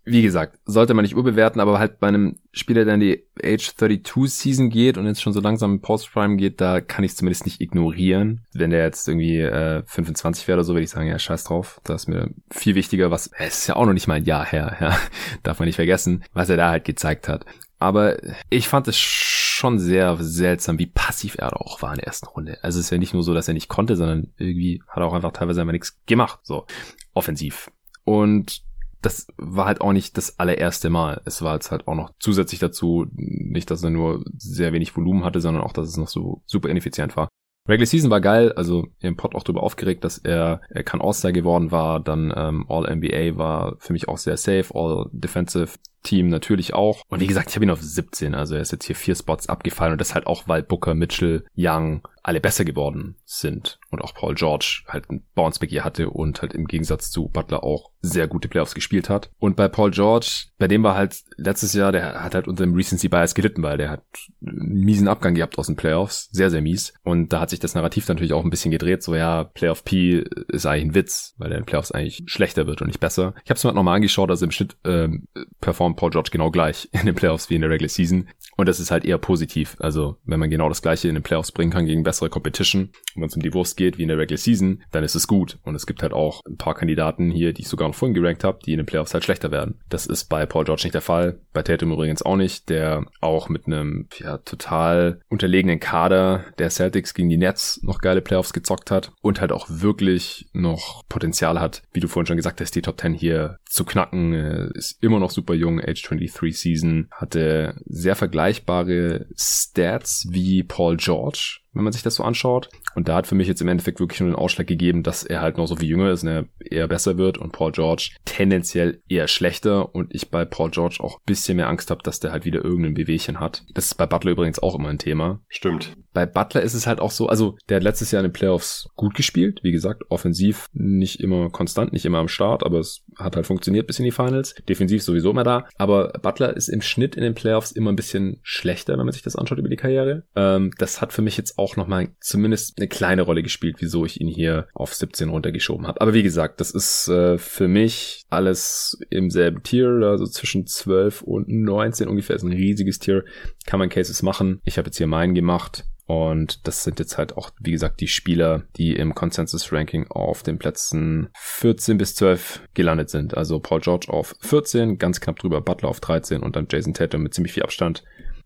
Wie 0.04 0.22
gesagt, 0.22 0.58
sollte 0.64 0.94
man 0.94 1.02
nicht 1.02 1.12
überbewerten, 1.12 1.60
aber 1.60 1.78
halt 1.78 2.00
bei 2.00 2.08
einem 2.08 2.38
Spieler, 2.52 2.84
der 2.84 2.94
in 2.94 3.00
die 3.00 3.24
Age 3.42 3.74
32 3.76 4.32
Season 4.32 4.70
geht 4.70 4.98
und 4.98 5.06
jetzt 5.06 5.22
schon 5.22 5.32
so 5.32 5.40
langsam 5.40 5.74
in 5.74 5.80
Post-Prime 5.80 6.36
geht, 6.36 6.60
da 6.60 6.80
kann 6.80 7.04
ich 7.04 7.16
zumindest 7.16 7.46
nicht 7.46 7.60
ignorieren. 7.60 8.42
Wenn 8.52 8.70
der 8.70 8.84
jetzt 8.84 9.08
irgendwie 9.08 9.38
äh, 9.38 9.82
25 9.86 10.48
wäre 10.48 10.58
oder 10.58 10.64
so, 10.64 10.74
würde 10.74 10.84
ich 10.84 10.90
sagen, 10.90 11.08
ja, 11.08 11.18
scheiß 11.18 11.44
drauf. 11.44 11.80
Das 11.84 12.02
ist 12.02 12.08
mir 12.08 12.30
viel 12.50 12.74
wichtiger, 12.74 13.10
was, 13.10 13.30
es 13.38 13.60
ist 13.60 13.66
ja 13.68 13.76
auch 13.76 13.86
noch 13.86 13.92
nicht 13.92 14.08
mal 14.08 14.14
ein 14.14 14.24
Jahr 14.24 14.44
her, 14.44 14.76
ja, 14.80 14.98
darf 15.42 15.58
man 15.58 15.66
nicht 15.66 15.76
vergessen, 15.76 16.24
was 16.32 16.50
er 16.50 16.56
da 16.56 16.70
halt 16.70 16.84
gezeigt 16.84 17.28
hat. 17.28 17.44
Aber 17.78 18.16
ich 18.48 18.68
fand 18.68 18.86
es 18.86 18.96
schon 18.96 19.78
sehr 19.78 20.16
seltsam, 20.20 20.78
wie 20.78 20.86
passiv 20.86 21.36
er 21.38 21.60
auch 21.60 21.82
war 21.82 21.90
in 21.90 21.98
der 21.98 22.06
ersten 22.06 22.26
Runde. 22.26 22.58
Also 22.62 22.78
es 22.78 22.86
ist 22.86 22.90
ja 22.90 22.98
nicht 22.98 23.12
nur 23.12 23.22
so, 23.22 23.34
dass 23.34 23.48
er 23.48 23.54
nicht 23.54 23.68
konnte, 23.68 23.96
sondern 23.96 24.32
irgendwie 24.36 24.82
hat 24.88 24.98
er 24.98 25.06
auch 25.06 25.14
einfach 25.14 25.32
teilweise 25.32 25.60
einfach 25.60 25.72
nichts 25.72 26.00
gemacht, 26.06 26.40
so 26.42 26.66
offensiv. 27.12 27.70
Und 28.04 28.62
das 29.02 29.26
war 29.36 29.66
halt 29.66 29.80
auch 29.80 29.92
nicht 29.92 30.16
das 30.16 30.38
allererste 30.38 30.88
Mal. 30.88 31.20
Es 31.24 31.42
war 31.42 31.54
jetzt 31.54 31.70
halt 31.70 31.88
auch 31.88 31.94
noch 31.94 32.12
zusätzlich 32.20 32.60
dazu, 32.60 33.06
nicht, 33.12 33.70
dass 33.70 33.82
er 33.82 33.90
nur 33.90 34.24
sehr 34.38 34.72
wenig 34.72 34.96
Volumen 34.96 35.24
hatte, 35.24 35.40
sondern 35.40 35.64
auch, 35.64 35.72
dass 35.72 35.88
es 35.88 35.96
noch 35.96 36.08
so 36.08 36.42
super 36.46 36.68
ineffizient 36.68 37.16
war. 37.16 37.28
Regular 37.68 37.86
Season 37.86 38.10
war 38.10 38.20
geil, 38.20 38.52
also 38.52 38.88
im 39.00 39.16
Pod 39.16 39.36
auch 39.36 39.44
darüber 39.44 39.62
aufgeregt, 39.62 40.02
dass 40.02 40.18
er, 40.18 40.60
er 40.68 40.82
kann 40.82 41.00
All-Star 41.00 41.32
geworden 41.32 41.70
war, 41.70 42.00
dann 42.00 42.32
ähm, 42.36 42.66
All-NBA 42.68 43.36
war 43.36 43.76
für 43.78 43.92
mich 43.92 44.08
auch 44.08 44.18
sehr 44.18 44.36
safe, 44.36 44.74
All-Defensive 44.74 45.78
Team 46.02 46.28
natürlich 46.28 46.74
auch. 46.74 47.02
Und 47.08 47.20
wie 47.20 47.28
gesagt, 47.28 47.50
ich 47.50 47.54
habe 47.54 47.64
ihn 47.64 47.70
auf 47.70 47.80
17, 47.80 48.34
also 48.34 48.56
er 48.56 48.62
ist 48.62 48.72
jetzt 48.72 48.86
hier 48.86 48.96
vier 48.96 49.14
Spots 49.14 49.48
abgefallen 49.48 49.92
und 49.92 50.00
das 50.00 50.14
halt 50.14 50.26
auch, 50.26 50.48
weil 50.48 50.64
Booker, 50.64 50.96
Mitchell, 50.96 51.44
Young 51.56 52.02
alle 52.22 52.40
besser 52.40 52.64
geworden 52.64 53.16
sind 53.24 53.78
und 53.90 54.00
auch 54.02 54.14
Paul 54.14 54.34
George 54.34 54.82
halt 54.88 55.10
ein 55.10 55.24
Bounceback 55.34 55.70
hier 55.70 55.84
hatte 55.84 56.10
und 56.10 56.40
halt 56.40 56.54
im 56.54 56.66
Gegensatz 56.66 57.10
zu 57.10 57.28
Butler 57.28 57.64
auch 57.64 57.90
sehr 58.00 58.26
gute 58.26 58.48
Playoffs 58.48 58.74
gespielt 58.74 59.08
hat. 59.08 59.30
Und 59.38 59.56
bei 59.56 59.68
Paul 59.68 59.90
George, 59.90 60.46
bei 60.58 60.68
dem 60.68 60.82
war 60.82 60.96
halt 60.96 61.16
letztes 61.36 61.72
Jahr, 61.72 61.92
der 61.92 62.22
hat 62.22 62.34
halt 62.34 62.48
unter 62.48 62.64
dem 62.64 62.74
Recency 62.74 63.08
Bias 63.08 63.34
gelitten, 63.34 63.62
weil 63.62 63.78
der 63.78 63.90
hat 63.90 64.04
einen 64.44 64.84
miesen 64.84 65.08
Abgang 65.08 65.34
gehabt 65.34 65.58
aus 65.58 65.66
den 65.66 65.76
Playoffs, 65.76 66.28
sehr, 66.32 66.50
sehr 66.50 66.62
mies. 66.62 66.94
Und 67.02 67.32
da 67.32 67.40
hat 67.40 67.50
sich 67.50 67.60
das 67.60 67.74
Narrativ 67.74 68.08
natürlich 68.08 68.32
auch 68.32 68.44
ein 68.44 68.50
bisschen 68.50 68.72
gedreht, 68.72 69.02
so 69.02 69.14
ja, 69.14 69.44
Playoff 69.44 69.84
P 69.84 70.24
ist 70.48 70.66
eigentlich 70.66 70.84
ein 70.84 70.94
Witz, 70.94 71.34
weil 71.38 71.50
der 71.50 71.58
in 71.58 71.64
Playoffs 71.64 71.92
eigentlich 71.92 72.24
schlechter 72.26 72.66
wird 72.66 72.82
und 72.82 72.88
nicht 72.88 73.00
besser. 73.00 73.34
Ich 73.44 73.50
habe 73.50 73.58
es 73.58 73.64
mir 73.64 73.68
halt 73.68 73.76
nochmal 73.76 73.96
angeschaut, 73.96 74.30
also 74.30 74.44
im 74.44 74.50
Schnitt 74.50 74.76
ähm, 74.84 75.28
performt 75.60 75.96
Paul 75.96 76.10
George 76.10 76.30
genau 76.32 76.50
gleich 76.50 76.88
in 76.92 77.06
den 77.06 77.14
Playoffs 77.14 77.50
wie 77.50 77.54
in 77.54 77.62
der 77.62 77.70
Regular 77.70 77.88
Season. 77.88 78.28
Und 78.56 78.68
das 78.68 78.80
ist 78.80 78.90
halt 78.90 79.04
eher 79.04 79.18
positiv. 79.18 79.76
Also 79.78 80.18
wenn 80.24 80.40
man 80.40 80.50
genau 80.50 80.68
das 80.68 80.82
gleiche 80.82 81.08
in 81.08 81.14
den 81.14 81.22
Playoffs 81.22 81.52
bringen 81.52 81.72
kann 81.72 81.86
gegen 81.86 82.04
bessere 82.12 82.28
Competition, 82.28 82.90
wenn 83.14 83.24
es 83.24 83.36
um 83.36 83.42
die 83.42 83.54
Wurst 83.54 83.78
geht 83.78 83.96
wie 83.96 84.02
in 84.02 84.08
der 84.08 84.18
Regular 84.18 84.36
Season, 84.36 84.82
dann 84.90 85.02
ist 85.02 85.14
es 85.14 85.26
gut. 85.26 85.58
Und 85.64 85.74
es 85.74 85.86
gibt 85.86 86.02
halt 86.02 86.12
auch 86.12 86.42
ein 86.46 86.58
paar 86.58 86.74
Kandidaten 86.74 87.30
hier, 87.30 87.54
die 87.54 87.62
ich 87.62 87.68
sogar 87.68 87.88
noch 87.88 87.94
vorhin 87.94 88.14
gerankt 88.14 88.44
habe, 88.44 88.58
die 88.66 88.72
in 88.72 88.76
den 88.76 88.86
Playoffs 88.86 89.14
halt 89.14 89.24
schlechter 89.24 89.50
werden. 89.50 89.80
Das 89.88 90.04
ist 90.04 90.24
bei 90.26 90.44
Paul 90.44 90.64
George 90.66 90.82
nicht 90.84 90.94
der 90.94 91.00
Fall. 91.00 91.38
Bei 91.54 91.62
Tatum 91.62 91.90
übrigens 91.90 92.20
auch 92.20 92.36
nicht, 92.36 92.68
der 92.68 93.06
auch 93.22 93.48
mit 93.48 93.66
einem 93.66 94.08
ja, 94.18 94.36
total 94.38 95.22
unterlegenen 95.30 95.80
Kader 95.80 96.44
der 96.58 96.68
Celtics 96.68 97.14
gegen 97.14 97.30
die 97.30 97.38
Nets 97.38 97.80
noch 97.82 98.00
geile 98.00 98.20
Playoffs 98.20 98.52
gezockt 98.52 98.90
hat 98.90 99.12
und 99.22 99.40
halt 99.40 99.52
auch 99.52 99.66
wirklich 99.70 100.48
noch 100.52 101.02
Potenzial 101.08 101.60
hat, 101.60 101.82
wie 101.94 102.00
du 102.00 102.08
vorhin 102.08 102.26
schon 102.26 102.36
gesagt 102.36 102.60
hast, 102.60 102.74
die 102.74 102.82
Top 102.82 103.00
10 103.00 103.14
hier 103.14 103.56
zu 103.64 103.86
knacken. 103.86 104.34
Ist 104.74 105.02
immer 105.02 105.18
noch 105.18 105.30
super 105.30 105.54
jung, 105.54 105.80
Age 105.80 106.02
23 106.02 106.58
Season, 106.58 107.08
hatte 107.10 107.80
sehr 107.86 108.16
vergleichbare 108.16 109.26
Stats 109.34 110.26
wie 110.30 110.62
Paul 110.62 110.98
George 110.98 111.61
wenn 111.72 111.84
man 111.84 111.92
sich 111.92 112.02
das 112.02 112.16
so 112.16 112.24
anschaut. 112.24 112.68
Und 112.94 113.08
da 113.08 113.16
hat 113.16 113.26
für 113.26 113.34
mich 113.34 113.48
jetzt 113.48 113.60
im 113.60 113.68
Endeffekt 113.68 114.00
wirklich 114.00 114.20
nur 114.20 114.30
den 114.30 114.36
Ausschlag 114.36 114.66
gegeben, 114.66 115.02
dass 115.02 115.24
er 115.24 115.40
halt 115.40 115.56
noch 115.56 115.66
so 115.66 115.76
viel 115.76 115.88
jünger 115.88 116.10
ist 116.10 116.22
er 116.24 116.44
eher 116.60 116.88
besser 116.88 117.18
wird 117.18 117.38
und 117.38 117.52
Paul 117.52 117.72
George 117.72 118.10
tendenziell 118.24 119.02
eher 119.08 119.28
schlechter 119.28 119.94
und 119.94 120.14
ich 120.14 120.30
bei 120.30 120.44
Paul 120.44 120.70
George 120.70 120.98
auch 121.00 121.18
bisschen 121.26 121.56
mehr 121.56 121.68
Angst 121.68 121.90
habe, 121.90 122.02
dass 122.02 122.20
der 122.20 122.32
halt 122.32 122.44
wieder 122.44 122.64
irgendein 122.64 122.94
Bewegchen 122.94 123.40
hat. 123.40 123.64
Das 123.74 123.86
ist 123.86 123.94
bei 123.94 124.06
Butler 124.06 124.32
übrigens 124.32 124.58
auch 124.58 124.74
immer 124.74 124.88
ein 124.88 124.98
Thema. 124.98 125.40
Stimmt. 125.48 125.96
Bei 126.12 126.26
Butler 126.26 126.62
ist 126.62 126.74
es 126.74 126.86
halt 126.86 127.00
auch 127.00 127.10
so, 127.10 127.28
also 127.28 127.56
der 127.68 127.76
hat 127.76 127.82
letztes 127.82 128.10
Jahr 128.10 128.22
in 128.22 128.28
den 128.28 128.32
Playoffs 128.32 128.88
gut 128.96 129.14
gespielt, 129.14 129.60
wie 129.62 129.72
gesagt, 129.72 130.02
offensiv 130.08 130.66
nicht 130.72 131.20
immer 131.20 131.50
konstant, 131.50 131.92
nicht 131.92 132.04
immer 132.04 132.18
am 132.18 132.28
Start, 132.28 132.64
aber 132.64 132.80
es 132.80 133.02
hat 133.16 133.36
halt 133.36 133.46
funktioniert 133.46 133.86
bis 133.86 133.98
in 133.98 134.04
die 134.04 134.10
Finals. 134.10 134.54
Defensiv 134.68 135.02
sowieso 135.02 135.30
immer 135.30 135.44
da, 135.44 135.66
aber 135.76 136.12
Butler 136.22 136.56
ist 136.56 136.68
im 136.68 136.82
Schnitt 136.82 137.16
in 137.16 137.22
den 137.22 137.34
Playoffs 137.34 137.72
immer 137.72 137.90
ein 137.90 137.96
bisschen 137.96 138.38
schlechter, 138.42 138.98
wenn 138.98 139.04
man 139.04 139.12
sich 139.12 139.22
das 139.22 139.36
anschaut 139.36 139.58
über 139.58 139.68
die 139.68 139.76
Karriere. 139.76 140.24
Ähm, 140.36 140.72
das 140.78 141.00
hat 141.00 141.12
für 141.12 141.22
mich 141.22 141.36
jetzt 141.36 141.58
auch 141.58 141.76
nochmal 141.76 142.08
zumindest 142.20 142.78
eine 142.78 142.88
kleine 142.88 143.22
Rolle 143.22 143.42
gespielt, 143.42 143.76
wieso 143.80 144.04
ich 144.04 144.20
ihn 144.20 144.28
hier 144.28 144.68
auf 144.74 144.94
17 144.94 145.28
runtergeschoben 145.28 145.86
habe. 145.86 146.00
Aber 146.00 146.14
wie 146.14 146.22
gesagt, 146.22 146.60
das 146.60 146.70
ist 146.70 147.08
äh, 147.08 147.38
für 147.38 147.68
mich 147.68 148.24
alles 148.30 148.98
im 149.10 149.30
selben 149.30 149.62
Tier, 149.62 149.88
also 150.02 150.26
zwischen 150.26 150.66
12 150.66 151.22
und 151.22 151.48
19 151.48 152.08
ungefähr 152.08 152.36
ist 152.36 152.42
ein 152.42 152.52
riesiges 152.52 152.98
Tier. 152.98 153.24
Kann 153.66 153.78
man 153.78 153.88
Cases 153.88 154.22
machen. 154.22 154.60
Ich 154.64 154.78
habe 154.78 154.86
jetzt 154.86 154.98
hier 154.98 155.06
meinen 155.06 155.34
gemacht. 155.34 155.84
Und 156.06 156.66
das 156.66 156.82
sind 156.82 156.98
jetzt 156.98 157.16
halt 157.16 157.36
auch, 157.36 157.50
wie 157.60 157.70
gesagt, 157.70 158.00
die 158.00 158.08
Spieler, 158.08 158.64
die 158.76 158.94
im 158.94 159.14
Consensus-Ranking 159.14 160.08
auf 160.10 160.42
den 160.42 160.58
Plätzen 160.58 161.30
14 161.38 161.96
bis 161.96 162.14
12 162.16 162.62
gelandet 162.74 163.08
sind. 163.08 163.36
Also 163.36 163.60
Paul 163.60 163.80
George 163.80 164.06
auf 164.08 164.34
14, 164.40 164.98
ganz 164.98 165.20
knapp 165.20 165.38
drüber 165.38 165.60
Butler 165.60 165.88
auf 165.88 166.00
13 166.00 166.42
und 166.42 166.56
dann 166.56 166.66
Jason 166.70 166.94
Tatum 166.94 167.22
mit 167.22 167.34
ziemlich 167.34 167.52
viel 167.52 167.62
Abstand 167.62 168.02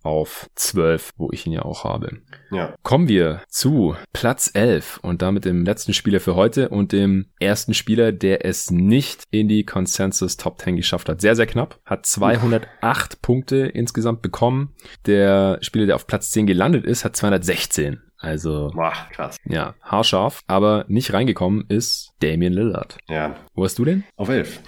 auf 0.07 0.48
12, 0.54 1.11
wo 1.16 1.30
ich 1.32 1.46
ihn 1.46 1.52
ja 1.52 1.62
auch 1.62 1.84
habe. 1.84 2.18
Ja. 2.50 2.74
Kommen 2.82 3.09
wir 3.09 3.42
zu 3.48 3.96
Platz 4.12 4.50
11 4.54 5.00
und 5.02 5.22
damit 5.22 5.44
dem 5.44 5.64
letzten 5.64 5.92
Spieler 5.92 6.20
für 6.20 6.34
heute 6.34 6.68
und 6.68 6.92
dem 6.92 7.26
ersten 7.40 7.74
Spieler, 7.74 8.12
der 8.12 8.44
es 8.44 8.70
nicht 8.70 9.24
in 9.30 9.48
die 9.48 9.64
Consensus 9.64 10.36
Top 10.36 10.61
10 10.61 10.76
geschafft 10.76 11.09
hat. 11.09 11.20
Sehr, 11.20 11.36
sehr 11.36 11.46
knapp. 11.46 11.80
Hat 11.84 12.07
208 12.07 13.14
Uff. 13.14 13.22
Punkte 13.22 13.66
insgesamt 13.66 14.22
bekommen. 14.22 14.74
Der 15.07 15.59
Spieler, 15.61 15.86
der 15.86 15.96
auf 15.96 16.07
Platz 16.07 16.30
10 16.30 16.46
gelandet 16.46 16.84
ist, 16.84 17.04
hat 17.04 17.16
216. 17.16 18.00
Also, 18.18 18.70
Boah, 18.74 18.94
krass. 19.12 19.36
Ja, 19.44 19.74
haarscharf, 19.82 20.40
aber 20.46 20.86
nicht 20.88 21.12
reingekommen 21.12 21.66
ist 21.68 22.14
Damian 22.20 22.52
Lillard. 22.52 22.96
Ja. 23.09 23.36
Wo 23.54 23.64
hast 23.64 23.78
du 23.78 23.84
den? 23.84 24.04
Auf 24.16 24.30
11. 24.30 24.61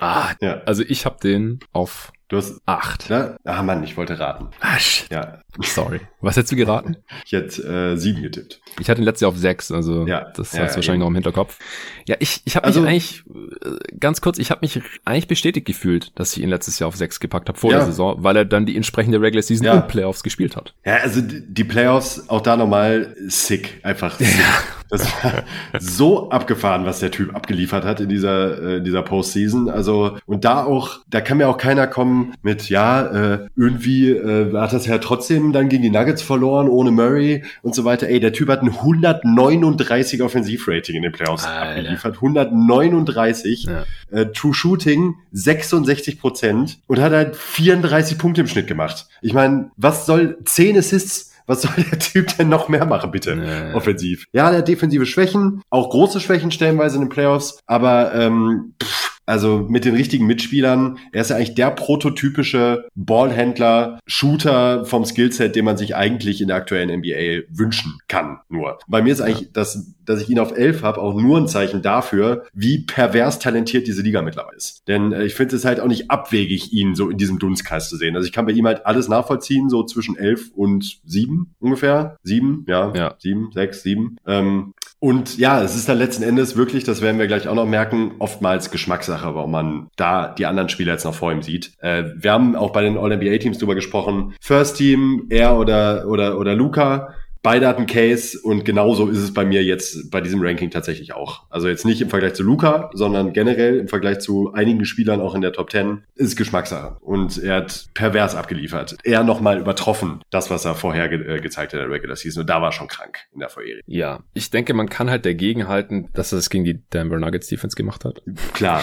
Ah, 0.00 0.32
ja. 0.40 0.60
Also 0.66 0.82
ich 0.86 1.04
habe 1.06 1.18
den 1.22 1.60
auf 1.72 2.12
Du 2.28 2.38
hast 2.38 2.62
acht. 2.64 3.10
Ne? 3.10 3.36
Ah 3.44 3.62
Mann, 3.62 3.84
ich 3.84 3.96
wollte 3.98 4.18
raten. 4.18 4.48
Shit. 4.78 5.10
Ja. 5.12 5.40
Sorry. 5.60 6.00
Was 6.20 6.36
hättest 6.36 6.52
du 6.52 6.56
geraten? 6.56 6.96
Ich 7.26 7.32
hätte 7.32 7.62
äh, 7.62 7.96
sieben 7.96 8.22
getippt. 8.22 8.60
Ich 8.80 8.88
hatte 8.88 9.02
ihn 9.02 9.04
letztes 9.04 9.20
Jahr 9.20 9.28
auf 9.28 9.36
sechs, 9.36 9.70
also 9.70 10.06
ja. 10.06 10.32
das 10.34 10.52
ja, 10.52 10.62
hast 10.62 10.72
du 10.72 10.76
wahrscheinlich 10.76 10.88
eben. 10.88 11.00
noch 11.00 11.08
im 11.08 11.14
Hinterkopf. 11.14 11.58
Ja, 12.06 12.16
ich, 12.18 12.40
ich 12.44 12.56
habe 12.56 12.66
also, 12.66 12.80
mich 12.80 12.90
eigentlich, 12.90 13.24
äh, 13.62 13.96
ganz 13.98 14.20
kurz, 14.22 14.38
ich 14.38 14.50
habe 14.50 14.60
mich 14.62 14.80
eigentlich 15.04 15.28
bestätigt 15.28 15.66
gefühlt, 15.66 16.18
dass 16.18 16.36
ich 16.36 16.42
ihn 16.42 16.48
letztes 16.48 16.78
Jahr 16.78 16.88
auf 16.88 16.96
sechs 16.96 17.20
gepackt 17.20 17.48
habe 17.48 17.58
vor 17.58 17.70
ja. 17.70 17.78
der 17.78 17.86
Saison, 17.86 18.16
weil 18.22 18.36
er 18.36 18.44
dann 18.46 18.64
die 18.64 18.74
entsprechende 18.74 19.20
Regular 19.20 19.42
Season 19.42 19.68
und 19.68 19.88
Playoffs 19.88 20.22
gespielt 20.22 20.56
hat. 20.56 20.74
Ja, 20.84 20.96
also 20.96 21.20
die 21.22 21.64
Playoffs, 21.64 22.28
auch 22.28 22.40
da 22.40 22.56
nochmal 22.56 23.14
sick. 23.26 23.80
Einfach 23.82 24.18
sick. 24.18 24.28
Ja. 24.28 24.44
Das 24.90 25.06
war 25.22 25.44
so 25.80 26.30
abgefahren, 26.30 26.84
was 26.84 27.00
der 27.00 27.10
Typ 27.10 27.34
abgeliefert 27.34 27.84
hat 27.84 28.00
in 28.00 28.08
dieser, 28.08 28.76
äh, 28.76 28.82
dieser 28.82 29.02
Postseason. 29.02 29.68
Also, 29.68 30.16
und 30.26 30.44
da 30.44 30.64
auch, 30.64 31.00
da 31.08 31.20
kann 31.20 31.38
mir 31.38 31.48
auch 31.48 31.58
keiner 31.58 31.86
kommen 31.86 32.23
mit, 32.42 32.68
ja, 32.68 33.06
äh, 33.06 33.46
irgendwie 33.56 34.10
äh, 34.10 34.52
hat 34.54 34.72
das 34.72 34.86
ja 34.86 34.98
trotzdem 34.98 35.52
dann 35.52 35.68
gegen 35.68 35.82
die 35.82 35.90
Nuggets 35.90 36.22
verloren, 36.22 36.68
ohne 36.68 36.90
Murray 36.90 37.44
und 37.62 37.74
so 37.74 37.84
weiter. 37.84 38.08
Ey, 38.08 38.20
der 38.20 38.32
Typ 38.32 38.48
hat 38.48 38.62
ein 38.62 38.70
139 38.70 40.22
Offensivrating 40.22 40.96
in 40.96 41.02
den 41.02 41.12
Playoffs 41.12 41.44
Alter. 41.44 41.70
abgeliefert. 41.70 42.16
139. 42.16 43.64
Ja. 43.64 43.84
Äh, 44.10 44.26
True 44.32 44.54
Shooting 44.54 45.14
66 45.32 46.20
Prozent 46.20 46.78
und 46.86 47.00
hat 47.00 47.12
halt 47.12 47.36
34 47.36 48.18
Punkte 48.18 48.42
im 48.42 48.46
Schnitt 48.46 48.66
gemacht. 48.66 49.06
Ich 49.22 49.32
meine, 49.32 49.70
was 49.76 50.06
soll 50.06 50.38
10 50.44 50.78
Assists 50.78 51.34
was 51.46 51.62
soll 51.62 51.72
der 51.76 51.98
Typ 51.98 52.36
denn 52.38 52.48
noch 52.48 52.68
mehr 52.68 52.86
machen, 52.86 53.10
bitte? 53.10 53.36
Nee. 53.36 53.74
Offensiv. 53.74 54.26
Ja, 54.32 54.50
der 54.50 54.60
hat 54.60 54.68
defensive 54.68 55.06
Schwächen, 55.06 55.62
auch 55.70 55.90
große 55.90 56.20
Schwächen 56.20 56.50
stellenweise 56.50 56.96
in 56.96 57.02
den 57.02 57.08
Playoffs, 57.10 57.58
aber 57.66 58.14
ähm, 58.14 58.74
pff, 58.82 59.13
also 59.26 59.66
mit 59.68 59.84
den 59.84 59.94
richtigen 59.94 60.26
Mitspielern. 60.26 60.98
Er 61.12 61.22
ist 61.22 61.30
ja 61.30 61.36
eigentlich 61.36 61.54
der 61.54 61.70
prototypische 61.70 62.88
Ballhändler, 62.94 64.00
Shooter 64.06 64.84
vom 64.84 65.04
Skillset, 65.04 65.56
den 65.56 65.64
man 65.64 65.76
sich 65.76 65.96
eigentlich 65.96 66.40
in 66.40 66.48
der 66.48 66.56
aktuellen 66.56 67.00
NBA 67.00 67.46
wünschen 67.50 67.98
kann. 68.08 68.38
Nur. 68.48 68.78
Bei 68.86 69.02
mir 69.02 69.12
ist 69.12 69.20
eigentlich, 69.20 69.52
dass, 69.52 69.94
dass 70.04 70.20
ich 70.20 70.28
ihn 70.28 70.38
auf 70.38 70.56
11 70.56 70.82
habe, 70.82 71.00
auch 71.00 71.14
nur 71.14 71.38
ein 71.38 71.48
Zeichen 71.48 71.82
dafür, 71.82 72.44
wie 72.52 72.84
pervers 72.84 73.38
talentiert 73.38 73.86
diese 73.86 74.02
Liga 74.02 74.22
mittlerweile 74.22 74.56
ist. 74.56 74.86
Denn 74.88 75.12
äh, 75.12 75.24
ich 75.24 75.34
finde 75.34 75.56
es 75.56 75.64
halt 75.64 75.80
auch 75.80 75.88
nicht 75.88 76.10
abwegig, 76.10 76.72
ihn 76.72 76.94
so 76.94 77.10
in 77.10 77.18
diesem 77.18 77.38
Dunstkreis 77.38 77.88
zu 77.88 77.96
sehen. 77.96 78.16
Also 78.16 78.26
ich 78.26 78.32
kann 78.32 78.46
bei 78.46 78.52
ihm 78.52 78.66
halt 78.66 78.86
alles 78.86 79.08
nachvollziehen, 79.08 79.68
so 79.68 79.84
zwischen 79.84 80.16
11 80.16 80.52
und 80.54 81.00
7 81.04 81.54
ungefähr. 81.60 82.16
7, 82.22 82.64
ja, 82.68 82.92
ja. 82.94 83.14
7, 83.18 83.50
6, 83.52 83.82
7. 83.82 84.16
Ähm, 84.26 84.74
und 85.04 85.36
ja, 85.36 85.60
es 85.60 85.76
ist 85.76 85.86
dann 85.86 85.98
letzten 85.98 86.22
Endes 86.22 86.56
wirklich, 86.56 86.82
das 86.82 87.02
werden 87.02 87.18
wir 87.18 87.26
gleich 87.26 87.46
auch 87.46 87.54
noch 87.54 87.66
merken, 87.66 88.12
oftmals 88.20 88.70
Geschmackssache, 88.70 89.34
warum 89.34 89.50
man 89.50 89.88
da 89.96 90.28
die 90.28 90.46
anderen 90.46 90.70
Spieler 90.70 90.92
jetzt 90.92 91.04
noch 91.04 91.12
vor 91.14 91.30
ihm 91.30 91.42
sieht. 91.42 91.72
Äh, 91.80 92.04
wir 92.16 92.32
haben 92.32 92.56
auch 92.56 92.72
bei 92.72 92.80
den 92.80 92.96
All-NBA-Teams 92.96 93.58
drüber 93.58 93.74
gesprochen. 93.74 94.34
First 94.40 94.78
Team, 94.78 95.26
er 95.28 95.58
oder, 95.58 96.06
oder, 96.08 96.38
oder 96.38 96.54
Luca. 96.54 97.12
Beide 97.44 97.68
hatten 97.68 97.84
Case 97.84 98.40
und 98.40 98.64
genauso 98.64 99.06
ist 99.06 99.18
es 99.18 99.34
bei 99.34 99.44
mir 99.44 99.62
jetzt 99.62 100.10
bei 100.10 100.22
diesem 100.22 100.40
Ranking 100.40 100.70
tatsächlich 100.70 101.12
auch. 101.12 101.42
Also 101.50 101.68
jetzt 101.68 101.84
nicht 101.84 102.00
im 102.00 102.08
Vergleich 102.08 102.32
zu 102.32 102.42
Luca, 102.42 102.88
sondern 102.94 103.34
generell 103.34 103.80
im 103.80 103.86
Vergleich 103.86 104.20
zu 104.20 104.54
einigen 104.54 104.86
Spielern 104.86 105.20
auch 105.20 105.34
in 105.34 105.42
der 105.42 105.52
Top 105.52 105.70
10 105.70 106.04
ist 106.14 106.36
Geschmackssache. 106.36 106.96
Und 107.02 107.36
er 107.36 107.56
hat 107.56 107.90
pervers 107.92 108.34
abgeliefert. 108.34 108.96
Er 109.04 109.24
nochmal 109.24 109.58
übertroffen, 109.58 110.22
das, 110.30 110.48
was 110.48 110.64
er 110.64 110.74
vorher 110.74 111.10
ge 111.10 111.36
äh, 111.36 111.38
gezeigt 111.38 111.74
hat 111.74 111.80
in 111.80 111.86
der 111.86 111.94
Regular 111.94 112.16
Season. 112.16 112.40
Und 112.40 112.48
da 112.48 112.62
war 112.62 112.72
schon 112.72 112.88
krank 112.88 113.18
in 113.34 113.40
der 113.40 113.50
Vorherie. 113.50 113.82
Ja, 113.86 114.20
ich 114.32 114.48
denke, 114.48 114.72
man 114.72 114.88
kann 114.88 115.10
halt 115.10 115.26
dagegen 115.26 115.68
halten, 115.68 116.08
dass 116.14 116.32
er 116.32 116.38
es 116.38 116.48
gegen 116.48 116.64
die 116.64 116.82
Denver 116.94 117.18
Nuggets 117.18 117.48
Defense 117.48 117.76
gemacht 117.76 118.06
hat. 118.06 118.22
Klar. 118.54 118.82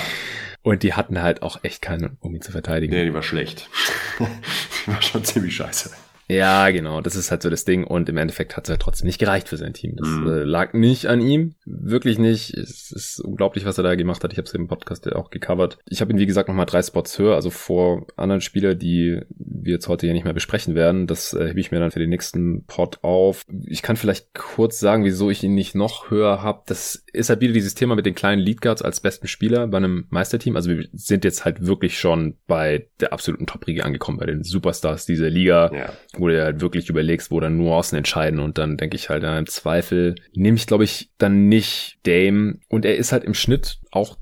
Und 0.62 0.84
die 0.84 0.93
hatten 0.93 1.20
halt 1.24 1.41
auch 1.41 1.64
echt 1.64 1.82
keinen, 1.82 2.18
um 2.20 2.36
ihn 2.36 2.43
zu 2.43 2.51
verteidigen. 2.51 2.93
Nee, 2.93 3.05
die 3.05 3.14
war 3.16 3.24
schlecht. 3.24 3.68
die 4.20 4.91
war 4.91 5.01
schon 5.01 5.24
ziemlich 5.24 5.55
scheiße. 5.55 5.89
Ja, 6.32 6.70
genau, 6.70 7.02
das 7.02 7.16
ist 7.16 7.30
halt 7.30 7.42
so 7.42 7.50
das 7.50 7.66
Ding. 7.66 7.84
Und 7.84 8.08
im 8.08 8.16
Endeffekt 8.16 8.56
hat 8.56 8.66
es 8.66 8.70
halt 8.70 8.82
trotzdem 8.82 9.08
nicht 9.08 9.20
gereicht 9.20 9.50
für 9.50 9.58
sein 9.58 9.74
Team. 9.74 9.96
Das 9.98 10.08
mhm. 10.08 10.28
äh, 10.28 10.44
lag 10.44 10.74
nicht 10.74 11.08
an 11.08 11.20
ihm, 11.20 11.56
wirklich 11.66 12.20
nicht. 12.20 12.54
Es 12.54 12.92
ist 12.92 13.20
unglaublich, 13.20 13.66
was 13.66 13.78
er 13.78 13.84
da 13.84 13.96
gemacht 13.96 14.24
hat. 14.24 14.32
Ich 14.32 14.38
habe 14.38 14.48
es 14.48 14.54
im 14.54 14.68
Podcast 14.68 15.06
ja 15.06 15.16
auch 15.16 15.30
gecovert. 15.30 15.78
Ich 15.90 16.00
habe 16.00 16.12
ihn, 16.12 16.20
wie 16.20 16.26
gesagt, 16.26 16.48
nochmal 16.48 16.66
drei 16.66 16.82
Spots 16.82 17.20
höher, 17.20 17.36
also 17.36 17.50
vor 17.50 18.08
anderen 18.16 18.40
Spielern, 18.40 18.80
die 18.80 19.20
wir 19.30 19.74
jetzt 19.74 19.90
heute 19.90 20.08
ja 20.08 20.14
nicht 20.14 20.24
mehr 20.24 20.34
besprechen 20.34 20.74
werden. 20.74 21.06
Das 21.06 21.34
äh, 21.34 21.50
hebe 21.50 21.60
ich 21.60 21.72
mir 21.72 21.80
dann 21.80 21.92
für 21.92 22.00
den 22.00 22.10
nächsten 22.10 22.64
Pod 22.66 23.00
auf. 23.02 23.46
Ich 23.66 23.82
kann 23.82 23.98
vielleicht 23.98 24.34
kurz 24.34 24.80
sagen, 24.80 25.04
wieso 25.04 25.30
ich 25.30 25.44
ihn 25.44 25.54
nicht 25.54 25.76
noch 25.76 26.12
höher 26.12 26.42
habe. 26.42 26.62
Das 26.66 27.04
ist 27.14 27.30
halt 27.30 27.41
wieder 27.41 27.53
dieses 27.53 27.76
Thema 27.76 27.95
mit 27.95 28.05
den 28.05 28.16
kleinen 28.16 28.41
Leadguards 28.41 28.82
als 28.82 28.99
besten 28.99 29.28
Spieler 29.28 29.68
bei 29.68 29.78
einem 29.78 30.05
Meisterteam. 30.09 30.55
Also 30.55 30.70
wir 30.70 30.88
sind 30.93 31.24
jetzt 31.24 31.45
halt 31.45 31.66
wirklich 31.66 31.99
schon 31.99 32.36
bei 32.47 32.88
der 32.99 33.14
absoluten 33.14 33.47
Top-Riege 33.47 33.86
angekommen, 33.86 34.18
bei 34.18 34.26
den 34.26 34.43
Superstars 34.43 35.05
dieser 35.05 35.30
Liga. 35.30 35.72
Ja 35.74 35.93
wo 36.18 36.28
du 36.28 36.43
halt 36.43 36.62
wirklich 36.62 36.89
überlegst, 36.89 37.32
wo 37.32 37.39
dann 37.39 37.57
Nuancen 37.57 37.97
entscheiden 37.97 38.39
und 38.39 38.57
dann 38.57 38.78
denke 38.78 38.95
ich 38.95 39.09
halt, 39.09 39.24
ja, 39.24 39.38
im 39.38 39.47
Zweifel 39.47 40.16
nehme 40.34 40.57
ich, 40.57 40.68
glaube 40.68 40.84
ich, 40.84 41.09
dann 41.18 41.47
nicht 41.47 41.99
Dame 42.03 42.59
und 42.68 42.86
er 42.86 42.95
ist 42.95 43.12
halt 43.12 43.24
im 43.24 43.34
Schnitt 43.34 43.80
auch 43.91 44.18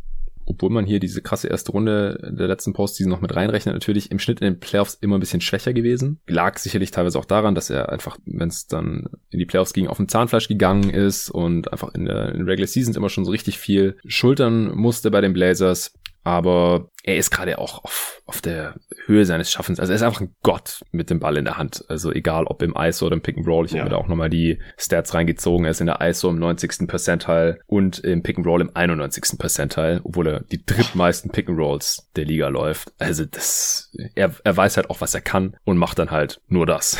obwohl 0.50 0.72
man 0.72 0.86
hier 0.86 1.00
diese 1.00 1.22
krasse 1.22 1.48
erste 1.48 1.72
Runde 1.72 2.34
der 2.38 2.48
letzten 2.48 2.74
Postseason 2.74 3.10
noch 3.10 3.22
mit 3.22 3.36
reinrechnet, 3.36 3.74
natürlich 3.74 4.12
im 4.12 4.20
Schnitt 4.20 4.42
in 4.42 4.46
den 4.46 4.60
Playoffs 4.60 4.98
immer 5.00 5.18
ein 5.18 5.22
bisschen 5.22 5.42
schwächer 5.42 5.74
gewesen. 5.74 6.20
Lag 6.28 6.58
sicherlich 6.58 6.92
teilweise 6.92 7.18
auch 7.18 7.26
daran, 7.26 7.56
dass 7.56 7.70
er 7.70 7.90
einfach, 7.90 8.18
wenn 8.26 8.50
es 8.50 8.68
dann 8.68 9.10
in 9.30 9.40
die 9.40 9.46
Playoffs 9.46 9.74
ging, 9.74 9.88
auf 9.88 9.98
dem 9.98 10.10
Zahnfleisch 10.10 10.48
gegangen 10.48 10.90
ist 10.90 11.30
und 11.30 11.72
einfach 11.72 11.94
in 11.94 12.06
der 12.06 12.34
in 12.34 12.44
Regular 12.44 12.68
Seasons 12.68 12.98
immer 12.98 13.10
schon 13.10 13.26
so 13.26 13.32
richtig 13.32 13.60
viel 13.60 13.98
schultern 14.06 14.76
musste 14.76 15.12
bei 15.12 15.22
den 15.22 15.34
Blazers. 15.34 15.94
Aber 16.24 16.90
er 17.04 17.18
ist 17.18 17.32
gerade 17.32 17.58
auch 17.58 17.84
auf, 17.84 18.22
auf 18.26 18.42
der 18.42 18.76
Höhe 19.06 19.26
seines 19.26 19.52
Schaffens. 19.52 19.80
Also 19.80 19.94
er 19.94 19.96
ist 19.96 20.02
einfach 20.02 20.22
ein 20.22 20.36
Gott 20.44 20.84
mit 20.92 21.10
dem 21.10 21.20
Ball 21.20 21.38
in 21.38 21.46
der 21.46 21.58
Hand. 21.58 21.86
Also 21.88 22.12
egal 22.12 22.46
ob 22.46 22.62
im 22.62 22.76
ISO 22.78 23.06
oder 23.06 23.16
im 23.16 23.22
Pick 23.22 23.38
and 23.38 23.48
Roll. 23.48 23.66
Ich 23.66 23.72
ja. 23.72 23.80
habe 23.80 23.90
da 23.90 23.96
auch 23.96 24.08
nochmal 24.08 24.30
die 24.30 24.60
Stats 24.78 25.14
reingezogen. 25.14 25.66
Er 25.66 25.72
ist 25.72 25.82
in 25.82 25.88
der 25.88 26.02
ISO 26.02 26.30
im 26.30 26.40
90. 26.40 26.88
Percentile 26.88 27.60
und 27.68 28.00
im 28.00 28.22
Pick 28.22 28.38
and 28.38 28.46
Roll 28.46 28.62
im 28.62 28.72
91. 28.74 29.40
Percentile, 29.40 30.02
obwohl 30.04 30.28
er 30.28 30.40
die 30.42 30.64
drittmeisten 30.66 31.32
Pick 31.32 31.50
and 31.50 31.58
Rolls 31.58 32.10
der 32.16 32.26
Liga 32.26 32.50
läuft. 32.50 32.92
Also 33.00 33.26
das, 33.26 33.92
er, 34.16 34.34
er 34.44 34.58
weiß 34.58 34.78
halt 34.78 34.90
auch, 34.90 35.02
was 35.02 35.14
er 35.14 35.22
kann 35.22 35.56
und 35.64 35.78
macht 35.78 36.00
dann 36.00 36.12
halt 36.12 36.42
nur 36.48 36.66
das. 36.66 36.98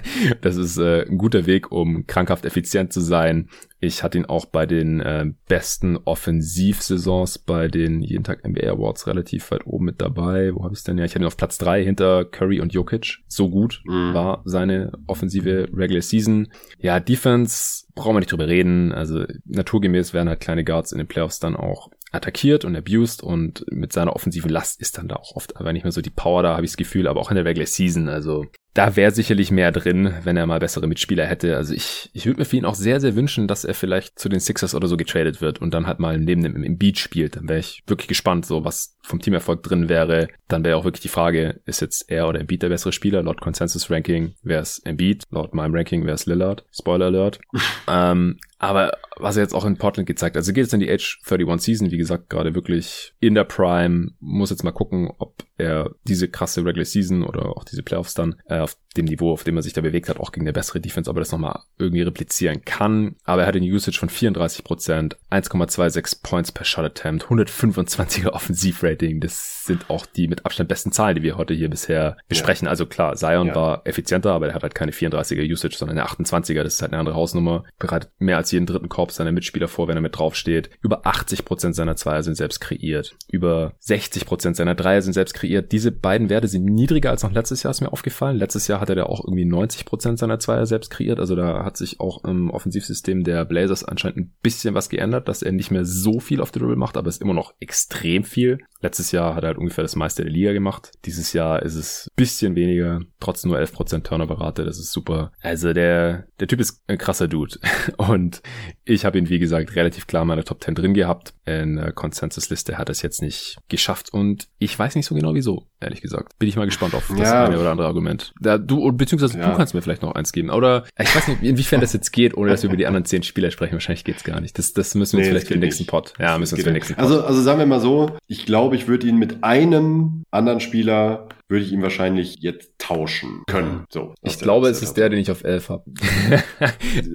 das 0.42 0.56
ist 0.56 0.78
äh, 0.78 1.02
ein 1.02 1.18
guter 1.18 1.46
Weg, 1.46 1.72
um 1.72 2.06
krankhaft 2.06 2.44
effizient 2.44 2.92
zu 2.92 3.00
sein. 3.00 3.48
Ich 3.82 4.02
hatte 4.02 4.18
ihn 4.18 4.26
auch 4.26 4.44
bei 4.44 4.66
den 4.66 5.00
äh, 5.00 5.26
besten 5.48 5.96
Offensivsaisons 5.96 7.38
bei 7.38 7.68
den 7.68 8.02
jeden 8.02 8.24
Tag 8.24 8.46
NBA 8.46 8.70
Awards 8.70 9.06
relativ 9.06 9.39
relativ 9.40 9.50
weit 9.50 9.66
oben 9.66 9.86
mit 9.86 10.00
dabei. 10.00 10.54
Wo 10.54 10.64
habe 10.64 10.74
ich 10.74 10.84
denn? 10.84 10.98
Ja, 10.98 11.04
ich 11.04 11.14
hatte 11.14 11.24
ihn 11.24 11.26
auf 11.26 11.36
Platz 11.36 11.58
drei 11.58 11.82
hinter 11.84 12.24
Curry 12.24 12.60
und 12.60 12.72
Jokic. 12.72 13.18
So 13.28 13.48
gut 13.48 13.82
mhm. 13.84 14.14
war 14.14 14.42
seine 14.44 14.92
offensive 15.06 15.68
Regular 15.74 16.02
Season. 16.02 16.48
Ja, 16.78 17.00
Defense 17.00 17.86
brauchen 17.94 18.16
wir 18.16 18.20
nicht 18.20 18.32
drüber 18.32 18.48
reden. 18.48 18.92
Also 18.92 19.24
naturgemäß 19.46 20.14
werden 20.14 20.28
halt 20.28 20.40
kleine 20.40 20.64
Guards 20.64 20.92
in 20.92 20.98
den 20.98 21.08
Playoffs 21.08 21.40
dann 21.40 21.56
auch 21.56 21.90
attackiert 22.12 22.64
und 22.64 22.74
abused 22.74 23.22
und 23.22 23.64
mit 23.70 23.92
seiner 23.92 24.16
offensiven 24.16 24.50
Last 24.50 24.80
ist 24.80 24.98
dann 24.98 25.06
da 25.06 25.16
auch 25.16 25.36
oft 25.36 25.56
aber 25.56 25.72
nicht 25.72 25.84
mehr 25.84 25.92
so 25.92 26.00
die 26.00 26.10
Power 26.10 26.42
da, 26.42 26.54
habe 26.54 26.64
ich 26.64 26.72
das 26.72 26.76
Gefühl, 26.76 27.06
aber 27.06 27.20
auch 27.20 27.30
in 27.30 27.36
der 27.36 27.44
Regular 27.44 27.68
Season. 27.68 28.08
Also 28.08 28.46
da 28.74 28.94
wäre 28.94 29.10
sicherlich 29.10 29.50
mehr 29.50 29.72
drin, 29.72 30.14
wenn 30.22 30.36
er 30.36 30.46
mal 30.46 30.60
bessere 30.60 30.86
Mitspieler 30.86 31.26
hätte. 31.26 31.56
Also 31.56 31.74
ich, 31.74 32.08
ich 32.12 32.26
würde 32.26 32.40
mir 32.40 32.44
für 32.44 32.56
ihn 32.56 32.64
auch 32.64 32.76
sehr, 32.76 33.00
sehr 33.00 33.16
wünschen, 33.16 33.48
dass 33.48 33.64
er 33.64 33.74
vielleicht 33.74 34.18
zu 34.18 34.28
den 34.28 34.38
Sixers 34.38 34.74
oder 34.74 34.86
so 34.86 34.96
getradet 34.96 35.40
wird 35.40 35.60
und 35.60 35.74
dann 35.74 35.86
halt 35.86 35.98
mal 35.98 36.18
neben 36.18 36.42
dem 36.42 36.62
im 36.62 36.78
Beat 36.78 36.98
spielt. 36.98 37.36
Dann 37.36 37.48
wäre 37.48 37.58
ich 37.58 37.82
wirklich 37.86 38.08
gespannt, 38.08 38.46
so 38.46 38.64
was 38.64 38.96
vom 39.02 39.20
Teamerfolg 39.20 39.62
drin 39.64 39.88
wäre. 39.88 40.28
Dann 40.46 40.64
wäre 40.64 40.76
auch 40.76 40.84
wirklich 40.84 41.02
die 41.02 41.08
Frage, 41.08 41.60
ist 41.66 41.80
jetzt 41.80 42.10
er 42.10 42.28
oder 42.28 42.40
Embiid 42.40 42.62
der 42.62 42.68
bessere 42.68 42.92
Spieler? 42.92 43.22
Laut 43.22 43.40
Consensus 43.40 43.90
Ranking 43.90 44.34
wäre 44.42 44.62
es 44.62 44.78
Embiid, 44.80 45.24
laut 45.30 45.52
meinem 45.52 45.74
Ranking 45.74 46.04
wäre 46.04 46.14
es 46.14 46.26
Lillard. 46.26 46.64
Spoiler 46.72 47.06
Alert. 47.06 47.40
ähm, 47.88 48.38
aber 48.60 48.98
was 49.16 49.36
er 49.36 49.42
jetzt 49.42 49.54
auch 49.54 49.64
in 49.64 49.78
Portland 49.78 50.06
gezeigt, 50.06 50.36
also 50.36 50.52
geht 50.52 50.66
es 50.66 50.72
in 50.74 50.80
die 50.80 50.90
Age 50.90 51.18
31 51.24 51.64
Season, 51.64 51.90
wie 51.90 51.96
gesagt, 51.96 52.28
gerade 52.28 52.54
wirklich 52.54 53.14
in 53.18 53.34
der 53.34 53.44
Prime, 53.44 54.10
muss 54.20 54.50
jetzt 54.50 54.64
mal 54.64 54.70
gucken, 54.70 55.10
ob 55.16 55.42
er 55.56 55.94
diese 56.04 56.28
krasse 56.28 56.62
Regular 56.62 56.84
Season 56.84 57.22
oder 57.22 57.56
auch 57.56 57.64
diese 57.64 57.82
Playoffs 57.82 58.12
dann 58.12 58.36
äh, 58.44 58.58
auf 58.58 58.76
dem 58.96 59.04
Niveau, 59.04 59.32
auf 59.32 59.44
dem 59.44 59.56
er 59.56 59.62
sich 59.62 59.72
da 59.72 59.80
bewegt 59.80 60.08
hat, 60.08 60.18
auch 60.18 60.32
gegen 60.32 60.44
eine 60.44 60.52
bessere 60.52 60.80
Defense, 60.80 61.08
ob 61.08 61.16
er 61.16 61.20
das 61.20 61.32
nochmal 61.32 61.60
irgendwie 61.78 62.02
replizieren 62.02 62.64
kann. 62.64 63.16
Aber 63.24 63.42
er 63.42 63.48
hat 63.48 63.56
eine 63.56 63.66
Usage 63.66 63.98
von 63.98 64.08
34%, 64.08 65.14
1,26 65.30 66.22
Points 66.22 66.52
per 66.52 66.64
Shot 66.64 66.84
Attempt, 66.84 67.26
125er 67.26 68.28
Offensivrating. 68.32 69.20
Das 69.20 69.64
sind 69.64 69.88
auch 69.90 70.06
die 70.06 70.26
mit 70.26 70.44
Abstand 70.44 70.68
besten 70.68 70.90
Zahlen, 70.90 71.16
die 71.16 71.22
wir 71.22 71.36
heute 71.36 71.54
hier 71.54 71.70
bisher 71.70 72.16
besprechen. 72.28 72.66
Ja. 72.66 72.70
Also 72.70 72.86
klar, 72.86 73.14
Zion 73.14 73.48
ja. 73.48 73.54
war 73.54 73.82
effizienter, 73.84 74.32
aber 74.32 74.48
er 74.48 74.54
hat 74.54 74.62
halt 74.62 74.74
keine 74.74 74.92
34er 74.92 75.48
Usage, 75.50 75.76
sondern 75.76 75.98
eine 75.98 76.08
28er. 76.08 76.64
Das 76.64 76.74
ist 76.74 76.82
halt 76.82 76.92
eine 76.92 76.98
andere 76.98 77.14
Hausnummer. 77.14 77.64
Bereitet 77.78 78.10
mehr 78.18 78.38
als 78.38 78.50
jeden 78.50 78.66
dritten 78.66 78.88
Korb 78.88 79.12
seiner 79.12 79.32
Mitspieler 79.32 79.68
vor, 79.68 79.86
wenn 79.86 79.96
er 79.96 80.02
mit 80.02 80.18
draufsteht. 80.18 80.70
Über 80.82 81.06
80% 81.06 81.74
seiner 81.74 81.94
Zweier 81.94 82.24
sind 82.24 82.36
selbst 82.36 82.60
kreiert. 82.60 83.14
Über 83.30 83.74
60% 83.82 84.54
seiner 84.54 84.74
Dreier 84.74 85.02
sind 85.02 85.12
selbst 85.12 85.34
kreiert. 85.34 85.70
Diese 85.70 85.92
beiden 85.92 86.28
Werte 86.28 86.48
sind 86.48 86.64
niedriger 86.64 87.10
als 87.10 87.22
noch 87.22 87.32
letztes 87.32 87.62
Jahr, 87.62 87.70
ist 87.70 87.80
mir 87.80 87.92
aufgefallen. 87.92 88.36
Letztes 88.36 88.66
Jahr 88.66 88.79
hat 88.80 88.90
er 88.90 89.08
auch 89.08 89.24
irgendwie 89.24 89.44
90 89.44 89.84
Prozent 89.84 90.18
seiner 90.18 90.38
Zweier 90.38 90.66
selbst 90.66 90.90
kreiert. 90.90 91.20
Also 91.20 91.36
da 91.36 91.64
hat 91.64 91.76
sich 91.76 92.00
auch 92.00 92.24
im 92.24 92.50
Offensivsystem 92.50 93.24
der 93.24 93.44
Blazers 93.44 93.84
anscheinend 93.84 94.18
ein 94.18 94.32
bisschen 94.42 94.74
was 94.74 94.88
geändert, 94.88 95.28
dass 95.28 95.42
er 95.42 95.52
nicht 95.52 95.70
mehr 95.70 95.84
so 95.84 96.20
viel 96.20 96.40
auf 96.40 96.50
der 96.50 96.60
Dribble 96.60 96.76
macht, 96.76 96.96
aber 96.96 97.08
es 97.08 97.16
ist 97.16 97.22
immer 97.22 97.34
noch 97.34 97.54
extrem 97.60 98.24
viel. 98.24 98.58
Letztes 98.80 99.12
Jahr 99.12 99.34
hat 99.34 99.44
er 99.44 99.48
halt 99.48 99.58
ungefähr 99.58 99.82
das 99.82 99.96
meiste 99.96 100.22
der 100.22 100.32
Liga 100.32 100.52
gemacht. 100.52 100.92
Dieses 101.04 101.32
Jahr 101.32 101.62
ist 101.62 101.74
es 101.74 102.08
bisschen 102.16 102.56
weniger, 102.56 103.00
trotzdem 103.20 103.50
nur 103.50 103.60
11 103.60 103.72
Prozent 103.72 104.06
Turnover-Rate, 104.06 104.64
das 104.64 104.78
ist 104.78 104.92
super. 104.92 105.32
Also 105.42 105.72
der, 105.72 106.26
der 106.38 106.48
Typ 106.48 106.60
ist 106.60 106.82
ein 106.86 106.98
krasser 106.98 107.28
Dude. 107.28 107.58
Und 107.98 108.42
ich 108.84 109.04
habe 109.04 109.18
ihn, 109.18 109.28
wie 109.28 109.38
gesagt, 109.38 109.76
relativ 109.76 110.06
klar 110.06 110.22
in 110.22 110.28
meiner 110.28 110.44
Top 110.44 110.62
10 110.62 110.74
drin 110.74 110.94
gehabt. 110.94 111.34
In 111.44 111.76
der 111.76 111.92
Consensus-Liste 111.92 112.78
hat 112.78 112.88
er 112.88 112.92
es 112.92 113.02
jetzt 113.02 113.22
nicht 113.22 113.58
geschafft 113.68 114.12
und 114.12 114.48
ich 114.58 114.78
weiß 114.78 114.94
nicht 114.94 115.06
so 115.06 115.14
genau 115.14 115.34
wieso, 115.34 115.66
ehrlich 115.80 116.00
gesagt. 116.00 116.38
Bin 116.38 116.48
ich 116.48 116.56
mal 116.56 116.66
gespannt 116.66 116.94
auf 116.94 117.08
das 117.08 117.18
ja. 117.18 117.44
eine 117.44 117.58
oder 117.58 117.70
andere 117.70 117.86
Argument. 117.86 118.32
Da, 118.40 118.58
du, 118.70 118.92
beziehungsweise 118.92 119.38
ja. 119.38 119.50
du 119.50 119.56
kannst 119.56 119.74
mir 119.74 119.82
vielleicht 119.82 120.02
noch 120.02 120.14
eins 120.14 120.32
geben. 120.32 120.50
Oder 120.50 120.84
ich 120.98 121.14
weiß 121.14 121.28
nicht, 121.28 121.42
inwiefern 121.42 121.80
das 121.80 121.92
jetzt 121.92 122.12
geht, 122.12 122.36
ohne 122.36 122.50
dass 122.50 122.62
wir 122.62 122.68
über 122.68 122.76
die 122.76 122.86
anderen 122.86 123.04
zehn 123.04 123.22
Spieler 123.22 123.50
sprechen. 123.50 123.74
Wahrscheinlich 123.74 124.04
geht's 124.04 124.24
gar 124.24 124.40
nicht. 124.40 124.58
Das, 124.58 124.72
das 124.72 124.94
müssen 124.94 125.18
wir 125.18 125.18
uns 125.18 125.26
nee, 125.26 125.30
vielleicht 125.30 125.48
für 125.48 125.54
den 125.54 125.60
nächsten 125.60 125.86
Pod. 125.86 126.14
Ja, 126.18 126.38
müssen 126.38 126.52
wir 126.52 126.56
uns 126.56 126.64
für 126.64 126.70
den 126.70 126.74
nächsten 126.74 126.94
Pod. 126.94 127.02
Also, 127.02 127.22
also 127.22 127.42
sagen 127.42 127.58
wir 127.58 127.66
mal 127.66 127.80
so, 127.80 128.16
ich 128.26 128.46
glaube, 128.46 128.76
ich 128.76 128.88
würde 128.88 129.06
ihn 129.06 129.16
mit 129.16 129.42
einem 129.42 130.24
anderen 130.30 130.60
Spieler 130.60 131.28
würde 131.48 131.64
ich 131.64 131.72
ihn 131.72 131.82
wahrscheinlich 131.82 132.38
jetzt 132.40 132.78
tauschen 132.78 133.42
können. 133.48 133.84
So. 133.90 134.14
Ich 134.22 134.38
glaube, 134.38 134.68
es 134.68 134.82
ist 134.82 134.94
der, 134.94 135.08
den 135.08 135.18
ich 135.18 135.32
auf 135.32 135.42
11 135.42 135.68
habe. 135.68 135.84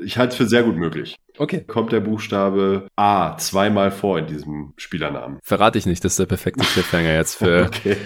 ich 0.03 0.18
halte 0.18 0.34
es 0.34 0.36
für 0.36 0.45
sehr 0.45 0.64
gut 0.64 0.76
möglich. 0.76 1.16
Okay. 1.38 1.63
Kommt 1.67 1.91
der 1.91 1.99
Buchstabe 1.99 2.88
A 2.95 3.38
zweimal 3.38 3.91
vor 3.91 4.19
in 4.19 4.27
diesem 4.27 4.73
Spielernamen. 4.77 5.39
Verrate 5.43 5.77
ich 5.77 5.86
nicht, 5.86 6.03
das 6.03 6.13
ist 6.13 6.19
der 6.19 6.25
perfekte 6.25 6.63
Cliffhanger 6.63 7.13
jetzt 7.13 7.36
für 7.36 7.65
okay, 7.67 7.97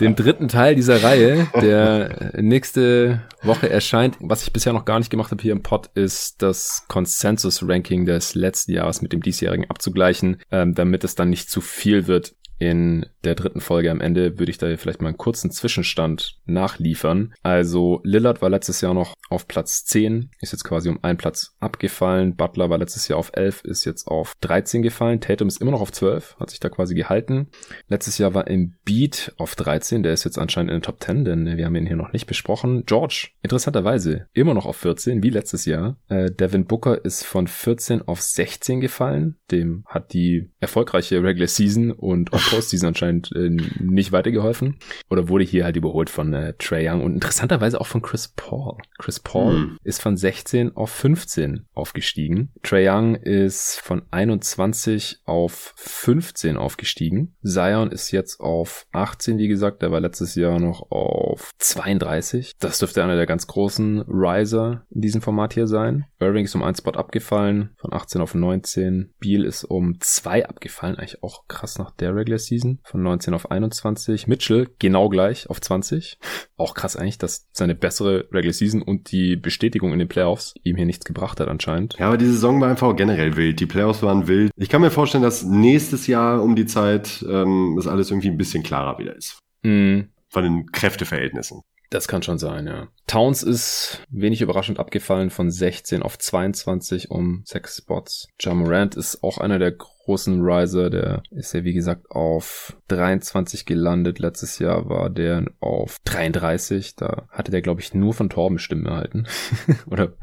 den 0.00 0.16
dritten 0.16 0.48
Teil 0.48 0.74
dieser 0.74 1.02
Reihe, 1.02 1.48
der 1.60 2.32
nächste 2.36 3.22
Woche 3.42 3.68
erscheint. 3.68 4.16
Was 4.20 4.42
ich 4.42 4.52
bisher 4.52 4.72
noch 4.72 4.84
gar 4.84 4.98
nicht 4.98 5.10
gemacht 5.10 5.30
habe 5.30 5.42
hier 5.42 5.52
im 5.52 5.62
Pod, 5.62 5.90
ist 5.94 6.42
das 6.42 6.84
Consensus-Ranking 6.88 8.06
des 8.06 8.34
letzten 8.34 8.72
Jahres 8.72 9.02
mit 9.02 9.12
dem 9.12 9.22
diesjährigen 9.22 9.68
abzugleichen, 9.68 10.38
ähm, 10.50 10.74
damit 10.74 11.04
es 11.04 11.14
dann 11.14 11.30
nicht 11.30 11.50
zu 11.50 11.60
viel 11.60 12.06
wird 12.06 12.34
in 12.62 13.06
der 13.24 13.34
dritten 13.34 13.60
Folge 13.60 13.90
am 13.90 14.00
Ende 14.00 14.38
würde 14.38 14.50
ich 14.50 14.58
da 14.58 14.76
vielleicht 14.76 15.02
mal 15.02 15.08
einen 15.08 15.18
kurzen 15.18 15.50
Zwischenstand 15.50 16.38
nachliefern. 16.44 17.34
Also 17.42 18.00
Lillard 18.04 18.40
war 18.40 18.50
letztes 18.50 18.80
Jahr 18.80 18.94
noch 18.94 19.14
auf 19.30 19.48
Platz 19.48 19.84
10, 19.84 20.30
ist 20.40 20.52
jetzt 20.52 20.62
quasi 20.62 20.88
um 20.88 21.02
einen 21.02 21.18
Platz 21.18 21.56
abgefallen. 21.58 22.36
Butler 22.36 22.70
war 22.70 22.78
letztes 22.78 23.08
Jahr 23.08 23.18
auf 23.18 23.32
11, 23.34 23.64
ist 23.64 23.84
jetzt 23.84 24.06
auf 24.06 24.34
13 24.42 24.82
gefallen. 24.82 25.20
Tatum 25.20 25.48
ist 25.48 25.60
immer 25.60 25.72
noch 25.72 25.80
auf 25.80 25.90
12, 25.90 26.36
hat 26.38 26.50
sich 26.50 26.60
da 26.60 26.68
quasi 26.68 26.94
gehalten. 26.94 27.48
Letztes 27.88 28.18
Jahr 28.18 28.34
war 28.34 28.48
Embiid 28.48 29.32
auf 29.38 29.56
13, 29.56 30.04
der 30.04 30.12
ist 30.12 30.24
jetzt 30.24 30.38
anscheinend 30.38 30.70
in 30.70 30.76
den 30.76 30.82
Top 30.82 31.02
10, 31.02 31.24
denn 31.24 31.56
wir 31.56 31.64
haben 31.64 31.76
ihn 31.76 31.86
hier 31.86 31.96
noch 31.96 32.12
nicht 32.12 32.26
besprochen. 32.26 32.84
George, 32.86 33.30
interessanterweise, 33.42 34.28
immer 34.34 34.54
noch 34.54 34.66
auf 34.66 34.76
14, 34.76 35.22
wie 35.22 35.30
letztes 35.30 35.64
Jahr. 35.64 35.96
Äh, 36.08 36.30
Devin 36.30 36.66
Booker 36.66 37.04
ist 37.04 37.24
von 37.24 37.48
14 37.48 38.02
auf 38.02 38.20
16 38.20 38.80
gefallen. 38.80 39.36
Dem 39.50 39.84
hat 39.86 40.12
die 40.12 40.50
erfolgreiche 40.60 41.22
Regular 41.22 41.48
Season 41.48 41.90
und 41.90 42.32
Postseason 42.52 42.88
anscheinend 42.88 43.32
äh, 43.34 43.50
nicht 43.80 44.12
weitergeholfen. 44.12 44.78
Oder 45.10 45.28
wurde 45.28 45.44
hier 45.44 45.64
halt 45.64 45.76
überholt 45.76 46.10
von 46.10 46.32
äh, 46.32 46.54
Trey 46.58 46.88
Young 46.88 47.02
und 47.02 47.14
interessanterweise 47.14 47.80
auch 47.80 47.86
von 47.86 48.02
Chris 48.02 48.28
Paul. 48.28 48.78
Chris 48.98 49.20
Paul 49.20 49.54
hm. 49.54 49.78
ist 49.82 50.02
von 50.02 50.16
16 50.16 50.76
auf 50.76 50.90
15 50.90 51.66
aufgestiegen. 51.72 52.52
Trey 52.62 52.88
Young 52.88 53.14
ist 53.14 53.80
von 53.80 54.02
21 54.10 55.20
auf 55.24 55.74
15 55.76 56.56
aufgestiegen. 56.56 57.34
Zion 57.42 57.90
ist 57.90 58.10
jetzt 58.10 58.40
auf 58.40 58.86
18, 58.92 59.38
wie 59.38 59.48
gesagt. 59.48 59.82
Der 59.82 59.90
war 59.90 60.00
letztes 60.00 60.34
Jahr 60.34 60.60
noch 60.60 60.90
auf 60.90 61.50
32. 61.58 62.52
Das 62.58 62.78
dürfte 62.78 63.02
einer 63.02 63.16
der 63.16 63.26
ganz 63.26 63.46
großen 63.46 64.02
Riser 64.02 64.86
in 64.90 65.00
diesem 65.00 65.22
Format 65.22 65.54
hier 65.54 65.66
sein. 65.66 66.04
Irving 66.20 66.44
ist 66.44 66.54
um 66.54 66.62
einen 66.62 66.76
Spot 66.76 66.92
abgefallen, 66.92 67.70
von 67.76 67.92
18 67.92 68.20
auf 68.20 68.34
19. 68.34 69.12
Beal 69.18 69.44
ist 69.44 69.64
um 69.64 70.00
zwei 70.00 70.46
abgefallen, 70.46 70.96
eigentlich 70.96 71.22
auch 71.22 71.46
krass 71.48 71.78
nach 71.78 71.90
der 71.92 72.14
Regular 72.14 72.31
Season, 72.38 72.80
von 72.84 73.02
19 73.02 73.34
auf 73.34 73.50
21. 73.50 74.26
Mitchell 74.26 74.68
genau 74.78 75.08
gleich 75.08 75.48
auf 75.48 75.60
20. 75.60 76.18
Auch 76.56 76.74
krass 76.74 76.96
eigentlich, 76.96 77.18
dass 77.18 77.48
seine 77.52 77.74
bessere 77.74 78.28
Regular 78.32 78.52
Season 78.52 78.82
und 78.82 79.12
die 79.12 79.36
Bestätigung 79.36 79.92
in 79.92 79.98
den 79.98 80.08
Playoffs 80.08 80.54
ihm 80.62 80.76
hier 80.76 80.86
nichts 80.86 81.04
gebracht 81.04 81.40
hat 81.40 81.48
anscheinend. 81.48 81.96
Ja, 81.98 82.08
aber 82.08 82.18
die 82.18 82.26
Saison 82.26 82.60
war 82.60 82.68
einfach 82.68 82.94
generell 82.96 83.36
wild. 83.36 83.60
Die 83.60 83.66
Playoffs 83.66 84.02
waren 84.02 84.28
wild. 84.28 84.50
Ich 84.56 84.68
kann 84.68 84.80
mir 84.80 84.90
vorstellen, 84.90 85.22
dass 85.22 85.42
nächstes 85.42 86.06
Jahr 86.06 86.42
um 86.42 86.56
die 86.56 86.66
Zeit 86.66 87.24
ähm, 87.28 87.74
das 87.76 87.86
alles 87.86 88.10
irgendwie 88.10 88.28
ein 88.28 88.38
bisschen 88.38 88.62
klarer 88.62 88.98
wieder 88.98 89.16
ist. 89.16 89.38
Mm. 89.62 90.00
Von 90.28 90.44
den 90.44 90.66
Kräfteverhältnissen. 90.72 91.62
Das 91.92 92.08
kann 92.08 92.22
schon 92.22 92.38
sein, 92.38 92.66
ja. 92.66 92.88
Towns 93.06 93.42
ist 93.42 94.00
wenig 94.08 94.40
überraschend 94.40 94.78
abgefallen 94.78 95.28
von 95.28 95.50
16 95.50 96.02
auf 96.02 96.18
22 96.18 97.10
um 97.10 97.42
6 97.44 97.76
Spots. 97.76 98.28
Jamorant 98.40 98.94
ist 98.94 99.22
auch 99.22 99.36
einer 99.36 99.58
der 99.58 99.72
großen 99.72 100.40
Riser, 100.42 100.88
der 100.88 101.22
ist 101.30 101.52
ja 101.52 101.64
wie 101.64 101.74
gesagt 101.74 102.10
auf 102.10 102.74
23 102.88 103.66
gelandet. 103.66 104.20
Letztes 104.20 104.58
Jahr 104.58 104.88
war 104.88 105.10
der 105.10 105.44
auf 105.60 105.98
33. 106.04 106.96
Da 106.96 107.26
hatte 107.28 107.50
der, 107.50 107.60
glaube 107.60 107.82
ich, 107.82 107.92
nur 107.92 108.14
von 108.14 108.30
Torben 108.30 108.58
Stimmen 108.58 108.86
erhalten. 108.86 109.26
Oder 109.86 110.14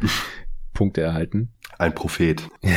Punkte 0.73 1.01
erhalten. 1.01 1.53
Ein 1.77 1.93
Prophet. 1.95 2.49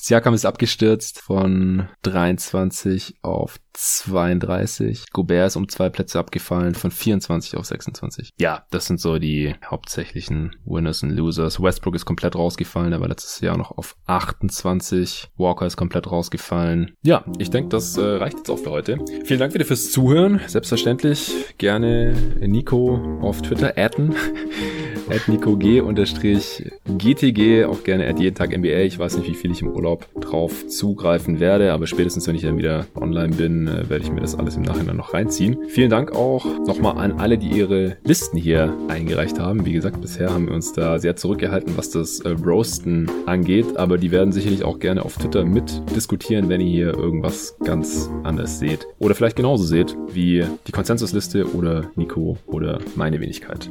Siakam 0.00 0.32
ist 0.32 0.46
abgestürzt 0.46 1.20
von 1.20 1.88
23 2.02 3.16
auf 3.22 3.58
32. 3.74 5.12
Gobert 5.12 5.48
ist 5.48 5.56
um 5.56 5.68
zwei 5.68 5.88
Plätze 5.90 6.18
abgefallen 6.18 6.74
von 6.74 6.90
24 6.90 7.56
auf 7.56 7.66
26. 7.66 8.30
Ja, 8.38 8.64
das 8.70 8.86
sind 8.86 9.00
so 9.00 9.18
die 9.18 9.54
hauptsächlichen 9.64 10.56
Winners 10.64 11.02
und 11.02 11.10
Losers. 11.10 11.62
Westbrook 11.62 11.94
ist 11.94 12.06
komplett 12.06 12.36
rausgefallen, 12.36 12.98
war 12.98 13.08
letztes 13.08 13.40
Jahr 13.40 13.56
noch 13.58 13.76
auf 13.76 13.96
28. 14.06 15.28
Walker 15.36 15.66
ist 15.66 15.76
komplett 15.76 16.10
rausgefallen. 16.10 16.94
Ja, 17.02 17.24
ich 17.38 17.50
denke, 17.50 17.68
das 17.68 17.96
äh, 17.96 18.02
reicht 18.02 18.38
jetzt 18.38 18.50
auch 18.50 18.58
für 18.58 18.70
heute. 18.70 18.98
Vielen 19.24 19.40
Dank 19.40 19.52
wieder 19.52 19.64
fürs 19.64 19.92
Zuhören. 19.92 20.40
Selbstverständlich 20.46 21.32
gerne 21.58 22.14
Nico 22.40 23.20
auf 23.20 23.42
Twitter 23.42 23.74
adden 23.76 24.14
at 26.38 26.62
NicoG-GTG, 26.86 27.66
auch 27.66 27.82
gerne 27.84 28.06
at 28.06 28.18
jeden 28.18 28.34
Tag 28.34 28.56
NBA. 28.56 28.80
Ich 28.80 28.98
weiß 28.98 29.16
nicht, 29.18 29.28
wie 29.28 29.34
viel 29.34 29.50
ich 29.50 29.62
im 29.62 29.68
Urlaub 29.68 30.06
drauf 30.20 30.66
zugreifen 30.68 31.40
werde, 31.40 31.72
aber 31.72 31.86
spätestens, 31.86 32.26
wenn 32.26 32.34
ich 32.34 32.42
dann 32.42 32.58
wieder 32.58 32.86
online 32.94 33.34
bin, 33.34 33.66
äh, 33.66 33.88
werde 33.88 34.04
ich 34.04 34.12
mir 34.12 34.20
das 34.20 34.34
alles 34.34 34.56
im 34.56 34.62
Nachhinein 34.62 34.96
noch 34.96 35.14
reinziehen. 35.14 35.56
Vielen 35.68 35.90
Dank 35.90 36.12
auch 36.12 36.44
nochmal 36.66 36.98
an 36.98 37.18
alle, 37.18 37.38
die 37.38 37.48
ihre 37.48 37.96
Listen 38.04 38.36
hier 38.36 38.74
eingereicht 38.88 39.38
haben. 39.38 39.64
Wie 39.66 39.72
gesagt, 39.72 40.00
bisher 40.00 40.32
haben 40.32 40.46
wir 40.46 40.54
uns 40.54 40.72
da 40.72 40.98
sehr 40.98 41.16
zurückgehalten, 41.16 41.76
was 41.76 41.90
das 41.90 42.20
äh, 42.20 42.30
Roasten 42.30 43.10
angeht, 43.26 43.76
aber 43.76 43.98
die 43.98 44.10
werden 44.10 44.32
sicherlich 44.32 44.64
auch 44.64 44.78
gerne 44.78 45.04
auf 45.04 45.16
Twitter 45.16 45.44
mitdiskutieren, 45.44 46.48
wenn 46.48 46.60
ihr 46.60 46.68
hier 46.68 46.94
irgendwas 46.94 47.56
ganz 47.64 48.10
anders 48.24 48.58
seht. 48.58 48.86
Oder 48.98 49.14
vielleicht 49.14 49.36
genauso 49.36 49.64
seht 49.64 49.96
wie 50.12 50.44
die 50.66 50.72
Konsensusliste 50.72 51.54
oder 51.54 51.90
Nico 51.96 52.36
oder 52.46 52.78
meine 52.96 53.20
Wenigkeit. 53.20 53.70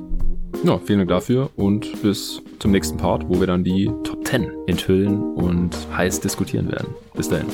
Ja, 0.64 0.80
vielen 0.80 1.00
Dank 1.00 1.10
dafür 1.10 1.50
und 1.56 2.02
bis 2.02 2.42
zum 2.60 2.72
nächsten 2.72 2.98
Part, 2.98 3.28
wo 3.30 3.40
wir 3.40 3.48
dann 3.48 3.64
die 3.64 3.86
Top 4.04 4.26
10 4.26 4.52
enthüllen 4.68 5.22
und 5.36 5.76
heiß 5.96 6.20
diskutieren 6.20 6.72
werden. 6.72 6.90
Bis 7.14 7.30
dahin. 7.30 7.48